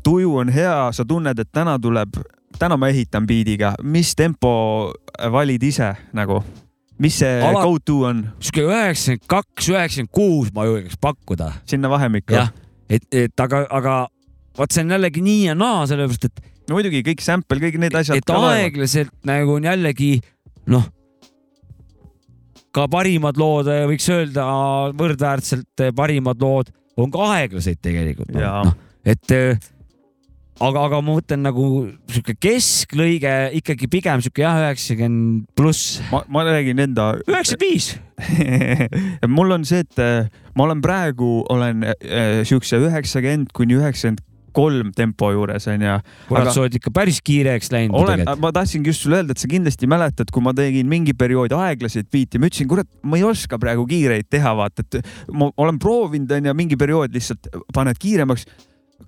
tuju 0.03 0.37
on 0.41 0.53
hea, 0.53 0.77
sa 0.93 1.05
tunned, 1.07 1.39
et 1.39 1.51
täna 1.53 1.77
tuleb, 1.81 2.17
täna 2.57 2.77
ma 2.79 2.89
ehitan 2.93 3.27
biidiga, 3.29 3.75
mis 3.83 4.15
tempo 4.17 4.93
valid 5.33 5.63
ise 5.63 5.93
nagu? 6.17 6.41
mis 6.97 7.13
see 7.19 7.41
Ala- 7.45 7.61
go 7.61 7.77
to 7.77 7.99
on 8.09 8.23
sihuke 8.41 8.63
üheksakümmend 8.65 9.27
kaks, 9.29 9.67
üheksakümmend 9.69 10.09
kuus 10.17 10.47
ma 10.55 10.63
julgeks 10.65 10.97
pakkuda 10.97 11.51
sinna 11.69 11.91
vahemikku? 11.93 12.33
jah, 12.33 12.49
et, 12.89 13.05
et 13.13 13.43
aga, 13.43 13.67
aga 13.69 13.97
vot 14.57 14.73
see 14.73 14.81
on 14.81 14.95
jällegi 14.95 15.21
nii 15.21 15.43
ja 15.51 15.53
naa, 15.53 15.85
sellepärast 15.89 16.25
et, 16.31 16.41
no 16.67 16.77
muidugi 16.77 17.03
kõik 17.05 17.23
sample, 17.23 17.61
kõik 17.63 17.79
need 17.81 17.95
asjad. 17.97 18.21
et 18.21 18.35
aeglaselt 18.35 19.13
nagu 19.27 19.57
on 19.57 19.67
jällegi 19.69 20.17
noh, 20.71 20.85
ka 22.75 22.87
parimad 22.91 23.39
lood, 23.39 23.71
võiks 23.89 24.09
öelda 24.13 24.45
võrdväärselt 24.97 25.87
parimad 25.97 26.43
lood 26.43 26.73
on 26.97 27.13
ka 27.13 27.31
aeglased 27.37 27.81
tegelikult 27.83 28.31
no.. 28.35 28.43
No, 28.67 28.75
et 29.07 29.33
eh, 29.35 29.59
aga, 30.59 30.83
aga 30.87 30.99
ma 31.01 31.15
mõtlen 31.15 31.43
nagu 31.45 31.65
sihuke 32.11 32.35
kesklõige 32.41 33.33
ikkagi 33.61 33.89
pigem 33.91 34.23
sihuke 34.25 34.43
jah, 34.43 34.59
üheksakümmend 34.65 35.47
pluss, 35.57 36.01
ma, 36.11 36.23
ma 36.31 36.45
räägin 36.47 36.83
enda 36.87 37.13
üheksakümmend 37.23 37.63
viis. 37.63 37.93
mul 39.37 39.53
on 39.55 39.67
see, 39.67 39.83
et 39.85 40.01
ma 40.57 40.65
olen 40.65 40.81
praegu 40.83 41.43
olen 41.53 41.85
äh, 41.93 42.41
siukse 42.47 42.81
üheksakümmend 42.81 43.53
kuni 43.55 43.77
üheksakümmend 43.77 44.25
kolm 44.55 44.91
tempo 44.95 45.31
juures 45.33 45.67
onju. 45.71 45.97
kurat 46.29 46.51
sa 46.53 46.63
oled 46.63 46.77
ikka 46.79 46.93
päris 46.95 47.19
kiireks 47.25 47.71
läinud 47.73 47.97
olen, 47.99 48.23
ma 48.41 48.53
tahtsingi 48.55 48.93
just 48.93 49.05
sulle 49.05 49.21
öelda, 49.21 49.35
et 49.35 49.43
sa 49.43 49.49
kindlasti 49.51 49.89
mäletad, 49.89 50.31
kui 50.33 50.45
ma 50.45 50.53
tegin 50.57 50.89
mingi 50.89 51.15
periood 51.17 51.55
aeglaseid 51.57 52.09
biite, 52.13 52.39
ma 52.39 52.49
ütlesin, 52.51 52.69
kurat, 52.69 52.89
ma 53.03 53.19
ei 53.19 53.27
oska 53.27 53.59
praegu 53.61 53.85
kiireid 53.89 54.29
teha, 54.31 54.55
vaata, 54.57 54.85
et 54.85 55.11
ma 55.33 55.51
olen 55.57 55.79
proovinud 55.81 56.31
onju 56.39 56.55
mingi 56.57 56.79
periood 56.79 57.13
lihtsalt 57.15 57.51
paned 57.75 57.99
kiiremaks 58.01 58.47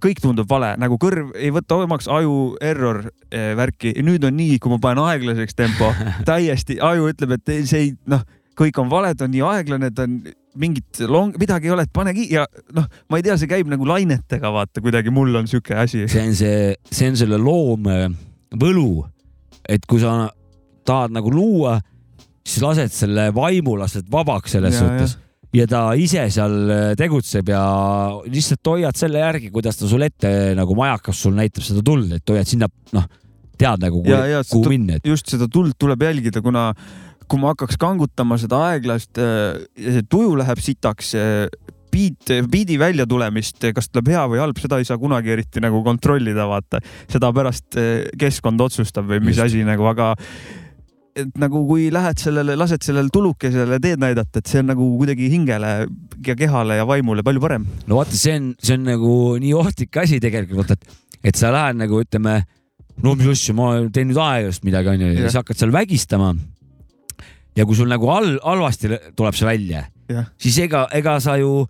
kõik 0.03 0.21
tundub 0.21 0.47
vale, 0.49 0.73
nagu 0.79 0.97
kõrv 1.01 1.33
ei 1.37 1.49
võta 1.53 1.79
omaks 1.81 2.07
aju 2.11 2.55
error 2.63 3.01
eh, 3.31 3.51
värki. 3.57 3.95
nüüd 4.05 4.23
on 4.27 4.37
nii, 4.37 4.59
kui 4.61 4.71
ma 4.71 4.79
panen 4.81 5.03
aeglaseks 5.03 5.57
tempo, 5.57 5.89
täiesti 6.29 6.79
aju 6.83 7.09
ütleb, 7.11 7.35
et 7.39 7.53
see 7.69 7.87
ei 7.87 7.95
noh, 8.09 8.23
kõik 8.59 8.79
on 8.81 8.89
valed, 8.91 9.21
on 9.23 9.31
nii 9.31 9.43
aeglane, 9.53 9.89
ta 9.95 10.03
on 10.07 10.17
mingit 10.59 10.99
long, 11.07 11.35
midagi 11.39 11.69
ei 11.69 11.73
ole, 11.75 11.85
et 11.87 11.93
pane 11.95 12.11
ki- 12.17 12.27
ja 12.33 12.43
noh, 12.75 12.87
ma 13.09 13.19
ei 13.19 13.23
tea, 13.23 13.37
see 13.39 13.47
käib 13.47 13.69
nagu 13.71 13.85
lainetega, 13.87 14.51
vaata 14.51 14.81
kuidagi 14.83 15.13
mul 15.13 15.35
on 15.39 15.47
sihuke 15.47 15.77
asi. 15.79 16.05
see 16.11 16.25
on 16.27 16.35
see, 16.35 16.75
see 16.91 17.07
on 17.13 17.15
selle 17.21 17.39
loome 17.39 18.01
võlu, 18.59 19.05
et 19.69 19.85
kui 19.87 20.01
sa 20.03 20.27
tahad 20.89 21.13
nagu 21.15 21.31
luua, 21.31 21.77
siis 22.43 22.63
lased 22.65 22.91
selle 22.95 23.29
vaimu, 23.35 23.77
lased 23.79 24.07
vabaks 24.11 24.57
selles 24.57 24.75
Ja, 24.75 24.83
suhtes 24.83 25.17
ja 25.53 25.65
ta 25.69 25.79
ise 25.97 26.27
seal 26.29 26.55
tegutseb 26.97 27.47
ja 27.49 27.61
lihtsalt 28.29 28.67
hoiad 28.69 28.97
selle 28.99 29.21
järgi, 29.23 29.47
kuidas 29.53 29.79
ta 29.79 29.87
sul 29.89 30.03
ette 30.05 30.29
nagu 30.57 30.75
majakas 30.77 31.23
sul 31.23 31.33
näitab 31.37 31.65
seda 31.65 31.81
tuld, 31.85 32.11
et 32.19 32.29
hoiad 32.33 32.49
sinna 32.49 32.67
noh, 32.93 33.07
tead 33.59 33.81
nagu 33.81 34.03
ja, 34.05 34.19
ja 34.29 34.41
kuhu 34.45 34.69
minna, 34.75 34.99
et 34.99 35.07
just 35.09 35.29
seda 35.31 35.47
tuld 35.51 35.73
tuleb 35.81 36.01
jälgida, 36.05 36.41
kuna 36.45 36.67
kui 37.29 37.41
ma 37.41 37.53
hakkaks 37.53 37.77
kangutama 37.81 38.39
seda 38.41 38.61
aeglast, 38.71 39.19
see 39.19 40.05
tuju 40.09 40.33
läheb 40.39 40.61
sitaks, 40.63 41.13
biit, 41.91 42.31
biidi 42.49 42.77
väljatulemist, 42.79 43.67
kas 43.75 43.89
tuleb 43.89 44.13
hea 44.13 44.23
või 44.31 44.41
halb, 44.41 44.61
seda 44.61 44.79
ei 44.79 44.87
saa 44.87 44.99
kunagi 45.01 45.33
eriti 45.33 45.61
nagu 45.63 45.81
kontrollida, 45.85 46.47
vaata. 46.49 46.81
seda 47.11 47.31
pärast 47.35 47.77
eh, 47.79 48.09
keskkond 48.19 48.61
otsustab 48.61 49.09
või 49.09 49.21
mis 49.23 49.37
Just. 49.37 49.47
asi 49.49 49.65
nagu, 49.67 49.85
aga 49.89 50.13
et 51.19 51.39
nagu 51.41 51.63
kui 51.67 51.89
lähed 51.93 52.21
sellele, 52.21 52.55
lased 52.59 52.85
sellele 52.85 53.11
tulukesele 53.13 53.79
teed 53.83 54.01
näidata, 54.01 54.39
et 54.39 54.51
see 54.51 54.61
on 54.61 54.69
nagu 54.71 54.85
kuidagi 54.99 55.29
hingele 55.33 55.73
ja 56.25 56.37
kehale 56.37 56.79
ja 56.79 56.85
vaimule 56.87 57.25
palju 57.25 57.43
parem. 57.43 57.65
no 57.87 57.99
vaata, 57.99 58.15
see 58.17 58.37
on, 58.39 58.53
see 58.61 58.77
on 58.77 58.87
nagu 58.87 59.15
nii 59.41 59.55
ohtlik 59.57 59.99
asi 60.01 60.21
tegelikult, 60.23 60.71
et, 60.75 61.01
et 61.23 61.39
sa 61.39 61.51
lähed 61.55 61.81
nagu 61.81 61.99
ütleme, 62.05 62.39
no 63.03 63.17
mis 63.19 63.33
asja, 63.33 63.57
ma 63.57 63.73
teen 63.93 64.11
nüüd 64.11 64.21
aeglast 64.23 64.65
midagi 64.67 64.93
onju 64.93 65.11
ja 65.15 65.25
siis 65.25 65.41
hakkad 65.41 65.59
seal 65.59 65.75
vägistama. 65.75 66.33
Ja 67.59 67.67
kui 67.67 67.75
sul 67.75 67.91
nagu 67.91 68.07
all, 68.13 68.37
halvasti 68.45 68.95
tuleb 69.19 69.35
see 69.35 69.47
välja, 69.49 69.83
siis 70.39 70.57
ega, 70.63 70.87
ega 70.95 71.19
sa 71.23 71.35
ju 71.39 71.65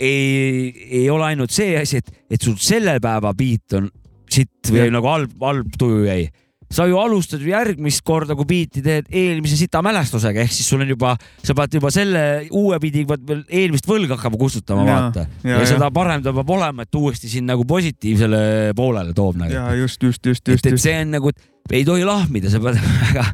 ei, 0.00 0.72
ei 1.00 1.08
ole 1.12 1.30
ainult 1.32 1.52
see 1.54 1.74
asi, 1.80 2.00
et, 2.00 2.12
et 2.30 2.42
sul 2.42 2.56
selle 2.60 2.96
päeva 3.02 3.32
beat 3.36 3.78
on 3.78 3.88
sitt 4.30 4.70
või 4.70 4.86
Jah. 4.86 4.94
nagu 4.94 5.10
halb, 5.10 5.34
halb 5.42 5.74
tuju 5.78 6.04
jäi. 6.06 6.30
sa 6.70 6.84
ju 6.86 7.00
alustad 7.02 7.42
ju 7.42 7.50
järgmist 7.50 8.04
korda, 8.06 8.36
kui 8.38 8.46
biiti 8.46 8.80
teed 8.82 9.08
eelmise 9.10 9.56
sita 9.58 9.80
mälestusega, 9.82 10.44
ehk 10.44 10.52
siis 10.54 10.68
sul 10.70 10.84
on 10.84 10.92
juba, 10.92 11.16
sa 11.42 11.56
pead 11.58 11.74
juba 11.80 11.90
selle 11.90 12.22
uue 12.54 12.78
biidiga 12.78 13.16
pead 13.16 13.24
veel 13.26 13.40
eelmist 13.62 13.88
võlga 13.90 14.14
hakkama 14.14 14.38
kustutama, 14.38 14.84
vaata. 14.86 15.26
ja, 15.42 15.50
jaa. 15.50 15.64
ja 15.64 15.70
seda 15.72 15.90
parem 15.94 16.22
ta 16.22 16.34
peab 16.36 16.54
olema, 16.54 16.86
et 16.86 17.00
uuesti 17.00 17.32
sind 17.32 17.50
nagu 17.50 17.66
positiivsele 17.66 18.42
poolele 18.78 19.16
toob 19.16 19.40
nagu. 19.42 19.56
ja 19.56 19.66
just, 19.80 19.98
just, 20.02 20.22
just, 20.24 20.46
et, 20.46 20.54
just, 20.54 20.70
et 20.70 20.78
just. 20.78 20.86
see 20.86 20.94
on 21.02 21.10
nagu, 21.18 21.34
ei 21.74 21.82
tohi 21.88 22.06
lahmida, 22.06 22.52
sa 22.54 22.62
pead 22.62 22.78
väga, 23.08 23.26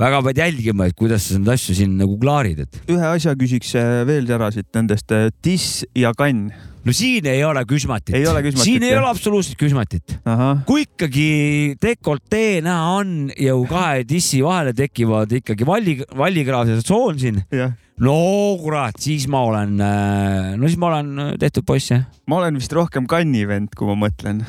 väga 0.00 0.20
pead 0.26 0.42
jälgima, 0.42 0.88
et 0.88 0.96
kuidas 0.98 1.28
sa 1.28 1.38
neid 1.38 1.54
asju 1.54 1.76
siin 1.78 1.96
nagu 2.00 2.16
klaarid, 2.20 2.64
et 2.64 2.92
ühe 2.92 3.10
asja 3.14 3.34
küsiks 3.38 3.74
eh, 3.78 4.02
veel 4.08 4.26
ära 4.34 4.50
siit 4.54 4.70
nendest, 4.74 5.14
diss 5.44 5.84
ja 5.98 6.10
kann. 6.18 6.48
no 6.84 6.94
siin 6.94 7.26
ei 7.30 7.44
ole 7.46 7.62
küsmatit. 7.68 8.16
Siin 8.58 8.82
ei 8.82 8.92
jah? 8.92 9.00
ole 9.02 9.12
absoluutselt 9.12 9.58
küsmatit. 9.60 10.16
kui 10.66 10.84
ikkagi 10.88 11.28
dekoltee 11.82 12.60
näha 12.64 12.98
on 12.98 13.14
ja 13.38 13.54
kahe 13.70 14.04
dissi 14.08 14.42
vahele 14.44 14.74
tekivad 14.76 15.32
ikkagi 15.40 15.66
valli, 15.66 16.00
vallikraav 16.16 16.74
ja 16.74 16.82
tsoon 16.82 17.22
siin, 17.22 17.40
no 18.02 18.18
kurat, 18.60 18.98
siis 18.98 19.28
ma 19.30 19.46
olen, 19.46 19.78
no 19.78 20.66
siis 20.66 20.80
ma 20.80 20.90
olen 20.90 21.38
tehtud 21.40 21.66
poiss 21.66 21.94
jah. 21.94 22.06
ma 22.26 22.42
olen 22.42 22.58
vist 22.58 22.74
rohkem 22.74 23.06
kanni 23.10 23.46
vend, 23.46 23.74
kui 23.78 23.88
ma 23.92 24.08
mõtlen. 24.08 24.42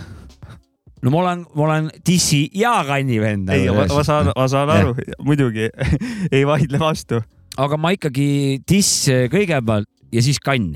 No 1.06 1.14
ma 1.14 1.22
olen, 1.22 1.46
ma 1.54 1.66
olen 1.68 1.90
dissi 2.08 2.46
ja 2.58 2.80
kanni 2.88 3.20
vend. 3.22 3.50
ei, 3.54 3.70
ma, 3.70 3.86
ma 3.92 4.04
saan, 4.08 4.32
ma 4.34 4.48
saan 4.52 4.72
aru, 4.74 4.96
muidugi 5.26 5.70
ei 6.36 6.44
vaidle 6.50 6.82
vastu. 6.82 7.22
aga 7.62 7.78
ma 7.80 7.94
ikkagi 7.96 8.28
diss 8.68 9.06
kõigepealt 9.32 9.90
ja 10.16 10.24
siis 10.26 10.42
kann. 10.44 10.74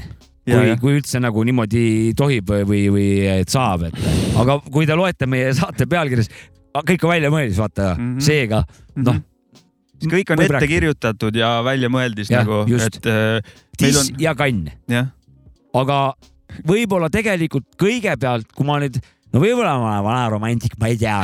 Kui 0.49 0.71
kui 0.81 0.95
üldse 0.97 1.19
nagu 1.21 1.43
niimoodi 1.45 2.13
tohib 2.17 2.47
või, 2.65 2.87
või, 2.89 3.09
et 3.29 3.51
saab, 3.53 3.83
et 3.85 3.97
aga 4.39 4.55
kui 4.65 4.87
te 4.89 4.95
loete 4.97 5.27
meie 5.29 5.51
saate 5.53 5.85
pealkirjas, 5.85 6.31
kõik 6.87 7.03
on 7.05 7.11
väljamõeldis, 7.13 7.59
vaata 7.59 7.91
mm, 7.91 7.99
Mhm. 7.99 8.15
-hmm. 8.15 8.25
seega 8.25 8.63
noh, 8.95 9.19
siis 9.99 10.11
kõik 10.13 10.33
on 10.33 10.41
ette 10.41 10.67
kirjutatud 10.71 11.37
ja 11.37 11.51
väljamõeldis 11.67 12.31
nagu, 12.33 12.63
et 12.65 13.05
äh, 13.05 13.53
diss 13.77 14.01
on, 14.01 14.15
ja 14.17 14.33
kann. 14.33 14.71
aga 15.73 15.99
võib-olla 16.65 17.11
tegelikult 17.13 17.67
kõigepealt, 17.77 18.49
kui 18.55 18.65
ma 18.65 18.79
nüüd, 18.81 18.97
no 19.33 19.43
võib-olla 19.43 19.75
ma 19.77 19.93
olen 19.93 20.05
vana 20.07 20.25
romantik, 20.33 20.75
ma 20.81 20.89
ei 20.91 20.97
tea, 20.99 21.21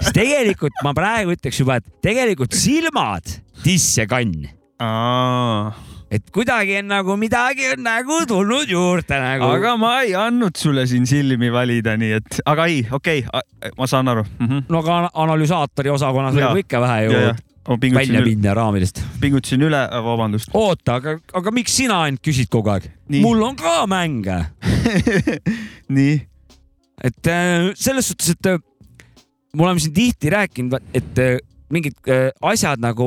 siis 0.00 0.12
tegelikult 0.16 0.84
ma 0.86 0.94
praegu 0.96 1.34
ütleks 1.36 1.62
juba, 1.62 1.78
et 1.80 1.88
tegelikult 2.04 2.56
silmad, 2.58 3.36
diss 3.64 3.98
ja 4.00 4.06
kann, 4.10 4.34
et 6.14 6.26
kuidagi 6.34 6.76
on 6.80 6.90
nagu 6.92 7.16
midagi 7.18 7.70
on 7.72 7.82
nagu 7.86 8.20
tulnud 8.28 8.70
juurde 8.70 9.18
nagu. 9.20 9.48
aga 9.56 9.74
ma 9.80 9.94
ei 10.04 10.14
andnud 10.18 10.58
sulle 10.58 10.86
siin 10.90 11.06
silmi 11.10 11.50
valida, 11.52 11.96
nii 12.00 12.12
et, 12.18 12.42
aga 12.50 12.68
ei, 12.70 12.84
okei 12.90 13.24
okay,, 13.26 13.72
ma 13.78 13.88
saan 13.90 14.10
aru 14.12 14.26
mm. 14.26 14.46
-hmm. 14.46 14.68
no 14.68 14.82
aga 14.84 15.10
analüsaatori 15.24 15.90
osakonnas 15.94 16.36
võib 16.38 16.64
ikka 16.66 16.82
vähe 16.84 17.04
ju 17.04 17.12
Ja, 17.14 17.20
ja. 17.20 17.34
välja 17.64 17.80
pingutasin, 17.80 18.22
minna 18.24 18.54
raamidest. 18.54 19.02
pingutasin 19.20 19.62
üle, 19.62 19.80
vabandust. 20.04 20.50
oota, 20.52 21.00
aga, 21.00 21.18
aga 21.32 21.50
miks 21.50 21.76
sina 21.76 22.02
ainult 22.02 22.22
küsid 22.22 22.50
kogu 22.52 22.70
aeg? 22.70 22.90
Mul 23.08 23.42
on 23.42 23.56
ka 23.56 23.86
mänge, 23.86 24.38
nii, 25.96 26.20
et 27.04 27.28
äh, 27.28 27.70
selles 27.76 28.08
suhtes, 28.08 28.32
et 28.34 28.46
äh, 28.48 28.60
me 29.54 29.66
oleme 29.66 29.82
siin 29.82 29.94
tihti 29.94 30.32
rääkinud, 30.32 30.78
et 30.96 31.20
äh, 31.20 31.38
mingid 31.72 31.98
asjad 32.44 32.82
nagu 32.82 33.06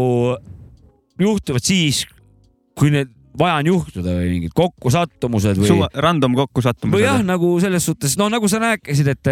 juhtuvad 1.22 1.64
siis, 1.66 2.04
kui 2.78 2.92
need 2.94 3.14
vaja 3.38 3.60
on 3.62 3.70
juhtuda 3.70 4.16
või 4.18 4.32
mingid 4.36 4.54
kokkusattumused 4.58 5.60
või, 5.62 5.78
random 5.94 6.36
kokkusattumus. 6.38 6.98
või 6.98 7.06
jah, 7.06 7.22
nagu 7.26 7.52
selles 7.62 7.86
suhtes, 7.86 8.18
no 8.18 8.30
nagu 8.34 8.50
sa 8.50 8.62
rääkisid, 8.64 9.12
et, 9.14 9.30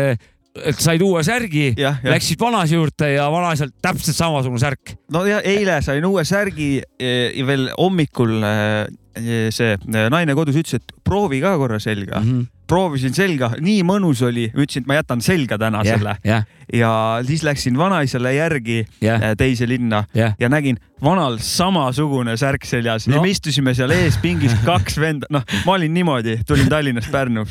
et 0.63 0.79
said 0.79 1.03
uue 1.03 1.23
särgi, 1.25 1.73
läksid 2.05 2.39
vanase 2.39 2.77
juurde 2.77 3.11
ja 3.15 3.27
vanasel 3.31 3.73
täpselt 3.83 4.17
samasugune 4.17 4.61
särk. 4.61 4.95
no 5.11 5.25
ja 5.27 5.41
eile 5.43 5.81
sain 5.83 6.05
uue 6.07 6.23
särgi 6.27 6.69
eh, 6.99 7.31
ja 7.35 7.47
veel 7.47 7.67
hommikul 7.75 8.37
eh, 8.39 9.49
see 9.53 9.75
eh, 9.75 10.07
naine 10.11 10.35
kodus 10.35 10.57
ütles, 10.59 10.79
et 10.79 10.95
proovi 11.03 11.41
ka 11.43 11.55
korra 11.59 11.79
selga 11.79 12.21
mm. 12.21 12.31
-hmm. 12.31 12.47
proovisin 12.67 13.13
selga, 13.13 13.51
nii 13.59 13.83
mõnus 13.83 14.23
oli, 14.25 14.47
ütlesin, 14.53 14.83
et 14.85 14.87
ma 14.87 14.99
jätan 14.99 15.21
selga 15.21 15.57
täna 15.59 15.83
jah 15.83 15.99
selle, 15.99 16.15
jah, 16.23 16.47
ja 16.73 16.91
siis 17.27 17.43
läksin 17.43 17.77
vanaisale 17.77 18.33
järgi 18.35 18.85
eh, 19.01 19.29
teise 19.37 19.67
linna 19.67 20.05
jah. 20.13 20.35
ja 20.39 20.49
nägin 20.49 20.79
vanal 21.03 21.37
samasugune 21.37 22.37
särk 22.37 22.65
seljas. 22.65 23.07
No. 23.07 23.15
ja 23.15 23.21
me 23.21 23.29
istusime 23.29 23.73
seal 23.73 23.91
ees 23.91 24.17
pingis 24.17 24.55
kaks 24.69 24.97
venda, 24.97 25.27
noh, 25.29 25.43
ma 25.65 25.77
olin 25.77 25.93
niimoodi, 25.93 26.39
tulin 26.47 26.69
Tallinnast 26.69 27.11
Pärnu. 27.11 27.45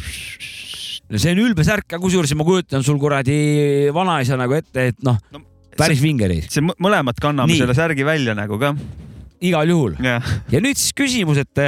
See 1.13 1.35
on 1.35 1.43
ülbe 1.45 1.65
särk, 1.67 1.87
aga 1.93 2.01
kusjuures 2.03 2.33
ma 2.39 2.47
kujutan 2.47 2.85
sul 2.87 2.99
kuradi 3.03 3.91
vanaisa 3.95 4.39
nagu 4.41 4.57
ette, 4.57 4.91
et 4.93 5.03
noh 5.05 5.19
No, 5.33 5.41
no,, 5.41 5.47
päris 5.79 6.01
vinge 6.03 6.27
oli, 6.29 6.41
see 6.49 6.63
mõ- 6.65 6.77
mõlemad 6.83 7.19
kanname 7.23 7.53
Nii. 7.53 7.61
selle 7.65 7.75
särgi 7.77 8.07
välja 8.07 8.35
nagu 8.39 8.59
ka. 8.61 8.75
igal 9.45 9.69
juhul. 9.69 9.97
jah, 10.03 10.25
ja 10.53 10.61
nüüd 10.65 10.79
siis 10.81 10.95
küsimus, 10.97 11.41
et, 11.43 11.65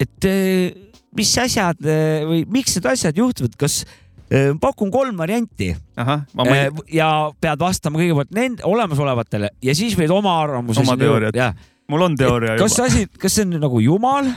et 0.00 0.28
eh, 0.30 0.70
mis 1.16 1.32
asjad 1.42 1.80
eh, 1.84 2.22
või 2.28 2.44
miks 2.48 2.78
need 2.78 2.88
asjad 2.92 3.18
juhtuvad, 3.18 3.56
kas 3.60 3.82
eh, 4.30 4.52
pakun 4.60 4.92
kolm 4.94 5.18
varianti 5.20 5.72
ei 5.74 6.68
ja 6.96 7.10
pead 7.40 7.60
vastama 7.60 8.00
kõigepealt 8.00 8.32
nende 8.34 8.64
olemasolevatele 8.64 9.52
ja 9.60 9.74
siis 9.76 9.96
võid 9.98 10.12
oma 10.14 10.38
arvamuse. 10.44 10.80
Oma 10.80 10.96
teooriat. 10.96 11.58
mul 11.90 12.06
on 12.06 12.16
teooria 12.16 12.56
kas 12.60 12.78
asi, 12.80 13.06
kas 13.18 13.34
see 13.36 13.48
on 13.48 13.58
nagu 13.60 13.82
jumal, 13.84 14.30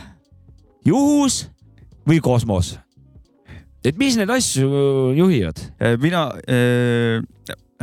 juhus 0.86 1.46
või 2.10 2.20
kosmos? 2.20 2.76
Et 3.84 3.98
mis 4.00 4.18
neid 4.20 4.32
asju 4.32 4.70
juhivad, 5.18 5.60
mina 6.02 6.26
äh, 6.48 7.20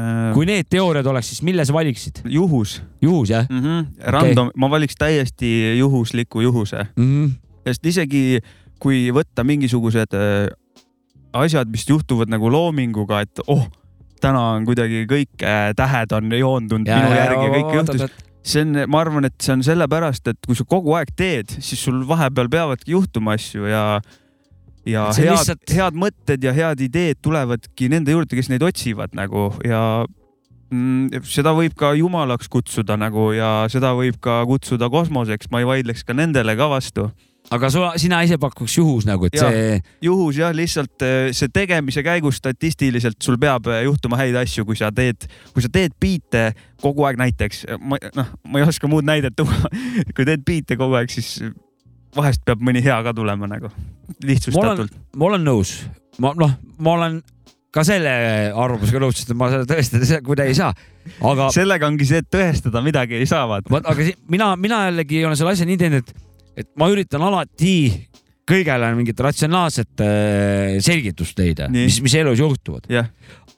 äh, 0.00 0.30
kui 0.36 0.48
need 0.48 0.70
teooriad 0.72 1.06
oleks, 1.12 1.32
siis 1.34 1.44
mille 1.46 1.66
sa 1.66 1.76
valiksid? 1.76 2.22
juhus 2.24 2.80
juhus 3.02 3.30
jah 3.30 3.46
mm. 3.48 3.60
-hmm. 3.60 3.86
Random 4.16 4.48
okay., 4.48 4.60
ma 4.60 4.70
valiks 4.70 4.96
täiesti 4.98 5.78
juhusliku 5.78 6.40
juhuse, 6.40 6.86
mm? 6.96 7.04
-hmm. 7.04 7.30
sest 7.66 7.86
isegi 7.86 8.40
kui 8.80 9.10
võtta 9.12 9.44
mingisugused 9.44 10.16
äh, 10.16 10.48
asjad, 11.32 11.68
mis 11.70 11.84
juhtuvad 11.88 12.32
nagu 12.32 12.50
loominguga, 12.50 13.20
et 13.26 13.42
oh, 13.46 13.66
täna 14.20 14.40
on 14.56 14.66
kuidagi 14.68 15.04
kõik 15.10 15.44
äh, 15.44 15.70
tähed 15.76 16.12
on 16.16 16.32
joondunud 16.32 16.88
ja, 16.88 16.98
minu 16.98 17.16
järgi 17.16 17.44
ja 17.44 17.52
kõik 17.56 17.76
juhtus. 17.78 18.16
see 18.42 18.64
on, 18.64 18.80
ma 18.88 19.02
arvan, 19.04 19.28
et 19.28 19.36
see 19.42 19.52
on 19.52 19.64
sellepärast, 19.66 20.32
et 20.32 20.40
kui 20.46 20.56
sa 20.56 20.64
kogu 20.64 20.96
aeg 20.96 21.12
teed, 21.16 21.52
siis 21.60 21.82
sul 21.84 22.02
vahepeal 22.08 22.48
peavadki 22.52 22.96
juhtuma 22.96 23.36
asju 23.38 23.68
ja 23.68 23.84
ja 24.88 25.08
head 25.16 25.34
lihtsalt- 25.34 25.74
head 25.76 25.98
mõtted 25.98 26.44
ja 26.44 26.54
head 26.56 26.80
ideed 26.80 27.20
tulevadki 27.22 27.90
nende 27.92 28.14
juurde, 28.14 28.36
kes 28.36 28.48
neid 28.52 28.64
otsivad 28.64 29.14
nagu 29.16 29.50
ja 29.66 30.04
mm, 30.70 31.24
seda 31.28 31.54
võib 31.56 31.74
ka 31.78 31.92
jumalaks 31.98 32.48
kutsuda 32.52 32.96
nagu 33.00 33.30
ja 33.36 33.66
seda 33.72 33.92
võib 33.98 34.20
ka 34.22 34.40
kutsuda 34.48 34.90
kosmoseks, 34.92 35.50
ma 35.50 35.62
ei 35.62 35.68
vaidleks 35.68 36.06
ka 36.06 36.16
nendele 36.16 36.56
ka 36.56 36.70
vastu. 36.70 37.10
aga 37.50 37.70
su, 37.72 37.82
sina 37.98 38.20
ise 38.22 38.38
pakuks 38.38 38.76
juhus 38.78 39.06
nagu, 39.08 39.26
et 39.26 39.34
Jaa. 39.34 39.50
see, 39.50 39.78
juhus 40.06 40.36
jah, 40.38 40.52
lihtsalt 40.54 41.02
eh, 41.02 41.32
see 41.34 41.48
tegemise 41.50 42.04
käigus 42.06 42.38
statistiliselt 42.38 43.18
sul 43.22 43.38
peab 43.40 43.66
eh, 43.66 43.82
juhtuma 43.88 44.20
häid 44.20 44.36
asju, 44.38 44.64
kui 44.68 44.78
sa 44.78 44.92
teed, 44.94 45.26
kui 45.54 45.64
sa 45.64 45.68
teed 45.72 45.96
biite 46.00 46.52
kogu 46.80 47.04
aeg 47.08 47.18
näiteks, 47.18 47.64
ma 47.80 47.98
noh, 48.14 48.30
ma 48.46 48.60
ei 48.62 48.68
oska 48.68 48.88
muud 48.88 49.04
näidet 49.08 49.34
tuua. 49.36 49.72
kui 50.14 50.24
teed 50.28 50.46
biite 50.46 50.78
kogu 50.78 50.94
aeg, 51.00 51.10
siis 51.10 51.40
vahest 52.16 52.42
peab 52.46 52.62
mõni 52.64 52.82
hea 52.84 52.96
ka 53.06 53.14
tulema 53.16 53.48
nagu 53.50 53.70
lihtsustatult. 54.26 54.94
ma 55.16 55.28
olen 55.30 55.44
nõus, 55.46 55.76
ma 56.22 56.32
noh, 56.38 56.56
ma 56.82 56.96
olen 56.96 57.20
ka 57.74 57.84
selle 57.86 58.12
arvamusega 58.50 59.02
nõus, 59.02 59.20
sest 59.20 59.32
ma 59.38 59.50
seda 59.52 59.66
tõestada 59.70 60.20
kuidagi 60.26 60.54
ei 60.54 60.58
saa, 60.58 60.74
aga 61.30 61.50
sellega 61.54 61.90
ongi 61.90 62.08
see, 62.08 62.22
et 62.24 62.30
tõestada 62.32 62.82
midagi 62.84 63.18
ei 63.20 63.28
saa, 63.30 63.46
vaata. 63.50 63.70
vot, 63.70 63.86
aga 63.90 64.10
mina, 64.32 64.52
mina 64.60 64.84
jällegi 64.88 65.24
olen 65.26 65.38
selle 65.38 65.54
asja 65.54 65.68
nii 65.68 65.80
teinud, 65.80 66.10
et, 66.10 66.30
et 66.64 66.70
ma 66.80 66.90
üritan 66.90 67.22
alati 67.26 67.74
kõigele 68.50 68.90
mingit 68.98 69.20
ratsionaalset 69.22 70.02
äh, 70.02 70.78
selgitust 70.82 71.38
leida, 71.38 71.68
mis, 71.70 72.00
mis 72.02 72.16
elus 72.18 72.42
juhtuvad. 72.42 72.90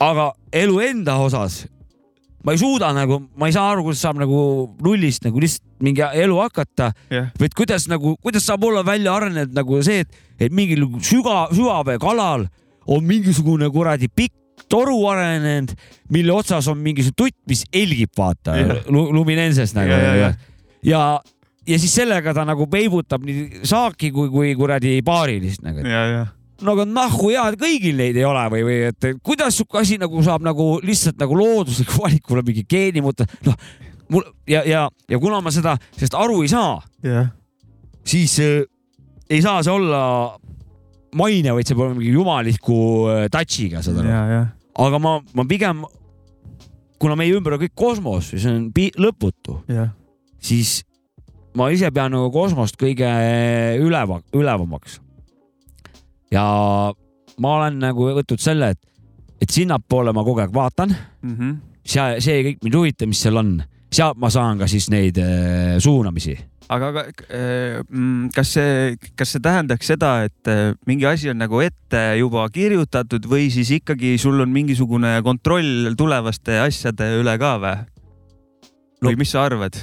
aga 0.02 0.32
elu 0.52 0.80
enda 0.84 1.16
osas 1.24 1.62
ma 2.44 2.54
ei 2.54 2.58
suuda 2.60 2.90
nagu, 2.96 3.20
ma 3.38 3.48
ei 3.48 3.54
saa 3.54 3.70
aru, 3.72 3.84
kuidas 3.86 4.02
saab 4.02 4.18
nagu 4.22 4.40
nullist 4.82 5.24
nagu 5.26 5.42
lihtsalt 5.42 5.64
mingi 5.82 6.02
elu 6.02 6.38
hakata 6.42 6.90
jah, 7.10 7.30
või 7.38 7.48
et 7.50 7.56
kuidas 7.58 7.88
nagu, 7.90 8.16
kuidas 8.22 8.46
saab 8.46 8.64
olla 8.68 8.84
välja 8.86 9.14
arenenud 9.14 9.54
nagu 9.56 9.80
see, 9.86 10.04
et, 10.04 10.22
et 10.42 10.54
mingil 10.54 10.86
süga, 11.06 11.46
sügaveekalal 11.54 12.46
on 12.90 13.04
mingisugune 13.06 13.70
kuradi 13.72 14.10
pikk 14.10 14.66
toru 14.70 14.96
arenenud, 15.10 15.74
mille 16.14 16.34
otsas 16.34 16.68
on 16.70 16.80
mingisugune 16.82 17.18
tutt, 17.30 17.38
mis 17.50 17.64
helgib, 17.74 18.12
vaata 18.18 18.56
Jah. 18.58 18.84
lu,, 18.90 19.08
luminenses 19.14 19.74
nagu 19.76 19.92
Ja, 19.92 20.14
ja, 20.14 20.34
ja. 20.82 21.08
ja, 21.66 21.78
siis 21.78 21.94
sellega 21.94 22.34
ta 22.34 22.46
nagu 22.48 22.66
peibutab 22.70 23.24
nii 23.26 23.66
saaki 23.68 24.10
kui, 24.14 24.30
kui 24.32 24.54
kuradi 24.58 25.00
paarilist 25.06 25.62
nagu. 25.66 25.84
ja, 25.86 26.06
ja 26.10 26.22
no 26.62 26.74
aga 26.76 26.86
nahku 26.88 27.30
hea, 27.32 27.44
kõigil 27.60 27.96
neid 27.98 28.18
ei 28.18 28.26
ole 28.28 28.42
või, 28.52 28.64
või 28.68 28.76
et 28.90 29.08
kuidas 29.24 29.56
sihuke 29.58 29.80
asi 29.82 29.98
nagu 30.00 30.22
saab 30.24 30.44
nagu 30.46 30.74
lihtsalt 30.84 31.18
nagu 31.20 31.38
loodusliku 31.38 31.98
valikule 32.04 32.44
mingi 32.46 32.66
geeni 32.68 33.04
muuta, 33.04 33.26
noh 33.46 33.58
mul 34.12 34.26
ja, 34.48 34.62
ja, 34.68 34.86
ja 35.08 35.20
kuna 35.20 35.40
ma 35.44 35.52
seda, 35.54 35.76
sellest 35.96 36.16
aru 36.18 36.42
ei 36.44 36.52
saa, 36.52 36.76
jah, 37.06 37.30
siis 38.08 38.36
äh, 38.42 38.60
ei 39.32 39.40
saa 39.44 39.62
see 39.64 39.72
olla 39.72 40.02
maine, 41.16 41.54
vaid 41.56 41.68
see 41.68 41.76
peab 41.76 41.86
olema 41.86 42.00
mingi 42.00 42.14
jumaliku 42.14 42.78
äh, 43.12 43.24
touch'iga, 43.32 43.82
saad 43.84 44.02
aru. 44.02 44.12
ja, 44.12 44.22
ja 44.32 44.42
aga 44.82 45.00
ma, 45.02 45.18
ma 45.36 45.44
pigem, 45.48 45.84
kuna 47.02 47.16
meie 47.18 47.34
ümber 47.36 47.56
on 47.56 47.62
kõik 47.64 47.76
kosmos 47.76 48.32
ja 48.32 48.40
see 48.40 48.54
on 48.56 48.68
lõputu, 49.00 49.58
jah, 49.72 49.92
siis 50.42 50.80
ma 51.58 51.68
ise 51.72 51.90
pean 51.92 52.14
nagu 52.14 52.30
kosmost 52.32 52.78
kõige 52.80 53.08
üleva, 53.82 54.20
ülevamaks. 54.36 55.00
Ja 56.32 56.44
ma 57.42 57.54
olen 57.58 57.78
nagu 57.82 58.08
võtnud 58.16 58.40
selle, 58.42 58.72
et, 58.74 58.80
et 59.42 59.50
sinnapoole 59.52 60.12
ma 60.16 60.24
kogu 60.26 60.42
aeg 60.44 60.54
vaatan, 60.54 60.96
Mhm. 61.22 61.52
see, 61.84 62.20
see 62.22 62.40
kõik 62.46 62.62
mind 62.64 62.74
huvitab, 62.78 63.08
mis 63.12 63.20
seal 63.22 63.36
on, 63.40 63.52
sealt 63.92 64.16
ma 64.22 64.30
saan 64.32 64.58
ka 64.60 64.66
siis 64.70 64.88
neid 64.92 65.18
äh, 65.20 65.76
suunamisi. 65.82 66.36
aga, 66.72 66.88
aga 66.88 67.02
eh, 67.28 67.80
mm, 67.84 68.30
kas 68.32 68.52
see, 68.54 68.94
kas 69.18 69.32
see 69.34 69.42
tähendaks 69.44 69.90
seda, 69.92 70.12
et 70.24 70.48
eh, 70.48 70.72
mingi 70.88 71.04
asi 71.10 71.28
on 71.28 71.36
nagu 71.42 71.60
ette 71.60 72.00
juba 72.16 72.46
kirjutatud 72.54 73.26
või 73.28 73.50
siis 73.52 73.68
ikkagi 73.76 74.14
sul 74.18 74.40
on 74.40 74.48
mingisugune 74.54 75.18
kontroll 75.26 75.92
tulevaste 75.98 76.56
asjade 76.62 77.10
üle 77.20 77.34
ka 77.42 77.56
või? 77.60 77.74
või 79.02 79.12
No- 79.12 79.18
mis 79.20 79.34
sa 79.34 79.44
arvad? 79.50 79.76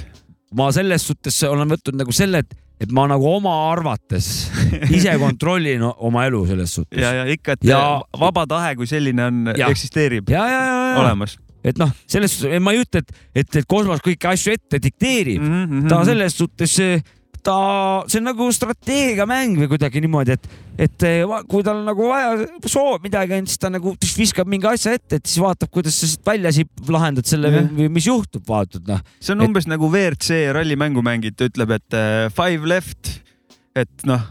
ma 0.56 0.70
selles 0.74 1.04
suhtes 1.06 1.36
olen 1.46 1.68
võtnud 1.70 2.00
nagu 2.00 2.10
selle, 2.16 2.40
et, 2.42 2.56
et 2.80 2.92
ma 2.96 3.04
nagu 3.10 3.26
oma 3.28 3.52
arvates 3.70 4.30
ise 4.96 5.12
kontrollin 5.20 5.84
oma 5.90 6.24
elu 6.28 6.46
selles 6.48 6.74
suhtes. 6.78 7.00
ja, 7.00 7.12
ja 7.20 7.28
ikka, 7.28 7.58
et 7.58 7.68
Ja- 7.68 8.00
vaba 8.18 8.46
tahe 8.48 8.74
kui 8.78 8.88
selline 8.90 9.28
on, 9.28 9.54
eksisteerib 9.54 10.30
ja, 10.32 10.46
ja, 10.48 10.60
ja, 10.64 10.82
ja, 10.94 10.98
olemas 11.04 11.36
et 11.64 11.78
noh, 11.80 11.90
selles 12.08 12.32
suhtes 12.38 12.62
ma 12.64 12.72
ei 12.72 12.82
ütle, 12.84 13.02
et, 13.04 13.16
et, 13.42 13.56
et 13.62 13.68
kosmos 13.68 14.00
kõiki 14.04 14.30
asju 14.30 14.56
ette 14.56 14.80
dikteerib 14.80 15.42
mm. 15.42 15.64
-hmm. 15.64 15.88
ta 15.92 16.02
selles 16.08 16.36
suhtes, 16.36 16.76
ta, 17.46 17.56
see 18.10 18.20
on 18.20 18.26
nagu 18.30 18.46
strateegiamäng 18.52 19.56
või 19.60 19.68
kuidagi 19.72 20.00
niimoodi, 20.04 20.34
et, 20.36 20.48
et 20.86 21.06
eh, 21.08 21.34
kui 21.50 21.64
tal 21.66 21.82
nagu 21.86 22.08
vaja 22.10 22.46
soov 22.70 22.98
midagi 23.04 23.36
on, 23.38 23.46
siis 23.50 23.60
ta 23.62 23.70
nagu 23.72 23.94
tš- 24.00 24.18
viskab 24.20 24.50
mingi 24.50 24.68
asja 24.70 24.94
ette, 24.98 25.20
et 25.20 25.26
siis 25.30 25.40
vaatab, 25.42 25.70
kuidas 25.74 25.96
sa 26.00 26.08
siit 26.10 26.24
välja 26.26 26.52
siit 26.56 26.70
lahendad 26.88 27.28
selle 27.28 27.52
või, 27.52 27.62
Jah. 27.64 27.70
või 27.78 27.88
mis 27.96 28.08
juhtub, 28.10 28.44
vaatad 28.48 28.88
noh. 28.90 29.00
see 29.20 29.32
on 29.36 29.40
Et- 29.44 29.48
umbes 29.50 29.68
nagu 29.70 29.88
WRC 29.92 30.42
rallimängu 30.56 31.02
mängid, 31.06 31.36
ta 31.40 31.48
ütleb, 31.50 31.76
et 31.78 31.96
äh, 31.98 32.28
five 32.34 32.68
left, 32.68 33.16
et 33.76 34.06
noh. 34.08 34.28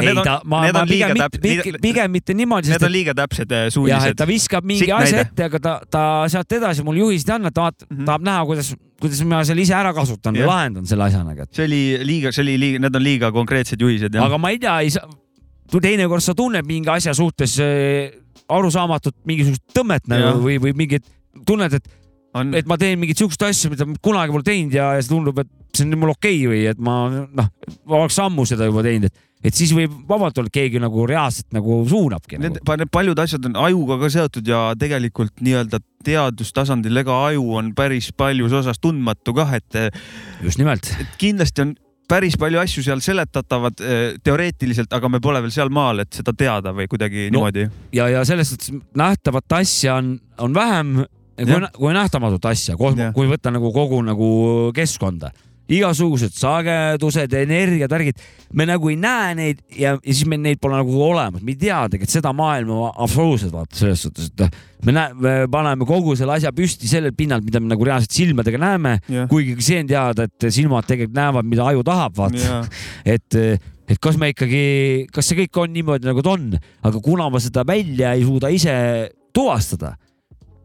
Ei 0.00 0.14
ta, 0.24 0.38
ma, 0.48 0.62
ma 0.72 0.82
pigem 0.88 1.12
mitte, 1.12 1.38
pigem, 1.42 1.76
pigem 1.82 2.10
mitte 2.14 2.34
niimoodi, 2.36 2.70
Need 2.70 2.78
sest 2.80 2.86
on 2.88 2.92
liiga 2.94 3.12
täpsed 3.18 3.50
äh, 3.52 3.66
suunised 3.74 4.16
ta. 4.16 4.26
viskab 4.28 4.64
mingi 4.64 4.86
Siit 4.86 4.94
asja 4.96 5.24
ette, 5.26 5.44
aga 5.50 5.60
ta, 5.60 5.74
ta 5.92 6.02
sealt 6.32 6.56
edasi 6.56 6.84
mul 6.86 6.96
juhist 7.02 7.28
ei 7.28 7.34
anna, 7.36 7.50
ta 7.52 7.66
vaat- 7.68 7.84
Mhm. 7.90 8.04
tahab 8.08 8.24
näha, 8.24 8.46
kuidas, 8.48 8.70
kuidas 9.00 9.20
ma 9.28 9.42
selle 9.44 9.60
ise 9.66 9.74
ära 9.76 9.92
kasutan 9.92 10.32
või 10.34 10.44
Jah. 10.46 10.48
lahendan 10.54 10.86
selle 10.88 11.04
asja 11.04 11.20
nagu, 11.26 11.44
see 11.52 11.66
oli 11.68 11.82
liiga, 12.04 12.32
see 12.32 12.42
oli 12.46 12.56
liiga, 12.58 12.80
need 12.86 12.96
on 12.96 13.04
liiga 13.04 13.32
konkreetsed 13.32 13.80
juhised 13.84 14.14
aga 14.16 14.38
ma 14.40 14.48
ei 14.54 14.58
tea, 14.62 14.78
ei 14.86 14.90
saa, 14.94 15.04
teinekord 15.80 16.22
sa 16.24 16.34
tunned 16.34 16.64
mingi 16.68 16.88
asja 16.88 17.12
suhtes 17.14 17.58
äh, 17.60 18.14
arusaamatut 18.48 19.14
mingisugust 19.28 19.62
tõmmet 19.76 20.08
nagu 20.10 20.40
või, 20.44 20.56
või 20.60 20.72
mingit, 20.76 21.04
tunned, 21.46 21.72
et, 21.76 21.86
on, 22.36 22.54
et 22.56 22.66
ma 22.66 22.76
teen 22.80 22.98
mingit 23.00 23.18
siukest 23.20 23.42
asja, 23.46 23.70
mida 23.72 23.86
kunagi 24.04 24.32
pole 24.34 24.46
teinud 24.46 24.74
ja, 24.76 24.92
ja 24.96 25.02
see 25.04 25.12
tundub, 25.12 25.38
et 25.44 25.48
see 25.76 25.86
on 25.88 25.96
mul 25.98 26.12
okei 26.14 26.40
või 26.50 26.64
et 26.70 26.78
ma 26.82 26.96
noh, 27.12 27.48
ma 27.84 28.00
oleks 28.02 28.18
ammu 28.22 28.44
seda 28.48 28.68
juba 28.68 28.82
teinud, 28.86 29.08
et, 29.10 29.14
et 29.44 29.56
siis 29.56 29.74
võib 29.76 29.92
vabalt 30.08 30.38
olla, 30.40 30.50
et 30.50 30.56
keegi 30.56 30.80
nagu 30.82 31.06
reaalselt 31.08 31.50
nagu 31.54 31.82
suunabki 31.88 32.40
nagu., 32.40 32.60
need 32.80 32.92
paljud 32.92 33.22
asjad 33.24 33.48
on 33.50 33.58
ajuga 33.66 33.98
ka 34.00 34.10
seotud 34.16 34.48
ja 34.48 34.64
tegelikult 34.80 35.44
nii-öelda 35.44 35.80
teadustasandil, 36.04 36.96
ega 37.04 37.16
aju 37.30 37.46
on 37.60 37.72
päris 37.76 38.10
paljus 38.16 38.52
osas 38.60 38.80
tundmatu 38.82 39.34
kah, 39.36 39.54
et 39.56 39.80
just 40.44 40.60
nimelt. 40.60 40.90
kindlasti 41.20 41.64
on 41.64 41.74
päris 42.08 42.36
palju 42.40 42.60
asju 42.60 42.84
seal 42.84 43.00
seletatavad 43.04 43.80
eh, 43.80 44.04
teoreetiliselt, 44.24 44.92
aga 44.92 45.08
me 45.08 45.20
pole 45.24 45.40
veel 45.44 45.54
sealmaal, 45.54 46.04
et 46.04 46.20
seda 46.20 46.34
teada 46.36 46.74
või 46.76 46.88
kuidagi 46.90 47.28
No, 47.30 47.38
niimoodi. 47.38 47.68
ja, 47.96 48.08
ja 48.12 48.24
selles 48.28 48.52
suhtes 48.52 48.72
nähtavat 48.96 49.60
asja 49.60 49.98
on, 50.00 50.16
on 50.44 50.56
vähem 50.56 50.98
kui, 51.38 51.60
kui 51.78 51.96
nähtamatut 51.96 52.44
asja, 52.52 52.76
kui 52.76 53.28
võtta 53.30 53.52
nagu 53.54 53.72
kogu 53.74 54.00
nagu 54.04 54.28
keskkonda. 54.76 55.32
Igasugused 55.72 56.34
sagedused, 56.36 57.32
energiat, 57.38 57.92
värgid, 57.92 58.20
me 58.54 58.66
nagu 58.68 58.90
ei 58.92 58.98
näe 59.00 59.32
neid 59.38 59.62
ja, 59.72 59.94
ja 59.96 60.12
siis 60.12 60.26
meil 60.28 60.42
neid 60.44 60.60
pole 60.62 60.76
nagu 60.76 60.98
olemas, 61.06 61.42
me 61.44 61.54
ei 61.54 61.60
tea 61.60 61.80
tegelikult 61.88 62.12
seda 62.12 62.34
maailma 62.36 62.90
absoluutselt 63.06 63.54
vaata 63.54 63.80
selles 63.80 64.04
suhtes, 64.04 64.28
et 64.34 64.84
me 64.84 64.94
näe-, 64.96 65.16
me 65.16 65.34
paneme 65.52 65.88
kogu 65.88 66.16
selle 66.18 66.36
asja 66.36 66.52
püsti 66.54 66.90
sellelt 66.90 67.16
pinnalt, 67.16 67.46
mida 67.46 67.62
me 67.62 67.72
nagu 67.72 67.88
reaalselt 67.88 68.12
silmadega 68.12 68.60
näeme, 68.60 68.98
jah, 69.08 69.28
kuigi 69.30 69.56
see 69.64 69.80
on 69.82 69.90
teada, 69.90 70.28
et 70.28 70.48
silmad 70.52 70.88
tegelikult 70.88 71.16
näevad, 71.16 71.48
mida 71.48 71.68
aju 71.72 71.84
tahab, 71.86 72.16
vaata. 72.18 72.60
et, 73.16 73.40
et 73.88 74.00
kas 74.04 74.20
me 74.20 74.34
ikkagi, 74.34 74.64
kas 75.14 75.30
see 75.30 75.44
kõik 75.44 75.62
on 75.64 75.72
niimoodi, 75.76 76.08
nagu 76.10 76.24
ta 76.24 76.36
on, 76.36 76.50
aga 76.84 77.04
kuna 77.04 77.30
ma 77.32 77.40
seda 77.42 77.64
välja 77.68 78.12
ei 78.18 78.26
suuda 78.26 78.52
ise 78.52 78.74
tuvastada, 79.34 79.94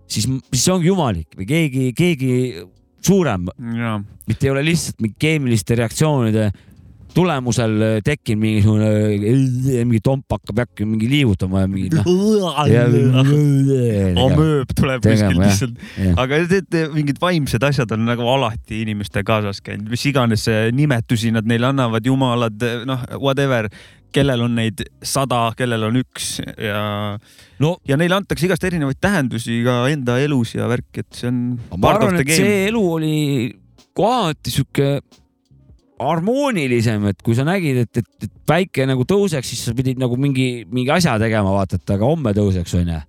siis, 0.10 0.28
siis 0.28 0.66
see 0.66 0.76
ongi 0.76 0.92
jumalik. 0.92 1.32
Või 1.38 1.48
keegi, 1.50 1.88
keegi 1.98 2.34
suurem, 3.06 3.48
mitte 4.28 4.48
ei 4.48 4.52
ole 4.54 4.66
lihtsalt 4.68 5.00
mingi 5.04 5.16
keemiliste 5.20 5.78
reaktsioonide 5.80 6.50
tulemusel 7.14 8.02
tekkinud 8.06 8.42
mingisugune, 8.44 8.90
mingi 9.88 10.02
tomp 10.06 10.30
hakkab 10.34 10.62
äkki 10.66 10.86
mingi 10.88 11.10
liigutama 11.10 11.64
ja 11.64 11.70
mingi 11.72 11.90
noh. 11.94 12.06
amööb 14.26 14.74
tuleb 14.78 15.08
jah. 15.10 15.34
lihtsalt. 15.34 15.80
Aga 16.22 16.42
teate, 16.52 16.86
mingid 16.94 17.22
vaimsed 17.22 17.66
asjad 17.66 17.96
on 17.96 18.06
nagu 18.10 18.28
alati 18.30 18.84
inimeste 18.84 19.24
kaasas 19.28 19.64
käinud, 19.66 19.90
mis 19.92 20.06
iganes 20.10 20.46
eh, 20.52 20.70
nimetusi 20.76 21.34
nad 21.36 21.50
neile 21.50 21.72
annavad, 21.72 22.06
jumalad, 22.06 22.68
noh, 22.90 23.06
whatever, 23.18 23.70
kellel 24.16 24.44
on 24.46 24.58
neid 24.58 24.84
sada, 25.06 25.50
kellel 25.58 25.88
on 25.90 26.00
üks 26.02 26.40
ja 26.42 26.82
no 27.62 27.76
ja 27.88 27.98
neile 28.00 28.18
antakse 28.20 28.48
igast 28.48 28.66
erinevaid 28.66 29.00
tähendusi 29.02 29.62
ka 29.66 29.82
enda 29.92 30.18
elus 30.24 30.56
ja 30.58 30.70
värk, 30.72 30.90
et 31.04 31.10
see 31.16 31.30
on. 31.32 31.42
ma 31.78 31.96
arvan, 31.96 32.20
et 32.22 32.34
see 32.34 32.68
elu 32.68 32.84
oli 32.98 33.16
kohati 33.98 34.54
sihuke 34.54 34.92
harmoonilisem, 36.00 37.10
et 37.12 37.22
kui 37.26 37.36
sa 37.36 37.44
nägid, 37.48 37.82
et, 37.84 38.02
et, 38.02 38.28
et 38.28 38.36
päike 38.48 38.86
nagu 38.88 39.04
tõuseks, 39.08 39.52
siis 39.52 39.66
sa 39.68 39.74
pidid 39.76 40.00
nagu 40.00 40.16
mingi, 40.20 40.64
mingi 40.72 40.94
asja 40.96 41.18
tegema, 41.20 41.52
vaata, 41.58 41.80
et 41.80 41.96
aga 41.96 42.08
homme 42.08 42.32
tõuseks, 42.38 42.78
onju. 42.80 43.02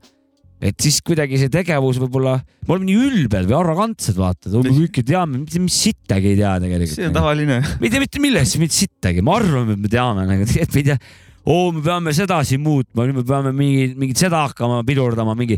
Et 0.61 0.77
siis 0.85 1.01
kuidagi 1.05 1.39
see 1.41 1.51
tegevus 1.53 1.99
võib-olla, 2.03 2.37
me 2.67 2.75
oleme 2.75 2.89
nii 2.91 3.09
ülbed 3.09 3.49
või 3.49 3.57
arrogantsed, 3.57 4.19
vaata, 4.21 4.53
me 4.53 4.75
kõike 4.77 5.05
teame, 5.07 5.41
mitte 5.41 5.63
mis 5.63 5.79
sittagi 5.87 6.35
ei 6.35 6.39
tea 6.39 6.53
see 6.53 6.61
on 6.61 6.67
tegelikult. 6.69 7.17
tavaline. 7.17 7.59
me 7.65 7.89
ei 7.89 7.95
tea 7.95 8.05
mitte 8.05 8.23
millest, 8.23 8.61
mitte 8.61 8.77
sittagi, 8.77 9.25
me 9.25 9.35
arvame, 9.39 9.79
et 9.79 9.85
me 9.87 9.93
teame 9.93 10.27
nagu, 10.29 10.49
tegelikult 10.51 10.77
me 10.77 10.83
ei 10.83 10.89
tea. 10.91 10.99
oo, 11.49 11.71
me 11.73 11.85
peame 11.87 12.15
sedasi 12.17 12.61
muutma, 12.61 13.09
nüüd 13.09 13.23
me 13.23 13.27
peame 13.33 13.55
mingi, 13.57 13.87
mingit 13.97 14.21
seda 14.21 14.45
hakkama 14.49 14.83
pidurdama, 14.89 15.37
mingi. 15.39 15.57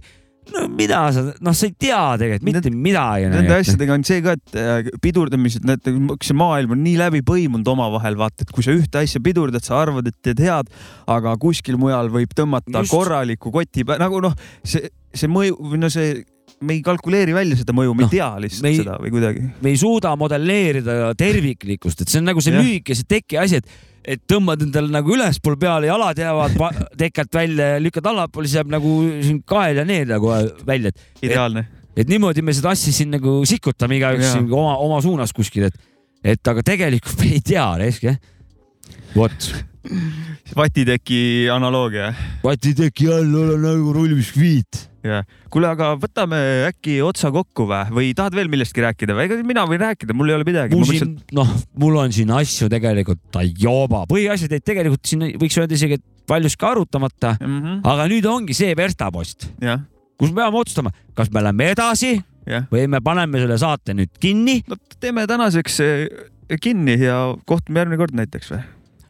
No 0.51 0.65
mida 0.75 1.01
sa, 1.15 1.25
noh, 1.45 1.55
sa 1.57 1.69
ei 1.69 1.75
tea 1.79 2.01
tegelikult 2.21 2.47
mitte 2.49 2.73
midagi. 2.75 3.29
Nende 3.33 3.59
asjadega 3.61 3.97
on 3.97 4.07
see 4.07 4.23
ka, 4.25 4.35
et 4.39 4.59
äh, 4.59 4.91
pidurdamised, 5.05 5.67
need, 5.69 5.91
see 6.25 6.37
maailm 6.39 6.75
on 6.77 6.83
nii 6.85 6.97
läbi 7.01 7.23
põimunud 7.27 7.69
omavahel, 7.75 8.19
vaata, 8.21 8.47
et 8.47 8.53
kui 8.55 8.67
sa 8.67 8.75
ühte 8.75 9.03
asja 9.03 9.23
pidurdad, 9.23 9.65
sa 9.65 9.79
arvad, 9.85 10.11
et 10.11 10.19
teed 10.25 10.43
head, 10.43 10.73
aga 11.11 11.37
kuskil 11.43 11.79
mujal 11.81 12.11
võib 12.13 12.35
tõmmata 12.37 12.83
Just. 12.83 12.95
Korraliku 12.95 13.55
koti 13.55 13.87
peale, 13.87 14.03
nagu 14.03 14.23
noh, 14.25 14.35
see, 14.67 14.91
see 15.15 15.31
mõju 15.31 15.79
no 15.79 15.91
see, 15.93 16.23
me 16.63 16.77
ei 16.79 16.83
kalkuleeri 16.87 17.35
välja 17.37 17.57
seda 17.59 17.75
mõju, 17.77 17.95
me 17.99 18.07
ei 18.07 18.13
tea 18.17 18.29
lihtsalt 18.43 18.69
ei- 18.71 18.79
seda 18.81 18.97
või 19.03 19.11
kuidagi. 19.15 19.43
me 19.63 19.73
ei 19.73 19.79
suuda 19.81 20.13
modelleerida 20.19 21.13
terviklikkust, 21.19 22.03
et 22.05 22.13
see 22.13 22.21
on 22.23 22.29
nagu 22.31 22.41
see 22.45 22.55
Jah. 22.55 22.63
lühikese 22.63 23.05
teki 23.09 23.39
asi, 23.43 23.61
et, 23.63 23.69
et 24.15 24.23
tõmbad 24.31 24.63
endale 24.67 24.91
nagu 24.95 25.15
ülespool 25.15 25.57
peale, 25.61 25.87
jalad 25.91 26.19
jäävad 26.23 26.57
tekelt 26.99 27.35
välja 27.35 27.69
ja 27.77 27.83
lükkad 27.83 28.07
allapoole, 28.13 28.49
siis 28.51 28.61
jääb 28.61 28.71
nagu 28.75 28.97
siin 29.23 29.43
kael 29.47 29.83
ja 29.83 29.87
need 29.89 30.11
nagu 30.15 30.31
välja, 30.67 30.93
et, 30.95 31.03
ideaalne. 31.23 31.67
et 31.97 32.09
niimoodi 32.11 32.43
me 32.43 32.55
seda 32.57 32.73
asja 32.77 32.93
siin 32.95 33.11
nagu 33.19 33.41
sikutame 33.49 33.99
igaüks 34.01 34.37
oma, 34.43 34.77
oma 34.79 35.01
suunas 35.05 35.33
kuskil, 35.37 35.69
et, 35.71 35.77
et 36.25 36.49
aga 36.55 36.63
tegelikult 36.63 37.19
me 37.23 37.35
ei 37.37 37.43
tea, 37.53 37.67
Resk 37.83 38.07
jah. 38.11 38.17
vot, 39.15 39.51
vatiteki 40.57 41.49
analoogia. 41.53 42.13
vatiteki 42.45 43.09
all 43.13 43.35
ole 43.35 43.59
nagu 43.63 43.93
rullmiskviit. 43.97 44.89
jah, 45.07 45.27
kuule, 45.53 45.69
aga 45.73 45.93
võtame 46.01 46.39
äkki 46.69 46.99
otsa 47.05 47.33
kokku 47.35 47.67
või, 47.71 47.83
või 47.95 48.11
tahad 48.19 48.37
veel 48.39 48.51
millestki 48.53 48.85
rääkida 48.85 49.17
või? 49.17 49.27
ega 49.29 49.39
mina 49.47 49.65
võin 49.69 49.83
rääkida, 49.83 50.17
mul 50.17 50.33
ei 50.33 50.39
ole 50.39 50.47
midagi. 50.49 50.79
mul 50.79 50.89
siin, 50.89 51.15
noh, 51.37 51.55
mul 51.83 51.99
on 52.05 52.15
siin 52.15 52.33
asju 52.35 52.71
tegelikult 52.73 53.41
joba, 53.61 54.05
põhiasjad 54.11 54.57
jäid 54.57 54.67
tegelikult 54.67 55.07
siin 55.09 55.27
võiks 55.41 55.59
öelda 55.61 55.79
isegi, 55.79 56.01
et 56.01 56.27
paljuski 56.29 56.69
arutamata, 56.69 57.37
mm. 57.41 57.57
-hmm. 57.61 57.81
aga 57.93 58.07
nüüd 58.11 58.29
ongi 58.31 58.55
see 58.57 58.77
verstapost, 58.79 59.49
kus 59.59 60.31
me 60.31 60.43
peame 60.43 60.63
otsustama, 60.63 60.93
kas 61.19 61.33
me 61.35 61.43
läheme 61.43 61.73
edasi 61.75 62.15
jah. 62.47 62.69
või 62.73 62.87
me 62.91 63.03
paneme 63.05 63.43
selle 63.43 63.59
saate 63.59 63.97
nüüd 63.97 64.13
kinni. 64.23 64.61
no 64.71 64.79
teeme 65.01 65.27
tänaseks 65.27 65.81
eh, 65.85 66.07
kinni 66.63 66.99
ja 67.01 67.35
kohtume 67.47 67.83
järgmine 67.83 68.01
kord 68.01 68.17
näiteks 68.19 68.55
või? 68.55 68.63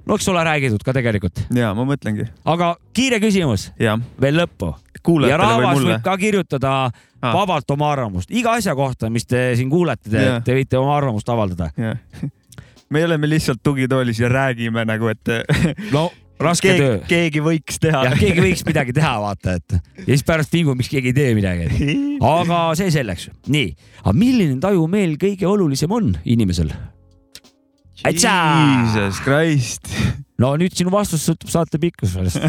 No 0.06 0.18
eks 0.18 0.28
ole 0.32 0.44
räägitud 0.46 0.82
ka 0.84 0.94
tegelikult, 0.96 1.44
ja 1.54 1.72
ma 1.76 1.86
mõtlengi, 1.88 2.28
aga 2.44 2.74
kiire 2.96 3.20
küsimus 3.22 3.70
jah, 3.80 4.00
veel 4.20 4.42
lõppu 4.42 4.74
ja 5.28 5.40
rahvas 5.40 5.80
võib. 5.82 6.02
ka 6.04 6.16
kirjutada 6.20 6.76
Ah. 7.22 7.36
vabalt 7.36 7.70
oma 7.70 7.92
arvamust 7.94 8.32
iga 8.34 8.56
asja 8.58 8.74
kohta, 8.74 9.06
mis 9.06 9.28
te 9.30 9.52
siin 9.54 9.68
kuulete, 9.70 10.10
te, 10.10 10.22
te 10.42 10.56
võite 10.56 10.78
oma 10.80 10.96
arvamust 10.98 11.28
avaldada. 11.30 11.68
me 12.92 13.04
oleme 13.06 13.30
lihtsalt 13.30 13.62
tugitoolis 13.62 14.18
ja 14.18 14.30
räägime 14.32 14.82
nagu, 14.90 15.06
et 15.12 15.30
no 15.94 16.08
raske 16.42 16.72
keegi, 16.72 16.82
töö. 16.82 16.96
keegi 17.06 17.42
võiks 17.44 17.78
teha. 17.82 18.02
keegi 18.18 18.42
võiks 18.42 18.64
midagi 18.66 18.94
teha, 18.96 19.12
vaata, 19.22 19.54
et 19.60 19.76
ja 19.78 20.08
siis 20.08 20.26
pärast 20.26 20.54
vingu, 20.54 20.74
miks 20.78 20.90
keegi 20.90 21.12
ei 21.12 21.16
tee 21.20 21.36
midagi. 21.38 21.94
aga 22.34 22.64
see 22.78 22.90
selleks. 22.90 23.28
nii, 23.46 23.70
aga 24.02 24.16
milline 24.18 24.58
tajumeel 24.62 25.14
kõige 25.22 25.46
olulisem 25.46 25.94
on 25.94 26.16
inimesel? 26.24 26.74
Jesus 28.02 29.20
Christ. 29.22 29.88
no 30.42 30.52
nüüd 30.58 30.74
sinu 30.74 30.90
vastus 30.92 31.22
sõltub 31.28 31.52
saate 31.52 31.78
pikkusest. 31.82 32.40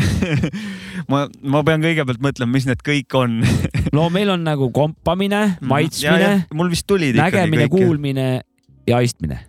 ma, 1.12 1.26
ma 1.42 1.62
pean 1.66 1.84
kõigepealt 1.84 2.22
mõtlema, 2.24 2.56
mis 2.56 2.68
need 2.70 2.82
kõik 2.86 3.18
on. 3.20 3.42
no 3.96 4.08
meil 4.14 4.34
on 4.34 4.46
nagu 4.48 4.70
kompamine, 4.74 5.44
maitsmine, 5.62 6.48
mul 6.58 6.72
vist 6.74 6.88
tulid 6.90 7.18
nägemine, 7.20 7.70
kuulmine 7.72 8.28
ja 8.90 9.00
aistmine. 9.00 9.44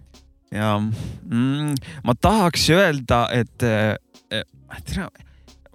ja 0.55 0.77
mm, 0.79 1.75
ma 2.05 2.17
tahaks 2.21 2.69
öelda, 2.75 3.25
et 3.35 3.65
äh, 3.65 3.97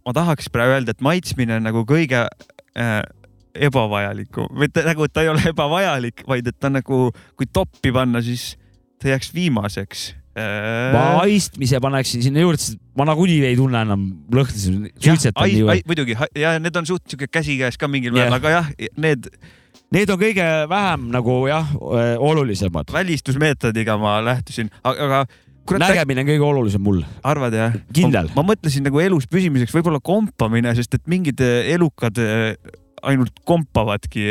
ma 0.05 0.15
tahaks 0.15 0.49
praegu 0.53 0.77
öelda, 0.77 0.93
et 0.93 1.05
maitsmine 1.05 1.57
on 1.57 1.67
nagu 1.71 1.83
kõige 1.89 2.25
äh, 2.77 3.01
ebavajalikum, 3.59 4.53
mitte 4.61 4.85
nagu, 4.85 5.09
ta 5.09 5.25
ei 5.25 5.33
ole 5.33 5.49
ebavajalik, 5.51 6.23
vaid 6.29 6.47
et 6.49 6.57
ta 6.61 6.71
nagu, 6.71 7.09
kui 7.37 7.49
toppi 7.49 7.91
panna, 7.95 8.21
siis 8.23 8.53
ta 8.99 9.13
jääks 9.13 9.33
viimaseks. 9.35 10.07
ma 10.93 11.03
haistmise 11.19 11.79
paneksin 11.83 12.23
sinna 12.23 12.43
juurde, 12.45 12.61
sest 12.61 12.79
ma 12.95 13.07
nagunii 13.09 13.41
ei 13.49 13.57
tunne 13.59 13.81
enam 13.83 14.05
lõhnasid, 14.31 14.91
suitsetan 15.01 15.49
nii 15.49 15.65
või. 15.67 15.81
muidugi 15.89 16.15
ja 16.37 16.53
need 16.61 16.77
on 16.79 16.87
suht 16.87 17.09
siuke 17.11 17.27
käsikäes 17.27 17.79
ka 17.79 17.89
mingil 17.91 18.15
määral, 18.15 18.37
aga 18.39 18.59
jah, 18.59 18.69
need 18.97 19.31
Need 19.89 20.11
on 20.13 20.19
kõige 20.21 20.45
vähem 20.69 21.07
nagu 21.09 21.35
jah, 21.49 21.69
olulisemad. 22.21 22.91
välistusmeetodiga 22.93 23.95
ma 23.97 24.19
lähtusin, 24.21 24.69
aga 24.85 25.07
aga 25.07 25.21
kurat, 25.65 25.81
nägemine 25.81 26.21
on 26.21 26.29
kõige 26.29 26.45
olulisem 26.45 26.83
mul. 26.85 27.01
arvad 27.25 27.57
jah? 27.57 27.77
Kindel. 27.93 28.29
ma 28.35 28.43
mõtlesin 28.45 28.85
nagu 28.85 29.01
elus 29.01 29.25
püsimiseks 29.29 29.73
võib-olla 29.73 30.01
kompamine, 30.01 30.75
sest 30.77 30.93
et 30.99 31.09
mingid 31.09 31.41
eh, 31.41 31.71
elukad 31.73 32.21
ainult 33.01 33.41
kompavadki, 33.47 34.27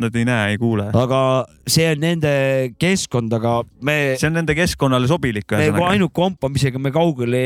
nad 0.00 0.16
ei 0.16 0.24
näe, 0.26 0.54
ei 0.54 0.58
kuule. 0.60 0.88
aga 0.96 1.20
see 1.70 1.86
on 1.92 2.02
nende 2.02 2.32
keskkond, 2.80 3.32
aga 3.36 3.60
me, 3.86 3.96
see 4.20 4.28
on 4.30 4.36
nende 4.40 4.56
keskkonnale 4.58 5.08
sobilik 5.10 5.56
me 5.56 5.70
kui 5.76 5.86
ainult 5.88 6.14
kompamisega 6.16 6.80
me 6.82 6.92
kaugele 6.94 7.40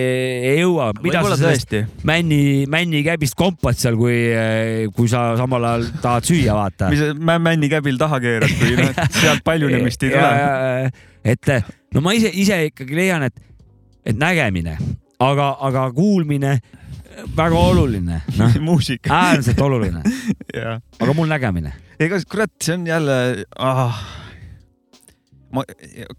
ei 0.51 0.59
jõua. 0.63 0.91
mida 1.05 1.23
sa 1.27 1.39
sellest 1.41 1.75
männi, 2.09 2.41
männikäbist 2.71 3.37
kompad 3.39 3.79
seal, 3.81 3.99
kui, 4.01 4.17
kui 4.97 5.11
sa 5.11 5.27
samal 5.41 5.69
ajal 5.71 5.89
tahad 6.05 6.29
süüa 6.29 6.57
vaata. 6.59 6.91
mis 6.93 7.03
sa 7.03 7.13
mä- 7.15 7.41
männi 7.43 7.71
käbil 7.73 7.99
taha 8.01 8.21
keerad 8.25 8.55
või 8.61 8.77
noh, 8.81 8.93
sealt 9.21 9.45
paljunemist 9.45 10.03
ei 10.07 10.15
tule. 10.15 10.93
et 11.25 11.55
no 11.95 12.05
ma 12.05 12.15
ise, 12.17 12.31
ise 12.33 12.61
ikkagi 12.71 12.97
leian, 12.99 13.27
et, 13.29 13.37
et 14.05 14.19
nägemine, 14.19 14.79
aga, 15.23 15.55
aga 15.69 15.89
kuulmine 15.97 16.59
väga 17.37 17.63
oluline, 17.71 18.21
noh, 18.39 18.59
muusika. 18.69 19.13
äärmiselt 19.15 19.61
oluline, 19.61 20.03
aga 21.03 21.17
mul 21.17 21.31
nägemine. 21.31 21.75
ega 22.01 22.21
kurat, 22.29 22.53
see 22.63 22.77
on 22.77 22.87
jälle 22.89 23.17
ah.. 23.59 24.05
ma, 25.55 25.65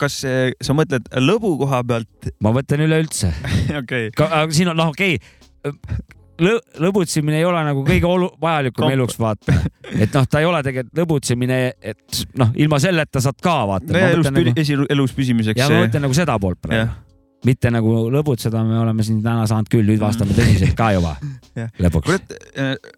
kas 0.02 0.20
see, 0.24 0.52
sa 0.64 0.76
mõtled 0.78 1.08
lõbu 1.22 1.56
koha 1.64 1.84
pealt? 1.88 2.34
ma 2.44 2.54
mõtlen 2.56 2.86
üleüldse. 2.88 3.32
okei, 3.82 4.12
aga 4.26 4.50
siin 4.56 4.74
on, 4.74 4.84
noh, 4.84 4.94
okei 4.96 5.18
okay. 5.64 6.04
Lõ, 6.36 6.58
lõbutsemine 6.84 7.38
ei 7.40 7.46
ole 7.48 7.62
nagu 7.64 7.86
kõige 7.88 8.10
olu-, 8.12 8.34
vajalikum 8.44 8.90
eluks 8.92 9.16
vaata. 9.16 9.54
et 9.94 10.12
noh, 10.12 10.26
ta 10.28 10.42
ei 10.44 10.48
ole 10.50 10.60
tegelikult 10.66 11.00
lõbutsemine, 11.00 11.60
et 11.80 12.20
noh, 12.36 12.52
ilma 12.60 12.76
selleta 12.84 13.24
saad 13.24 13.40
ka 13.40 13.54
vaata. 13.70 13.88
no 13.96 14.26
Nagu, 14.36 14.84
elus 14.92 15.16
püsimiseks 15.16 15.64
ja 15.64 15.70
ma 15.72 15.86
mõtlen 15.86 16.04
nagu 16.04 16.18
seda 16.18 16.36
poolt 16.44 16.60
praegu 16.68 17.05
mitte 17.46 17.72
nagu 17.74 18.06
lõbutseda, 18.14 18.64
me 18.68 18.80
oleme 18.82 19.06
siin 19.06 19.22
täna 19.24 19.46
saanud 19.50 19.70
küll, 19.72 19.88
nüüd 19.88 20.02
vastame 20.02 20.36
tõsiselt 20.38 20.78
ka 20.78 20.92
juba 20.96 21.16
lõpuks. 21.84 22.08
kurat, 22.08 22.90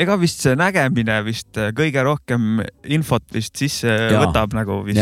ega 0.00 0.16
vist 0.20 0.44
see 0.44 0.56
nägemine 0.58 1.20
vist 1.26 1.60
äh, 1.60 1.72
kõige 1.76 2.04
rohkem 2.06 2.62
infot 2.88 3.26
vist 3.34 3.60
sisse 3.60 3.90
Jaa. 3.90 4.24
võtab 4.24 4.56
nagu 4.56 4.82
vist 4.86 5.00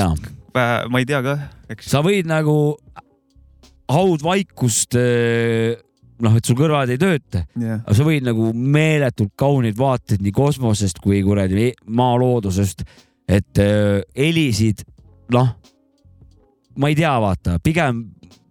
ma 0.58 0.98
ei 0.98 1.06
tea 1.06 1.20
ka, 1.22 1.36
eks. 1.70 1.90
sa 1.92 2.02
võid 2.02 2.28
nagu 2.28 2.56
haudvaikust, 3.88 4.96
noh, 6.24 6.34
et 6.36 6.48
sul 6.48 6.58
kõrvad 6.58 6.90
ei 6.92 7.00
tööta, 7.00 7.44
jah, 7.56 7.80
aga 7.84 7.96
sa 7.96 8.06
võid 8.06 8.26
nagu 8.26 8.50
meeletult 8.52 9.32
kaunid 9.38 9.78
vaateid 9.78 10.24
nii 10.24 10.34
kosmosest 10.34 11.00
kui 11.04 11.22
kuradi 11.24 11.70
maaloodusest, 11.86 12.84
et 13.28 13.62
äh, 13.62 14.00
helisid, 14.16 14.84
noh, 15.34 15.54
ma 16.78 16.90
ei 16.90 16.98
tea, 16.98 17.14
vaata, 17.22 17.58
pigem, 17.64 18.04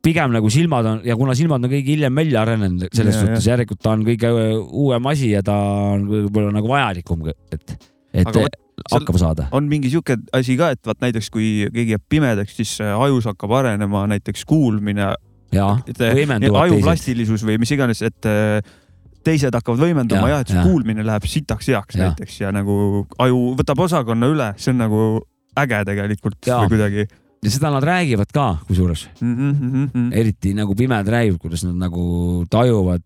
pigem 0.03 0.31
nagu 0.31 0.49
silmad 0.53 0.85
on 0.85 1.01
ja 1.05 1.15
kuna 1.19 1.33
silmad 1.37 1.63
on 1.65 1.71
kõige 1.71 1.91
hiljem 1.95 2.15
välja 2.15 2.41
arenenud, 2.45 2.87
selles 2.95 3.15
Ja, 3.17 3.25
suhtes 3.25 3.47
järelikult 3.49 3.81
ta 3.83 3.91
on 3.97 4.05
kõige 4.07 4.29
uuem 4.71 5.09
asi 5.11 5.31
ja 5.33 5.41
ta 5.45 5.55
on 5.97 6.05
võib-olla 6.11 6.53
nagu 6.55 6.69
vajalikum, 6.71 7.27
et, 7.33 7.75
et 8.13 8.37
Aga 8.37 8.47
hakkama 8.93 9.19
saada. 9.19 9.47
on 9.57 9.65
mingi 9.67 9.89
sihuke 9.89 10.15
asi 10.37 10.55
ka, 10.59 10.69
et 10.77 10.81
vaat 10.85 11.01
näiteks 11.01 11.29
kui 11.33 11.47
keegi 11.73 11.95
jääb 11.95 12.03
pimedaks, 12.09 12.55
siis 12.59 12.75
ajus 12.85 13.25
hakkab 13.31 13.51
arenema 13.59 14.05
näiteks 14.13 14.45
kuulmine, 14.47 15.09
jaa, 15.51 15.71
et 15.89 15.97
võimenduvad 15.99 16.67
aju 16.67 16.75
teised. 16.77 16.85
plastilisus 16.85 17.43
või 17.47 17.57
mis 17.59 17.71
iganes, 17.73 18.03
et 18.05 18.29
äh, 18.29 18.61
teised 19.27 19.55
hakkavad 19.57 19.81
võimenduma 19.81 20.29
Ja, 20.29 20.37
ja, 20.37 20.39
et 20.45 20.53
see 20.53 20.59
ja. 20.61 20.63
kuulmine 20.69 21.03
läheb 21.03 21.25
sitaks 21.27 21.67
heaks 21.73 21.97
ja. 21.97 22.05
näiteks 22.07 22.37
ja 22.45 22.51
nagu 22.55 23.05
aju 23.19 23.41
võtab 23.59 23.81
osakonna 23.89 24.29
üle, 24.31 24.51
see 24.61 24.71
on 24.75 24.83
nagu 24.85 25.01
äge 25.57 25.81
tegelikult 25.89 26.37
Ja. 26.47 26.61
või 26.61 26.75
kuidagi 26.77 27.07
ja 27.43 27.51
seda 27.53 27.71
nad 27.71 27.83
räägivad 27.83 28.31
ka, 28.33 28.57
kusjuures, 28.67 29.07
mm. 29.21 29.35
-hmm, 29.35 29.53
mm 29.61 29.87
-hmm. 29.93 30.13
eriti 30.13 30.53
nagu 30.53 30.75
pimedad 30.75 31.07
räägivad, 31.07 31.39
kuidas 31.39 31.63
nad 31.63 31.75
nagu 31.75 32.45
tajuvad 32.49 33.01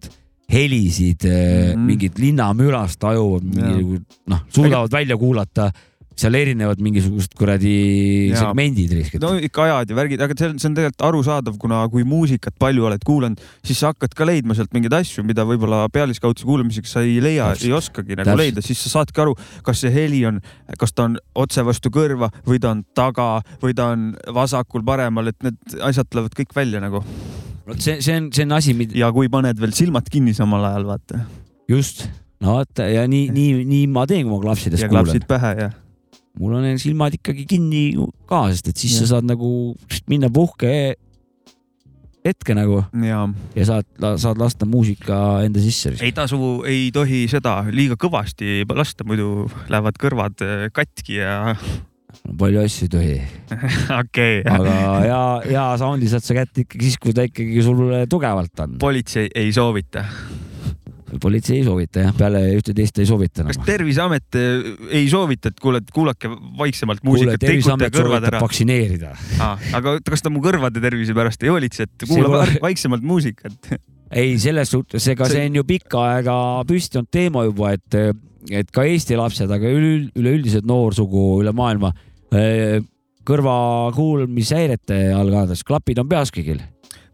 helisid 0.51 1.23
mm. 1.23 1.31
-hmm. 1.31 1.77
mingit 1.77 2.19
linnamürast 2.19 2.99
tajuvad, 2.99 3.43
mingi 3.43 4.01
noh, 4.27 4.39
suudavad 4.49 4.91
välja 4.91 5.17
kuulata 5.17 5.71
seal 6.19 6.35
erinevad 6.35 6.81
mingisugused 6.83 7.33
kuradi 7.39 8.31
segmendid 8.35 8.91
riskid. 8.93 9.23
No 9.23 9.33
ikka 9.39 9.63
ajad 9.65 9.93
ja 9.93 9.97
värgid, 9.97 10.23
aga 10.23 10.35
see 10.37 10.49
on, 10.51 10.59
see 10.61 10.69
on 10.69 10.75
tegelikult 10.77 11.05
arusaadav, 11.07 11.57
kuna 11.61 11.81
kui 11.91 12.03
muusikat 12.07 12.57
palju 12.61 12.87
oled 12.89 13.05
kuulanud, 13.07 13.41
siis 13.65 13.79
sa 13.81 13.93
hakkad 13.93 14.15
ka 14.17 14.27
leidma 14.27 14.57
sealt 14.57 14.73
mingeid 14.75 14.95
asju, 14.99 15.23
mida 15.27 15.45
võib-olla 15.47 15.85
pealiskaudse 15.93 16.47
kuulamiseks 16.47 16.95
sa 16.97 17.05
ei 17.05 17.17
leia, 17.23 17.51
ei 17.55 17.73
oskagi 17.75 18.17
nagu 18.17 18.27
Täpselt. 18.27 18.43
leida, 18.43 18.65
siis 18.65 18.83
sa 18.83 18.93
saadki 18.97 19.23
aru, 19.23 19.35
kas 19.65 19.83
see 19.85 19.93
heli 19.93 20.23
on, 20.29 20.41
kas 20.79 20.95
ta 20.95 21.07
on 21.09 21.17
otse 21.45 21.65
vastu 21.65 21.93
kõrva 21.93 22.31
või 22.47 22.61
ta 22.61 22.75
on 22.75 22.85
taga 22.97 23.29
või 23.63 23.75
ta 23.77 23.91
on 23.95 24.11
vasakul-paremal, 24.35 25.31
et 25.31 25.47
need 25.47 25.77
asjad 25.81 26.11
tulevad 26.11 26.35
kõik 26.37 26.55
välja 26.55 26.83
nagu. 26.83 27.03
Vot 27.67 27.79
see, 27.81 28.01
see 28.03 28.17
on, 28.17 28.31
see 28.35 28.45
on 28.47 28.57
asi, 28.57 28.75
mida 28.77 28.97
ja 28.99 29.11
kui 29.15 29.29
paned 29.31 29.59
veel 29.61 29.73
silmad 29.77 30.09
kinni 30.11 30.35
samal 30.37 30.65
ajal, 30.69 30.89
vaata. 30.91 31.23
Just, 31.71 32.07
no 32.43 32.57
vaata 32.59 32.89
ja 32.89 33.05
nii, 33.07 33.29
nii, 33.31 33.61
nii 33.69 33.85
ma 33.93 34.03
teen, 34.09 34.25
kui 34.27 34.35
ma 34.35 34.41
klapsides 34.49 34.81
ja 34.81 34.89
kuulan. 34.89 35.07
klapsid 35.07 35.29
pähe 35.29 35.53
ja 35.59 35.69
mul 36.39 36.57
on 36.57 36.65
need 36.67 36.81
silmad 36.81 37.15
ikkagi 37.17 37.45
kinni 37.49 37.85
ka, 38.29 38.45
sest 38.51 38.71
et 38.71 38.83
siis 38.83 38.95
Jah. 38.95 39.03
sa 39.03 39.17
saad 39.17 39.27
nagu 39.27 39.49
minna 40.11 40.31
puhke 40.31 40.95
hetke 42.25 42.55
nagu 42.55 42.81
ja 43.05 43.21
ja 43.57 43.67
saad, 43.67 43.87
saad 44.21 44.41
lasta 44.41 44.67
muusika 44.69 45.41
enda 45.45 45.61
sisse. 45.63 45.95
ei 45.99 46.13
tasu, 46.15 46.61
ei 46.69 46.89
tohi 46.93 47.25
seda 47.31 47.61
liiga 47.73 47.97
kõvasti 47.99 48.61
lasta, 48.69 49.07
muidu 49.07 49.47
lähevad 49.71 49.97
kõrvad 50.01 50.45
äh, 50.45 50.67
katki 50.73 51.17
ja 51.19 51.55
palju 52.37 52.61
asju 52.61 52.87
ei 52.87 52.93
tohi, 52.95 53.17
okei 54.03 54.37
okay., 54.43 54.53
aga 54.53 54.77
hea, 55.07 55.23
hea 55.49 55.65
sound'i 55.81 56.11
saad 56.11 56.25
sa 56.25 56.37
kätte 56.37 56.65
ikkagi 56.65 56.89
siis, 56.89 57.01
kui 57.01 57.15
ta 57.17 57.25
ikkagi 57.27 57.65
sul 57.65 57.83
tugevalt 58.11 58.65
on. 58.65 58.77
politsei 58.81 59.31
ei 59.35 59.51
soovita. 59.55 60.05
Politsei 61.21 61.57
ei 61.59 61.63
soovita 61.67 62.05
jah, 62.05 62.13
peale 62.17 62.39
ühte-teist 62.55 62.99
ei 63.01 63.07
soovita 63.09 63.43
kas 63.47 63.57
enam. 63.57 63.65
Terviseamet 63.67 64.37
eh, 64.39 64.71
ei 65.01 65.07
soovita, 65.11 65.51
et 65.51 65.59
kuule, 65.63 65.81
kuulake 65.93 66.29
vaiksemalt 66.59 67.03
muusikat, 67.07 67.39
Terviseamet 67.43 67.93
kõrvad 67.95 68.27
ära. 68.29 68.39
vaktsineerida. 68.43 69.13
aga 69.75 69.97
kas 70.07 70.21
ta 70.23 70.29
mu 70.33 70.39
kõrvade 70.43 70.81
tervise 70.83 71.15
pärast 71.17 71.43
ei 71.43 71.49
hoolitse, 71.51 71.89
et 71.89 72.07
kuula 72.07 72.29
pole- 72.45 72.61
vaiksemalt 72.63 73.03
muusikat? 73.03 73.73
ei, 74.11 74.37
selles 74.39 74.69
suhtes, 74.71 75.07
ega 75.07 75.25
See- 75.27 75.39
see 75.39 75.49
on 75.49 75.55
ju 75.61 75.63
pikka 75.67 76.01
aega 76.17 76.35
püsti 76.67 76.99
olnud 76.99 77.11
teema 77.11 77.43
juba, 77.47 77.73
et, 77.77 77.99
et 78.51 78.71
ka 78.71 78.83
Eesti 78.87 79.15
lapsed, 79.19 79.51
aga 79.51 79.69
üleüld- 79.71 80.11
üleüldiselt 80.19 80.65
noorsugu 80.67 81.41
üle 81.43 81.53
maailma 81.55 81.93
eh, 82.35 82.79
kõrva 83.27 83.91
kuulmishäirete 83.95 84.97
all 85.15 85.29
kannatades, 85.31 85.63
klapid 85.67 85.99
on 86.01 86.09
peas 86.11 86.31
kõigil, 86.33 86.59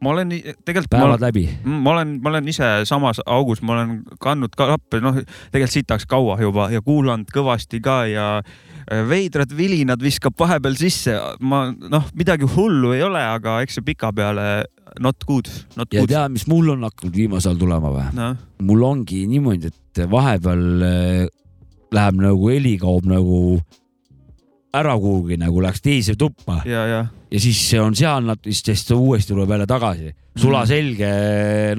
ma 0.04 0.14
olen 0.14 0.32
tegelikult, 0.32 0.92
ma 0.92 0.98
päevad 0.98 1.14
olen, 1.16 1.24
läbi. 1.26 1.44
ma 1.66 1.92
olen, 1.96 2.16
ma 2.22 2.32
olen 2.32 2.50
ise 2.52 2.70
samas 2.90 3.22
augus, 3.26 3.62
ma 3.66 3.78
olen 3.78 4.02
kandnud 4.22 4.54
ka 4.58 4.70
lappe, 4.70 5.02
noh, 5.04 5.18
tegelikult 5.52 5.74
sitaks 5.74 6.08
kaua 6.10 6.38
juba 6.42 6.70
ja 6.74 6.82
kuulanud 6.86 7.32
kõvasti 7.34 7.82
ka 7.84 7.98
ja 8.10 8.28
eh, 8.42 9.04
veidrad 9.10 9.54
vilinad 9.58 10.04
viskab 10.04 10.38
vahepeal 10.40 10.78
sisse. 10.80 11.18
ma 11.40 11.68
noh, 11.72 12.10
midagi 12.18 12.50
hullu 12.58 12.94
ei 12.98 13.04
ole, 13.08 13.24
aga 13.24 13.60
eks 13.66 13.80
see 13.80 13.88
pikapeale 13.90 14.68
not 15.04 15.26
good, 15.28 15.50
not 15.76 15.92
ja 15.94 16.04
good. 16.04 16.14
tead, 16.14 16.36
mis 16.36 16.48
mul 16.50 16.76
on 16.76 16.86
hakanud 16.88 17.18
viimasel 17.18 17.56
ajal 17.56 17.66
tulema 17.66 17.94
või? 17.94 18.08
noh, 18.18 18.38
mul 18.70 18.86
ongi 18.86 19.26
niimoodi, 19.30 19.74
et 19.74 20.06
vahepeal 20.12 20.88
eh, 20.88 21.28
läheb 21.94 22.22
nagu 22.22 22.54
heli 22.54 22.78
kaob 22.82 23.08
nagu 23.10 23.60
ära 24.78 24.98
kuhugi 25.00 25.40
nagu 25.42 25.62
läks 25.64 25.82
teise 25.82 26.14
tuppa 26.20 26.62
ja, 26.68 26.84
ja 26.86 27.06
ja 27.32 27.40
siis 27.44 27.62
see 27.70 27.80
on 27.82 27.96
seal, 27.98 28.28
nad 28.28 28.44
siis 28.48 28.86
ta 28.88 28.96
uuesti 28.96 29.34
tuleb 29.34 29.52
jälle 29.56 29.68
tagasi. 29.70 30.14
sulaselge, 30.38 31.10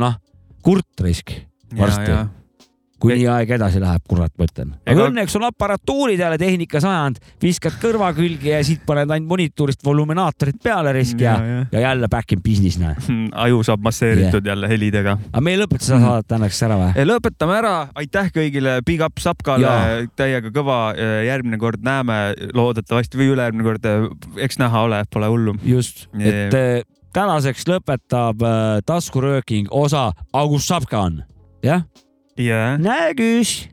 noh, 0.00 0.18
kurt 0.62 1.00
risk 1.04 1.32
varsti, 1.78 2.12
kui 2.98 3.14
nii 3.14 3.28
aeg 3.30 3.52
edasi 3.58 3.80
läheb, 3.82 4.02
kurat, 4.10 4.32
ma 4.38 4.46
ütlen. 4.48 4.72
aga 4.88 5.06
õnneks 5.06 5.36
on 5.38 5.46
aparatuurid 5.48 6.18
jälle 6.18 6.38
tehnika 6.40 6.80
sajand, 6.82 7.20
viskad 7.42 7.76
kõrva 7.82 8.10
külge 8.16 8.50
ja 8.50 8.60
siit 8.66 8.82
paned 8.86 9.10
ainult 9.14 9.30
monitorist 9.30 9.84
voluminaatorid 9.86 10.58
peale 10.62 10.92
risk 10.96 11.22
ja, 11.22 11.36
ja, 11.38 11.60
ja 11.72 11.84
jälle 11.86 12.10
back 12.10 12.34
in 12.34 12.42
business, 12.42 12.80
näe. 12.82 12.96
aju 13.46 13.62
saab 13.66 13.84
masseeritud 13.86 14.42
yeah. 14.42 14.50
jälle 14.52 14.70
helidega. 14.72 15.14
aga 15.30 15.44
me 15.44 15.54
ei 15.54 15.60
lõpeta 15.60 15.86
seda 15.86 16.00
saadet 16.02 16.30
tänaseks 16.34 16.62
ära 16.66 16.80
või? 16.82 17.06
lõpetame 17.12 17.56
ära, 17.60 17.74
aitäh 18.02 18.32
kõigile, 18.34 18.78
big 18.86 19.04
up 19.06 19.22
Sapkale 19.22 20.08
täiega 20.18 20.50
kõva, 20.54 20.80
järgmine 21.26 21.60
kord 21.62 21.86
näeme 21.86 22.18
loodetavasti 22.54 23.20
või 23.20 23.32
ülejärgmine 23.36 23.66
kord, 23.66 23.88
eks 24.42 24.58
näha 24.58 24.84
ole, 24.88 25.02
pole 25.12 25.30
hullu. 25.30 25.54
just, 25.66 26.08
et 26.18 26.58
eh, 26.58 26.82
tänaseks 27.14 27.66
lõpetab 27.70 28.42
taskurööking 28.86 29.70
osa 29.70 30.10
August 30.34 30.70
Sapkan, 30.70 31.22
jah? 31.62 31.86
Ja. 32.38 32.74
Energisch. 32.76 33.68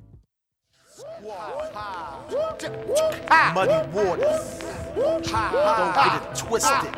Muddy 3.54 3.72
Waters. 3.94 4.65
Don't 4.96 5.24
get 5.24 6.22
it 6.22 6.36
twisted. 6.38 6.96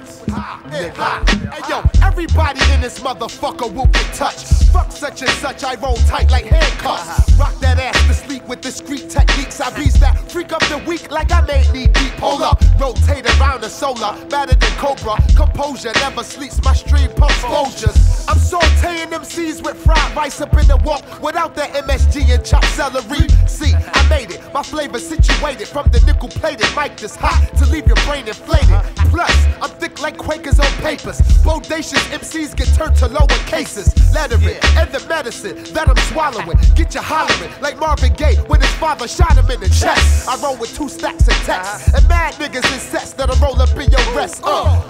Hey 0.69 1.61
yo, 1.68 1.82
everybody 2.03 2.60
in 2.74 2.82
this 2.82 2.99
motherfucker 2.99 3.74
will 3.74 3.88
get 3.88 4.14
touched. 4.14 4.53
Fuck 4.72 4.91
such 4.91 5.22
and 5.22 5.32
such, 5.32 5.64
I 5.64 5.76
roll 5.76 5.95
tight 5.95 6.30
like 6.30 6.45
handcuffs. 6.45 7.34
Rock 7.40 7.57
that 7.60 7.80
ass 7.80 8.07
to 8.07 8.14
sleep 8.14 8.48
with 8.48 8.61
discreet 8.61 9.10
techniques. 9.10 9.60
I 9.60 9.76
beast 9.76 9.99
that 10.02 10.30
freak 10.30 10.52
up 10.52 10.61
the 10.68 10.78
weak 10.88 11.10
like 11.10 11.32
I 11.32 11.41
made 11.41 11.72
knee 11.74 11.88
deep. 11.88 12.14
Hold 12.19 12.41
up, 12.41 12.61
rotate 12.80 13.26
around 13.40 13.61
the 13.61 13.69
solar, 13.69 14.14
better 14.28 14.53
than 14.53 14.72
Cobra. 14.78 15.18
Composure 15.36 15.94
never 15.95 16.24
sleeps, 16.24 16.61
my 16.64 16.74
stream 16.74 17.10
pumps 17.15 17.41
Folgers. 17.41 18.26
I'm 18.28 18.38
sauteing 18.38 19.10
them 19.10 19.22
MCs 19.22 19.64
with 19.64 19.78
fried 19.78 20.15
rice 20.15 20.41
up 20.41 20.53
in 20.53 20.68
the 20.68 20.78
walk 20.78 21.03
without 21.24 21.56
that 21.56 21.74
MSG 21.74 22.30
and 22.34 22.45
chopped 22.45 22.68
celery. 22.68 23.28
See, 23.48 23.74
I 23.74 24.10
made 24.10 24.32
it, 24.32 24.41
my 24.53 24.61
flavor 24.61 24.99
situated 24.99 25.68
from 25.68 25.90
the 25.91 25.99
nickel 26.02 26.30
plated 26.30 26.68
mic 26.76 26.98
that's 26.98 27.15
hot 27.15 27.57
to 27.57 27.65
leave 27.65 27.86
your 27.88 27.95
brain 28.05 28.27
inflated. 28.27 28.81
Plus, 29.09 29.34
I'm 29.61 29.69
thick 29.80 30.01
like 30.01 30.18
Quakers 30.18 30.59
on 30.59 30.72
papers. 30.84 31.19
Bodacious 31.43 32.03
MCs 32.11 32.55
get 32.55 32.68
turned 32.76 32.95
to 32.97 33.07
lower 33.07 33.39
cases. 33.47 33.88
Lettering 34.14 34.57
and 34.77 34.91
the 34.91 35.05
medicine 35.07 35.64
that 35.73 35.89
I'm 35.89 35.97
swallowing. 36.11 36.57
Get 36.76 36.93
you 36.93 37.01
hollering 37.01 37.51
like 37.61 37.77
Marvin 37.77 38.14
Gaye 38.14 38.35
when 38.47 38.61
his 38.61 38.73
father 38.76 39.07
shot 39.07 39.38
him 39.38 39.49
in 39.49 39.59
the 39.59 39.69
chest. 39.69 40.27
I 40.27 40.35
roll 40.41 40.57
with 40.57 40.76
two 40.76 40.89
stacks 40.89 41.27
of 41.27 41.35
text 41.45 41.93
and 41.93 42.07
mad 42.07 42.34
niggas 42.35 42.72
in 42.73 42.80
sets 42.80 43.14
that'll 43.14 43.35
roll 43.38 43.59
up 43.61 43.72
in 43.72 43.89
your 43.89 44.15
rest. 44.15 44.41
Uh. 44.43 44.86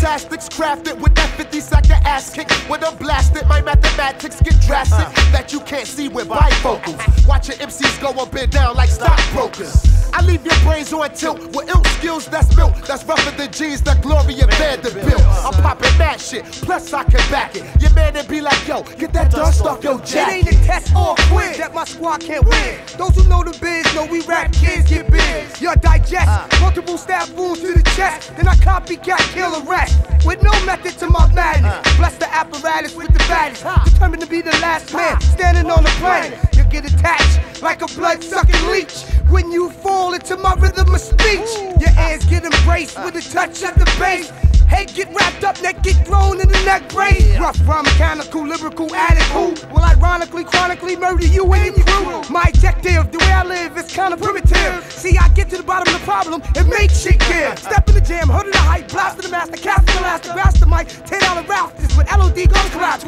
Fantastic's 0.00 0.48
crafted 0.48 0.98
with 0.98 1.14
that 1.14 1.28
50 1.36 1.60
second 1.60 2.00
ass 2.06 2.32
kick. 2.32 2.50
When 2.70 2.82
I'm 2.82 2.96
blasted, 2.96 3.46
my 3.46 3.60
mathematics 3.60 4.40
get 4.40 4.58
drastic 4.62 5.06
uh. 5.06 5.32
that 5.32 5.52
you 5.52 5.60
can't 5.60 5.86
see 5.86 6.08
with 6.08 6.26
bifocals. 6.26 7.28
Watch 7.28 7.48
your 7.48 7.58
MCs 7.58 8.00
go 8.00 8.08
up 8.22 8.34
and 8.34 8.50
down 8.50 8.76
like 8.76 8.88
stockbrokers. 8.88 9.84
I 10.14 10.22
leave 10.22 10.44
your 10.44 10.58
brains 10.64 10.90
on 10.94 11.10
tilt 11.10 11.38
with 11.54 11.68
ill 11.68 11.84
skills 11.84 12.26
that's 12.26 12.52
built, 12.54 12.74
That's 12.86 13.04
rougher 13.04 13.30
than 13.36 13.52
jeans 13.52 13.82
that 13.82 14.00
Gloria 14.00 14.46
Vanderbilt. 14.46 15.20
I'm 15.20 15.52
popping 15.62 15.96
that 15.98 16.18
shit, 16.18 16.44
plus 16.46 16.90
I 16.94 17.04
can 17.04 17.30
back 17.30 17.54
it. 17.54 17.64
Your 17.82 17.92
man 17.92 18.16
and 18.16 18.26
be 18.26 18.40
like, 18.40 18.66
yo, 18.66 18.82
get 18.82 19.12
that 19.12 19.30
dust 19.30 19.60
off 19.66 19.84
your 19.84 20.00
jacket. 20.00 20.48
It 20.48 20.54
ain't 20.54 20.62
a 20.62 20.66
test 20.66 20.96
or 20.96 21.14
quiz 21.28 21.58
that 21.58 21.74
my 21.74 21.84
squad 21.84 22.22
can't 22.22 22.46
win. 22.46 22.80
Those 22.96 23.16
who 23.16 23.28
know 23.28 23.44
the 23.44 23.56
biz 23.60 23.94
know 23.94 24.06
we 24.06 24.22
rap 24.22 24.50
kids 24.52 24.88
get 24.88 25.10
biz. 25.10 25.60
Your 25.60 25.76
digest 25.76 26.26
uh. 26.26 26.48
multiple 26.60 26.96
stab 26.96 27.28
wounds 27.36 27.60
to 27.60 27.74
the 27.74 27.82
chest, 27.94 28.34
then 28.36 28.48
I 28.48 28.54
copycat 28.54 29.18
kill 29.34 29.54
a 29.54 29.62
rat 29.64 29.89
with 30.24 30.42
no 30.42 30.52
method 30.64 30.98
to 30.98 31.06
my 31.08 31.32
madness. 31.32 31.72
Uh. 31.72 31.96
Bless 31.96 32.16
the 32.16 32.32
apparatus 32.32 32.94
with 32.94 33.12
the 33.12 33.18
baddest, 33.20 33.64
determined 33.92 34.22
to 34.22 34.28
be 34.28 34.40
the 34.40 34.56
last 34.62 34.92
man 34.92 35.20
standing 35.20 35.70
on 35.70 35.82
the 35.82 35.90
planet. 36.00 36.38
You 36.56 36.64
get 36.64 36.84
attached 36.84 37.62
like 37.62 37.82
a 37.82 37.86
blood 37.88 38.22
sucking 38.22 38.66
leech 38.70 39.02
when 39.28 39.50
you 39.50 39.70
fall 39.70 40.14
into 40.14 40.36
my 40.36 40.54
rhythm 40.54 40.94
of 40.94 41.00
speech. 41.00 41.48
Your 41.80 41.92
ears 42.08 42.24
get 42.26 42.44
embraced 42.44 42.98
with 43.04 43.16
a 43.16 43.22
touch 43.30 43.62
of 43.62 43.74
the 43.74 43.84
bass. 43.98 44.32
Head 44.70 44.94
get 44.94 45.08
wrapped 45.12 45.42
up, 45.42 45.60
neck 45.62 45.82
get 45.82 45.96
thrown 46.06 46.40
in 46.40 46.48
the 46.48 46.62
neck 46.64 46.88
brace. 46.90 47.36
Rough, 47.38 47.58
raw, 47.66 47.82
mechanical, 47.82 48.46
lyrical 48.46 48.94
addict 48.94 49.26
who 49.34 49.50
will 49.74 49.82
ironically, 49.82 50.44
chronically 50.44 50.94
murder 50.94 51.26
you 51.26 51.52
and 51.52 51.76
your 51.76 51.86
crew. 51.86 52.22
My 52.30 52.44
objective, 52.48 53.10
the 53.10 53.18
way 53.18 53.32
I 53.32 53.42
live 53.42 53.76
is 53.76 53.90
kinda 53.92 54.16
primitive. 54.16 54.86
See, 54.92 55.18
I 55.18 55.28
get 55.30 55.50
to 55.50 55.56
the 55.56 55.64
bottom 55.64 55.92
of 55.92 56.00
the 56.00 56.06
problem 56.06 56.40
and 56.56 56.68
make 56.68 56.90
shit 56.90 57.18
give. 57.18 57.58
Step 57.58 57.88
in 57.88 57.96
the 57.96 58.00
jam, 58.00 58.28
hood 58.28 58.46
of 58.46 58.52
the 58.52 58.58
hype, 58.58 58.88
blast 58.88 59.18
the 59.18 59.28
master, 59.28 59.56
cast 59.56 59.86
the 59.86 59.98
elastic, 59.98 60.36
master 60.36 60.66
mic, 60.66 60.86
tear 61.04 61.18
down 61.20 61.36
the 61.42 61.48
rafters 61.48 61.96
with 61.96 62.06
LOD 62.10 62.46
gun 62.46 62.70
collapse. 62.70 63.04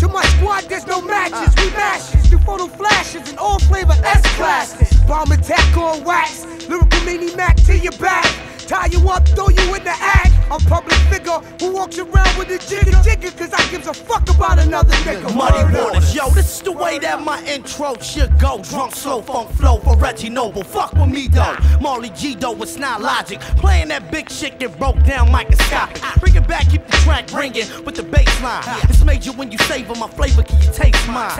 To 0.00 0.08
my 0.08 0.22
squad, 0.36 0.64
there's 0.64 0.86
no 0.86 1.00
matches, 1.00 1.54
we 1.56 1.70
mashes, 1.70 2.28
do 2.28 2.38
photo 2.38 2.66
flashes 2.66 3.30
and 3.30 3.38
all 3.38 3.58
flavor 3.60 3.94
S 4.04 4.22
classes. 4.36 4.92
Bomb 5.08 5.30
attack 5.32 5.76
on 5.76 6.04
wax, 6.04 6.44
lyrical 6.68 7.00
mini 7.04 7.34
mac 7.34 7.56
to 7.64 7.78
your 7.78 7.92
back. 7.92 8.26
Tie 8.66 8.86
you 8.86 9.08
up, 9.08 9.26
throw 9.28 9.48
you 9.48 9.74
in 9.74 9.84
the 9.84 9.90
act. 9.90 10.32
I'm 10.50 10.60
public 10.60 10.94
figure 11.10 11.38
who 11.60 11.72
walks 11.74 11.98
around 11.98 12.38
with 12.38 12.50
a 12.50 12.58
jigger 12.68 12.96
jigger, 13.02 13.30
cause 13.36 13.52
I 13.52 13.68
gives 13.70 13.86
a 13.86 13.94
fuck 13.94 14.28
about 14.28 14.58
another 14.58 14.94
nigga. 15.06 15.34
Muddy 15.34 15.64
Word 15.64 15.74
up. 15.74 15.84
waters, 15.94 16.14
yo, 16.14 16.30
this 16.30 16.56
is 16.56 16.62
the 16.62 16.72
way 16.72 16.98
that 17.00 17.20
my 17.22 17.42
intro 17.44 17.96
should 17.98 18.38
go. 18.38 18.62
Drunk, 18.62 18.94
slow, 18.94 19.22
funk 19.22 19.50
flow 19.52 19.78
for 19.78 19.96
Reggie 19.96 20.28
Noble. 20.30 20.62
Fuck 20.62 20.92
with 20.94 21.08
me 21.08 21.28
though. 21.28 21.56
Marley 21.80 22.10
G 22.10 22.34
though, 22.34 22.54
it's 22.62 22.76
not 22.76 23.00
logic. 23.00 23.40
Playing 23.58 23.88
that 23.88 24.10
big 24.10 24.30
shit 24.30 24.58
get 24.58 24.78
broke 24.78 25.02
down 25.04 25.30
microscopic. 25.32 26.00
Bring 26.20 26.34
it 26.36 26.46
back, 26.46 26.68
keep 26.70 26.86
the 26.86 26.92
track 26.98 27.32
ringing 27.32 27.66
with 27.84 27.96
the 27.96 28.02
bass 28.04 28.42
line. 28.42 28.62
It's 28.84 29.04
major 29.04 29.32
when 29.32 29.50
you 29.50 29.58
savor 29.58 29.94
my 29.96 30.08
flavor, 30.08 30.42
can 30.44 30.60
you 30.62 30.72
taste 30.72 31.08
mine? 31.08 31.30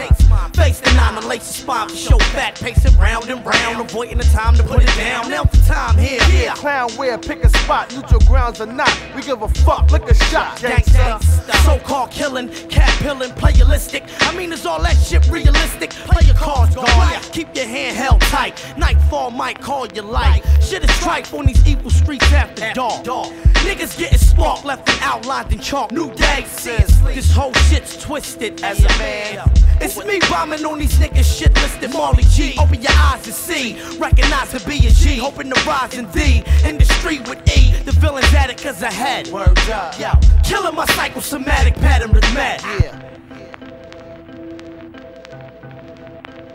Face 0.54 0.80
the 0.80 0.92
nine, 0.94 1.14
the 1.14 1.26
lace 1.26 1.42
spine 1.44 1.88
for 1.88 1.96
show 1.96 2.18
fat, 2.18 2.54
pacing 2.56 2.96
round 2.98 3.28
and 3.28 3.44
round, 3.46 3.80
avoiding 3.80 4.18
the 4.18 4.24
time 4.24 4.54
to 4.56 4.62
put 4.64 4.82
it 4.82 4.96
down. 4.96 5.30
Now 5.30 5.44
the 5.44 5.58
time 5.58 5.96
here, 5.96 6.20
Yeah, 6.30 6.54
clown 6.54 6.90
wear, 6.96 7.15
pick 7.18 7.44
a 7.44 7.48
spot, 7.48 7.94
neutral 7.94 8.20
grounds 8.20 8.60
or 8.60 8.66
not. 8.66 8.92
We 9.14 9.22
give 9.22 9.42
a 9.42 9.48
fuck, 9.48 9.90
lick 9.90 10.04
a 10.04 10.14
shot, 10.14 10.58
Gangsta, 10.58 11.20
so-called 11.64 12.10
killing, 12.10 12.48
cat 12.68 12.90
pilling, 13.00 13.30
playalistic. 13.30 14.02
I 14.20 14.36
mean, 14.36 14.52
is 14.52 14.66
all 14.66 14.82
that 14.82 14.96
shit 14.96 15.26
realistic? 15.28 15.90
Play 15.90 16.26
your 16.26 16.34
cards, 16.36 16.74
guard. 16.74 17.22
Keep 17.32 17.54
your 17.54 17.66
hand 17.66 17.96
held 17.96 18.20
tight. 18.22 18.62
Nightfall 18.76 19.30
might 19.30 19.60
call 19.60 19.86
your 19.88 20.04
light. 20.04 20.42
Shit 20.60 20.84
is 20.84 20.98
tripe 20.98 21.32
on 21.32 21.46
these 21.46 21.66
evil 21.66 21.90
streets 21.90 22.32
after 22.32 22.72
dark. 22.74 23.04
Niggas 23.04 23.98
getting 23.98 24.18
sparked, 24.18 24.64
left 24.64 24.88
and 24.88 24.98
outlined 25.02 25.52
in 25.52 25.58
chalk. 25.58 25.90
New 25.90 26.12
day, 26.14 26.44
this 26.44 27.32
whole 27.32 27.52
shit's 27.54 28.00
twisted 28.00 28.62
as 28.62 28.84
a 28.84 28.88
man. 28.98 29.50
It's 29.80 30.02
me 30.04 30.20
bombing 30.30 30.64
on 30.64 30.78
these 30.78 30.96
niggas 30.98 31.38
shit 31.38 31.54
listed 31.54 31.92
Marley 31.92 32.22
G. 32.30 32.56
Open 32.58 32.80
your 32.80 32.92
eyes 32.92 33.26
and 33.26 33.34
see. 33.34 33.76
Recognize 33.98 34.50
to 34.52 34.68
be 34.68 34.86
a 34.86 34.90
G. 34.90 35.16
Hoping 35.16 35.50
to 35.50 35.60
rise 35.68 35.98
in 35.98 36.06
D. 36.12 36.42
In 36.64 36.78
the 36.78 36.84
street 37.06 37.28
with 37.28 37.56
E. 37.56 37.72
The 37.84 37.92
villain's 37.92 38.34
at 38.34 38.50
it 38.50 38.60
cause 38.60 38.82
ahead. 38.82 39.28
Word 39.28 39.56
up. 39.70 39.98
Yo. 39.98 40.10
Killing 40.42 40.74
my 40.74 40.86
psychosomatic 40.86 41.74
pattern 41.74 42.12
with 42.12 42.24
mad. 42.34 42.60
Yeah. 42.80 43.02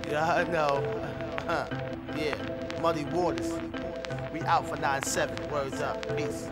Yeah, 0.09 0.33
I 0.33 0.43
know. 0.43 0.83
Huh. 1.47 1.67
Yeah, 2.17 2.35
Muddy 2.81 3.05
Waters. 3.05 3.53
We 4.33 4.41
out 4.41 4.67
for 4.67 4.75
9-7. 4.75 5.49
Words 5.49 5.79
up. 5.79 6.17
Peace. 6.17 6.49